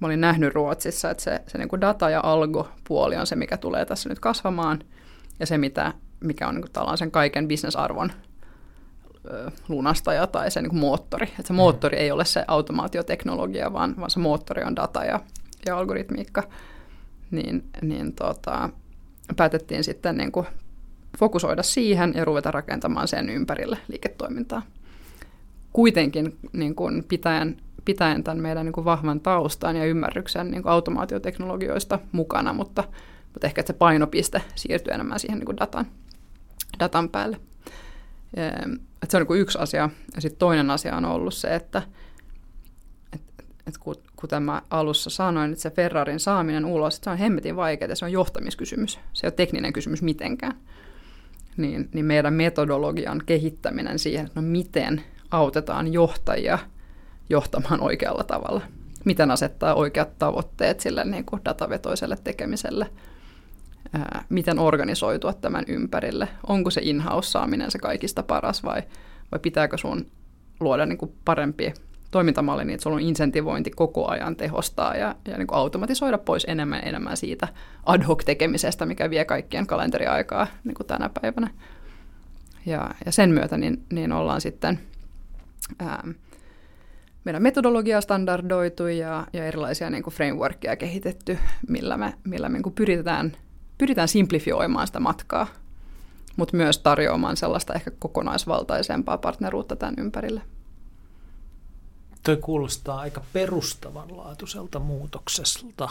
mä 0.00 0.06
olin 0.06 0.20
nähnyt 0.20 0.54
Ruotsissa, 0.54 1.10
että 1.10 1.22
se, 1.22 1.40
se 1.46 1.58
niin 1.58 1.68
kuin 1.68 1.80
data- 1.80 2.10
ja 2.10 2.20
algo-puoli 2.22 3.16
on 3.16 3.26
se, 3.26 3.36
mikä 3.36 3.56
tulee 3.56 3.84
tässä 3.84 4.08
nyt 4.08 4.18
kasvamaan, 4.18 4.78
ja 5.40 5.46
se, 5.46 5.58
mitä, 5.58 5.92
mikä 6.20 6.48
on 6.48 6.54
niin 6.54 6.64
kuin, 6.74 6.98
sen 6.98 7.10
kaiken 7.10 7.48
bisnesarvon 7.48 8.12
lunastaja 9.68 10.26
tai 10.26 10.50
se 10.50 10.62
niin 10.62 10.70
kuin 10.70 10.80
moottori. 10.80 11.26
Että 11.26 11.42
se 11.46 11.52
moottori 11.52 11.96
mm. 11.96 12.02
ei 12.02 12.10
ole 12.10 12.24
se 12.24 12.44
automaatioteknologia, 12.48 13.72
vaan, 13.72 13.94
vaan 13.96 14.10
se 14.10 14.18
moottori 14.18 14.62
on 14.62 14.76
data 14.76 15.04
ja, 15.04 15.20
ja 15.66 15.78
algoritmiikka. 15.78 16.42
Niin, 17.30 17.64
niin 17.82 18.12
tota, 18.12 18.70
päätettiin 19.36 19.84
sitten 19.84 20.16
niin 20.16 20.32
kuin 20.32 20.46
fokusoida 21.18 21.62
siihen 21.62 22.12
ja 22.16 22.24
ruveta 22.24 22.50
rakentamaan 22.50 23.08
sen 23.08 23.30
ympärille 23.30 23.78
liiketoimintaa. 23.88 24.62
Kuitenkin 25.72 26.38
niin 26.52 26.74
kuin 26.74 27.04
pitäen, 27.04 27.56
pitäen 27.84 28.24
tämän 28.24 28.42
meidän 28.42 28.66
niin 28.66 28.72
kuin 28.72 28.84
vahvan 28.84 29.20
taustan 29.20 29.76
ja 29.76 29.84
ymmärryksen 29.84 30.50
niin 30.50 30.62
kuin 30.62 30.72
automaatioteknologioista 30.72 31.98
mukana, 32.12 32.52
mutta, 32.52 32.84
mutta 33.32 33.46
ehkä 33.46 33.60
että 33.60 33.72
se 33.72 33.78
painopiste 33.78 34.42
siirtyy 34.54 34.94
enemmän 34.94 35.20
siihen 35.20 35.38
niin 35.38 35.46
kuin 35.46 35.56
datan, 35.56 35.86
datan 36.78 37.08
päälle. 37.08 37.40
Että 39.02 39.08
se 39.08 39.16
on 39.16 39.26
niin 39.28 39.40
yksi 39.40 39.58
asia. 39.58 39.90
Ja 40.14 40.20
sitten 40.20 40.38
toinen 40.38 40.70
asia 40.70 40.96
on 40.96 41.04
ollut 41.04 41.34
se, 41.34 41.54
että 41.54 41.82
et, 43.12 43.22
et 43.66 43.74
kuten 44.16 44.42
mä 44.42 44.62
alussa 44.70 45.10
sanoin, 45.10 45.52
että 45.52 45.62
se 45.62 45.70
Ferrarin 45.70 46.20
saaminen 46.20 46.64
ulos, 46.64 47.00
se 47.02 47.10
on 47.10 47.18
hemmetin 47.18 47.56
vaikeaa, 47.56 47.94
se 47.94 48.04
on 48.04 48.12
johtamiskysymys. 48.12 48.98
Se 49.12 49.26
ei 49.26 49.28
ole 49.28 49.32
tekninen 49.32 49.72
kysymys 49.72 50.02
mitenkään. 50.02 50.54
Niin, 51.56 51.88
niin 51.92 52.04
meidän 52.04 52.34
metodologian 52.34 53.22
kehittäminen 53.26 53.98
siihen, 53.98 54.26
että 54.26 54.40
no 54.40 54.46
miten 54.48 55.02
autetaan 55.30 55.92
johtajia 55.92 56.58
johtamaan 57.30 57.80
oikealla 57.80 58.24
tavalla. 58.24 58.60
Miten 59.04 59.30
asettaa 59.30 59.74
oikeat 59.74 60.18
tavoitteet 60.18 60.80
sille 60.80 61.04
niin 61.04 61.24
kuin 61.24 61.42
datavetoiselle 61.44 62.18
tekemiselle– 62.24 62.90
ää, 63.92 64.24
miten 64.28 64.58
organisoitua 64.58 65.32
tämän 65.32 65.64
ympärille. 65.68 66.28
Onko 66.46 66.70
se 66.70 66.80
in-house-saaminen 66.84 67.70
se 67.70 67.78
kaikista 67.78 68.22
paras 68.22 68.64
vai, 68.64 68.82
vai 69.32 69.38
pitääkö 69.38 69.78
sun 69.78 70.06
luoda 70.60 70.86
niin 70.86 70.98
kuin 70.98 71.12
parempi 71.24 71.74
toimintamalli 72.10 72.64
niin, 72.64 72.74
että 72.74 72.82
sulla 72.82 72.96
on 72.96 73.02
insentivointi 73.02 73.70
koko 73.70 74.08
ajan 74.08 74.36
tehostaa 74.36 74.96
ja, 74.96 75.14
ja 75.28 75.38
niin 75.38 75.46
kuin 75.46 75.58
automatisoida 75.58 76.18
pois 76.18 76.44
enemmän 76.48 76.80
enemmän 76.84 77.16
siitä 77.16 77.48
ad 77.86 78.02
hoc 78.02 78.24
tekemisestä, 78.24 78.86
mikä 78.86 79.10
vie 79.10 79.24
kaikkien 79.24 79.66
kalenteriaikaa 79.66 80.46
niin 80.64 80.74
kuin 80.74 80.86
tänä 80.86 81.10
päivänä. 81.20 81.50
Ja, 82.66 82.90
ja 83.06 83.12
sen 83.12 83.30
myötä 83.30 83.58
niin, 83.58 83.82
niin 83.92 84.12
ollaan 84.12 84.40
sitten 84.40 84.80
ää, 85.78 86.04
meidän 87.24 87.42
metodologiaa 87.42 88.00
standardoitu 88.00 88.86
ja, 88.86 89.26
ja 89.32 89.46
erilaisia 89.46 89.90
niin 89.90 90.02
kuin 90.02 90.14
frameworkia 90.14 90.76
kehitetty, 90.76 91.38
millä 91.68 91.96
me, 91.96 92.14
millä 92.24 92.48
me 92.48 92.52
niin 92.52 92.62
kuin 92.62 92.74
pyritään– 92.74 93.32
pyritään 93.78 94.08
simplifioimaan 94.08 94.86
sitä 94.86 95.00
matkaa, 95.00 95.46
mutta 96.36 96.56
myös 96.56 96.78
tarjoamaan 96.78 97.36
sellaista 97.36 97.74
ehkä 97.74 97.90
kokonaisvaltaisempaa 97.98 99.18
partneruutta 99.18 99.76
tämän 99.76 99.94
ympärille. 99.98 100.42
Toi 102.22 102.36
kuulostaa 102.36 102.98
aika 102.98 103.22
perustavanlaatuiselta 103.32 104.78
muutokselta 104.78 105.88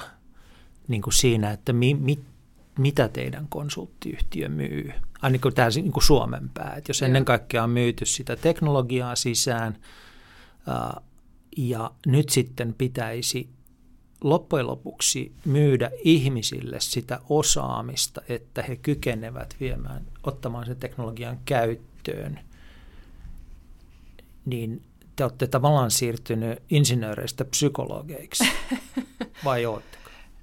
niin 0.87 1.01
kuin 1.01 1.13
siinä, 1.13 1.51
että 1.51 1.73
mi, 1.73 1.93
mi, 1.93 2.19
mitä 2.79 3.07
teidän 3.07 3.47
konsulttiyhtiö 3.49 4.49
myy. 4.49 4.91
Ainakin 5.21 5.53
tämä 5.53 5.69
niin 5.75 5.91
kuin 5.91 6.03
Suomen 6.03 6.49
pää. 6.49 6.73
Että 6.77 6.89
jos 6.89 7.01
ennen 7.01 7.25
kaikkea 7.25 7.63
on 7.63 7.69
myyty 7.69 8.05
sitä 8.05 8.35
teknologiaa 8.35 9.15
sisään 9.15 9.77
ja 11.57 11.91
nyt 12.05 12.29
sitten 12.29 12.75
pitäisi 12.77 13.49
loppujen 14.21 14.67
lopuksi 14.67 15.31
myydä 15.45 15.91
ihmisille 16.03 16.79
sitä 16.79 17.19
osaamista, 17.29 18.21
että 18.29 18.61
he 18.61 18.75
kykenevät 18.75 19.55
viemään, 19.59 20.01
ottamaan 20.23 20.65
sen 20.65 20.77
teknologian 20.77 21.39
käyttöön, 21.45 22.39
niin 24.45 24.81
te 25.15 25.23
olette 25.23 25.47
tavallaan 25.47 25.91
siirtynyt 25.91 26.59
insinööreistä 26.69 27.45
psykologeiksi, 27.45 28.43
vai 29.45 29.65
olette? 29.65 29.97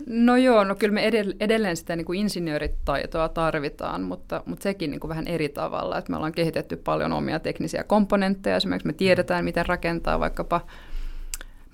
No 0.06 0.36
joo, 0.36 0.64
no 0.64 0.74
kyllä 0.74 0.94
me 0.94 1.10
edelleen 1.40 1.76
sitä 1.76 1.96
niin 1.96 2.04
kuin 2.04 2.20
insinööritaitoa 2.20 3.28
tarvitaan, 3.28 4.02
mutta, 4.02 4.42
mutta 4.46 4.62
sekin 4.62 4.90
niin 4.90 5.00
kuin 5.00 5.08
vähän 5.08 5.26
eri 5.26 5.48
tavalla. 5.48 5.98
Että 5.98 6.10
me 6.10 6.16
ollaan 6.16 6.32
kehitetty 6.32 6.76
paljon 6.76 7.12
omia 7.12 7.38
teknisiä 7.40 7.84
komponentteja, 7.84 8.56
esimerkiksi 8.56 8.86
me 8.86 8.92
tiedetään, 8.92 9.44
miten 9.44 9.66
rakentaa 9.66 10.20
vaikkapa 10.20 10.60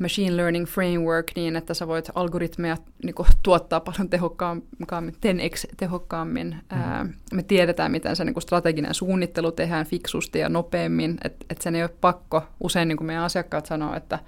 machine 0.01 0.36
learning 0.36 0.66
framework 0.66 1.26
niin, 1.36 1.57
että 1.57 1.74
sä 1.74 1.86
voit 1.86 2.11
algoritmeja 2.14 2.76
niin 3.05 3.14
kuin, 3.14 3.28
tuottaa 3.42 3.80
paljon 3.80 4.09
tehokkaammin, 4.09 4.64
10x 5.26 5.74
tehokkaammin. 5.76 6.48
Mm. 6.48 6.78
Ää, 6.78 7.07
me 7.32 7.42
tiedetään, 7.42 7.92
miten 7.92 8.16
se 8.16 8.24
niin 8.24 8.34
kuin, 8.34 8.42
strateginen 8.42 8.94
suunnittelu 8.94 9.53
tehdään 9.53 9.86
fiksusti 9.86 10.38
ja 10.38 10.48
nopeammin, 10.48 11.18
että 11.24 11.46
et 11.51 11.61
sen 11.61 11.74
ei 11.74 11.82
ole 11.82 11.90
pakko. 12.01 12.42
Usein 12.61 12.88
niin 12.88 12.96
kuin 12.96 13.07
meidän 13.07 13.24
asiakkaat 13.24 13.66
sanoo, 13.66 13.96
että 13.96 14.18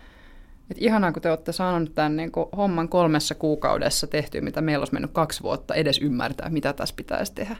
et 0.71 0.77
ihanaa, 0.81 1.13
kun 1.13 1.23
te 1.23 1.31
olette 1.31 1.53
saaneet 1.53 1.95
tämän 1.95 2.17
niin 2.17 2.33
kuin, 2.33 2.47
homman 2.57 2.89
kolmessa 2.89 3.35
kuukaudessa 3.35 4.07
tehtyä, 4.07 4.41
mitä 4.41 4.61
meillä 4.61 4.83
olisi 4.83 4.93
mennyt 4.93 5.11
kaksi 5.13 5.43
vuotta 5.43 5.75
edes 5.75 5.99
ymmärtää, 5.99 6.49
mitä 6.49 6.73
tässä 6.73 6.95
pitäisi 6.97 7.35
tehdä. 7.35 7.57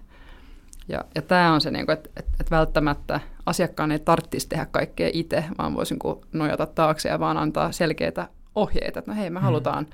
Ja, 0.89 1.05
ja 1.15 1.23
tämä 1.23 1.53
on 1.53 1.61
se, 1.61 1.71
niin 1.71 1.91
että, 1.91 2.11
että, 2.17 2.33
että 2.41 2.57
välttämättä 2.57 3.21
asiakkaan 3.47 3.93
ei 3.93 3.99
tarvitsisi 3.99 4.49
tehdä 4.49 4.67
kaikkea 4.67 5.11
itse, 5.13 5.45
vaan 5.59 5.75
voisin 5.75 5.99
nojata 6.33 6.67
taakse 6.67 7.09
ja 7.09 7.21
vaan 7.21 7.37
antaa 7.37 7.73
selkeitä 7.73 8.29
ohjeita, 8.55 8.99
että 8.99 9.11
no 9.11 9.17
hei, 9.17 9.31
me 9.31 9.39
hmm. 9.39 9.45
halutaan 9.45 9.87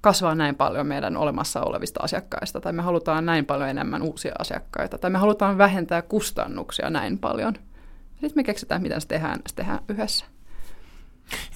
kasvaa 0.00 0.34
näin 0.34 0.54
paljon 0.54 0.86
meidän 0.86 1.16
olemassa 1.16 1.62
olevista 1.62 2.00
asiakkaista, 2.02 2.60
tai 2.60 2.72
me 2.72 2.82
halutaan 2.82 3.26
näin 3.26 3.46
paljon 3.46 3.68
enemmän 3.68 4.02
uusia 4.02 4.34
asiakkaita, 4.38 4.98
tai 4.98 5.10
me 5.10 5.18
halutaan 5.18 5.58
vähentää 5.58 6.02
kustannuksia 6.02 6.90
näin 6.90 7.18
paljon. 7.18 7.54
Sitten 8.12 8.32
me 8.34 8.44
keksitään, 8.44 8.82
miten 8.82 9.00
se 9.00 9.08
tehdään, 9.08 9.40
se 9.46 9.54
tehdään 9.54 9.80
yhdessä. 9.88 10.24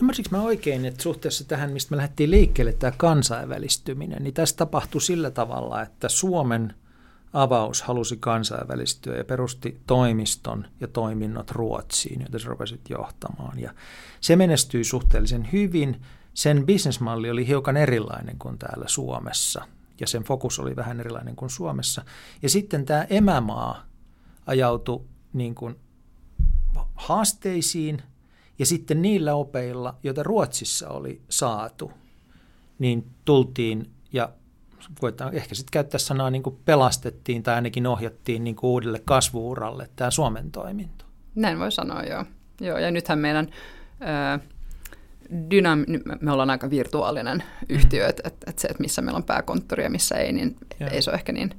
Ymmärsikö 0.00 0.28
mä 0.32 0.42
oikein, 0.42 0.84
että 0.84 1.02
suhteessa 1.02 1.48
tähän, 1.48 1.70
mistä 1.70 1.90
me 1.90 1.96
lähdettiin 1.96 2.30
liikkeelle, 2.30 2.72
tämä 2.72 2.92
kansainvälistyminen, 2.96 4.22
niin 4.22 4.34
tässä 4.34 4.56
tapahtui 4.56 5.00
sillä 5.00 5.30
tavalla, 5.30 5.82
että 5.82 6.08
Suomen– 6.08 6.74
avaus 7.32 7.82
halusi 7.82 8.16
kansainvälistyä 8.16 9.16
ja 9.16 9.24
perusti 9.24 9.80
toimiston 9.86 10.66
ja 10.80 10.88
toiminnot 10.88 11.50
Ruotsiin, 11.50 12.20
joita 12.20 12.38
se 12.38 12.48
rupesi 12.48 12.80
johtamaan. 12.88 13.58
Ja 13.58 13.74
se 14.20 14.36
menestyi 14.36 14.84
suhteellisen 14.84 15.48
hyvin. 15.52 16.02
Sen 16.34 16.66
bisnesmalli 16.66 17.30
oli 17.30 17.46
hiukan 17.46 17.76
erilainen 17.76 18.38
kuin 18.38 18.58
täällä 18.58 18.88
Suomessa 18.88 19.64
ja 20.00 20.06
sen 20.06 20.22
fokus 20.22 20.58
oli 20.58 20.76
vähän 20.76 21.00
erilainen 21.00 21.36
kuin 21.36 21.50
Suomessa. 21.50 22.04
Ja 22.42 22.48
sitten 22.48 22.84
tämä 22.84 23.06
emämaa 23.10 23.86
ajautui 24.46 25.04
niin 25.32 25.54
kuin 25.54 25.76
haasteisiin 26.94 28.02
ja 28.58 28.66
sitten 28.66 29.02
niillä 29.02 29.34
opeilla, 29.34 29.94
joita 30.02 30.22
Ruotsissa 30.22 30.88
oli 30.88 31.22
saatu, 31.28 31.92
niin 32.78 33.10
tultiin 33.24 33.90
voidaan 35.02 35.34
ehkä 35.34 35.54
sitten 35.54 35.72
käyttää 35.72 35.98
sanaa 35.98 36.30
niin 36.30 36.42
kuin 36.42 36.58
pelastettiin 36.64 37.42
tai 37.42 37.54
ainakin 37.54 37.86
ohjattiin 37.86 38.44
niin 38.44 38.56
kuin 38.56 38.70
uudelle 38.70 39.02
kasvuuralle 39.04 39.90
tämä 39.96 40.10
Suomen 40.10 40.50
toiminto. 40.50 41.04
Näin 41.34 41.58
voi 41.58 41.72
sanoa, 41.72 42.02
joo. 42.02 42.24
joo 42.60 42.78
ja 42.78 42.90
nythän 42.90 43.18
meidän 43.18 43.48
ää, 44.00 44.38
dynam- 45.32 46.16
me 46.20 46.32
ollaan 46.32 46.50
aika 46.50 46.70
virtuaalinen 46.70 47.42
yhtiö, 47.68 48.08
että 48.08 48.22
et, 48.26 48.36
et 48.46 48.58
se, 48.58 48.68
että 48.68 48.82
missä 48.82 49.02
meillä 49.02 49.16
on 49.16 49.24
pääkonttori 49.24 49.82
ja 49.82 49.90
missä 49.90 50.14
ei, 50.14 50.32
niin 50.32 50.56
joo. 50.80 50.90
ei 50.92 51.02
se 51.02 51.10
ole 51.10 51.16
ehkä 51.16 51.32
niin. 51.32 51.50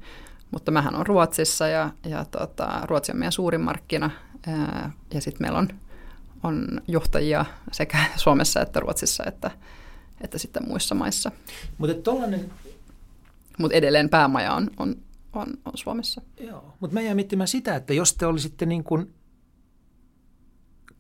Mutta 0.51 0.71
mähän 0.71 0.95
on 0.95 1.05
Ruotsissa 1.05 1.67
ja, 1.67 1.89
ja 2.05 2.25
tota, 2.25 2.81
Ruotsi 2.83 3.11
on 3.11 3.17
meidän 3.17 3.31
suurin 3.31 3.61
markkina 3.61 4.09
ää, 4.47 4.91
ja 5.13 5.21
sitten 5.21 5.41
meillä 5.41 5.59
on, 5.59 5.67
on 6.43 6.81
johtajia 6.87 7.45
sekä 7.71 7.97
Suomessa 8.15 8.61
että 8.61 8.79
Ruotsissa 8.79 9.23
että, 9.27 9.51
että 10.21 10.37
sitten 10.37 10.67
muissa 10.67 10.95
maissa. 10.95 11.31
Mutta 11.77 11.93
tuollainen 11.93 12.51
mutta 13.57 13.77
edelleen 13.77 14.09
päämaja 14.09 14.53
on, 14.53 14.69
on, 14.77 14.95
on, 15.33 15.47
on 15.65 15.71
Suomessa. 15.75 16.21
Joo, 16.39 16.73
mutta 16.79 16.93
mä 16.93 17.01
jäin 17.01 17.15
miettimään 17.15 17.47
sitä, 17.47 17.75
että 17.75 17.93
jos 17.93 18.13
te 18.13 18.25
olisitte 18.25 18.65
niin 18.65 18.83
kuin 18.83 19.13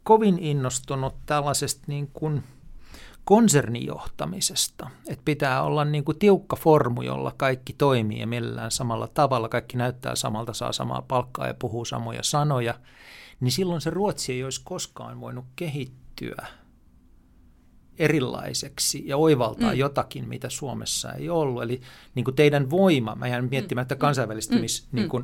kovin 0.03 0.39
innostunut 0.39 1.15
tällaisesta 1.25 1.83
niin 1.87 2.09
kuin 2.13 2.43
konsernijohtamisesta. 3.23 4.89
Että 5.07 5.21
pitää 5.25 5.63
olla 5.63 5.85
niin 5.85 6.03
kuin 6.03 6.19
tiukka 6.19 6.55
formu, 6.55 7.01
jolla 7.01 7.33
kaikki 7.37 7.73
toimii 7.73 8.19
ja 8.19 8.27
mielellään 8.27 8.71
samalla 8.71 9.07
tavalla. 9.07 9.49
Kaikki 9.49 9.77
näyttää 9.77 10.15
samalta, 10.15 10.53
saa 10.53 10.71
samaa 10.71 11.01
palkkaa 11.01 11.47
ja 11.47 11.53
puhuu 11.53 11.85
samoja 11.85 12.23
sanoja. 12.23 12.73
Niin 13.39 13.51
silloin 13.51 13.81
se 13.81 13.89
Ruotsi 13.89 14.33
ei 14.33 14.43
olisi 14.43 14.61
koskaan 14.63 15.21
voinut 15.21 15.45
kehittyä 15.55 16.47
erilaiseksi 17.99 19.03
ja 19.05 19.17
oivaltaa 19.17 19.71
mm. 19.71 19.77
jotakin, 19.77 20.29
mitä 20.29 20.49
Suomessa 20.49 21.13
ei 21.13 21.29
ollut. 21.29 21.63
Eli 21.63 21.81
niin 22.15 22.23
kuin 22.23 22.35
teidän 22.35 22.69
voima, 22.69 23.15
mä 23.15 23.27
jään 23.27 23.47
miettimään, 23.51 23.81
että 23.81 23.95
mm. 23.95 23.99
kansainvälistymis 23.99 24.87
mm. 24.91 24.95
niin 24.95 25.09
kuin, 25.09 25.23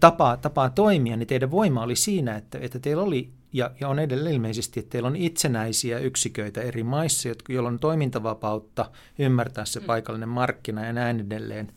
tapaa, 0.00 0.36
tapaa 0.36 0.70
toimia, 0.70 1.16
niin 1.16 1.26
teidän 1.26 1.50
voima 1.50 1.82
oli 1.82 1.96
siinä, 1.96 2.36
että, 2.36 2.58
että 2.58 2.78
teillä 2.78 3.02
oli 3.02 3.30
ja, 3.52 3.70
ja 3.80 3.88
on 3.88 3.98
edelleen 3.98 4.34
ilmeisesti, 4.34 4.80
että 4.80 4.90
teillä 4.90 5.06
on 5.06 5.16
itsenäisiä 5.16 5.98
yksiköitä 5.98 6.60
eri 6.60 6.82
maissa, 6.82 7.28
joilla 7.48 7.68
on 7.68 7.78
toimintavapautta 7.78 8.90
ymmärtää 9.18 9.64
se 9.64 9.80
mm. 9.80 9.86
paikallinen 9.86 10.28
markkina 10.28 10.86
ja 10.86 10.92
näin 10.92 11.20
edelleen. 11.20 11.72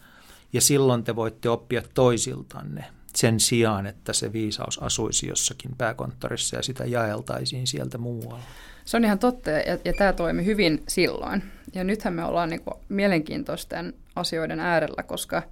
Ja 0.53 0.61
silloin 0.61 1.03
te 1.03 1.15
voitte 1.15 1.49
oppia 1.49 1.81
toisiltanne 1.93 2.85
sen 3.15 3.39
sijaan, 3.39 3.87
että 3.87 4.13
se 4.13 4.33
viisaus 4.33 4.83
asuisi 4.83 5.27
jossakin 5.27 5.71
pääkonttorissa 5.77 6.55
ja 6.55 6.63
sitä 6.63 6.85
jaeltaisiin 6.85 7.67
sieltä 7.67 7.97
muualla. 7.97 8.43
Se 8.85 8.97
on 8.97 9.05
ihan 9.05 9.19
totta 9.19 9.49
ja, 9.49 9.77
ja 9.85 9.93
tämä 9.97 10.13
toimi 10.13 10.45
hyvin 10.45 10.83
silloin. 10.87 11.43
Ja 11.73 11.83
nythän 11.83 12.13
me 12.13 12.23
ollaan 12.23 12.49
niinku 12.49 12.71
mielenkiintoisten 12.89 13.93
asioiden 14.15 14.59
äärellä, 14.59 15.03
koska 15.03 15.43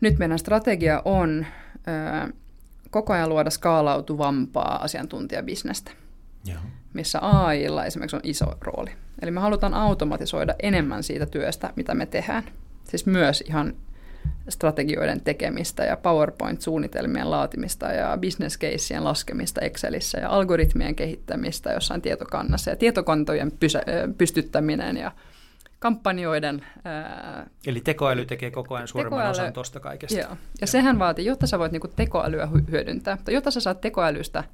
nyt 0.00 0.18
meidän 0.18 0.38
strategia 0.38 1.02
on 1.04 1.46
ö, 2.26 2.32
koko 2.90 3.12
ajan 3.12 3.28
luoda 3.28 3.50
skaalautuvampaa 3.50 4.82
asiantuntijabisnestä, 4.82 5.90
Joo. 6.44 6.60
missä 6.92 7.18
AIlla 7.18 7.84
esimerkiksi 7.84 8.16
on 8.16 8.22
iso 8.24 8.46
rooli. 8.60 8.90
Eli 9.22 9.30
me 9.30 9.40
halutaan 9.40 9.74
automatisoida 9.74 10.54
enemmän 10.62 11.02
siitä 11.02 11.26
työstä, 11.26 11.72
mitä 11.76 11.94
me 11.94 12.06
tehdään. 12.06 12.44
Siis 12.84 13.06
myös 13.06 13.44
ihan 13.48 13.74
strategioiden 14.48 15.20
tekemistä 15.20 15.84
ja 15.84 15.96
PowerPoint-suunnitelmien 15.96 17.30
laatimista 17.30 17.86
ja 17.86 18.18
business 18.20 18.58
caseien 18.58 19.04
laskemista 19.04 19.60
Excelissä 19.60 20.18
ja 20.18 20.30
algoritmien 20.30 20.94
kehittämistä 20.94 21.72
jossain 21.72 22.02
tietokannassa 22.02 22.70
ja 22.70 22.76
tietokantojen 22.76 23.52
pysä, 23.60 23.82
pystyttäminen 24.18 24.96
ja 24.96 25.12
kampanjoiden... 25.78 26.66
Ää, 26.84 27.46
Eli 27.66 27.80
tekoäly 27.80 28.26
tekee 28.26 28.50
koko 28.50 28.74
ajan 28.74 28.88
suuremman 28.88 29.18
tekoäly, 29.18 29.30
osan 29.30 29.52
tuosta 29.52 29.80
kaikesta. 29.80 30.18
Joo. 30.18 30.30
Ja 30.30 30.36
joo. 30.60 30.66
sehän 30.66 30.98
vaatii, 30.98 31.24
jotta 31.24 31.46
sä 31.46 31.58
voit 31.58 31.72
niinku 31.72 31.88
tekoälyä 31.88 32.48
hyödyntää, 32.70 33.18
tai 33.24 33.34
jotta 33.34 33.50
sä 33.50 33.60
saat 33.60 33.80
tekoälystä, 33.80 34.44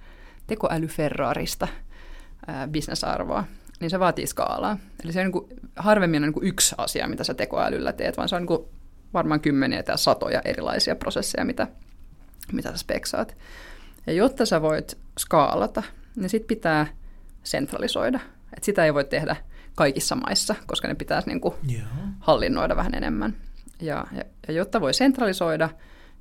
tekoälyferrarista 0.46 1.68
ää, 2.46 2.68
bisnesarvoa, 2.68 3.44
niin 3.80 3.90
se 3.90 4.00
vaatii 4.00 4.26
skaalaa. 4.26 4.78
Eli 5.04 5.12
se 5.12 5.20
on 5.20 5.24
niinku, 5.24 5.48
harvemmin 5.76 6.22
on 6.22 6.26
niinku 6.26 6.42
yksi 6.42 6.74
asia, 6.78 7.08
mitä 7.08 7.24
sä 7.24 7.34
tekoälyllä 7.34 7.92
teet, 7.92 8.16
vaan 8.16 8.28
se 8.28 8.36
on 8.36 8.42
niinku 8.42 8.68
varmaan 9.14 9.40
kymmeniä 9.40 9.82
tai 9.82 9.98
satoja 9.98 10.42
erilaisia 10.44 10.96
prosesseja, 10.96 11.44
mitä, 11.44 11.66
mitä 12.52 12.70
sä 12.70 12.76
speksaat. 12.76 13.36
Ja 14.06 14.12
jotta 14.12 14.46
sä 14.46 14.62
voit 14.62 14.98
skaalata, 15.18 15.82
niin 16.16 16.30
sit 16.30 16.46
pitää 16.46 16.86
sentralisoida. 17.42 18.20
Et 18.56 18.64
sitä 18.64 18.84
ei 18.84 18.94
voi 18.94 19.04
tehdä 19.04 19.36
kaikissa 19.74 20.16
maissa, 20.16 20.54
koska 20.66 20.88
ne 20.88 20.94
pitäisi 20.94 21.28
niin 21.28 21.40
kuin 21.40 21.54
hallinnoida 22.20 22.76
vähän 22.76 22.94
enemmän. 22.94 23.36
Ja, 23.80 24.06
ja, 24.12 24.24
ja 24.48 24.54
jotta 24.54 24.80
voi 24.80 24.94
sentralisoida, 24.94 25.68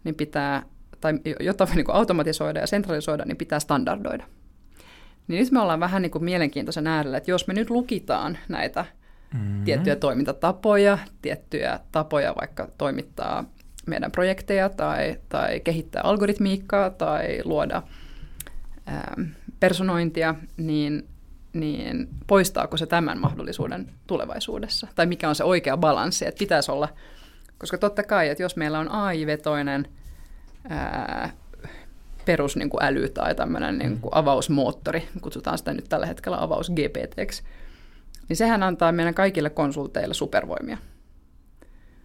niin 0.04 0.16
pitää, 0.16 0.64
tai 1.02 1.14
jotta 1.40 1.68
voi 1.68 1.76
niin 1.76 1.86
kuin 1.86 1.96
automatisoida 1.96 2.60
ja 2.60 2.68
sentralisoida, 2.68 3.26
niin 3.26 3.38
pitää 3.38 3.60
standardoida. 3.60 4.26
Niin 5.28 5.40
nyt 5.40 5.52
me 5.52 5.60
ollaan 5.60 5.80
vähän 5.80 6.02
niin 6.02 6.12
kuin 6.12 6.24
mielenkiintoisen 6.24 6.88
äärellä, 6.88 7.18
että 7.18 7.32
jos 7.32 7.48
me 7.48 7.54
nyt 7.54 7.70
lukitaan 7.70 8.38
näitä 8.50 8.86
mm-hmm. 9.34 9.64
tiettyjä 9.64 9.96
toimintatapoja, 9.96 10.98
tiettyjä 11.22 11.80
tapoja 11.92 12.36
vaikka 12.42 12.70
toimittaa 12.78 13.46
meidän 13.86 14.12
projekteja 14.12 14.70
tai, 14.70 15.18
tai 15.30 15.60
kehittää 15.60 16.02
algoritmiikkaa 16.04 16.90
tai 16.90 17.42
luoda 17.44 17.84
ää, 18.86 19.16
personointia, 19.60 20.36
niin 20.58 21.08
niin 21.54 22.08
poistaako 22.28 22.78
se 22.78 22.86
tämän 22.86 23.20
mahdollisuuden 23.20 23.92
tulevaisuudessa? 24.08 24.88
Tai 24.96 25.06
mikä 25.06 25.30
on 25.30 25.36
se 25.36 25.44
oikea 25.44 25.78
balanssi, 25.78 26.26
että 26.28 26.40
pitäisi 26.40 26.72
olla, 26.72 26.90
koska 27.58 27.78
totta 27.78 28.04
kai, 28.04 28.30
että 28.30 28.44
jos 28.44 28.56
meillä 28.56 28.80
on 28.80 28.92
AI-vetoinen 28.92 29.88
ää, 30.70 31.30
perus 32.26 32.56
niin 32.56 32.70
kuin 32.70 32.84
äly 32.84 33.10
tai 33.10 33.36
tämmöinen 33.36 33.78
niin 33.78 34.00
kuin 34.00 34.16
avausmoottori, 34.16 35.08
kutsutaan 35.22 35.58
sitä 35.58 35.74
nyt 35.74 35.86
tällä 35.90 36.06
hetkellä 36.06 36.42
avaus 36.42 36.70
GPTksi, 36.72 37.44
niin 38.30 38.38
sehän 38.38 38.64
antaa 38.64 38.92
meidän 38.92 39.14
kaikille 39.14 39.50
konsulteille 39.50 40.14
supervoimia. 40.14 40.78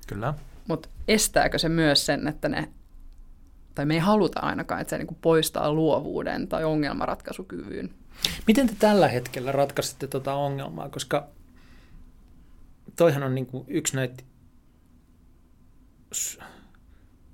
Kyllä. 0.07 0.35
Mutta 0.69 0.89
estääkö 1.09 1.59
se 1.59 1.69
myös 1.69 2.07
sen, 2.07 2.29
että 2.29 2.49
ne, 2.49 2.69
tai 3.75 3.87
me 3.87 3.95
ei 3.95 4.01
haluta 4.01 4.41
ainakaan, 4.41 4.81
että 4.81 4.91
se 4.91 4.99
niin 4.99 5.07
kuin 5.07 5.19
poistaa 5.23 5.73
luovuuden 5.73 6.49
tai 6.49 6.65
ongelmanratkaisukyvyn 6.65 7.91
Miten 8.47 8.67
te 8.67 8.75
tällä 8.79 9.09
hetkellä 9.09 9.53
ratkaisitte 9.53 10.07
tuota 10.07 10.35
ongelmaa, 10.35 10.89
koska 10.89 11.29
toihan 12.97 13.23
on 13.23 13.35
niin 13.35 13.47
kuin 13.47 13.65
yksi 13.69 13.97
näitä 13.97 14.23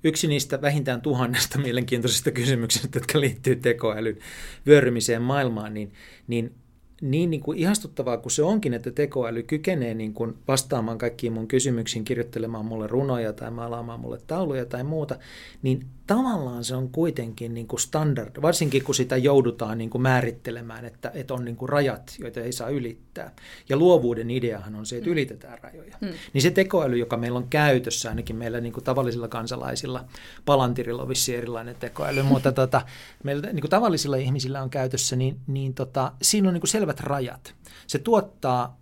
yksi 0.03 0.27
niistä 0.27 0.61
vähintään 0.61 1.01
tuhannesta 1.01 1.59
mielenkiintoisista 1.59 2.31
kysymyksistä, 2.31 2.97
jotka 2.97 3.19
liittyy 3.19 3.55
tekoälyn 3.55 4.17
vyörymiseen 4.65 5.21
maailmaan, 5.21 5.73
niin, 5.73 5.93
niin 6.27 6.55
niin, 7.01 7.29
niin 7.29 7.41
kuin 7.41 7.57
ihastuttavaa 7.57 8.17
kuin 8.17 8.31
se 8.31 8.43
onkin, 8.43 8.73
että 8.73 8.91
tekoäly 8.91 9.43
kykenee 9.43 9.93
niin 9.93 10.13
kuin 10.13 10.37
vastaamaan 10.47 10.97
kaikkiin 10.97 11.33
mun 11.33 11.47
kysymyksiin, 11.47 12.05
kirjoittelemaan 12.05 12.65
mulle 12.65 12.87
runoja 12.87 13.33
tai 13.33 13.51
maalaamaan 13.51 13.99
mulle 13.99 14.19
tauluja 14.27 14.65
tai 14.65 14.83
muuta, 14.83 15.15
niin 15.61 15.85
tavallaan 16.07 16.63
se 16.63 16.75
on 16.75 16.89
kuitenkin 16.89 17.53
niin 17.53 17.67
kuin 17.67 17.79
standard, 17.79 18.41
varsinkin 18.41 18.83
kun 18.83 18.95
sitä 18.95 19.17
joudutaan 19.17 19.77
niin 19.77 19.89
kuin 19.89 20.01
määrittelemään, 20.01 20.85
että, 20.85 21.11
että 21.13 21.33
on 21.33 21.45
niin 21.45 21.55
kuin 21.55 21.69
rajat, 21.69 22.15
joita 22.19 22.39
ei 22.39 22.51
saa 22.51 22.69
ylittää. 22.69 23.31
Ja 23.69 23.77
luovuuden 23.77 24.31
ideahan 24.31 24.75
on 24.75 24.85
se, 24.85 24.95
että 24.95 25.09
mm. 25.09 25.13
ylitetään 25.13 25.57
rajoja. 25.61 25.97
Mm. 26.01 26.07
Niin 26.33 26.41
se 26.41 26.51
tekoäly, 26.51 26.97
joka 26.97 27.17
meillä 27.17 27.37
on 27.37 27.47
käytössä, 27.49 28.09
ainakin 28.09 28.35
meillä 28.35 28.61
niin 28.61 28.73
kuin 28.73 28.83
tavallisilla 28.83 29.27
kansalaisilla, 29.27 30.05
Palantirilla 30.45 31.01
on 31.01 31.09
vissi 31.09 31.35
erilainen 31.35 31.75
tekoäly, 31.75 32.23
mutta 32.23 32.51
tota, 32.61 32.81
meillä 33.23 33.47
niin 33.47 33.61
kuin 33.61 33.71
tavallisilla 33.71 34.17
ihmisillä 34.17 34.61
on 34.61 34.69
käytössä, 34.69 35.15
niin, 35.15 35.39
niin 35.47 35.73
tota, 35.73 36.11
siinä 36.21 36.47
on 36.47 36.53
niin 36.53 36.61
kuin 36.61 36.69
selvät 36.87 36.99
rajat. 36.99 37.55
Se 37.87 37.99
tuottaa 37.99 38.77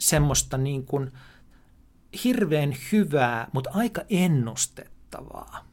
semmoista 0.00 0.58
niin 0.58 0.86
kuin 0.86 1.12
hirveän 2.24 2.76
hyvää, 2.92 3.48
mutta 3.52 3.70
aika 3.74 4.02
ennustettavaa 4.10 5.66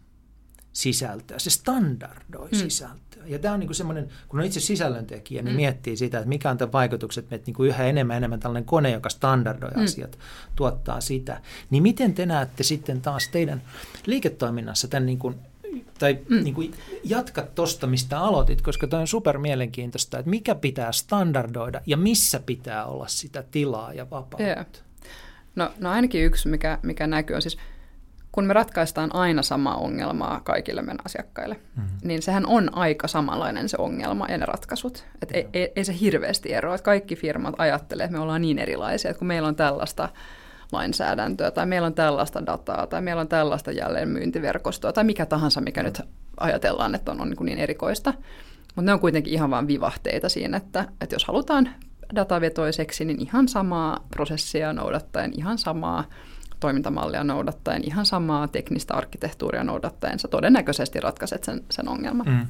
sisältöä. 0.74 1.40
Se 1.40 1.50
standardoi 1.50 2.50
hmm. 2.50 2.60
sisältöä. 2.60 3.24
Ja 3.26 3.40
tämä 3.40 3.54
on 3.54 3.60
niin 3.60 3.76
semmoinen, 3.76 4.10
kun 4.28 4.40
on 4.40 4.46
itse 4.46 4.60
sisällöntekijä, 4.60 5.42
niin 5.42 5.52
hmm. 5.52 5.56
miettii 5.56 5.98
sitä, 5.98 6.18
että 6.18 6.30
mikä 6.30 6.50
on 6.50 6.58
tämän 6.58 6.72
vaikutukset, 6.72 7.34
että 7.34 7.46
niin 7.46 7.56
kuin 7.56 7.70
yhä 7.70 7.84
enemmän 7.84 8.18
enemmän 8.18 8.40
tällainen 8.40 8.66
kone, 8.66 8.92
joka 8.92 9.10
standardoi 9.10 9.72
hmm. 9.74 9.84
asiat, 9.84 10.18
tuottaa 10.56 11.02
sitä. 11.02 11.42
Niin 11.70 11.84
miten 11.84 12.14
te 12.14 12.26
näette 12.26 12.64
sitten 12.64 13.02
taas 13.02 13.28
teidän 13.28 13.62
liiketoiminnassa 14.06 14.88
tämän 14.88 15.06
niin 15.06 15.20
kuin 15.20 15.36
tai 16.00 16.20
mm. 16.30 16.44
niin 16.44 16.54
kuin 16.54 16.74
jatkat 17.04 17.56
tuosta, 17.56 17.88
mistä 17.88 18.20
aloitit, 18.20 18.62
koska 18.62 18.88
tämä 18.88 19.02
on 19.02 19.08
super 19.08 19.38
mielenkiintoista, 19.38 20.20
että 20.20 20.30
mikä 20.30 20.56
pitää 20.56 20.92
standardoida 20.92 21.82
ja 21.86 21.98
missä 21.98 22.40
pitää 22.46 22.86
olla 22.86 23.08
sitä 23.08 23.44
tilaa 23.52 23.94
ja 23.94 24.10
vapautta. 24.10 24.44
Yeah. 24.44 24.66
No, 25.56 25.72
no 25.80 25.92
ainakin 25.92 26.26
yksi, 26.26 26.48
mikä, 26.48 26.80
mikä 26.84 27.08
näkyy, 27.08 27.36
on 27.36 27.42
siis 27.42 27.58
kun 28.34 28.46
me 28.46 28.54
ratkaistaan 28.54 29.16
aina 29.16 29.42
samaa 29.42 29.76
ongelmaa 29.76 30.42
kaikille 30.44 30.82
meidän 30.82 31.06
asiakkaille, 31.06 31.56
mm-hmm. 31.56 31.98
niin 32.04 32.22
sehän 32.22 32.46
on 32.46 32.76
aika 32.76 33.08
samanlainen 33.08 33.70
se 33.70 33.78
ongelma 33.80 34.28
ja 34.30 34.38
ne 34.38 34.46
ratkaisut. 34.46 35.06
Et 35.22 35.30
ei, 35.32 35.48
ei, 35.54 35.72
ei 35.76 35.86
se 35.86 36.00
hirveästi 36.00 36.54
eroa, 36.54 36.76
että 36.76 36.86
kaikki 36.86 37.16
firmat 37.16 37.56
ajattelee, 37.58 38.04
että 38.04 38.18
me 38.18 38.24
ollaan 38.24 38.42
niin 38.42 38.60
erilaisia, 38.60 39.12
että 39.12 39.20
kun 39.20 39.28
meillä 39.28 39.48
on 39.48 39.56
tällaista 39.56 40.10
lainsäädäntöä 40.74 41.52
tai 41.52 41.66
meillä 41.66 41.86
on 41.86 41.94
tällaista 41.94 42.46
dataa 42.46 42.88
tai 42.88 43.02
meillä 43.02 43.22
on 43.22 43.28
tällaista 43.28 43.72
jälleenmyyntiverkostoa 43.72 44.94
tai 44.94 45.04
mikä 45.04 45.26
tahansa, 45.26 45.62
mikä 45.62 45.84
nyt 45.84 46.02
ajatellaan, 46.40 46.96
että 46.96 47.12
on, 47.12 47.22
on 47.22 47.30
niin, 47.30 47.46
niin 47.46 47.58
erikoista. 47.60 48.14
Mutta 48.76 48.82
ne 48.82 48.94
on 48.94 49.00
kuitenkin 49.00 49.34
ihan 49.34 49.52
vain 49.52 49.68
vivahteita 49.68 50.30
siinä, 50.30 50.58
että, 50.58 50.86
että 51.02 51.16
jos 51.16 51.26
halutaan 51.26 51.70
datavetoiseksi, 52.16 53.06
niin 53.06 53.22
ihan 53.22 53.48
samaa 53.48 54.08
prosessia 54.10 54.74
noudattaen, 54.74 55.32
ihan 55.38 55.58
samaa 55.58 56.04
toimintamallia 56.60 57.24
noudattaen, 57.24 57.84
ihan 57.84 58.06
samaa 58.06 58.48
teknistä 58.48 58.94
arkkitehtuuria 58.94 59.64
noudattaen, 59.64 60.20
sä 60.20 60.28
todennäköisesti 60.28 61.00
ratkaiset 61.00 61.44
sen, 61.44 61.64
sen 61.72 61.88
ongelman. 61.88 62.28
Mm. 62.28 62.48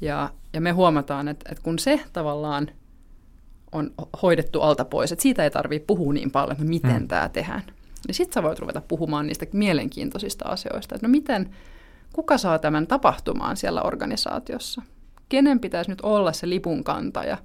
Ja, 0.00 0.30
ja 0.52 0.60
me 0.60 0.70
huomataan, 0.70 1.28
että, 1.28 1.52
että 1.52 1.62
kun 1.62 1.78
se 1.78 2.00
tavallaan 2.12 2.68
on 3.72 3.90
hoidettu 4.22 4.60
alta 4.60 4.84
pois, 4.84 5.12
että 5.12 5.22
siitä 5.22 5.44
ei 5.44 5.50
tarvitse 5.50 5.86
puhua 5.86 6.12
niin 6.12 6.30
paljon, 6.30 6.52
että 6.52 6.64
no 6.64 6.68
miten 6.68 7.02
mm. 7.02 7.08
tämä 7.08 7.28
tehdään, 7.28 7.62
niin 8.06 8.14
sitten 8.14 8.34
sä 8.34 8.42
voit 8.42 8.58
ruveta 8.58 8.82
puhumaan 8.88 9.26
niistä 9.26 9.46
mielenkiintoisista 9.52 10.48
asioista, 10.48 10.94
että 10.94 11.06
no 11.06 11.10
miten, 11.10 11.50
kuka 12.12 12.38
saa 12.38 12.58
tämän 12.58 12.86
tapahtumaan 12.86 13.56
siellä 13.56 13.82
organisaatiossa? 13.82 14.82
kenen 15.30 15.60
pitäisi 15.60 15.90
nyt 15.90 16.00
olla 16.00 16.32
se 16.32 16.48
lipun 16.48 16.84
kantaja 16.84 17.38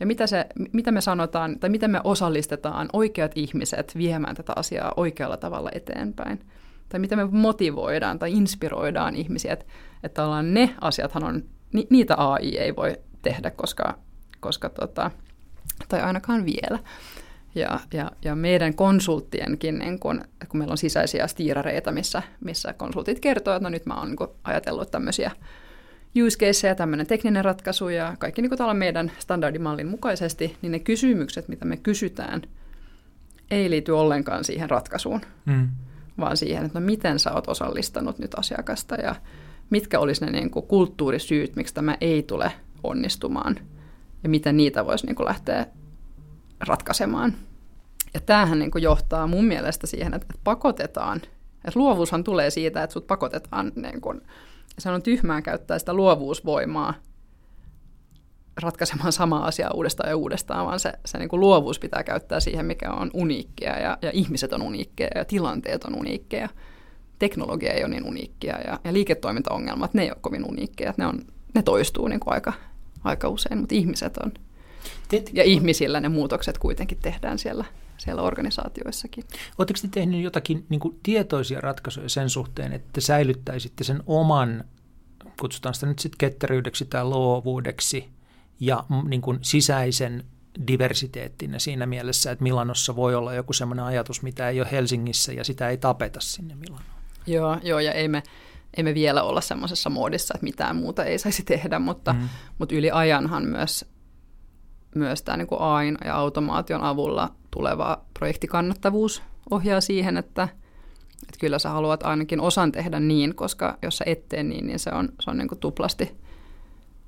ja 0.00 0.06
mitä, 0.06 0.26
se, 0.26 0.46
mitä 0.72 0.92
me 0.92 1.00
sanotaan 1.00 1.58
tai 1.58 1.70
miten 1.70 1.90
me 1.90 2.00
osallistetaan 2.04 2.88
oikeat 2.92 3.32
ihmiset 3.34 3.94
viemään 3.96 4.36
tätä 4.36 4.52
asiaa 4.56 4.92
oikealla 4.96 5.36
tavalla 5.36 5.70
eteenpäin. 5.72 6.40
Tai 6.88 7.00
miten 7.00 7.18
me 7.18 7.24
motivoidaan 7.30 8.18
tai 8.18 8.32
inspiroidaan 8.32 9.16
ihmisiä, 9.16 9.52
että, 9.52 9.64
että 10.02 10.22
ne 10.42 10.74
asiathan 10.80 11.24
on, 11.24 11.44
ni, 11.72 11.86
niitä 11.90 12.14
AI 12.18 12.58
ei 12.58 12.76
voi 12.76 12.96
tehdä, 13.22 13.50
koska, 13.50 13.98
koska 14.40 14.68
tota, 14.68 15.10
tai 15.88 16.00
ainakaan 16.00 16.46
vielä. 16.46 16.78
Ja, 17.54 17.80
ja, 17.92 18.10
ja 18.24 18.34
meidän 18.34 18.74
konsulttienkin, 18.74 19.78
niin 19.78 19.98
kun, 19.98 20.20
kun 20.48 20.58
meillä 20.58 20.72
on 20.72 20.78
sisäisiä 20.78 21.26
stiirareita, 21.26 21.92
missä, 21.92 22.22
missä 22.40 22.72
konsultit 22.72 23.20
kertoo, 23.20 23.54
että 23.54 23.64
no 23.64 23.70
nyt 23.70 23.86
mä 23.86 23.98
oon 23.98 24.08
niin 24.08 24.28
ajatellut 24.44 24.90
tämmöisiä 24.90 25.30
use 26.26 26.38
caseja, 26.38 26.74
tämmöinen 26.74 27.06
tekninen 27.06 27.44
ratkaisu 27.44 27.88
ja 27.88 28.16
kaikki 28.18 28.42
niin 28.42 28.50
kuin 28.50 28.76
meidän 28.76 29.12
standardimallin 29.18 29.86
mukaisesti, 29.86 30.56
niin 30.62 30.72
ne 30.72 30.78
kysymykset, 30.78 31.48
mitä 31.48 31.64
me 31.64 31.76
kysytään, 31.76 32.42
ei 33.50 33.70
liity 33.70 33.92
ollenkaan 33.92 34.44
siihen 34.44 34.70
ratkaisuun, 34.70 35.20
mm. 35.44 35.68
vaan 36.18 36.36
siihen, 36.36 36.64
että 36.64 36.80
no 36.80 36.86
miten 36.86 37.18
sä 37.18 37.32
oot 37.32 37.48
osallistanut 37.48 38.18
nyt 38.18 38.34
asiakasta 38.34 38.94
ja 38.94 39.14
mitkä 39.70 40.00
olisi 40.00 40.24
ne 40.24 40.30
niin 40.30 40.50
kuin 40.50 40.66
kulttuurisyyt, 40.66 41.56
miksi 41.56 41.74
tämä 41.74 41.96
ei 42.00 42.22
tule 42.22 42.52
onnistumaan 42.82 43.56
ja 44.22 44.28
miten 44.28 44.56
niitä 44.56 44.86
voisi 44.86 45.06
niin 45.06 45.16
kuin 45.16 45.26
lähteä 45.26 45.66
ratkaisemaan. 46.60 47.34
Ja 48.14 48.20
tämähän 48.20 48.58
niin 48.58 48.70
kuin 48.70 48.82
johtaa 48.82 49.26
mun 49.26 49.44
mielestä 49.44 49.86
siihen, 49.86 50.14
että 50.14 50.26
pakotetaan, 50.44 51.16
että 51.64 51.80
luovuushan 51.80 52.24
tulee 52.24 52.50
siitä, 52.50 52.82
että 52.82 52.94
sut 52.94 53.06
pakotetaan, 53.06 53.72
niin 53.76 54.00
kuin, 54.00 54.20
se 54.78 54.90
on 54.90 55.02
tyhmää 55.02 55.42
käyttää 55.42 55.78
sitä 55.78 55.94
luovuusvoimaa 55.94 56.94
ratkaisemaan 58.62 59.12
sama 59.12 59.38
asia 59.38 59.70
uudestaan 59.74 60.10
ja 60.10 60.16
uudestaan, 60.16 60.66
vaan 60.66 60.80
se, 60.80 60.92
se 61.06 61.18
niin 61.18 61.28
kuin 61.28 61.40
luovuus 61.40 61.78
pitää 61.78 62.02
käyttää 62.02 62.40
siihen, 62.40 62.66
mikä 62.66 62.90
on 62.90 63.10
uniikkia 63.14 63.78
ja, 63.78 63.98
ja 64.02 64.10
ihmiset 64.14 64.52
on 64.52 64.62
uniikkeja 64.62 65.10
ja 65.14 65.24
tilanteet 65.24 65.84
on 65.84 65.94
uniikkeja. 65.94 66.48
Teknologia 67.18 67.72
ei 67.72 67.84
ole 67.84 67.90
niin 67.90 68.06
uniikkia 68.06 68.58
ja, 68.60 68.80
ja 68.84 68.92
liiketoimintaongelmat, 68.92 69.94
ne 69.94 70.02
ei 70.02 70.10
ole 70.10 70.18
kovin 70.20 70.44
uniikkeja, 70.44 70.94
ne, 70.96 71.06
on, 71.06 71.18
ne 71.54 71.62
toistuu 71.62 72.08
niin 72.08 72.20
kuin 72.20 72.34
aika, 72.34 72.52
aika 73.04 73.28
usein, 73.28 73.58
mutta 73.58 73.74
ihmiset 73.74 74.16
on. 74.16 74.32
Teet, 75.08 75.30
ja 75.32 75.44
ihmisillä 75.44 76.00
ne 76.00 76.08
muutokset 76.08 76.58
kuitenkin 76.58 76.98
tehdään 77.02 77.38
siellä, 77.38 77.64
siellä 77.98 78.22
organisaatioissakin. 78.22 79.24
Oletteko 79.58 79.78
te 79.82 79.88
tehneet 79.88 80.22
jotakin 80.22 80.66
niin 80.68 80.80
kuin 80.80 81.00
tietoisia 81.02 81.60
ratkaisuja 81.60 82.08
sen 82.08 82.30
suhteen, 82.30 82.72
että 82.72 83.00
säilyttäisitte 83.00 83.84
sen 83.84 84.02
oman, 84.06 84.64
kutsutaan 85.40 85.74
sitä 85.74 85.86
nyt 85.86 85.98
sitten 85.98 86.18
ketteryydeksi 86.18 86.84
tai 86.84 87.04
luovuudeksi, 87.04 88.08
ja 88.60 88.84
niin 89.08 89.20
kuin 89.20 89.38
sisäisen 89.42 90.24
diversiteettinä 90.66 91.58
siinä 91.58 91.86
mielessä, 91.86 92.30
että 92.30 92.42
Milanossa 92.42 92.96
voi 92.96 93.14
olla 93.14 93.34
joku 93.34 93.52
sellainen 93.52 93.84
ajatus, 93.84 94.22
mitä 94.22 94.48
ei 94.48 94.60
ole 94.60 94.68
Helsingissä, 94.72 95.32
ja 95.32 95.44
sitä 95.44 95.68
ei 95.68 95.76
tapeta 95.76 96.20
sinne 96.20 96.54
Milanoon. 96.54 96.98
Joo, 97.26 97.56
joo 97.62 97.78
ja 97.78 97.92
ei 97.92 98.08
me, 98.08 98.22
ei 98.76 98.84
me 98.84 98.94
vielä 98.94 99.22
olla 99.22 99.40
semmoisessa 99.40 99.90
muodissa, 99.90 100.34
että 100.34 100.44
mitään 100.44 100.76
muuta 100.76 101.04
ei 101.04 101.18
saisi 101.18 101.42
tehdä, 101.42 101.78
mutta, 101.78 102.12
mm. 102.12 102.28
mutta 102.58 102.74
yli 102.74 102.90
ajanhan 102.90 103.44
myös 103.44 103.84
myös 104.94 105.22
tämä 105.22 105.36
niin 105.36 105.48
AIN 105.58 105.98
ja 106.04 106.16
automaation 106.16 106.82
avulla 106.82 107.34
tuleva 107.50 108.04
projektikannattavuus 108.14 109.22
ohjaa 109.50 109.80
siihen, 109.80 110.16
että, 110.16 110.48
että 111.22 111.40
kyllä 111.40 111.58
sä 111.58 111.70
haluat 111.70 112.02
ainakin 112.02 112.40
osan 112.40 112.72
tehdä 112.72 113.00
niin, 113.00 113.34
koska 113.34 113.78
jos 113.82 113.96
sä 113.96 114.04
et 114.06 114.28
tee 114.28 114.42
niin, 114.42 114.66
niin 114.66 114.78
se 114.78 114.90
on, 114.90 115.08
se 115.20 115.30
on 115.30 115.38
niin 115.38 115.48
kuin 115.48 115.58
tuplasti 115.58 116.16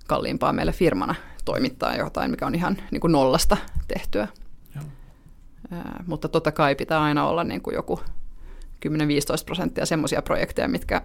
kalliimpaa 0.06 0.52
meille 0.52 0.72
firmana 0.72 1.14
toimittaa 1.44 1.96
jotain, 1.96 2.30
mikä 2.30 2.46
on 2.46 2.54
ihan 2.54 2.76
niin 2.90 3.00
kuin 3.00 3.12
nollasta 3.12 3.56
tehtyä. 3.88 4.28
Joo. 4.74 4.84
Ää, 5.70 6.04
mutta 6.06 6.28
totta 6.28 6.52
kai 6.52 6.74
pitää 6.74 7.02
aina 7.02 7.28
olla 7.28 7.44
niin 7.44 7.62
kuin 7.62 7.74
joku 7.74 8.00
10-15 8.88 8.90
prosenttia 9.46 9.86
semmoisia 9.86 10.22
projekteja, 10.22 10.68
mitkä, 10.68 11.02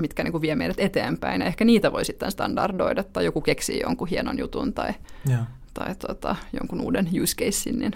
mitkä 0.00 0.24
niin 0.24 0.32
kuin 0.32 0.42
vie 0.42 0.54
meidät 0.54 0.80
eteenpäin. 0.80 1.40
Ja 1.40 1.46
ehkä 1.46 1.64
niitä 1.64 1.92
voi 1.92 2.04
sitten 2.04 2.30
standardoida 2.30 3.04
tai 3.04 3.24
joku 3.24 3.40
keksii 3.40 3.80
jonkun 3.80 4.08
hienon 4.08 4.38
jutun 4.38 4.72
tai, 4.74 4.94
Joo 5.28 5.44
tai 5.74 5.94
tota, 5.94 6.36
jonkun 6.60 6.80
uuden 6.80 7.08
use 7.22 7.36
casein, 7.36 7.78
niin, 7.78 7.92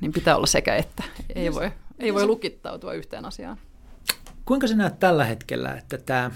niin 0.00 0.12
pitää 0.12 0.36
olla 0.36 0.46
sekä 0.46 0.76
että. 0.76 1.04
Ei 1.34 1.54
voi, 1.54 1.70
ei 1.98 2.14
voi 2.14 2.26
lukittautua 2.26 2.92
yhteen 2.92 3.24
asiaan. 3.24 3.58
Kuinka 4.44 4.66
sä 4.66 4.76
näet 4.76 4.98
tällä 4.98 5.24
hetkellä, 5.24 5.74
että 5.74 5.98
tämä, 5.98 6.30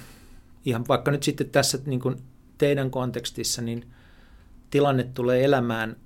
ihan 0.64 0.84
vaikka 0.88 1.10
nyt 1.10 1.22
sitten 1.22 1.50
tässä 1.50 1.78
niin 1.86 2.00
kuin 2.00 2.16
teidän 2.58 2.90
kontekstissa, 2.90 3.62
niin 3.62 3.90
tilanne 4.70 5.04
tulee 5.04 5.44
elämään 5.44 5.96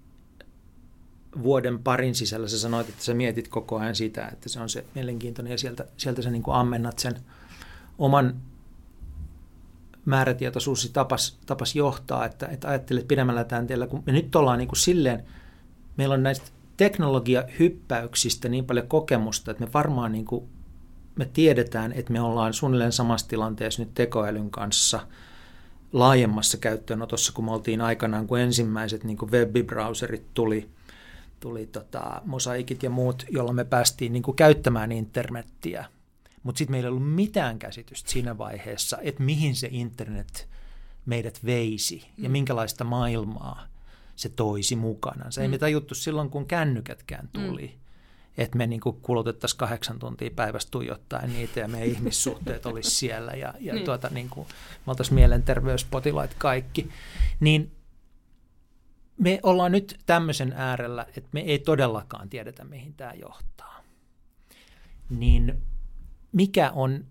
vuoden 1.43 1.79
parin 1.79 2.15
sisällä. 2.15 2.49
Sä 2.49 2.59
sanoit, 2.59 2.89
että 2.89 3.05
sä 3.05 3.15
mietit 3.15 3.49
koko 3.49 3.79
ajan 3.79 3.95
sitä, 3.95 4.29
että 4.33 4.49
se 4.49 4.61
on 4.61 4.69
se 4.69 4.85
mielenkiintoinen 4.95 5.51
ja 5.51 5.59
sieltä, 5.59 5.85
sieltä 5.97 6.23
sä 6.23 6.31
niin 6.31 6.43
kuin 6.43 6.57
ammennat 6.57 6.99
sen 6.99 7.15
oman 7.99 8.41
määrätietoisuus 10.07 10.91
tapas, 10.93 11.39
tapas 11.47 11.77
johtaa, 11.77 12.25
että, 12.25 12.47
että 12.47 12.69
ajattelet 12.69 13.09
pidemmällä 13.09 13.45
tänteellä, 13.45 13.87
kun 13.87 14.03
me 14.07 14.13
nyt 14.13 14.37
ollaan 14.37 14.59
niin 14.59 14.69
kuin 14.69 14.79
silleen, 14.79 15.25
meillä 15.97 16.15
on 16.15 16.23
näistä 16.23 16.51
teknologiahyppäyksistä 16.77 18.49
niin 18.49 18.65
paljon 18.65 18.89
kokemusta, 18.89 19.51
että 19.51 19.65
me 19.65 19.73
varmaan 19.75 20.13
niin 20.13 20.25
kuin, 20.25 20.45
me 21.17 21.25
tiedetään, 21.25 21.93
että 21.93 22.13
me 22.13 22.21
ollaan 22.21 22.53
suunnilleen 22.53 22.93
samassa 22.93 23.29
tilanteessa 23.29 23.83
nyt 23.83 23.95
tekoälyn 23.95 24.51
kanssa 24.51 25.01
laajemmassa 25.93 26.59
käyttöönotossa, 26.59 27.33
kun 27.33 27.45
me 27.45 27.53
oltiin 27.53 27.81
aikanaan, 27.81 28.27
kun 28.27 28.41
ensimmäiset 28.41 29.05
niin 29.05 29.17
kuin 29.17 29.33
webbrowserit 29.33 30.35
tuli, 30.35 30.69
tuli 31.41 31.67
tota, 31.67 32.23
mosaikit 32.25 32.83
ja 32.83 32.91
muut, 32.91 33.25
jolla 33.31 33.53
me 33.53 33.65
päästiin 33.65 34.13
niin 34.13 34.23
kuin 34.23 34.37
käyttämään 34.37 34.93
internettiä– 34.93 35.85
mutta 36.47 36.59
sitten 36.59 36.73
meillä 36.73 36.87
ei 36.87 36.91
ollut 36.91 37.15
mitään 37.15 37.59
käsitystä 37.59 38.11
siinä 38.11 38.39
vaiheessa, 38.39 38.99
että 39.03 39.23
mihin 39.23 39.57
se 39.57 39.69
internet 39.71 40.49
meidät 41.07 41.41
veisi 41.45 42.09
mm. 42.17 42.25
ja 42.25 42.31
minkälaista 42.31 42.85
maailmaa 42.85 43.67
se 44.17 44.29
toisi 44.29 44.77
mukana. 44.77 45.31
Se 45.31 45.41
mm. 45.41 45.43
ei 45.43 45.49
me 45.49 45.59
tajuttu 45.59 45.95
silloin, 45.95 46.31
kun 46.31 46.47
kännykätkään 46.47 47.29
tuli. 47.33 47.67
Mm. 47.67 47.81
Että 48.39 48.59
me 48.59 48.67
niinku 48.67 48.93
kulutettaisiin 48.93 49.59
kahdeksan 49.59 49.99
tuntia 49.99 50.31
päivästä 50.37 50.71
tuijottaen 50.71 51.33
niitä 51.33 51.61
ja 51.61 51.69
meidän 51.69 51.89
ihmissuhteet 51.89 52.67
olisi 52.67 52.91
siellä 53.01 53.33
ja, 53.33 53.55
ja 53.61 53.75
niin. 53.75 53.85
tuota, 53.85 54.09
niinku, 54.11 54.47
me 54.87 54.91
oltaisiin 54.91 55.15
mielenterveyspotilaat 55.15 56.35
kaikki. 56.39 56.89
Niin 57.41 57.73
me 59.19 59.41
ollaan 59.43 59.73
nyt 59.73 59.99
tämmöisen 60.07 60.53
äärellä, 60.53 61.07
että 61.17 61.31
me 61.33 61.41
ei 61.41 61.59
todellakaan 61.59 62.29
tiedetä, 62.29 62.65
mihin 62.65 62.95
tämä 62.95 63.13
johtaa. 63.13 63.81
Niin 65.11 65.63
mikä 66.37 66.71
on 66.71 67.05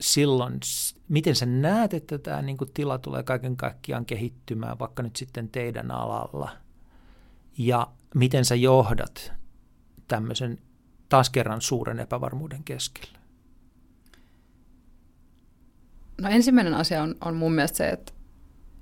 silloin, 0.00 0.60
miten 1.08 1.36
sä 1.36 1.46
näet, 1.46 1.94
että 1.94 2.18
tämä 2.18 2.42
niin 2.42 2.56
kuin 2.56 2.70
tila 2.74 2.98
tulee 2.98 3.22
kaiken 3.22 3.56
kaikkiaan 3.56 4.06
kehittymään 4.06 4.78
vaikka 4.78 5.02
nyt 5.02 5.16
sitten 5.16 5.48
teidän 5.48 5.90
alalla 5.90 6.50
ja 7.58 7.86
miten 8.14 8.44
sä 8.44 8.54
johdat 8.54 9.32
tämmöisen 10.08 10.58
taas 11.08 11.30
kerran 11.30 11.60
suuren 11.60 12.00
epävarmuuden 12.00 12.64
keskellä? 12.64 13.18
No 16.20 16.28
ensimmäinen 16.28 16.74
asia 16.74 17.02
on, 17.02 17.14
on 17.20 17.36
mun 17.36 17.52
mielestä 17.52 17.76
se, 17.76 17.88
että 17.88 18.12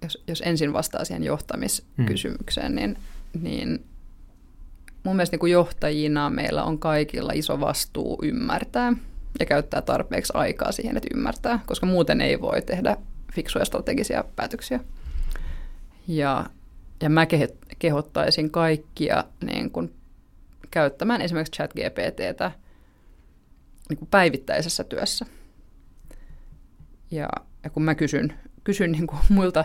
jos, 0.03 0.25
jos 0.29 0.43
ensin 0.47 0.73
vastaa 0.73 1.05
siihen 1.05 1.25
johtamiskysymykseen, 1.25 2.73
hmm. 2.73 2.77
niin, 2.77 2.99
niin 3.41 3.87
mun 5.05 5.17
mielestä 5.17 5.35
niin 5.35 5.41
kuin 5.41 5.53
johtajina 5.53 6.31
meillä 6.31 6.65
on 6.65 6.79
kaikilla 6.79 7.33
iso 7.33 7.61
vastuu 7.61 8.19
ymmärtää– 8.23 8.93
ja 9.41 9.47
käyttää 9.47 9.83
tarpeeksi 9.83 10.33
aikaa 10.37 10.73
siihen, 10.73 10.97
että 10.97 11.09
ymmärtää, 11.15 11.61
koska 11.67 11.87
muuten 11.87 12.21
ei 12.21 12.41
voi 12.41 12.63
tehdä 12.63 12.97
fiksuja 13.33 13.65
strategisia 13.65 14.25
päätöksiä. 14.37 14.81
Ja, 16.09 16.47
ja 17.03 17.11
mä 17.11 17.27
kehottaisin 17.79 18.51
kaikkia 18.51 19.25
niin 19.45 19.71
kun, 19.71 19.95
käyttämään 20.71 21.23
esimerkiksi 21.23 21.63
chat-GPTtä 21.63 22.51
niin 23.89 23.99
kuin 23.99 24.09
päivittäisessä 24.11 24.85
työssä. 24.85 25.27
Ja, 27.11 27.29
ja 27.65 27.71
kun 27.71 27.83
mä 27.83 27.95
kysyn, 27.95 28.35
kysyn 28.65 28.93
niin 28.93 29.07
kuin 29.07 29.21
muilta 29.29 29.65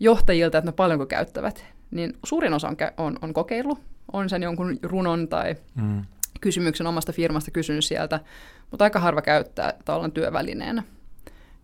johtajilta, 0.00 0.58
että 0.58 0.68
no 0.70 0.72
paljonko 0.72 1.06
käyttävät, 1.06 1.64
niin 1.90 2.12
suurin 2.24 2.54
osa 2.54 2.68
on, 2.68 2.76
on, 2.96 3.18
on 3.22 3.34
kokeillut, 3.34 3.80
on 4.12 4.28
sen 4.28 4.42
jonkun 4.42 4.78
runon 4.82 5.28
tai 5.28 5.56
mm 5.74 6.02
kysymyksen 6.42 6.86
omasta 6.86 7.12
firmasta 7.12 7.50
kysynyt 7.50 7.84
sieltä, 7.84 8.20
mutta 8.72 8.84
aika 8.84 9.00
harva 9.00 9.22
käyttää 9.22 9.72
tavallaan 9.84 10.12
työvälineenä. 10.12 10.82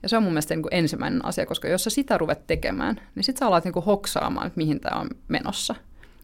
Ja 0.02 0.08
se 0.08 0.16
on 0.16 0.22
mun 0.22 0.32
mielestä 0.32 0.54
niin 0.54 0.62
kuin 0.62 0.74
ensimmäinen 0.74 1.24
asia, 1.24 1.46
koska 1.46 1.68
jos 1.68 1.84
sä 1.84 1.90
sitä 1.90 2.18
ruvet 2.18 2.46
tekemään, 2.46 3.00
niin 3.14 3.24
sit 3.24 3.36
sä 3.36 3.46
alat 3.46 3.64
niin 3.64 3.72
kuin 3.72 3.84
hoksaamaan, 3.84 4.46
että 4.46 4.56
mihin 4.56 4.80
tämä 4.80 5.00
on 5.00 5.08
menossa. 5.28 5.74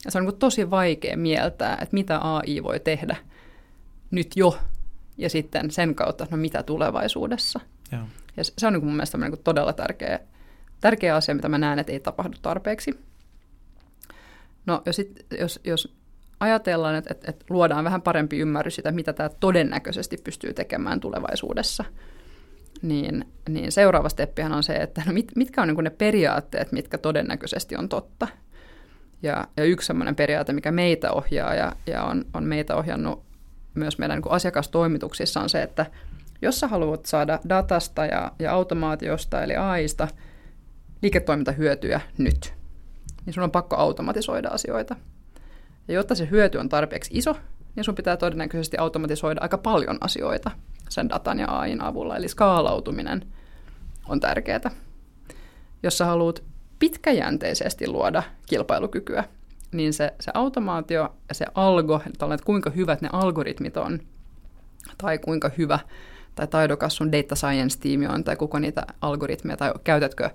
Ja 0.05 0.11
se 0.11 0.19
on 0.19 0.25
niin 0.25 0.33
kuin 0.33 0.39
tosi 0.39 0.71
vaikea 0.71 1.17
mieltää, 1.17 1.73
että 1.73 1.95
mitä 1.95 2.19
AI 2.23 2.63
voi 2.63 2.81
tehdä 2.81 3.17
nyt 4.11 4.37
jo, 4.37 4.59
ja 5.17 5.31
sitten 5.31 5.71
sen 5.71 5.95
kautta, 5.95 6.27
no 6.31 6.37
mitä 6.37 6.63
tulevaisuudessa. 6.63 7.61
Ja, 7.93 7.99
ja 8.37 8.45
se 8.45 8.67
on 8.67 8.73
niin 8.73 8.81
kuin 8.81 8.89
mun 8.89 8.97
mielestä 8.97 9.19
niin 9.19 9.31
kuin 9.31 9.43
todella 9.45 9.73
tärkeä, 9.73 10.21
tärkeä 10.81 11.17
asia, 11.17 11.35
mitä 11.35 11.49
mä 11.49 11.59
näen, 11.59 11.79
että 11.79 11.93
ei 11.93 12.01
tapahdu 12.01 12.37
tarpeeksi. 12.43 12.99
No 14.67 14.83
jos, 14.87 14.97
sit, 14.97 15.27
jos, 15.41 15.61
jos 15.65 15.95
ajatellaan, 16.45 16.95
että, 16.95 17.15
että, 17.15 17.31
että 17.31 17.45
luodaan 17.51 17.85
vähän 17.85 18.03
parempi 18.03 18.39
ymmärrys 18.39 18.75
sitä, 18.75 18.93
mitä 18.93 19.13
tämä 19.13 19.29
todennäköisesti 19.41 20.17
pystyy 20.25 20.53
tekemään 20.55 21.01
tulevaisuudessa, 21.01 21.85
niin, 22.83 23.25
niin 23.49 23.73
seuraava 23.73 24.09
steppihän 24.09 24.53
on 24.53 24.63
se, 24.63 24.73
että 24.73 25.03
no 25.07 25.13
mit, 25.13 25.33
mitkä 25.37 25.63
on 25.63 25.69
niin 25.69 25.85
ne 25.85 25.91
periaatteet, 25.91 26.73
mitkä 26.73 26.99
todennäköisesti 26.99 27.77
on 27.77 27.89
totta. 27.89 28.29
Ja, 29.23 29.49
ja 29.57 29.65
yksi 29.65 29.87
sellainen 29.87 30.17
periaate, 30.17 30.53
mikä 30.53 30.73
meitä 30.73 31.13
ohjaa 31.13 31.55
ja, 31.55 31.73
ja 31.87 32.05
on, 32.05 32.25
on 32.35 32.45
meitä 32.45 32.77
ohjannut 32.77 33.23
myös 33.75 33.99
meidän 33.99 34.21
niin 34.21 34.33
asiakastoimituksissa 34.33 35.41
on 35.41 35.49
se, 35.49 35.63
että 35.63 35.87
jos 36.43 36.61
sä 36.61 36.67
haluat 36.67 37.07
saada 37.07 37.41
datasta 37.49 38.07
ja, 38.07 38.33
ja 38.39 38.53
automaatiosta 38.53 39.43
eli 39.43 39.57
AIsta 39.57 40.09
liiketoimintahyötyjä 41.03 42.01
nyt, 42.19 42.55
niin 43.27 43.35
sun 43.35 43.45
on 43.45 43.51
pakko 43.51 43.77
automatisoida 43.77 44.49
asioita. 44.49 44.97
Ja 45.89 45.95
jotta 45.95 46.15
se 46.15 46.29
hyöty 46.31 46.59
on 46.59 46.69
tarpeeksi 46.69 47.11
iso, 47.15 47.37
niin 47.77 47.85
sun 47.85 47.95
pitää 47.95 48.17
todennäköisesti 48.17 48.79
automatisoida 48.79 49.41
aika 49.41 49.59
paljon 49.59 49.99
asioita 50.01 50.51
sen 50.89 51.09
datan 51.09 51.39
ja 51.39 51.47
AIn 51.47 51.83
avulla. 51.83 52.17
Eli 52.17 52.29
skaalautuminen 52.29 53.27
on 54.09 54.21
tärkeää. 54.21 54.71
Jos 55.83 55.99
sä 55.99 56.05
haluat 56.05 56.43
pitkäjänteisesti 56.79 57.89
luoda 57.89 58.23
kilpailukykyä, 58.47 59.25
niin 59.73 59.93
se, 59.93 60.15
se 60.21 60.31
automaatio 60.35 61.15
ja 61.29 61.35
se 61.35 61.47
algo, 61.55 62.03
että 62.07 62.27
kuinka 62.45 62.71
hyvät 62.71 63.03
ne 63.03 63.09
algoritmit 63.13 63.77
on, 63.77 64.01
tai 64.99 65.19
kuinka 65.19 65.51
hyvä 65.59 65.79
tai 66.35 66.47
taidokas 66.47 66.97
sun 66.97 67.13
data 67.13 67.35
science-tiimi 67.35 68.07
on, 68.07 68.25
tai 68.25 68.37
kuka 68.37 68.61
niitä 68.61 68.87
algoritmeja, 69.01 69.57
tai 69.57 69.73
käytätkö 69.85 70.31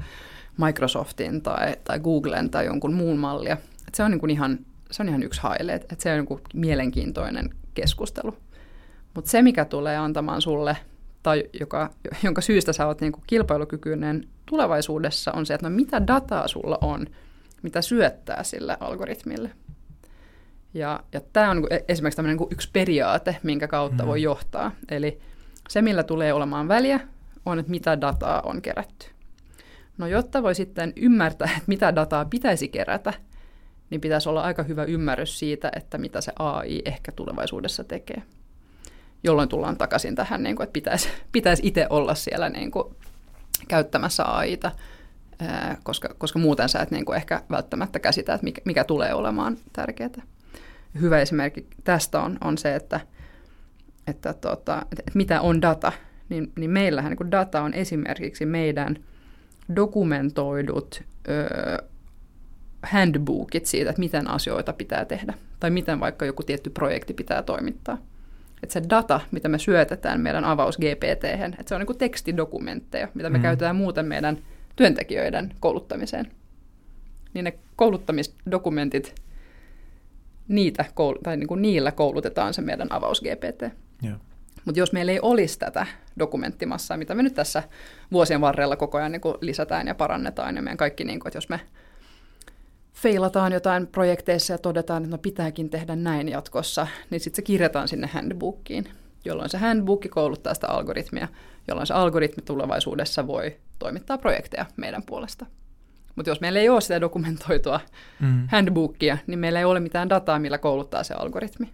Microsoftin 0.58 1.42
tai, 1.42 1.76
tai 1.84 2.00
Googlen 2.00 2.50
tai 2.50 2.66
jonkun 2.66 2.94
muun 2.94 3.18
mallia. 3.18 3.58
Et 3.88 3.96
se 3.96 4.04
on 4.04 4.12
niin 4.12 4.20
kuin 4.20 4.30
ihan 4.30 4.60
se 4.92 5.04
on 5.04 5.10
ihan 5.10 5.24
yksi 5.24 5.42
haile, 5.42 5.74
että 5.74 5.96
se 5.98 6.14
on 6.14 6.26
niin 6.30 6.40
mielenkiintoinen 6.54 7.50
keskustelu. 7.74 8.38
Mutta 9.14 9.32
se, 9.32 9.42
mikä 9.42 9.66
tulee 9.66 9.98
antamaan 9.98 10.42
sulle, 10.42 10.78
tai 11.24 11.44
joka, 11.60 11.90
jonka 12.24 12.42
syystä 12.42 12.74
sä 12.74 12.88
oot 12.88 13.02
niin 13.02 13.14
kilpailukykyinen 13.28 14.28
tulevaisuudessa, 14.46 15.32
on 15.32 15.46
se, 15.46 15.54
että 15.54 15.70
no 15.70 15.76
mitä 15.76 16.08
dataa 16.08 16.48
sulla 16.48 16.78
on, 16.82 17.08
mitä 17.62 17.82
syöttää 17.82 18.44
sille 18.44 18.78
algoritmille. 18.80 19.52
Ja, 20.74 21.04
ja 21.14 21.22
tämä 21.34 21.52
on 21.52 21.58
niin 21.58 21.82
esimerkiksi 21.88 22.16
tämmöinen 22.16 22.38
niin 22.38 22.52
yksi 22.52 22.70
periaate, 22.74 23.38
minkä 23.44 23.68
kautta 23.68 24.04
mm. 24.04 24.08
voi 24.08 24.22
johtaa. 24.22 24.72
Eli 24.92 25.20
se, 25.70 25.82
millä 25.82 26.04
tulee 26.04 26.34
olemaan 26.34 26.68
väliä, 26.68 27.00
on, 27.46 27.60
että 27.60 27.72
mitä 27.72 28.02
dataa 28.02 28.42
on 28.42 28.62
kerätty. 28.62 29.08
No 29.98 30.08
jotta 30.08 30.44
voi 30.44 30.56
sitten 30.56 30.94
ymmärtää, 30.96 31.48
että 31.48 31.64
mitä 31.68 31.96
dataa 31.96 32.26
pitäisi 32.26 32.68
kerätä, 32.68 33.14
niin 33.90 34.02
pitäisi 34.02 34.30
olla 34.30 34.42
aika 34.42 34.64
hyvä 34.64 34.84
ymmärrys 34.84 35.40
siitä, 35.40 35.72
että 35.76 35.98
mitä 35.98 36.22
se 36.22 36.32
AI 36.40 36.82
ehkä 36.86 37.12
tulevaisuudessa 37.12 37.84
tekee. 37.84 38.24
Jolloin 39.24 39.50
tullaan 39.50 39.78
takaisin 39.78 40.16
tähän, 40.16 40.44
niin 40.44 40.56
kuin, 40.56 40.64
että 40.64 40.74
pitäisi, 40.74 41.10
pitäisi 41.32 41.68
itse 41.68 41.88
olla 41.90 42.16
siellä 42.16 42.50
niin 42.50 42.72
kuin, 42.72 42.96
käyttämässä 43.68 44.24
AIta, 44.24 44.72
koska, 45.84 46.16
koska 46.18 46.40
muuten 46.40 46.70
sä 46.70 46.80
et 46.80 46.92
niin 46.92 47.06
kuin, 47.06 47.16
ehkä 47.16 47.42
välttämättä 47.52 48.00
käsitä, 48.00 48.34
että 48.34 48.44
mikä, 48.44 48.62
mikä 48.66 48.84
tulee 48.84 49.14
olemaan 49.14 49.58
tärkeää. 49.74 50.22
Hyvä 51.02 51.20
esimerkki 51.20 51.68
tästä 51.84 52.22
on, 52.22 52.38
on 52.42 52.58
se, 52.58 52.76
että, 52.76 53.00
että, 54.08 54.34
tota, 54.34 54.86
että 54.92 55.12
mitä 55.14 55.42
on 55.42 55.62
data. 55.62 55.92
Niin, 56.30 56.52
niin 56.56 56.72
meillähän 56.72 57.16
niin 57.20 57.32
data 57.32 57.62
on 57.62 57.74
esimerkiksi 57.74 58.46
meidän 58.46 58.96
dokumentoidut 59.76 61.04
ö, 61.30 61.84
handbookit 62.84 63.66
siitä, 63.66 63.90
että 63.90 64.00
miten 64.00 64.30
asioita 64.30 64.74
pitää 64.74 65.06
tehdä. 65.06 65.34
Tai 65.60 65.70
miten 65.70 66.00
vaikka 66.00 66.26
joku 66.26 66.44
tietty 66.44 66.70
projekti 66.70 67.14
pitää 67.14 67.44
toimittaa. 67.44 67.98
Että 68.64 68.74
se 68.74 68.82
data, 68.90 69.20
mitä 69.32 69.50
me 69.50 69.60
syötetään 69.60 70.22
meidän 70.22 70.46
avaus 70.46 70.78
GPT, 70.78 71.24
että 71.24 71.64
se 71.66 71.76
on 71.76 71.82
niin 71.82 71.98
tekstidokumentteja, 71.98 73.08
mitä 73.14 73.30
me 73.30 73.38
mm. 73.38 73.42
käytetään 73.42 73.76
muuten 73.76 74.06
meidän 74.06 74.38
työntekijöiden 74.76 75.54
kouluttamiseen. 75.60 76.32
Niin 77.34 77.46
ne 77.46 77.54
kouluttamisdokumentit, 77.76 79.16
niitä, 80.48 80.86
tai 81.24 81.38
niin 81.38 81.48
kuin 81.48 81.62
niillä 81.62 81.92
koulutetaan 81.92 82.54
se 82.54 82.62
meidän 82.62 82.92
avaus 82.92 83.22
GPT. 83.22 83.74
Mutta 84.66 84.80
jos 84.80 84.94
meillä 84.94 85.12
ei 85.12 85.20
olisi 85.22 85.60
tätä 85.60 85.88
dokumenttimassaa, 86.20 86.98
mitä 86.98 87.16
me 87.16 87.24
nyt 87.24 87.34
tässä 87.34 87.64
vuosien 88.12 88.42
varrella 88.42 88.76
koko 88.76 88.98
ajan 88.98 89.12
niin 89.12 89.22
lisätään 89.42 89.88
ja 89.88 89.96
parannetaan, 89.96 90.56
ja 90.56 90.62
meidän 90.62 90.78
kaikki, 90.78 91.04
niin 91.04 91.20
kuin, 91.20 91.28
että 91.28 91.38
jos 91.38 91.50
me 91.50 91.60
feilataan 93.02 93.52
jotain 93.52 93.88
projekteissa 93.88 94.54
ja 94.54 94.58
todetaan, 94.58 95.04
että 95.04 95.16
no 95.16 95.18
pitääkin 95.18 95.70
tehdä 95.70 95.96
näin 95.96 96.30
jatkossa, 96.30 96.88
niin 97.10 97.22
sitten 97.22 97.36
se 97.36 97.42
kirjataan 97.42 97.88
sinne 97.88 98.08
handbookiin, 98.08 98.86
jolloin 99.26 99.50
se 99.50 99.58
handbook 99.58 100.06
kouluttaa 100.10 100.54
sitä 100.54 100.68
algoritmia, 100.68 101.28
jolloin 101.68 101.88
se 101.88 101.94
algoritmi 101.94 102.44
tulevaisuudessa 102.44 103.28
voi 103.28 103.58
toimittaa 103.80 104.18
projekteja 104.18 104.66
meidän 104.78 105.04
puolesta. 105.06 105.46
Mutta 106.16 106.30
jos 106.30 106.42
meillä 106.42 106.60
ei 106.60 106.70
ole 106.70 106.82
sitä 106.82 107.02
dokumentoitua 107.02 107.80
mm. 108.20 108.48
handbookia, 108.48 109.18
niin 109.28 109.40
meillä 109.40 109.60
ei 109.60 109.66
ole 109.66 109.80
mitään 109.80 110.10
dataa, 110.10 110.40
millä 110.40 110.58
kouluttaa 110.58 111.04
se 111.04 111.14
algoritmi. 111.14 111.70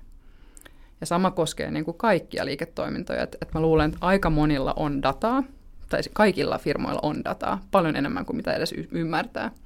Ja 1.01 1.07
sama 1.07 1.31
koskee 1.31 1.71
niin 1.71 1.85
kuin 1.85 1.97
kaikkia 1.97 2.45
liiketoimintoja. 2.45 3.23
Et, 3.23 3.37
et 3.41 3.53
mä 3.53 3.61
luulen, 3.61 3.85
että 3.93 4.05
aika 4.05 4.29
monilla 4.29 4.73
on 4.75 5.01
dataa, 5.01 5.43
tai 5.89 5.99
kaikilla 6.13 6.57
firmoilla 6.57 6.99
on 7.03 7.23
dataa, 7.23 7.61
paljon 7.71 7.95
enemmän 7.95 8.25
kuin 8.25 8.35
mitä 8.35 8.53
edes 8.53 8.71
y- 8.71 8.87
ymmärtää– 8.91 9.51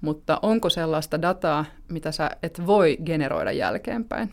mutta 0.00 0.38
onko 0.42 0.70
sellaista 0.70 1.22
dataa, 1.22 1.64
mitä 1.88 2.12
sä 2.12 2.30
et 2.42 2.66
voi 2.66 2.96
generoida 3.04 3.52
jälkeenpäin? 3.52 4.32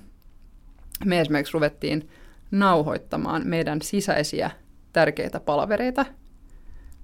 Me 1.05 1.19
esimerkiksi 1.19 1.53
ruvettiin 1.53 2.09
nauhoittamaan 2.51 3.41
meidän 3.47 3.81
sisäisiä 3.81 4.51
tärkeitä 4.93 5.39
palavereita 5.39 6.05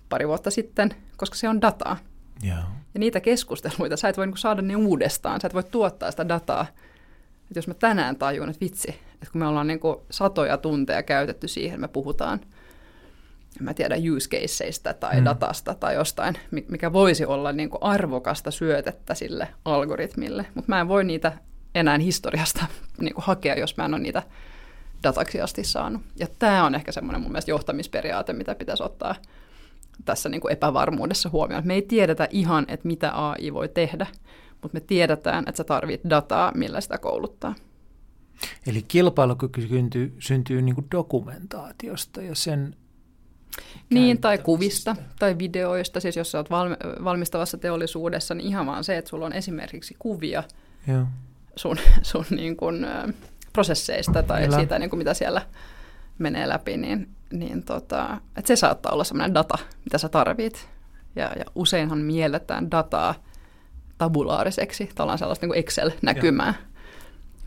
pari 0.10 0.28
vuotta 0.28 0.52
sitten, 0.52 0.90
koska 1.18 1.36
se 1.36 1.50
on 1.50 1.62
dataa. 1.62 1.98
Yeah. 2.46 2.64
Ja 2.94 3.00
niitä 3.00 3.20
keskusteluita, 3.20 3.98
sä 3.98 4.10
et 4.10 4.18
voi 4.18 4.26
niinku 4.26 4.38
saada 4.38 4.62
ne 4.62 4.76
uudestaan, 4.76 5.42
sä 5.42 5.48
et 5.48 5.54
voi 5.54 5.64
tuottaa 5.64 6.12
sitä 6.12 6.28
dataa. 6.28 6.66
Et 7.52 7.56
jos 7.56 7.68
mä 7.68 7.74
tänään 7.74 8.16
tajun, 8.16 8.50
että 8.50 8.66
vitsi, 8.66 8.90
että 9.14 9.32
kun 9.32 9.40
me 9.40 9.48
ollaan 9.48 9.68
niinku 9.68 10.06
satoja 10.12 10.58
tunteja 10.58 11.04
käytetty 11.04 11.48
siihen, 11.48 11.82
me 11.82 11.88
puhutaan– 11.88 12.40
mä 13.60 13.74
tiedän, 13.74 14.00
use 14.16 14.30
tai 15.00 15.20
mm. 15.20 15.26
datasta 15.26 15.76
tai 15.76 15.96
jostain, 15.96 16.36
mikä 16.68 16.94
voisi 16.94 17.26
olla 17.26 17.52
niin 17.52 17.70
kuin 17.70 17.84
arvokasta 17.84 18.52
syötettä 18.52 19.16
sille 19.16 19.48
algoritmille. 19.66 20.46
Mutta 20.56 20.70
mä 20.70 20.82
en 20.82 20.88
voi 20.88 21.04
niitä 21.04 21.34
enää 21.76 21.98
historiasta 21.98 22.66
niin 23.02 23.14
kuin 23.14 23.26
hakea, 23.26 23.60
jos 23.60 23.78
mä 23.78 23.86
en 23.86 23.94
ole 23.94 24.02
niitä 24.02 24.24
dataksi 25.04 25.42
asti 25.42 25.64
saanut. 25.64 26.02
Ja 26.16 26.28
tämä 26.40 26.66
on 26.66 26.76
ehkä 26.76 26.92
semmoinen 26.92 27.22
mun 27.22 27.32
mielestä 27.32 27.52
johtamisperiaate, 27.52 28.34
mitä 28.34 28.56
pitäisi 28.56 28.84
ottaa 28.84 29.16
tässä 30.06 30.30
niin 30.30 30.42
kuin 30.42 30.52
epävarmuudessa 30.52 31.30
huomioon. 31.30 31.68
Me 31.68 31.74
ei 31.74 31.82
tiedetä 31.82 32.28
ihan, 32.32 32.66
että 32.68 32.88
mitä 32.88 33.12
AI 33.14 33.54
voi 33.54 33.70
tehdä, 33.70 34.08
mutta 34.62 34.74
me 34.76 34.80
tiedetään, 34.80 35.44
että 35.48 35.58
sä 35.58 35.64
tarvit 35.64 36.02
dataa, 36.10 36.52
millä 36.56 36.82
sitä 36.82 36.98
kouluttaa. 36.98 37.56
Eli 38.68 38.82
kilpailukyky 38.82 39.68
syntyy, 39.68 40.16
syntyy 40.20 40.62
niin 40.62 40.76
kuin 40.76 40.88
dokumentaatiosta 40.92 42.22
ja 42.22 42.36
sen 42.36 42.76
niin, 43.90 44.22
tai 44.22 44.38
kuvista 44.38 44.96
tai 45.20 45.38
videoista. 45.38 46.00
Siis 46.00 46.18
jos 46.18 46.36
olet 46.36 46.50
valmistavassa 47.04 47.58
teollisuudessa, 47.58 48.34
niin 48.34 48.48
ihan 48.48 48.66
vaan 48.66 48.84
se, 48.84 48.98
että 48.98 49.10
sulla 49.10 49.26
on 49.26 49.34
esimerkiksi 49.34 49.96
kuvia 50.00 50.44
Joo. 50.88 51.06
sun, 51.56 51.78
sun 52.02 52.26
niin 52.30 52.58
kuin, 52.58 52.88
prosesseista 53.54 54.24
tai 54.24 54.40
Meillä. 54.40 54.58
siitä, 54.58 54.80
niin 54.80 54.90
kuin 54.90 54.98
mitä 54.98 55.14
siellä 55.14 55.42
menee 56.18 56.50
läpi, 56.50 56.78
niin, 56.78 57.10
niin 57.32 57.64
tota, 57.64 58.18
että 58.38 58.48
se 58.48 58.56
saattaa 58.56 58.92
olla 58.92 59.04
sellainen 59.04 59.34
data, 59.34 59.58
mitä 59.86 59.98
sä 59.98 60.10
tarvit. 60.10 60.70
Ja, 61.16 61.24
ja 61.24 61.46
useinhan 61.56 62.00
mielletään 62.00 62.72
dataa 62.72 63.16
tabulaariseksi, 63.98 64.90
tavallaan 64.96 65.20
sellaista 65.20 65.46
niin 65.46 65.58
Excel-näkymää. 65.58 66.54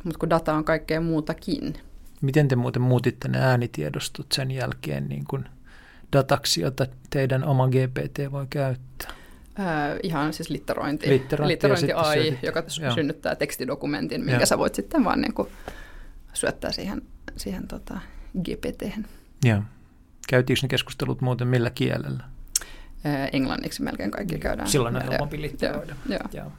Mutta 0.05 0.18
kun 0.18 0.30
data 0.30 0.55
on 0.55 0.64
kaikkea 0.64 1.01
muutakin. 1.01 1.74
Miten 2.20 2.48
te 2.48 2.56
muuten 2.56 2.82
muutitte 2.82 3.28
ne 3.28 3.39
äänitiedostot 3.40 4.26
sen 4.32 4.51
jälkeen 4.51 5.09
niin 5.09 5.24
kuin– 5.28 5.44
dataksi, 6.12 6.60
jota 6.60 6.86
teidän 7.10 7.44
oma 7.44 7.68
GPT 7.68 8.32
voi 8.32 8.47
käyttää? 8.51 9.10
Äh, 9.60 9.98
ihan 10.02 10.32
siis 10.32 10.51
litterointi, 10.51 11.09
litterointi, 11.09 11.52
litterointi 11.52 11.93
AI, 11.93 12.39
joka 12.43 12.62
joo. 12.80 12.94
synnyttää 12.94 13.34
tekstidokumentin, 13.34 14.20
minkä 14.20 14.40
joo. 14.40 14.47
sä 14.47 14.59
voit 14.59 14.74
sitten 14.74 15.05
vaan 15.05 15.20
niin 15.20 15.34
kuin 15.34 15.48
syöttää 16.32 16.72
siihen, 16.72 17.02
siihen 17.36 17.68
tota 17.68 18.01
gpt 18.43 18.82
Joo. 19.44 19.62
Käytiinkö 20.28 20.60
ne 20.62 20.68
keskustelut 20.68 21.20
muuten 21.20 21.48
millä 21.48 21.70
kielellä? 21.70 22.24
Äh, 23.06 23.28
englanniksi 23.32 23.82
melkein 23.82 24.10
kaikki 24.10 24.39
käydään. 24.39 24.68
Silloin 24.68 24.97
on 24.97 25.02
helpompi 25.02 25.43
litteroida. 25.43 25.94
Joo. 26.09 26.20
joo. 26.32 26.52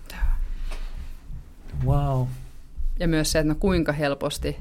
Wow. 1.85 2.27
Ja 2.99 3.07
myös 3.07 3.31
se, 3.31 3.39
että 3.39 3.53
no 3.53 3.55
kuinka 3.59 3.91
helposti 3.91 4.57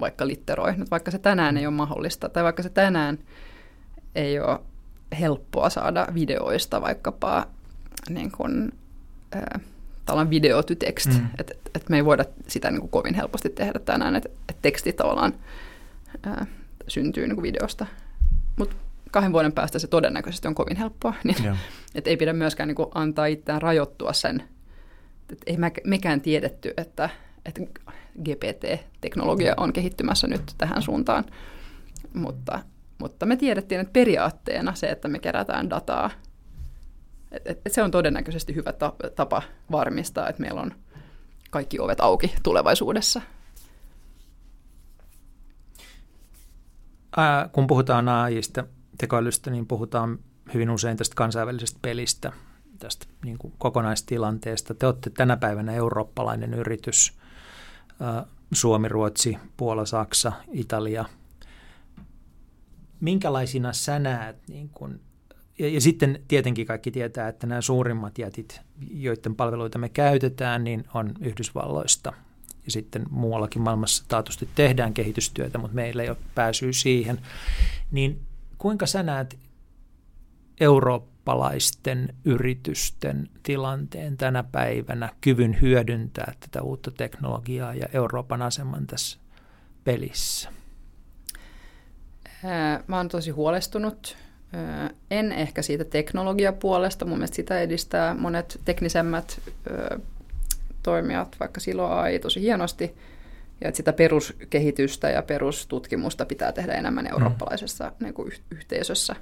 vaikka 0.00 0.26
litteroi, 0.26 0.74
vaikka 0.90 1.10
se 1.10 1.18
tänään 1.18 1.56
ei 1.56 1.66
ole 1.66 1.74
mahdollista, 1.74 2.28
tai 2.28 2.44
vaikka 2.44 2.62
se 2.62 2.68
tänään 2.68 3.18
ei 4.16 4.40
ole 4.40 4.60
helppoa 5.20 5.70
saada 5.70 6.06
videoista 6.14 6.80
vaikkapa 6.80 7.46
niin 8.08 8.32
kuin, 8.32 8.72
äh, 9.36 9.60
tällainen 10.04 10.30
video 10.30 10.62
to 10.62 10.74
text, 10.74 11.08
mm. 11.08 11.28
että 11.38 11.54
et 11.74 11.88
me 11.88 11.96
ei 11.96 12.04
voida 12.04 12.24
sitä 12.48 12.70
niin 12.70 12.80
kuin 12.80 12.90
kovin 12.90 13.14
helposti 13.14 13.48
tehdä 13.48 13.78
tänään, 13.78 14.16
että 14.16 14.28
et 14.48 14.56
teksti 14.62 14.92
tavallaan 14.92 15.34
ää, 16.26 16.46
syntyy 16.88 17.26
niin 17.26 17.36
kuin 17.36 17.42
videosta. 17.42 17.86
Mutta 18.56 18.76
kahden 19.10 19.32
vuoden 19.32 19.52
päästä 19.52 19.78
se 19.78 19.86
todennäköisesti 19.86 20.48
on 20.48 20.54
kovin 20.54 20.76
helppoa, 20.76 21.14
niin 21.24 21.56
että 21.94 22.10
ei 22.10 22.16
pidä 22.16 22.32
myöskään 22.32 22.68
niin 22.68 22.76
kuin 22.76 22.88
antaa 22.94 23.26
itseään 23.26 23.62
rajoittua 23.62 24.12
sen, 24.12 24.42
että 25.32 25.44
ei 25.46 25.56
mekään 25.84 26.20
tiedetty, 26.20 26.74
että, 26.76 27.10
että 27.44 27.60
GPT-teknologia 28.24 29.54
on 29.56 29.72
kehittymässä 29.72 30.26
nyt 30.26 30.42
tähän 30.58 30.82
suuntaan, 30.82 31.24
mutta, 32.14 32.60
mutta 32.98 33.26
me 33.26 33.36
tiedettiin, 33.36 33.80
että 33.80 33.92
periaatteena 33.92 34.74
se, 34.74 34.86
että 34.86 35.08
me 35.08 35.18
kerätään 35.18 35.70
dataa 35.70 36.10
et, 37.32 37.46
et, 37.46 37.60
et 37.66 37.72
se 37.72 37.82
on 37.82 37.90
todennäköisesti 37.90 38.54
hyvä 38.54 38.72
tapa 39.16 39.42
varmistaa, 39.70 40.28
että 40.28 40.42
meillä 40.42 40.60
on 40.60 40.74
kaikki 41.50 41.80
ovet 41.80 42.00
auki 42.00 42.34
tulevaisuudessa. 42.42 43.22
Ää, 47.16 47.48
kun 47.52 47.66
puhutaan 47.66 48.08
AIsta, 48.08 48.64
tekoälystä, 48.98 49.50
niin 49.50 49.66
puhutaan 49.66 50.18
hyvin 50.54 50.70
usein 50.70 50.96
tästä 50.96 51.14
kansainvälisestä 51.14 51.78
pelistä, 51.82 52.32
tästä 52.78 53.06
niin 53.24 53.38
kuin 53.38 53.54
kokonaistilanteesta. 53.58 54.74
Te 54.74 54.86
olette 54.86 55.10
tänä 55.10 55.36
päivänä 55.36 55.72
eurooppalainen 55.72 56.54
yritys, 56.54 57.18
Suomi, 58.52 58.88
Ruotsi, 58.88 59.38
Puola, 59.56 59.86
Saksa, 59.86 60.32
Italia. 60.52 61.04
Minkälaisina 63.00 63.72
sä 63.72 63.98
näet 63.98 64.36
niin 64.48 64.68
kuin 64.68 65.00
ja, 65.58 65.68
ja 65.68 65.80
sitten 65.80 66.22
tietenkin 66.28 66.66
kaikki 66.66 66.90
tietää, 66.90 67.28
että 67.28 67.46
nämä 67.46 67.60
suurimmat 67.60 68.18
jätit, 68.18 68.60
joiden 68.90 69.34
palveluita 69.34 69.78
me 69.78 69.88
käytetään, 69.88 70.64
niin 70.64 70.84
on 70.94 71.14
Yhdysvalloista. 71.20 72.12
Ja 72.64 72.70
sitten 72.70 73.06
muuallakin 73.10 73.62
maailmassa 73.62 74.04
taatusti 74.08 74.48
tehdään 74.54 74.94
kehitystyötä, 74.94 75.58
mutta 75.58 75.74
meillä 75.74 76.02
ei 76.02 76.08
ole 76.08 76.16
pääsyä 76.34 76.72
siihen. 76.72 77.20
Niin 77.90 78.20
kuinka 78.58 78.86
sä 78.86 79.02
näet 79.02 79.38
eurooppalaisten 80.60 82.14
yritysten 82.24 83.28
tilanteen 83.42 84.16
tänä 84.16 84.42
päivänä, 84.42 85.12
kyvyn 85.20 85.60
hyödyntää 85.60 86.32
tätä 86.40 86.62
uutta 86.62 86.90
teknologiaa 86.90 87.74
ja 87.74 87.88
Euroopan 87.92 88.42
aseman 88.42 88.86
tässä 88.86 89.18
pelissä? 89.84 90.55
Mä 92.86 92.96
oon 92.96 93.08
tosi 93.08 93.30
huolestunut 93.30 94.16
en 95.10 95.32
ehkä 95.32 95.62
siitä 95.62 95.84
teknologiapuolesta, 95.84 97.04
mun 97.04 97.18
mielestä 97.18 97.36
sitä 97.36 97.60
edistää 97.60 98.14
monet 98.14 98.60
teknisemmät 98.64 99.40
toimijat, 100.82 101.36
vaikka 101.40 101.60
silloin 101.60 101.92
AI 101.92 102.18
tosi 102.18 102.40
hienosti, 102.40 102.96
ja 103.60 103.68
että 103.68 103.76
sitä 103.76 103.92
peruskehitystä 103.92 105.10
ja 105.10 105.22
perustutkimusta 105.22 106.26
pitää 106.26 106.52
tehdä 106.52 106.72
enemmän 106.72 107.04
mm. 107.04 107.10
eurooppalaisessa 107.12 107.84
mm. 107.84 108.04
niin 108.04 108.14
kuin 108.14 108.32
yhteisössä. 108.50 109.16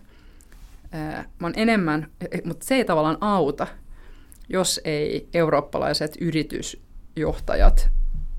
Mä 1.39 1.47
on 1.47 1.53
enemmän, 1.57 2.09
e, 2.21 2.39
mutta 2.45 2.67
se 2.67 2.75
ei 2.75 2.85
tavallaan 2.85 3.19
auta, 3.21 3.67
jos 4.49 4.81
ei 4.85 5.29
eurooppalaiset 5.35 6.17
yritysjohtajat 6.21 7.91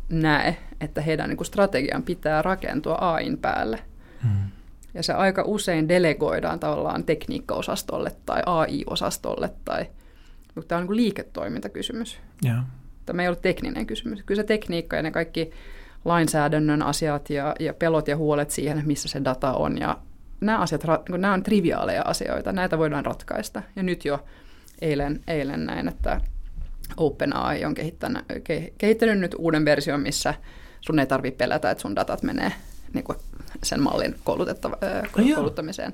näe, 0.10 0.58
että 0.82 1.02
heidän 1.02 1.30
niin 1.30 1.38
kuin 1.38 1.48
strategian 1.48 2.04
pitää 2.04 2.42
rakentua 2.42 2.96
AIN 2.96 3.38
päälle. 3.38 3.80
Mm. 4.24 4.52
Ja 4.96 5.04
se 5.04 5.14
aika 5.14 5.44
usein 5.46 5.90
delegoidaan 5.90 6.60
tavallaan 6.60 7.04
tekniikkaosastolle 7.04 8.12
tai 8.26 8.42
AI-osastolle 8.46 9.50
tai 9.66 9.86
tämä 10.68 10.82
on 10.82 10.88
niin 10.88 10.96
liiketoimintakysymys. 10.96 12.20
Yeah. 12.46 12.64
Tämä 13.06 13.22
ei 13.22 13.28
ole 13.28 13.38
tekninen 13.42 13.86
kysymys. 13.86 14.24
Kyllä 14.24 14.42
se 14.42 14.48
tekniikka 14.48 14.96
ja 14.96 15.02
ne 15.02 15.12
kaikki 15.12 15.52
lainsäädännön 16.06 16.82
asiat 16.82 17.30
ja, 17.30 17.56
ja 17.60 17.74
pelot 17.74 18.08
ja 18.08 18.18
huolet 18.18 18.52
siihen, 18.52 18.84
missä 18.86 19.08
se 19.08 19.22
data 19.24 19.54
on. 19.54 19.78
Ja 19.78 19.98
nämä, 20.42 20.58
asiat, 20.58 20.84
niin 21.10 21.22
nämä 21.22 21.34
on 21.34 21.44
triviaaleja 21.44 22.02
asioita, 22.06 22.52
näitä 22.52 22.78
voidaan 22.78 23.06
ratkaista. 23.06 23.62
Ja 23.76 23.84
nyt 23.84 24.06
jo 24.06 24.26
eilen, 24.82 25.24
eilen 25.28 25.66
näin, 25.66 25.88
että 25.88 26.22
OpenAI 26.98 27.66
on 27.66 27.74
kehittänyt, 27.74 28.26
kehittänyt 28.78 29.20
nyt 29.20 29.36
uuden 29.38 29.66
version, 29.66 30.02
missä 30.02 30.34
sun 30.82 31.00
ei 31.00 31.06
tarvitse 31.06 31.38
pelätä, 31.38 31.72
että 31.72 31.82
sun 31.82 31.96
datat 31.96 32.24
menee 32.24 32.52
niin 32.96 33.06
kuin 33.06 33.18
sen 33.64 33.82
mallin 33.82 34.16
koulutettava, 34.24 34.78
no 35.18 35.36
kouluttamiseen. 35.36 35.94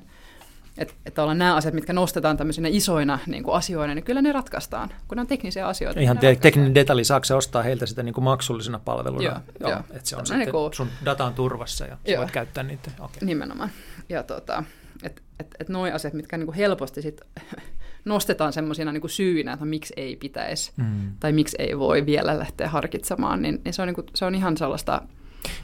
Että 0.78 0.94
et 1.06 1.18
ollaan 1.18 1.38
nämä 1.38 1.54
asiat, 1.54 1.74
mitkä 1.74 1.92
nostetaan 1.92 2.36
tämmöisinä 2.36 2.68
isoina 2.70 3.18
niin 3.26 3.42
kuin 3.42 3.54
asioina, 3.54 3.94
niin 3.94 4.04
kyllä 4.04 4.22
ne 4.22 4.32
ratkaistaan, 4.32 4.90
kun 5.08 5.16
ne 5.16 5.20
on 5.20 5.26
teknisiä 5.26 5.66
asioita. 5.66 6.00
Ihan 6.00 6.18
te- 6.18 6.36
tekninen 6.36 6.74
detalji, 6.74 7.04
saako 7.04 7.24
se 7.24 7.34
ostaa 7.34 7.62
heiltä 7.62 7.86
sitä 7.86 8.02
niin 8.02 8.14
kuin 8.14 8.24
maksullisena 8.24 8.78
palveluna? 8.78 9.22
Joo, 9.22 9.36
joo, 9.60 9.70
joo. 9.70 9.80
Että 9.90 10.08
se 10.08 10.16
on 10.16 10.26
sitten, 10.26 10.38
niin 10.38 10.50
kuin, 10.50 10.74
sun 10.74 10.88
data 11.04 11.24
on 11.24 11.34
turvassa 11.34 11.86
ja 11.86 11.96
joo, 12.06 12.18
voit 12.18 12.30
käyttää 12.30 12.64
niitä. 12.64 12.90
Okay. 12.98 13.16
Nimenomaan. 13.20 13.70
Ja 14.08 14.22
tota, 14.22 14.64
että 15.02 15.22
et, 15.40 15.46
et 15.60 15.68
nuo 15.68 15.86
asiat, 15.94 16.14
mitkä 16.14 16.36
niin 16.36 16.46
kuin 16.46 16.56
helposti 16.56 17.02
sit 17.02 17.20
nostetaan 18.04 18.52
semmoisina 18.52 18.92
niin 18.92 19.10
syynä, 19.10 19.52
että 19.52 19.64
miksi 19.64 19.94
ei 19.96 20.16
pitäisi 20.16 20.72
mm. 20.76 21.12
tai 21.20 21.32
miksi 21.32 21.56
ei 21.58 21.78
voi 21.78 22.06
vielä 22.06 22.38
lähteä 22.38 22.68
harkitsemaan, 22.68 23.42
niin, 23.42 23.60
niin 23.64 23.74
se, 23.74 23.82
on 23.82 23.88
niin 23.88 23.94
kuin, 23.94 24.06
se 24.14 24.24
on 24.24 24.34
ihan 24.34 24.56
sellaista 24.56 25.02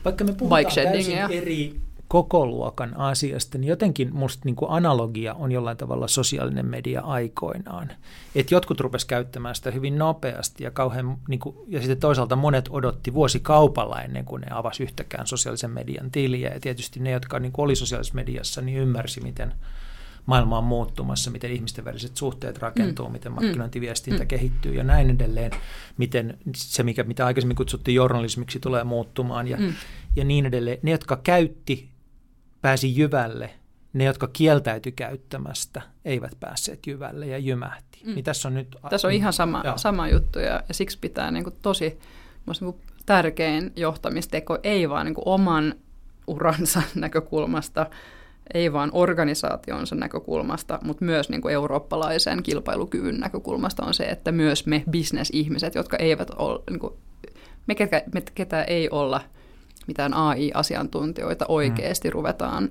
Vaikka 0.05 0.25
me 0.25 0.33
puhutaan 0.33 0.65
täysin 0.75 1.19
eri 1.19 1.81
koko 2.09 2.47
luokan 2.47 2.97
asiasta, 2.97 3.59
niin 3.59 3.69
jotenkin 3.69 4.15
musta 4.15 4.43
niin 4.45 4.57
kuin 4.57 4.71
analogia 4.71 5.35
on 5.35 5.53
jollain 5.53 5.77
tavalla 5.77 6.09
sosiaalinen 6.09 6.67
media 6.67 7.01
aikoinaan. 7.01 7.93
Että 8.35 8.55
jotkut 8.55 8.81
rupes 8.81 9.05
käyttämään 9.05 9.55
sitä 9.55 9.71
hyvin 9.71 9.99
nopeasti 9.99 10.65
ja 10.65 10.71
kauhean, 10.71 11.19
niin 11.29 11.41
kuin, 11.41 11.57
ja 11.69 11.79
sitten 11.79 12.01
toisaalta 12.01 12.37
monet 12.37 12.69
odotti 12.71 13.15
vuosikaupalla 13.15 14.03
ennen 14.03 14.25
kuin 14.25 14.41
ne 14.41 14.47
avasi 14.51 14.83
yhtäkään 14.83 15.27
sosiaalisen 15.27 15.71
median 15.71 16.11
tiliä. 16.11 16.51
Ja 16.55 16.61
tietysti 16.61 17.01
ne, 17.01 17.11
jotka 17.11 17.39
niin 17.39 17.53
kuin 17.53 17.65
oli 17.65 17.77
sosiaalisessa 17.77 18.15
mediassa, 18.15 18.61
niin 18.61 18.79
ymmärsi, 18.79 19.21
miten 19.21 19.55
maailma 20.27 20.59
on 20.59 20.65
muuttumassa, 20.65 21.31
miten 21.31 21.53
ihmisten 21.53 21.85
väliset 21.85 22.17
suhteet 22.17 22.59
rakentuu, 22.59 23.07
mm. 23.07 23.13
miten 23.13 23.33
markkinointiviestintä 23.33 24.25
mm. 24.25 24.29
kehittyy 24.29 24.75
ja 24.75 24.85
näin 24.85 25.11
edelleen, 25.11 25.51
miten 25.97 26.39
se, 26.57 26.83
mikä, 26.83 27.05
mitä 27.05 27.27
aikaisemmin 27.27 27.57
kutsuttiin 27.57 27.95
journalismiksi, 27.95 28.61
tulee 28.61 28.85
muuttumaan 28.85 29.49
ja, 29.49 29.57
mm. 29.57 29.75
ja 30.17 30.25
niin 30.25 30.47
edelleen. 30.47 30.79
Ne, 30.83 30.91
jotka 30.91 31.17
käytti 31.17 31.89
pääsi 32.61 32.97
jyvälle, 32.97 33.51
ne, 33.93 34.05
jotka 34.05 34.29
kieltäytyi 34.33 34.93
käyttämästä, 34.93 35.83
eivät 36.05 36.33
päässeet 36.41 36.87
jyvälle 36.87 37.27
ja 37.27 37.39
jymähti. 37.39 38.01
Mm. 38.05 38.15
Niin 38.15 38.25
tässä 38.25 38.49
on 38.49 38.55
nyt... 38.55 38.77
Tässä 38.91 39.09
on 39.09 39.15
ihan 39.15 39.33
sama, 39.33 39.63
sama 39.77 40.09
juttu 40.09 40.39
ja, 40.39 40.63
ja 40.69 40.75
siksi 40.75 40.99
pitää 40.99 41.31
niin 41.31 41.45
kuin 41.45 41.57
tosi 41.63 41.99
niin 42.47 42.73
kuin 42.73 42.77
tärkein 43.07 43.73
johtamisteko 43.77 44.59
ei 44.63 44.89
vaan 44.89 45.07
niin 45.07 45.15
kuin 45.15 45.29
oman 45.29 45.75
uransa 46.27 46.83
näkökulmasta, 46.95 47.87
ei 48.55 48.73
vaan 48.73 48.91
organisaationsa 48.93 49.95
näkökulmasta, 49.95 50.79
mutta 50.85 51.05
myös 51.05 51.29
niin 51.29 51.43
kuin 51.43 51.55
eurooppalaisen 51.55 52.43
kilpailukyvyn 52.43 53.21
näkökulmasta 53.21 53.85
on 53.85 53.95
se, 53.95 54.05
että 54.05 54.33
myös 54.33 54.67
me 54.67 54.85
bisnesihmiset, 54.91 55.75
jotka 55.75 55.97
eivät 55.97 56.31
ole, 56.37 56.61
niin 56.71 56.81
kuin, 56.81 56.95
me, 57.67 57.75
ketä, 57.75 58.03
me 58.15 58.23
ketä 58.35 58.63
ei 58.63 58.91
olla– 58.91 59.21
mitään 59.89 60.15
AI-asiantuntijoita 60.15 61.45
oikeasti 61.49 62.09
mm. 62.09 62.13
ruvetaan 62.13 62.69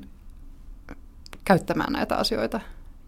käyttämään 1.46 1.94
näitä 1.94 2.16
asioita 2.16 2.60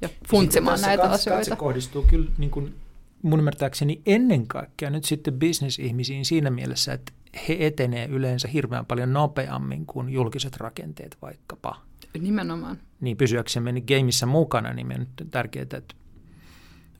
ja 0.01 0.09
funtsimaan 0.29 0.81
näitä 0.81 1.03
katse, 1.03 1.15
asioita. 1.15 1.49
Se 1.49 1.55
kohdistuu 1.55 2.03
kyllä 2.03 2.31
niin 2.37 2.51
kuin 2.51 2.75
mun 3.21 3.39
ymmärtääkseni 3.39 4.01
ennen 4.05 4.47
kaikkea 4.47 4.89
nyt 4.89 5.05
sitten 5.05 5.33
bisnesihmisiin 5.33 6.25
siinä 6.25 6.49
mielessä, 6.49 6.93
että 6.93 7.11
he 7.47 7.57
etenee 7.59 8.05
yleensä 8.05 8.47
hirveän 8.47 8.85
paljon 8.85 9.13
nopeammin 9.13 9.85
kuin 9.85 10.09
julkiset 10.09 10.57
rakenteet 10.57 11.17
vaikkapa. 11.21 11.81
Nimenomaan. 12.19 12.77
Niin 13.01 13.17
pysyäksemme 13.17 13.71
niin 13.71 13.85
gameissa 13.87 14.25
mukana, 14.25 14.73
niin 14.73 14.99
on 14.99 15.07
tärkeää, 15.31 15.63
että 15.63 15.95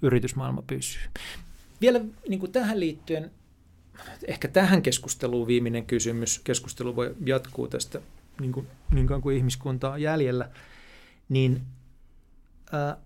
yritysmaailma 0.01 0.61
pysyy. 0.61 1.01
Vielä 1.81 2.01
niin 2.27 2.39
kuin 2.39 2.51
tähän 2.51 2.79
liittyen 2.79 3.31
ehkä 4.27 4.47
tähän 4.47 4.81
keskusteluun 4.81 5.47
viimeinen 5.47 5.85
kysymys. 5.85 6.39
Keskustelu 6.43 6.95
voi 6.95 7.15
jatkuu 7.25 7.67
tästä 7.67 8.01
niin, 8.39 8.51
kuin, 8.51 8.67
niin 8.91 9.07
kauan 9.07 9.21
kuin 9.21 9.37
ihmiskunta 9.37 9.91
on 9.91 10.01
jäljellä. 10.01 10.49
Niin 11.29 11.61
äh, 12.73 12.97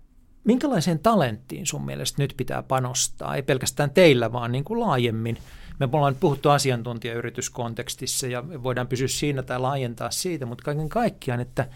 minkälaiseen 0.44 0.98
talenttiin 0.98 1.66
sun 1.66 1.84
mielestä 1.84 2.22
nyt 2.22 2.34
pitää 2.36 2.62
panostaa? 2.62 3.36
Ei 3.36 3.42
pelkästään 3.42 3.90
teillä, 3.90 4.32
vaan 4.32 4.52
niin 4.52 4.64
kuin 4.64 4.80
laajemmin. 4.80 5.38
Me 5.80 5.88
ollaan 5.92 6.16
puhuttu 6.20 6.48
asiantuntijayrityskontekstissa 6.48 8.26
ja 8.26 8.44
voidaan 8.62 8.86
pysyä 8.86 9.08
siinä 9.08 9.42
tai 9.42 9.60
laajentaa 9.60 10.10
siitä, 10.10 10.46
mutta 10.46 10.64
kaiken 10.64 10.88
kaikkiaan, 10.88 11.40
että 11.40 11.68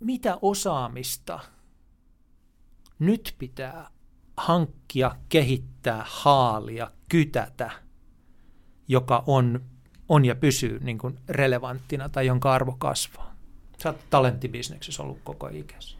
mitä 0.00 0.38
osaamista 0.42 1.40
nyt 2.98 3.34
pitää 3.38 3.90
hankkia, 4.36 5.16
kehittää, 5.28 6.04
haalia, 6.08 6.90
kytätä, 7.08 7.70
joka 8.88 9.24
on, 9.26 9.60
on 10.08 10.24
ja 10.24 10.34
pysyy 10.34 10.78
niin 10.80 10.98
kuin 10.98 11.18
relevanttina 11.28 12.08
tai 12.08 12.26
jonka 12.26 12.52
arvo 12.52 12.76
kasvaa? 12.78 13.34
Sä 13.82 13.88
oot 13.88 13.98
talenttibisneksessä 14.10 15.02
ollut 15.02 15.18
koko 15.24 15.48
ikässä. 15.48 15.96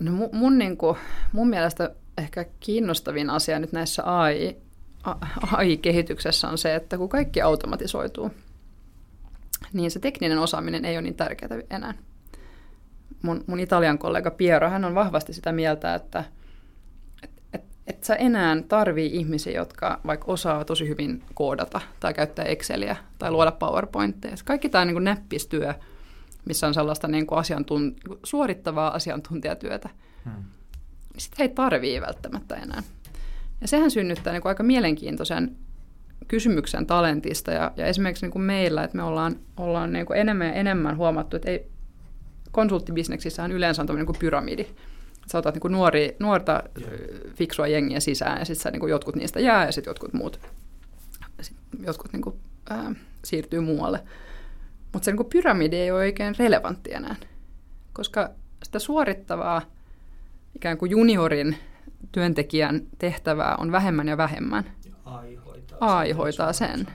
No 0.00 0.12
mun, 0.12 0.28
mun, 0.32 0.58
niin 0.58 0.76
kuin, 0.76 0.96
mun 1.32 1.48
mielestä 1.48 1.94
ehkä 2.18 2.44
kiinnostavin 2.60 3.30
asia 3.30 3.58
nyt 3.58 3.72
näissä 3.72 4.02
AI, 4.18 4.56
AI-kehityksessä 5.52 6.48
on 6.48 6.58
se, 6.58 6.74
että 6.74 6.98
kun 6.98 7.08
kaikki 7.08 7.40
automatisoituu, 7.40 8.30
niin 9.72 9.90
se 9.90 10.00
tekninen 10.00 10.38
osaaminen 10.38 10.84
ei 10.84 10.96
ole 10.96 11.02
niin 11.02 11.14
tärkeää 11.14 11.60
enää. 11.70 11.94
Mun, 13.22 13.44
mun 13.46 13.60
italian 13.60 13.98
kollega 13.98 14.30
Piero, 14.30 14.70
hän 14.70 14.84
on 14.84 14.94
vahvasti 14.94 15.32
sitä 15.32 15.52
mieltä, 15.52 15.94
että 15.94 16.24
et, 17.22 17.30
et, 17.52 17.64
et 17.86 18.04
sä 18.04 18.14
enää 18.14 18.62
tarvii 18.68 19.16
ihmisiä, 19.16 19.52
jotka 19.52 20.00
vaikka 20.06 20.32
osaa 20.32 20.64
tosi 20.64 20.88
hyvin 20.88 21.22
koodata 21.34 21.80
tai 22.00 22.14
käyttää 22.14 22.44
Exceliä 22.44 22.96
tai 23.18 23.30
luoda 23.30 23.52
PowerPointteja. 23.52 24.34
Kaikki 24.44 24.68
tämä 24.68 24.84
niin 24.84 25.04
näppistyö, 25.04 25.74
missä 26.44 26.66
on 26.66 26.74
sellaista 26.74 27.08
niin 27.08 27.26
kuin 27.26 27.38
asiantunt- 27.38 28.18
suorittavaa 28.24 28.94
asiantuntijatyötä, 28.94 29.88
hmm. 30.24 30.44
sitä 31.18 31.42
ei 31.42 31.48
tarvii 31.48 32.00
välttämättä 32.00 32.54
enää. 32.54 32.82
Ja 33.60 33.68
sehän 33.68 33.90
synnyttää 33.90 34.32
niin 34.32 34.42
kuin 34.42 34.50
aika 34.50 34.62
mielenkiintoisen 34.62 35.56
kysymyksen 36.28 36.86
talentista 36.86 37.50
ja, 37.50 37.72
ja 37.76 37.86
esimerkiksi 37.86 38.24
niin 38.24 38.32
kuin 38.32 38.42
meillä, 38.42 38.84
että 38.84 38.96
me 38.96 39.02
ollaan, 39.02 39.36
ollaan 39.56 39.92
niin 39.92 40.06
kuin 40.06 40.18
enemmän 40.18 40.46
ja 40.46 40.52
enemmän 40.52 40.96
huomattu, 40.96 41.36
että 41.36 41.50
ei, 41.50 41.66
konsulttibisneksissä 42.50 43.46
yleensä 43.46 43.82
on 43.82 43.86
tämmöinen 43.86 44.06
niin 44.06 44.20
pyramidi. 44.20 44.66
Sä 45.26 45.38
otat 45.38 45.54
niin 45.54 45.72
nuori, 45.72 46.16
nuorta 46.18 46.62
fiksua 47.34 47.66
jengiä 47.66 48.00
sisään 48.00 48.38
ja 48.38 48.44
sitten 48.44 48.72
niin 48.72 48.88
jotkut 48.88 49.16
niistä 49.16 49.40
jää 49.40 49.66
ja 49.66 49.72
sitten 49.72 49.90
jotkut 49.90 50.12
muut 50.12 50.40
sit 51.40 51.56
jotkut 51.86 52.12
niin 52.12 52.22
kuin, 52.22 52.36
ää, 52.70 52.92
siirtyy 53.24 53.60
muualle. 53.60 54.00
Mutta 54.92 55.04
se 55.04 55.10
niin 55.10 55.16
kuin 55.16 55.28
pyramidi 55.28 55.76
ei 55.76 55.90
ole 55.90 55.98
oikein 55.98 56.34
relevantti 56.38 56.92
enää, 56.92 57.16
koska 57.92 58.30
sitä 58.62 58.78
suorittavaa 58.78 59.62
ikään 60.56 60.78
kuin 60.78 60.90
juniorin 60.90 61.56
työntekijän 62.12 62.80
tehtävää 62.98 63.56
on 63.56 63.72
vähemmän 63.72 64.08
ja 64.08 64.16
vähemmän. 64.16 64.64
AI 65.84 66.12
hoitaa, 66.12 66.52
sen. 66.52 66.86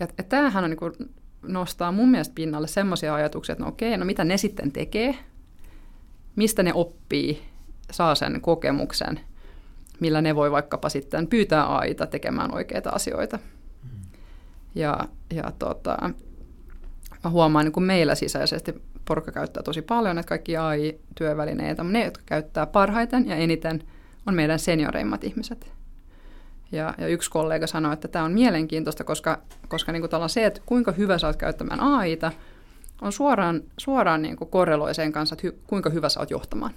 Ja, 0.00 0.08
ja 0.18 0.24
tämähän 0.24 0.64
on 0.64 0.70
niin 0.70 0.78
kuin, 0.78 0.92
nostaa 1.42 1.92
mun 1.92 2.08
mielestä 2.08 2.34
pinnalle 2.34 2.66
semmoisia 2.66 3.14
ajatuksia, 3.14 3.52
että 3.52 3.64
no 3.64 3.68
okei, 3.68 3.96
no 3.96 4.04
mitä 4.04 4.24
ne 4.24 4.36
sitten 4.36 4.72
tekee, 4.72 5.14
mistä 6.36 6.62
ne 6.62 6.72
oppii, 6.74 7.42
saa 7.90 8.14
sen 8.14 8.40
kokemuksen, 8.40 9.20
millä 10.00 10.22
ne 10.22 10.34
voi 10.34 10.50
vaikkapa 10.50 10.88
sitten 10.88 11.26
pyytää 11.26 11.76
AIta 11.76 12.06
tekemään 12.06 12.54
oikeita 12.54 12.90
asioita. 12.90 13.38
Mm. 13.82 13.90
Ja, 14.74 14.98
ja 15.34 15.52
tota, 15.58 16.10
mä 17.24 17.30
huomaan 17.30 17.64
niin 17.64 17.72
kuin 17.72 17.84
meillä 17.84 18.14
sisäisesti 18.14 18.82
porukka 19.04 19.32
käyttää 19.32 19.62
tosi 19.62 19.82
paljon, 19.82 20.18
että 20.18 20.28
kaikki 20.28 20.56
AI-työvälineitä, 20.56 21.84
ne, 21.84 22.04
jotka 22.04 22.22
käyttää 22.26 22.66
parhaiten 22.66 23.28
ja 23.28 23.36
eniten, 23.36 23.82
on 24.26 24.34
meidän 24.34 24.58
senioreimmat 24.58 25.24
ihmiset. 25.24 25.75
Ja, 26.72 26.94
ja 26.98 27.08
yksi 27.08 27.30
kollega 27.30 27.66
sanoi, 27.66 27.92
että 27.92 28.08
tämä 28.08 28.24
on 28.24 28.32
mielenkiintoista, 28.32 29.04
koska, 29.04 29.38
koska 29.68 29.92
niin 29.92 30.08
kuin 30.08 30.28
se, 30.30 30.46
että 30.46 30.60
kuinka 30.66 30.92
hyvä 30.92 31.18
sä 31.18 31.26
oot 31.26 31.36
käyttämään 31.36 31.80
AIta, 31.80 32.32
on 33.02 33.12
suoraan, 33.12 33.62
suoraan 33.78 34.22
niin 34.22 34.36
kuin 34.36 34.50
korreloi 34.50 34.94
sen 34.94 35.12
kanssa, 35.12 35.34
että 35.34 35.46
hy, 35.46 35.58
kuinka 35.66 35.90
hyvä 35.90 36.08
sä 36.08 36.20
oot 36.20 36.30
johtamaan. 36.30 36.72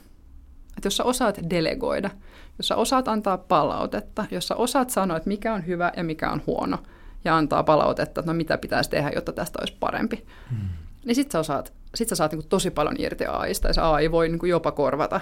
Että 0.78 0.88
jos 0.88 0.98
sä 0.98 1.04
osaat 1.04 1.40
delegoida, 1.50 2.10
jos 2.58 2.68
sä 2.68 2.76
osaat 2.76 3.08
antaa 3.08 3.38
palautetta, 3.38 4.26
jos 4.32 4.48
sä 4.48 4.56
osaat 4.56 4.90
sanoa, 4.90 5.18
että 5.18 5.30
mikä 5.30 5.54
on 5.54 5.68
hyvä 5.68 5.92
ja 5.98 6.04
mikä 6.04 6.32
on 6.32 6.42
huono, 6.48 6.78
ja 7.26 7.38
antaa 7.38 7.64
palautetta, 7.64 8.22
että 8.22 8.32
no 8.32 8.34
mitä 8.34 8.58
pitäisi 8.58 8.90
tehdä, 8.90 9.12
jotta 9.16 9.34
tästä 9.34 9.60
olisi 9.62 9.78
parempi, 9.80 10.26
hmm. 10.50 10.70
niin 11.06 11.16
sit 11.16 11.32
sä, 11.32 11.40
osaat, 11.40 11.74
sit 11.96 12.10
sä 12.10 12.16
saat 12.16 12.32
niin 12.32 12.42
kuin 12.42 12.50
tosi 12.50 12.72
paljon 12.72 12.96
irti 13.00 13.26
AIsta, 13.26 13.68
ja 13.68 13.74
se 13.74 13.82
AI 13.82 14.12
voi 14.12 14.30
niin 14.30 14.40
kuin 14.40 14.50
jopa 14.50 14.72
korvata 14.72 15.22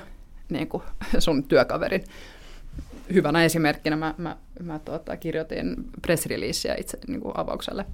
niin 0.50 0.68
kuin 0.68 0.84
sun 1.20 1.44
työkaverin 1.44 2.04
hyvänä 3.14 3.44
esimerkkinä 3.44 3.96
mä, 3.96 4.16
mä, 4.18 4.38
mä 4.64 4.80
tuota, 4.80 5.18
kirjoitin 5.18 5.76
press 6.02 6.26
releasea 6.26 6.76
itse 6.78 6.98
niin 7.08 7.22
kuin 7.22 7.38
avaukselle. 7.38 7.86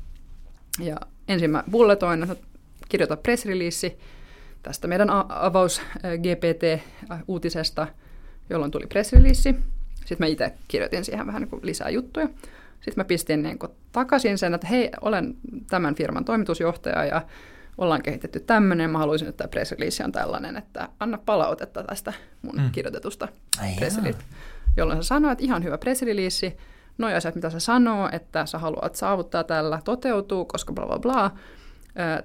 Ja 0.79 0.97
ensin 1.27 1.51
mä 1.51 1.63
bulletoin, 1.71 2.23
että 2.23 2.47
kirjoita 2.89 3.17
press 3.17 3.45
release 3.45 3.97
tästä 4.63 4.87
meidän 4.87 5.09
avaus 5.29 5.81
GPT-uutisesta, 6.03 7.87
jolloin 8.49 8.71
tuli 8.71 8.87
press 8.87 9.13
release. 9.13 9.55
Sitten 9.95 10.17
mä 10.19 10.25
itse 10.25 10.53
kirjoitin 10.67 11.05
siihen 11.05 11.27
vähän 11.27 11.41
niin 11.41 11.49
kuin 11.49 11.65
lisää 11.65 11.89
juttuja. 11.89 12.27
Sitten 12.75 12.93
mä 12.95 13.03
pistin 13.03 13.43
niin 13.43 13.59
kuin 13.59 13.71
takaisin 13.91 14.37
sen, 14.37 14.53
että 14.53 14.67
hei, 14.67 14.89
olen 15.01 15.35
tämän 15.69 15.95
firman 15.95 16.25
toimitusjohtaja 16.25 17.05
ja 17.05 17.21
ollaan 17.77 18.01
kehitetty 18.01 18.39
tämmöinen, 18.39 18.89
mä 18.89 18.97
haluaisin, 18.97 19.27
että 19.27 19.47
tämä 19.47 19.65
press 19.65 20.01
on 20.03 20.11
tällainen, 20.11 20.57
että 20.57 20.89
anna 20.99 21.17
palautetta 21.25 21.83
tästä 21.83 22.13
mun 22.41 22.55
mm. 22.55 22.71
kirjoitetusta 22.71 23.27
press 23.77 23.97
jolloin 24.77 25.03
sä 25.03 25.07
sanoit, 25.07 25.31
että 25.31 25.45
ihan 25.45 25.63
hyvä 25.63 25.77
pressrelease, 25.77 26.57
noin 26.97 27.15
asiat, 27.15 27.35
mitä 27.35 27.49
sä 27.49 27.59
sanoo, 27.59 28.09
että 28.11 28.45
sä 28.45 28.57
haluat 28.57 28.95
saavuttaa 28.95 29.43
tällä, 29.43 29.79
toteutuu, 29.85 30.45
koska 30.45 30.73
bla 30.73 30.85
bla 30.85 30.99
bla. 30.99 31.31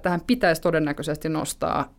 Tähän 0.01 0.21
pitäisi 0.27 0.61
todennäköisesti 0.61 1.29
nostaa 1.29 1.93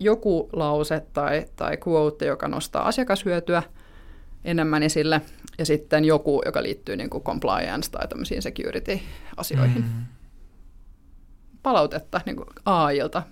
joku 0.00 0.48
lause 0.52 1.06
tai, 1.12 1.46
tai 1.56 1.78
quote, 1.88 2.26
joka 2.26 2.48
nostaa 2.48 2.88
asiakashyötyä 2.88 3.62
enemmän 4.44 4.82
esille, 4.82 5.20
ja 5.58 5.66
sitten 5.66 6.04
joku, 6.04 6.42
joka 6.46 6.62
liittyy 6.62 6.96
niin 6.96 7.10
kuin 7.10 7.24
compliance 7.24 7.90
tai 7.90 8.08
tämmöisiin 8.08 8.42
security-asioihin. 8.42 9.82
Mm-hmm. 9.82 10.04
Palautetta 11.62 12.20
niin 12.26 12.36
kuin 12.36 12.48
AIlta 12.64 13.22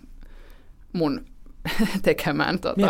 mun 0.93 1.25
tekemään. 2.03 2.59
Tota, 2.59 2.83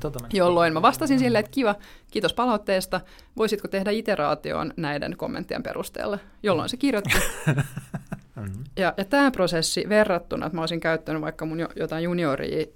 tota 0.00 0.26
jolloin 0.32 0.72
mä 0.72 0.82
vastasin 0.82 1.18
sille, 1.18 1.38
että 1.38 1.50
kiva, 1.50 1.74
kiitos 2.10 2.34
palautteesta. 2.34 3.00
Voisitko 3.36 3.68
tehdä 3.68 3.90
iteraation 3.90 4.72
näiden 4.76 5.16
kommenttien 5.16 5.62
perusteella? 5.62 6.18
Jolloin 6.42 6.68
se 6.68 6.76
kirjoitti. 6.76 7.14
Mm-hmm. 7.46 8.64
Ja, 8.76 8.94
ja 8.96 9.04
tämä 9.04 9.30
prosessi 9.30 9.84
verrattuna, 9.88 10.46
että 10.46 10.56
mä 10.56 10.62
olisin 10.62 10.80
käyttänyt 10.80 11.22
vaikka 11.22 11.46
mun 11.46 11.58
jotain 11.76 12.04
junioria 12.04 12.66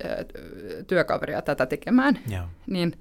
työkaveria 0.86 1.42
tätä 1.42 1.66
tekemään, 1.66 2.18
yeah. 2.30 2.48
niin 2.66 3.00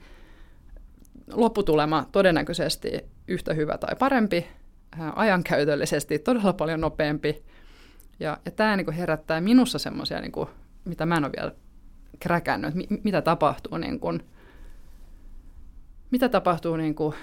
lopputulema 1.33 2.05
todennäköisesti 2.11 2.91
yhtä 3.27 3.53
hyvä 3.53 3.77
tai 3.77 3.95
parempi, 3.99 4.47
ajankäytöllisesti 5.15 6.19
todella 6.19 6.53
paljon 6.53 6.81
nopeampi. 6.81 7.43
Ja, 8.19 8.37
ja 8.45 8.51
tämä 8.51 8.77
niin 8.77 8.91
herättää 8.91 9.41
minussa 9.41 9.79
semmoisia, 9.79 10.21
niin 10.21 10.31
mitä 10.85 11.05
mä 11.05 11.17
en 11.17 11.25
ole 11.25 11.31
vielä 11.37 11.51
kräkännyt, 12.19 12.73
että 12.77 12.95
mitä 13.03 13.21
tapahtuu, 13.21 13.77
niin 13.77 13.99
kuin, 13.99 14.25
mitä 16.11 16.29
tapahtuu 16.29 16.75
niin 16.75 16.95
kuin, 16.95 17.15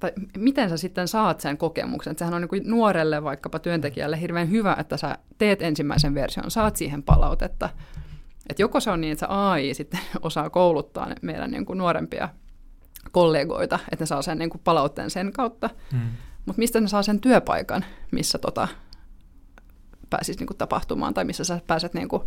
tai 0.00 0.12
miten 0.36 0.70
sä 0.70 0.76
sitten 0.76 1.08
saat 1.08 1.40
sen 1.40 1.58
kokemuksen. 1.58 2.18
sehän 2.18 2.34
on 2.34 2.40
niin 2.40 2.48
kuin 2.48 2.62
nuorelle 2.66 3.22
vaikkapa 3.22 3.58
työntekijälle 3.58 4.20
hirveän 4.20 4.50
hyvä, 4.50 4.76
että 4.80 4.96
sä 4.96 5.18
teet 5.38 5.62
ensimmäisen 5.62 6.14
version, 6.14 6.50
saat 6.50 6.76
siihen 6.76 7.02
palautetta. 7.02 7.68
Et 8.50 8.58
joko 8.58 8.80
se 8.80 8.90
on 8.90 9.00
niin, 9.00 9.12
että 9.12 9.26
se 9.26 9.32
AI 9.32 9.74
sitten 9.74 10.00
osaa 10.22 10.50
kouluttaa 10.50 11.08
meidän 11.22 11.50
niin 11.50 11.66
kuin 11.66 11.78
nuorempia 11.78 12.28
kollegoita, 13.10 13.78
että 13.92 14.02
ne 14.02 14.06
saa 14.06 14.22
sen 14.22 14.38
niin 14.38 14.50
kuin 14.50 14.60
palautteen 14.64 15.10
sen 15.10 15.32
kautta, 15.32 15.70
hmm. 15.92 16.08
mutta 16.46 16.60
mistä 16.60 16.80
ne 16.80 16.88
saa 16.88 17.02
sen 17.02 17.20
työpaikan, 17.20 17.84
missä 18.10 18.38
tota, 18.38 18.68
pääsisi 20.10 20.38
niin 20.38 20.46
kuin 20.46 20.56
tapahtumaan 20.56 21.14
tai 21.14 21.24
missä 21.24 21.44
sä 21.44 21.60
pääset 21.66 21.94
niin 21.94 22.08
kuin 22.08 22.22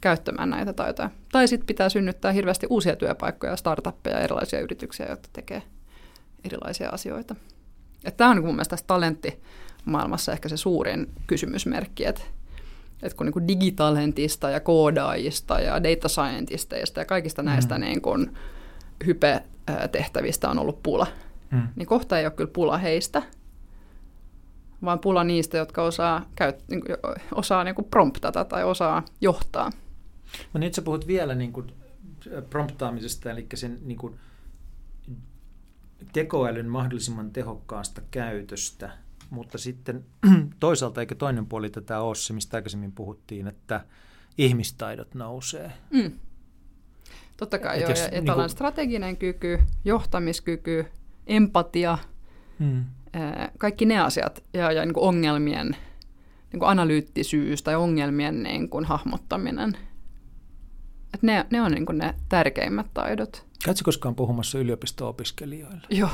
käyttämään 0.00 0.50
näitä 0.50 0.72
taitoja. 0.72 1.10
Tai 1.32 1.48
sitten 1.48 1.66
pitää 1.66 1.88
synnyttää 1.88 2.32
hirveästi 2.32 2.66
uusia 2.70 2.96
työpaikkoja, 2.96 3.56
startuppeja, 3.56 4.20
erilaisia 4.20 4.60
yrityksiä, 4.60 5.06
jotka 5.08 5.28
tekee 5.32 5.62
erilaisia 6.44 6.88
asioita. 6.88 7.34
Tämä 8.16 8.30
on 8.30 8.36
niin 8.36 8.44
mun 8.44 8.54
mielestä 8.54 8.70
tässä 8.70 8.86
talenttimaailmassa 8.86 10.32
ehkä 10.32 10.48
se 10.48 10.56
suurin 10.56 11.10
kysymysmerkki, 11.26 12.04
että, 12.04 12.22
että 13.02 13.16
kun 13.16 13.26
niin 13.26 13.48
digitalentista 13.48 14.50
ja 14.50 14.60
koodaajista 14.60 15.60
ja 15.60 15.82
data 15.82 16.08
scientisteista 16.08 17.00
ja 17.00 17.04
kaikista 17.04 17.42
näistä 17.42 17.74
mm. 17.74 17.80
niin 17.80 18.02
kuin 18.02 18.34
hype-tehtävistä 19.06 20.50
on 20.50 20.58
ollut 20.58 20.82
pula, 20.82 21.06
mm. 21.50 21.68
niin 21.76 21.86
kohta 21.86 22.18
ei 22.18 22.26
ole 22.26 22.32
kyllä 22.32 22.50
pula 22.52 22.78
heistä, 22.78 23.22
vaan 24.84 24.98
pula 24.98 25.24
niistä, 25.24 25.58
jotka 25.58 25.82
osaa, 25.82 26.26
käyt, 26.36 26.64
niin 26.68 26.80
kuin, 26.80 26.96
osaa 27.34 27.64
niin 27.64 27.74
kuin 27.74 27.88
promptata 27.90 28.44
tai 28.44 28.64
osaa 28.64 29.04
johtaa. 29.20 29.70
No 30.54 30.60
nyt 30.60 30.74
sä 30.74 30.82
puhut 30.82 31.06
vielä 31.06 31.34
niin 31.34 31.52
kuin 31.52 31.72
promptaamisesta, 32.50 33.30
eli 33.30 33.46
sen 33.54 33.78
niin 33.82 33.98
kuin 33.98 34.18
tekoälyn 36.12 36.68
mahdollisimman 36.68 37.30
tehokkaasta 37.30 38.00
käytöstä, 38.10 38.90
mutta 39.30 39.58
sitten 39.58 40.04
toisaalta 40.60 41.00
eikä 41.00 41.14
toinen 41.14 41.46
puoli 41.46 41.70
tätä 41.70 42.00
ole 42.00 42.14
se, 42.14 42.32
mistä 42.32 42.56
aikaisemmin 42.56 42.92
puhuttiin, 42.92 43.46
että 43.46 43.84
ihmistaidot 44.38 45.14
nousee. 45.14 45.72
Mm. 45.90 46.12
Totta 47.36 47.58
kai 47.58 47.80
joo, 47.80 47.90
ja 47.90 48.10
niin 48.10 48.34
kuin... 48.34 48.48
strateginen 48.48 49.16
kyky, 49.16 49.58
johtamiskyky, 49.84 50.86
empatia, 51.26 51.98
mm. 52.58 52.84
kaikki 53.58 53.86
ne 53.86 54.00
asiat 54.00 54.44
ja, 54.54 54.72
ja 54.72 54.84
niin 54.84 54.94
kuin 54.94 55.04
ongelmien 55.04 55.76
niin 56.52 56.60
kuin 56.60 56.68
analyyttisyys 56.68 57.62
tai 57.62 57.74
ongelmien 57.74 58.42
niin 58.42 58.68
kuin 58.68 58.84
hahmottaminen– 58.84 59.76
että 61.14 61.26
ne, 61.26 61.46
ne 61.50 61.62
on 61.62 61.72
niin 61.72 61.86
kuin 61.86 61.98
ne 61.98 62.14
tärkeimmät 62.28 62.86
taidot. 62.94 63.46
Käytkö 63.64 63.84
koskaan 63.84 64.14
puhumassa 64.14 64.58
yliopisto-opiskelijoille? 64.58 65.86
Joo, 65.90 66.10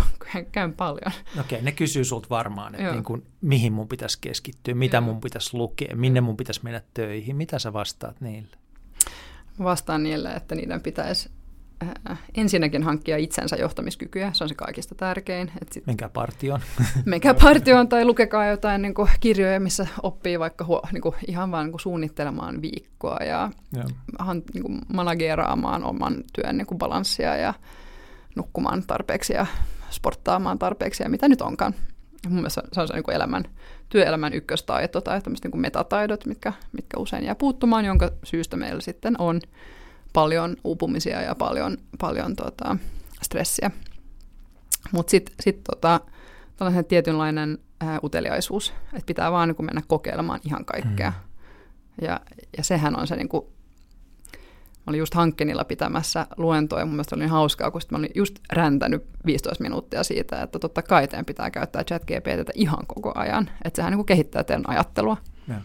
käyn 0.53 0.73
paljon. 0.73 1.13
Okei, 1.41 1.63
ne 1.63 1.73
kysyy 1.73 2.05
sulta 2.05 2.27
varmaan, 2.31 2.75
että 2.75 2.93
niin 2.93 3.05
kuin, 3.05 3.27
mihin 3.41 3.73
mun 3.73 3.89
pitäisi 3.89 4.19
keskittyä, 4.21 4.75
mitä 4.75 4.97
Joo. 4.97 5.01
mun 5.01 5.21
pitäisi 5.21 5.57
lukea, 5.57 5.97
minne 5.97 6.21
mun 6.21 6.37
pitäisi 6.37 6.61
mennä 6.63 6.83
töihin. 6.95 7.37
Mitä 7.37 7.59
sä 7.59 7.73
vastaat 7.73 8.21
niille? 8.21 8.57
Vastaan 9.63 10.03
niille, 10.03 10.33
että 10.33 10.55
niiden 10.55 10.81
pitäisi 10.81 11.31
ensinnäkin 12.35 12.83
hankkia 12.83 13.17
itsensä 13.17 13.57
johtamiskykyä, 13.57 14.31
se 14.33 14.45
on 14.45 14.49
se 14.49 14.55
kaikista 14.55 14.95
tärkein. 14.95 15.53
Et 15.63 15.73
sit, 15.73 15.87
menkää 15.87 16.09
partioon. 16.09 16.61
menkää 17.05 17.35
partioon 17.35 17.89
tai 17.89 18.05
lukekaa 18.05 18.47
jotain 18.47 18.83
niin 18.83 18.95
kuin, 18.95 19.09
kirjoja, 19.21 19.61
missä 19.61 19.87
oppii 20.03 20.39
vaikka 20.39 20.65
huo, 20.65 20.83
niin 20.93 21.03
kuin, 21.03 21.15
ihan 21.27 21.51
vain 21.51 21.67
niin 21.67 21.81
suunnittelemaan 21.81 22.63
viikkoa 22.63 23.17
ja 23.17 23.51
han, 24.19 24.43
niin 24.55 24.63
kuin, 24.63 24.79
manageraamaan 24.95 25.85
oman 25.85 26.17
työn 26.33 26.59
niin 26.59 26.67
kuin, 26.67 26.79
balanssia 26.79 27.37
ja 27.37 27.55
nukkumaan 28.37 28.83
tarpeeksi 28.87 29.33
ja 29.33 29.47
sporttaamaan 29.91 30.59
tarpeeksi 30.59 31.03
ja 31.03 31.09
mitä 31.09 31.29
nyt 31.29 31.43
onkaan. 31.43 31.75
Mun 32.29 32.35
mielestä 32.35 32.63
se 32.73 32.81
on 32.81 32.89
se 32.89 32.95
niin 32.95 33.05
kuin 33.05 33.15
elämän, 33.15 33.45
työelämän 33.89 34.33
ykköstaito 34.33 35.01
tai 35.01 35.21
tämmöiset 35.21 35.45
niin 35.45 35.51
kuin 35.51 35.61
metataidot, 35.61 36.27
mitkä, 36.27 36.53
mitkä 36.73 36.99
usein 36.99 37.25
jää 37.25 37.35
puuttumaan, 37.35 37.85
jonka 37.85 38.11
syystä 38.25 38.57
meillä 38.57 38.81
sitten 38.81 39.15
on 39.19 39.41
paljon 40.17 40.57
uupumisia 40.65 41.23
ja 41.23 41.35
paljon, 41.35 41.77
paljon 41.99 42.37
tota, 42.37 42.77
stressiä. 43.23 43.71
Mutta 44.93 45.11
sitten 45.11 45.35
sit, 45.41 45.65
tota, 45.65 46.01
tällainen 46.57 46.85
tietynlainen 46.85 47.59
ää, 47.81 47.99
uteliaisuus, 48.05 48.73
että 48.93 49.07
pitää 49.07 49.33
vaan 49.33 49.49
niin 49.49 49.67
mennä 49.67 49.83
kokeilemaan 49.87 50.41
ihan 50.45 50.65
kaikkea. 50.65 51.11
Mm. 51.11 52.07
Ja, 52.07 52.21
ja 52.57 52.65
sehän 52.65 52.99
on 52.99 53.07
se, 53.07 53.17
niin 53.17 53.29
kuin, 53.29 53.47
mä 54.77 54.85
olin 54.87 54.99
just 54.99 55.15
Hankkenilla 55.15 55.65
pitämässä 55.65 56.27
luentoa 56.37 56.79
ja 56.79 56.87
mun 56.87 56.95
mielestä 56.95 57.15
oli 57.17 57.23
niin 57.23 57.31
hauskaa, 57.31 57.71
kun 57.71 57.81
mä 57.91 57.99
olin 57.99 58.11
just 58.15 58.39
räntänyt 58.53 59.05
15 59.27 59.63
minuuttia 59.63 60.05
siitä, 60.05 60.43
että 60.43 60.59
totta 60.59 60.83
kai 60.83 61.09
teidän 61.09 61.25
pitää 61.25 61.51
käyttää 61.51 61.85
chat 61.85 62.05
GPTtä 62.05 62.53
ihan 62.55 62.87
koko 62.87 63.13
ajan, 63.15 63.51
että 63.65 63.77
sehän 63.77 63.91
niin 63.91 63.99
kuin 63.99 64.07
kehittää 64.07 64.45
teidän 64.45 64.71
ajattelua. 64.71 65.17
Ja. 65.49 65.61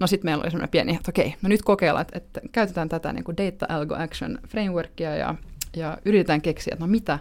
No 0.00 0.06
sitten 0.06 0.28
meillä 0.28 0.42
oli 0.42 0.50
semmoinen 0.50 0.70
pieni, 0.70 0.94
että 0.94 1.10
okei, 1.10 1.34
no 1.42 1.48
nyt 1.48 1.62
kokeillaan, 1.62 2.02
että, 2.02 2.18
että 2.18 2.40
käytetään 2.52 2.88
tätä 2.88 3.12
niin 3.12 3.24
kuin 3.24 3.36
Data 3.36 3.66
Algo 3.68 3.94
Action 3.94 4.38
Frameworkia 4.48 5.16
ja, 5.16 5.34
ja 5.76 5.98
yritetään 6.04 6.42
keksiä, 6.42 6.72
että 6.74 6.84
no 6.84 6.90
mitä 6.90 7.18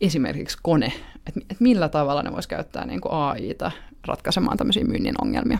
esimerkiksi 0.00 0.58
kone, 0.62 0.92
että, 1.26 1.40
että 1.40 1.56
millä 1.60 1.88
tavalla 1.88 2.22
ne 2.22 2.32
voisi 2.32 2.48
käyttää 2.48 2.86
niin 2.86 3.00
kuin 3.00 3.12
AIta 3.12 3.70
ratkaisemaan 4.06 4.58
tämmöisiä 4.58 4.84
myynnin 4.84 5.14
ongelmia. 5.22 5.58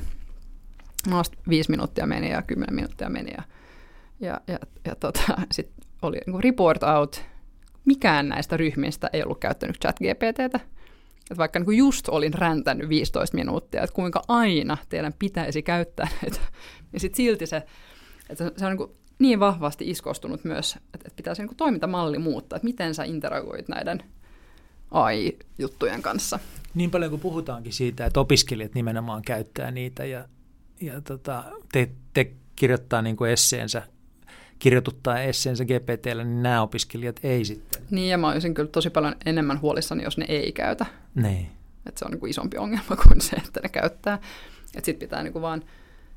No 1.08 1.22
viisi 1.48 1.70
minuuttia 1.70 2.06
meni 2.06 2.30
ja 2.30 2.42
kymmenen 2.42 2.74
minuuttia 2.74 3.08
meni 3.08 3.30
ja, 3.30 3.42
ja, 4.20 4.40
ja, 4.46 4.58
ja 4.84 4.94
tota, 4.94 5.22
sitten 5.52 5.84
oli 6.02 6.16
niin 6.16 6.32
kuin 6.32 6.44
report 6.44 6.82
out, 6.82 7.24
mikään 7.84 8.28
näistä 8.28 8.56
ryhmistä 8.56 9.10
ei 9.12 9.22
ollut 9.22 9.40
käyttänyt 9.40 9.78
chat 9.80 9.96
GPTtä, 9.98 10.60
että 11.22 11.36
vaikka 11.36 11.58
niin 11.58 11.64
kuin 11.64 11.78
just 11.78 12.08
olin 12.08 12.34
räntänyt 12.34 12.88
15 12.88 13.36
minuuttia, 13.36 13.82
että 13.82 13.94
kuinka 13.94 14.22
aina 14.28 14.76
teidän 14.88 15.12
pitäisi 15.18 15.62
käyttää 15.62 16.08
näitä, 16.22 16.40
niin 16.92 17.00
sitten 17.00 17.16
silti 17.16 17.46
se, 17.46 17.62
että 18.30 18.52
se 18.56 18.66
on 18.66 18.70
niin, 18.70 18.76
kuin 18.76 18.90
niin 19.18 19.40
vahvasti 19.40 19.90
iskostunut 19.90 20.44
myös, 20.44 20.76
että, 20.76 20.88
että 20.94 21.16
pitäisi 21.16 21.42
niin 21.42 21.48
kuin 21.48 21.56
toimintamalli 21.56 22.18
muuttaa, 22.18 22.56
että 22.56 22.66
miten 22.66 22.94
sä 22.94 23.04
interagoit 23.04 23.68
näiden 23.68 24.02
AI-juttujen 24.90 26.02
kanssa. 26.02 26.38
Niin 26.74 26.90
paljon 26.90 27.10
kuin 27.10 27.20
puhutaankin 27.20 27.72
siitä, 27.72 28.06
että 28.06 28.20
opiskelijat 28.20 28.74
nimenomaan 28.74 29.22
käyttää 29.22 29.70
niitä 29.70 30.04
ja, 30.04 30.28
ja 30.80 31.00
tota, 31.00 31.44
te, 31.72 31.90
te 32.14 32.32
kirjoittaa 32.56 33.02
niin 33.02 33.16
kuin 33.16 33.30
esseensä 33.30 33.82
kirjoituttaa 34.62 35.20
esseensä 35.20 35.64
GPTllä, 35.64 36.24
niin 36.24 36.42
nämä 36.42 36.62
opiskelijat 36.62 37.20
ei 37.22 37.44
sitten. 37.44 37.82
Niin, 37.90 38.08
ja 38.08 38.18
mä 38.18 38.28
olisin 38.28 38.54
kyllä 38.54 38.68
tosi 38.68 38.90
paljon 38.90 39.14
enemmän 39.26 39.60
huolissani, 39.60 40.02
jos 40.02 40.18
ne 40.18 40.24
ei 40.28 40.52
käytä. 40.52 40.86
Niin. 41.14 41.48
Että 41.86 41.98
se 41.98 42.04
on 42.04 42.10
niin 42.10 42.20
kuin 42.20 42.30
isompi 42.30 42.58
ongelma 42.58 42.96
kuin 43.08 43.20
se, 43.20 43.36
että 43.36 43.60
ne 43.62 43.68
käyttää. 43.68 44.14
Että 44.64 44.86
sitten 44.86 45.08
pitää 45.08 45.22
niin 45.22 45.32
kuin 45.32 45.42
vaan, 45.42 45.58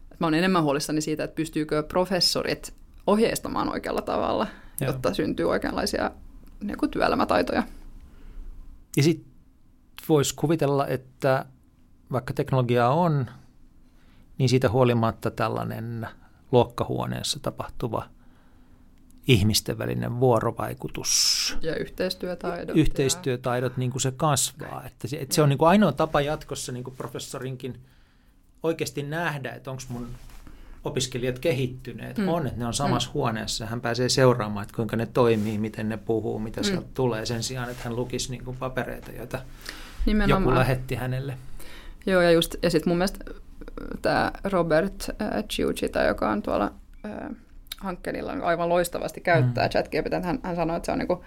että 0.01 0.17
mä 0.19 0.27
olen 0.27 0.39
enemmän 0.39 0.63
huolissani 0.63 1.01
siitä, 1.01 1.23
että 1.23 1.35
pystyykö 1.35 1.84
professorit 1.84 2.73
ohjeistamaan 3.07 3.72
oikealla 3.72 4.01
tavalla, 4.01 4.47
Joo. 4.81 4.91
jotta 4.91 5.13
syntyy 5.13 5.49
oikeanlaisia 5.49 6.11
niin 6.63 6.77
kuin 6.77 6.91
työelämätaitoja. 6.91 7.63
Ja 8.97 9.03
sitten 9.03 9.31
voisi 10.09 10.35
kuvitella, 10.35 10.88
että 10.88 11.45
vaikka 12.11 12.34
teknologiaa 12.34 12.93
on, 12.93 13.26
niin 14.38 14.49
siitä 14.49 14.69
huolimatta 14.69 15.31
tällainen 15.31 16.07
luokkahuoneessa 16.51 17.39
tapahtuva 17.39 18.15
ihmisten 19.27 19.77
välinen 19.77 20.19
vuorovaikutus. 20.19 21.57
Ja 21.61 21.76
yhteistyötaidot. 21.76 22.77
Yhteistyötaidot, 22.77 23.72
ja... 23.72 23.77
niin 23.77 23.91
kuin 23.91 24.02
se 24.02 24.11
kasvaa. 24.11 24.84
Että 24.85 25.07
se, 25.07 25.18
että 25.18 25.35
se 25.35 25.41
on 25.41 25.49
niin 25.49 25.57
kuin 25.57 25.69
ainoa 25.69 25.91
tapa 25.91 26.22
jatkossa 26.22 26.72
niin 26.72 26.84
kuin 26.84 26.95
professorinkin 26.95 27.80
oikeasti 28.64 29.03
nähdä, 29.03 29.52
että 29.52 29.72
onko 29.72 29.84
mun 29.89 30.07
opiskelijat 30.84 31.39
kehittyneet. 31.39 32.18
Mm. 32.18 32.27
On, 32.27 32.47
että 32.47 32.60
ne 32.60 32.65
on 32.65 32.73
samassa 32.73 33.10
mm. 33.10 33.14
huoneessa. 33.14 33.65
Hän 33.65 33.81
pääsee 33.81 34.10
seuraamaan, 34.10 34.64
että 34.64 34.76
kuinka 34.76 34.95
ne 34.95 35.06
toimii, 35.06 35.57
miten 35.57 35.89
ne 35.89 35.97
puhuu, 35.97 36.39
mitä 36.39 36.61
mm. 36.61 36.65
sieltä 36.65 36.88
tulee, 36.93 37.26
sen 37.26 37.43
sijaan, 37.43 37.69
että 37.69 37.84
hän 37.84 37.95
lukisi 37.95 38.31
niin 38.31 38.45
kuin 38.45 38.57
papereita, 38.57 39.11
joita 39.11 39.39
Nimenomaan. 40.06 40.43
joku 40.43 40.60
lähetti 40.60 40.95
hänelle. 40.95 41.38
Joo, 42.06 42.22
ja, 42.22 42.31
just, 42.31 42.56
ja 42.64 42.69
sitten 42.69 42.91
mun 42.91 42.97
mielestä 42.97 43.26
tämä 44.02 44.31
Robert 44.43 45.10
äh, 45.22 45.43
Ciucita, 45.43 46.03
joka 46.03 46.30
on 46.30 46.41
tuolla 46.41 46.72
äh, 47.06 47.35
Hankkenilla 47.86 48.32
aivan 48.41 48.70
loistavasti 48.70 49.22
käyttää 49.22 49.68
mm. 49.68 49.70
ChatGPT. 49.70 50.24
Hän, 50.24 50.40
hän 50.44 50.56
sanoi, 50.56 50.78
että 50.78 50.86
se 50.86 50.91
on 50.91 50.99
niin 50.99 51.07
kuin, 51.07 51.20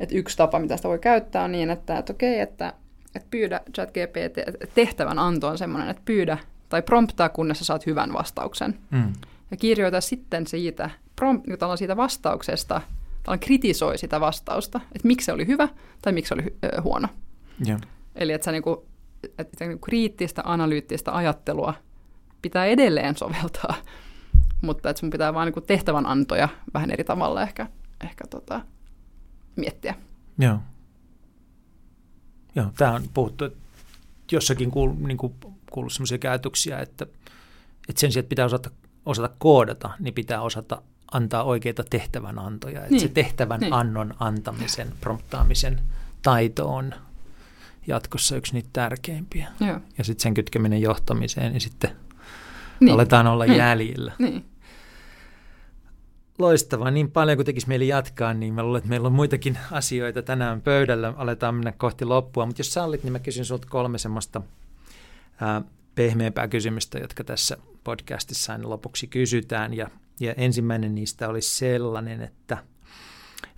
että 0.00 0.14
yksi 0.14 0.36
tapa, 0.36 0.58
mitä 0.58 0.76
sitä 0.76 0.88
voi 0.88 0.98
käyttää, 0.98 1.44
on 1.44 1.52
niin, 1.52 1.70
että, 1.70 1.98
että 1.98 2.12
okei, 2.12 2.40
että, 2.40 2.72
että 3.14 3.28
pyydä 3.30 3.60
ChatGPT, 3.74 4.64
tehtävän 4.74 5.18
anto 5.18 5.48
on 5.48 5.58
semmoinen, 5.58 5.88
että 5.88 6.02
pyydä 6.04 6.38
tai 6.68 6.82
promptaa, 6.82 7.28
kunnes 7.28 7.58
sä 7.58 7.64
saat 7.64 7.86
hyvän 7.86 8.12
vastauksen. 8.12 8.78
Mm. 8.90 9.12
Ja 9.50 9.56
kirjoita 9.56 10.00
sitten 10.00 10.46
siitä, 10.46 10.90
prompt, 11.16 11.46
niin 11.46 11.58
siitä 11.76 11.96
vastauksesta, 11.96 12.80
tai 13.22 13.38
kritisoi 13.38 13.98
sitä 13.98 14.20
vastausta, 14.20 14.80
että 14.94 15.08
miksi 15.08 15.24
se 15.24 15.32
oli 15.32 15.46
hyvä 15.46 15.68
tai 16.02 16.12
miksi 16.12 16.28
se 16.28 16.34
oli 16.34 16.56
ö, 16.64 16.80
huono. 16.82 17.08
Yeah. 17.66 17.80
Eli 18.14 18.32
että 18.32 18.44
sä 18.44 18.52
niinku, 18.52 18.86
että 19.38 19.64
niinku 19.64 19.86
kriittistä, 19.86 20.42
analyyttistä 20.44 21.16
ajattelua 21.16 21.74
pitää 22.42 22.66
edelleen 22.66 23.16
soveltaa 23.16 23.74
mutta 24.60 24.90
että 24.90 25.00
sun 25.00 25.10
pitää 25.10 25.34
vaan 25.34 25.52
niin 25.52 25.66
tehtävän 25.66 26.06
antoja 26.06 26.48
vähän 26.74 26.90
eri 26.90 27.04
tavalla 27.04 27.42
ehkä, 27.42 27.66
ehkä 28.04 28.26
tota, 28.26 28.60
miettiä. 29.56 29.94
Joo. 30.38 30.58
Joo, 32.54 32.66
tämä 32.76 32.92
on 32.92 33.02
puhuttu, 33.14 33.44
että 33.44 33.58
jossakin 34.32 34.70
kuul, 34.70 34.92
niin 34.98 35.16
kuin, 35.16 35.34
kuullut 35.70 35.92
sellaisia 35.92 36.18
käytöksiä, 36.18 36.78
että, 36.78 37.06
että 37.88 38.00
sen 38.00 38.12
sijaan, 38.12 38.22
että 38.22 38.28
pitää 38.28 38.44
osata, 38.44 38.70
osata 39.06 39.30
koodata, 39.38 39.90
niin 39.98 40.14
pitää 40.14 40.40
osata 40.42 40.82
antaa 41.12 41.42
oikeita 41.42 41.84
tehtävänantoja. 41.90 42.78
Että 42.80 42.90
niin. 42.90 43.00
se 43.00 43.08
tehtävän 43.08 43.60
niin. 43.60 43.72
annon 43.72 44.14
antamisen, 44.20 44.92
promptaamisen 45.00 45.80
taito 46.22 46.74
on 46.74 46.94
jatkossa 47.86 48.36
yksi 48.36 48.52
niitä 48.52 48.68
tärkeimpiä. 48.72 49.48
Joo. 49.60 49.80
Ja 49.98 50.04
sitten 50.04 50.22
sen 50.22 50.34
kytkeminen 50.34 50.80
johtamiseen, 50.80 51.52
niin 51.52 51.60
sitten 51.60 51.90
niin. 52.80 52.94
aletaan 52.94 53.26
olla 53.26 53.44
niin. 53.44 53.58
jäljillä. 53.58 54.12
Niin. 54.18 54.44
Loistavaa. 56.40 56.90
Niin 56.90 57.10
paljon 57.10 57.38
kuin 57.38 57.46
tekisi 57.46 57.68
mieli 57.68 57.88
jatkaa, 57.88 58.34
niin 58.34 58.54
mä 58.54 58.62
luulen, 58.62 58.78
että 58.78 58.88
meillä 58.88 59.06
on 59.06 59.12
muitakin 59.12 59.58
asioita 59.70 60.22
tänään 60.22 60.60
pöydällä. 60.60 61.14
Aletaan 61.16 61.54
mennä 61.54 61.72
kohti 61.72 62.04
loppua. 62.04 62.46
Mutta 62.46 62.60
jos 62.60 62.72
sallit, 62.72 63.02
niin 63.02 63.12
mä 63.12 63.18
kysyn 63.18 63.44
sinulta 63.44 63.66
kolme 63.70 63.98
semmoista 63.98 64.42
ää, 65.40 65.62
pehmeämpää 65.94 66.48
kysymystä, 66.48 66.98
jotka 66.98 67.24
tässä 67.24 67.56
podcastissa 67.84 68.52
aina 68.52 68.68
lopuksi 68.68 69.06
kysytään. 69.06 69.74
Ja, 69.74 69.90
ja 70.20 70.34
ensimmäinen 70.36 70.94
niistä 70.94 71.28
olisi 71.28 71.58
sellainen, 71.58 72.22
että 72.22 72.58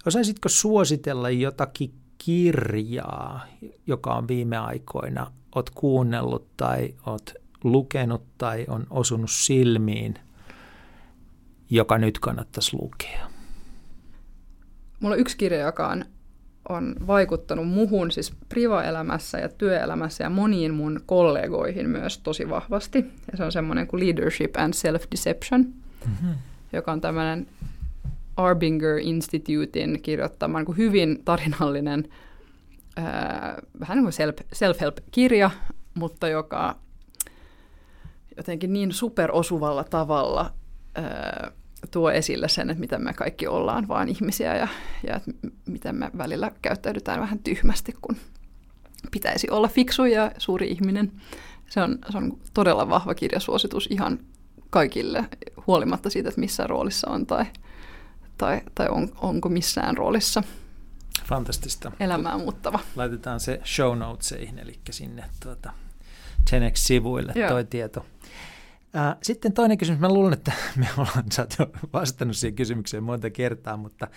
osaisitko 0.06 0.48
suositella 0.48 1.30
jotakin 1.30 1.92
kirjaa, 2.18 3.46
joka 3.86 4.14
on 4.14 4.28
viime 4.28 4.58
aikoina, 4.58 5.32
oot 5.54 5.70
kuunnellut 5.70 6.56
tai 6.56 6.94
oot 7.06 7.34
lukenut 7.64 8.22
tai 8.38 8.64
on 8.68 8.86
osunut 8.90 9.30
silmiin– 9.30 10.14
joka 11.72 11.98
nyt 11.98 12.18
kannattaisi 12.18 12.76
lukea? 12.76 13.26
Mulla 15.00 15.14
on 15.14 15.20
yksi 15.20 15.36
kirja, 15.36 15.60
joka 15.60 15.88
on, 15.88 16.04
on 16.68 16.96
vaikuttanut 17.06 17.68
muhun 17.68 18.10
siis 18.10 18.32
privaelämässä 18.48 19.38
ja 19.38 19.48
työelämässä 19.48 20.24
ja 20.24 20.30
moniin 20.30 20.74
mun 20.74 21.00
kollegoihin 21.06 21.88
myös 21.88 22.18
tosi 22.18 22.50
vahvasti. 22.50 22.98
Ja 23.30 23.36
se 23.36 23.44
on 23.44 23.52
semmoinen 23.52 23.86
kuin 23.86 24.06
Leadership 24.06 24.56
and 24.56 24.74
Self-Deception, 24.74 25.64
mm-hmm. 26.06 26.34
joka 26.72 26.92
on 26.92 27.00
tämmöinen 27.00 27.46
Arbinger 28.36 28.98
Institutein 28.98 30.02
kirjoittama 30.02 30.58
niin 30.58 30.66
kuin 30.66 30.78
hyvin 30.78 31.22
tarinallinen, 31.24 32.08
ää, 32.96 33.62
vähän 33.80 33.96
niin 33.96 34.04
kuin 34.04 34.36
self-help-kirja, 34.52 35.50
mutta 35.94 36.28
joka 36.28 36.76
jotenkin 38.36 38.72
niin 38.72 38.92
superosuvalla 38.92 39.84
tavalla 39.84 40.52
ää, 40.94 41.52
tuo 41.90 42.10
esille 42.10 42.48
sen, 42.48 42.70
että 42.70 42.80
miten 42.80 43.04
me 43.04 43.12
kaikki 43.12 43.46
ollaan 43.46 43.88
vaan 43.88 44.08
ihmisiä 44.08 44.56
ja, 44.56 44.68
ja 45.06 45.16
että 45.16 45.30
miten 45.66 45.94
me 45.94 46.10
välillä 46.18 46.50
käyttäydytään 46.62 47.20
vähän 47.20 47.38
tyhmästi, 47.38 47.94
kun 48.02 48.16
pitäisi 49.10 49.50
olla 49.50 49.68
fiksu 49.68 50.04
ja 50.04 50.32
suuri 50.38 50.68
ihminen. 50.68 51.12
Se 51.68 51.82
on, 51.82 51.98
se 52.10 52.18
on 52.18 52.38
todella 52.54 52.88
vahva 52.88 53.14
kirjasuositus 53.14 53.88
ihan 53.90 54.18
kaikille, 54.70 55.24
huolimatta 55.66 56.10
siitä, 56.10 56.28
että 56.28 56.40
missä 56.40 56.66
roolissa 56.66 57.10
on 57.10 57.26
tai, 57.26 57.44
tai, 58.38 58.60
tai 58.74 58.88
on, 58.88 59.08
onko 59.16 59.48
missään 59.48 59.96
roolissa. 59.96 60.42
Fantastista. 61.24 61.92
Elämää 62.00 62.38
muuttava. 62.38 62.78
Laitetaan 62.96 63.40
se 63.40 63.60
show 63.64 63.98
notesiin, 63.98 64.58
eli 64.58 64.78
sinne 64.90 65.24
tuota, 65.42 65.72
Genex-sivuille 66.50 67.32
Joo. 67.34 67.48
toi 67.48 67.64
tieto. 67.64 68.06
Sitten 69.22 69.52
toinen 69.52 69.78
kysymys. 69.78 70.00
Mä 70.00 70.08
luulen, 70.08 70.32
että 70.32 70.52
me 70.76 70.88
ollaan, 70.98 71.24
sä 71.32 71.46
jo 71.58 71.66
vastannut 71.92 72.36
siihen 72.36 72.56
kysymykseen 72.56 73.02
monta 73.02 73.30
kertaa, 73.30 73.76
mutta 73.76 74.08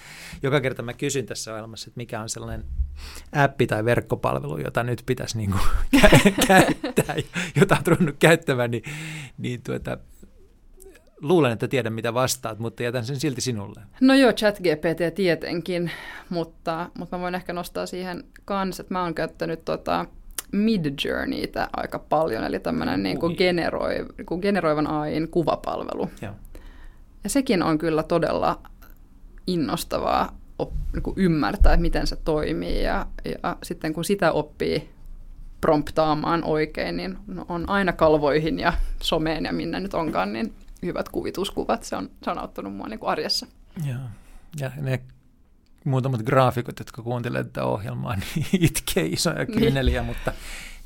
joka 0.44 0.62
kerta 0.62 0.82
mä 0.82 0.94
kysyn 0.94 1.26
tässä 1.26 1.54
ohjelmassa, 1.54 1.90
että 1.90 1.98
mikä 1.98 2.22
on 2.22 2.30
sellainen 2.30 2.66
appi 3.32 3.68
tai 3.68 3.86
verkkopalvelu, 3.86 4.58
jota 4.58 4.84
nyt 4.84 5.04
pitäisi 5.06 5.38
niin 5.40 5.52
kuin 5.52 5.64
käyttää, 6.48 7.16
jota 7.56 7.76
on 7.76 7.88
ruvennut 7.88 8.16
käyttämään, 8.20 8.72
niin, 8.72 8.84
niin 9.38 9.62
tuota, 9.62 9.98
luulen, 11.22 11.52
että 11.52 11.68
tiedän 11.68 11.94
mitä 11.94 12.14
vastaat, 12.14 12.60
mutta 12.60 12.84
jätän 12.84 13.06
sen 13.06 13.20
silti 13.20 13.42
sinulle. 13.42 13.82
No 14.02 14.14
joo, 14.14 14.34
ChatGPT 14.34 15.16
tietenkin, 15.16 15.92
mutta, 16.30 16.90
mutta 16.98 17.18
mä 17.18 17.22
voin 17.22 17.36
ehkä 17.36 17.54
nostaa 17.54 17.86
siihen 17.86 18.24
kanssa, 18.46 18.82
että 18.82 18.94
mä 18.94 19.04
oon 19.04 19.16
käyttänyt 19.16 19.66
tota, 19.66 20.06
Mid-Journeytä 20.52 21.70
aika 21.78 22.00
paljon, 22.00 22.44
eli 22.44 22.60
tämmöinen 22.60 23.04
niin 23.04 23.20
kuin 23.20 23.36
generoi, 23.38 24.06
niin 24.18 24.26
kuin 24.26 24.42
generoivan 24.42 24.88
AIin 24.88 25.28
kuvapalvelu. 25.28 26.10
Joo. 26.22 26.34
Ja 27.24 27.30
sekin 27.30 27.64
on 27.64 27.78
kyllä 27.78 28.04
todella 28.04 28.62
innostavaa 29.48 30.38
op, 30.60 30.74
niin 30.94 31.04
kuin 31.04 31.14
ymmärtää, 31.18 31.74
että 31.74 31.82
miten 31.82 32.08
se 32.08 32.16
toimii, 32.16 32.84
ja, 32.84 33.06
ja 33.26 33.58
sitten 33.64 33.94
kun 33.94 34.06
sitä 34.06 34.32
oppii 34.32 34.90
promptaamaan 35.62 36.44
oikein, 36.44 36.98
niin 36.98 37.18
on 37.50 37.70
aina 37.70 37.94
kalvoihin 37.94 38.60
ja 38.60 38.74
someen 39.02 39.46
ja 39.46 39.54
minne 39.54 39.80
nyt 39.80 39.94
onkaan, 39.94 40.34
niin 40.34 40.54
hyvät 40.86 41.10
kuvituskuvat. 41.10 41.84
Se 41.84 41.96
on, 41.96 42.10
se 42.24 42.32
on 42.32 42.38
auttanut 42.38 42.76
mua 42.76 42.88
niin 42.88 43.00
kuin 43.00 43.10
arjessa. 43.10 43.48
Joo. 43.86 44.00
Ja 44.60 44.72
ne 44.82 45.02
muutamat 45.86 46.22
graafikot, 46.22 46.80
jotka 46.80 47.02
kuuntelevat 47.02 47.48
tätä 47.48 47.66
ohjelmaa, 47.66 48.16
niin 48.36 48.48
itkee 48.52 49.06
isoja 49.06 49.44
niin. 49.46 49.60
kyyneliä, 49.60 50.02
niin. 50.02 50.06
mutta 50.06 50.34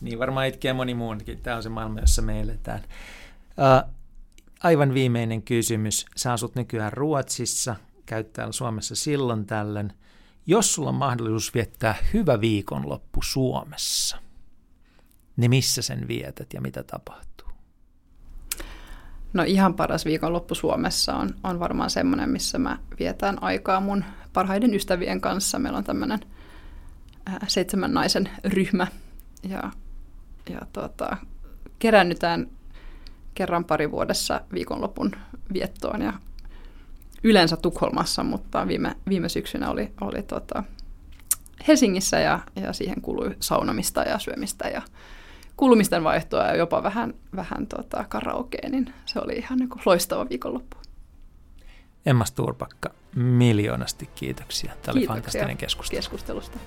niin 0.01 0.19
varmaan 0.19 0.47
itkee 0.47 0.73
moni 0.73 0.93
muunkin. 0.93 1.39
Tämä 1.39 1.57
on 1.57 1.63
se 1.63 1.69
maailma, 1.69 1.99
jossa 1.99 2.21
me 2.21 2.41
eletään. 2.41 2.81
Uh, 3.57 3.93
aivan 4.63 4.93
viimeinen 4.93 5.41
kysymys. 5.41 6.05
Sä 6.15 6.33
asut 6.33 6.55
nykyään 6.55 6.93
Ruotsissa, 6.93 7.75
käyt 8.05 8.33
täällä 8.33 8.51
Suomessa 8.51 8.95
silloin 8.95 9.45
tällöin. 9.45 9.93
Jos 10.45 10.73
sulla 10.73 10.89
on 10.89 10.95
mahdollisuus 10.95 11.53
viettää 11.53 11.95
hyvä 12.13 12.41
viikonloppu 12.41 13.21
Suomessa, 13.21 14.17
niin 15.37 15.49
missä 15.49 15.81
sen 15.81 16.07
vietät 16.07 16.53
ja 16.53 16.61
mitä 16.61 16.83
tapahtuu? 16.83 17.47
No 19.33 19.43
ihan 19.43 19.73
paras 19.73 20.05
viikonloppu 20.05 20.55
Suomessa 20.55 21.15
on, 21.15 21.29
on 21.43 21.59
varmaan 21.59 21.89
semmoinen, 21.89 22.29
missä 22.29 22.59
mä 22.59 22.77
vietän 22.99 23.43
aikaa 23.43 23.79
mun 23.79 24.03
parhaiden 24.33 24.73
ystävien 24.73 25.21
kanssa. 25.21 25.59
Meillä 25.59 25.77
on 25.77 25.83
tämmöinen 25.83 26.19
äh, 27.29 27.37
seitsemän 27.47 27.93
naisen 27.93 28.29
ryhmä 28.43 28.87
ja, 29.49 29.71
ja 30.49 30.59
tota, 30.73 31.17
kerännytään 31.79 32.47
kerran 33.33 33.65
pari 33.65 33.91
vuodessa 33.91 34.41
viikonlopun 34.53 35.11
viettoon 35.53 36.01
ja 36.01 36.13
yleensä 37.23 37.57
Tukholmassa, 37.57 38.23
mutta 38.23 38.67
viime, 38.67 38.95
viime 39.09 39.29
syksynä 39.29 39.69
oli, 39.69 39.91
oli 40.01 40.23
tota 40.23 40.63
Helsingissä 41.67 42.19
ja, 42.19 42.39
ja 42.55 42.73
siihen 42.73 43.01
kului 43.01 43.35
saunomista 43.39 44.01
ja 44.01 44.19
syömistä 44.19 44.67
ja 44.67 44.81
kulmisten 45.57 46.03
vaihtoa 46.03 46.43
ja 46.43 46.55
jopa 46.55 46.83
vähän, 46.83 47.13
vähän 47.35 47.67
tota 47.67 48.05
karaokea, 48.09 48.69
niin 48.69 48.93
se 49.05 49.19
oli 49.19 49.33
ihan 49.33 49.59
niin 49.59 49.69
loistava 49.85 50.29
viikonloppu. 50.29 50.77
Emma 52.05 52.25
Sturpakka, 52.25 52.89
miljoonasti 53.15 54.09
kiitoksia. 54.15 54.73
Tämä 54.81 54.93
oli 54.97 55.07
fantastinen 55.07 55.57
keskustelu. 55.57 55.97
keskustelusta. 55.97 56.57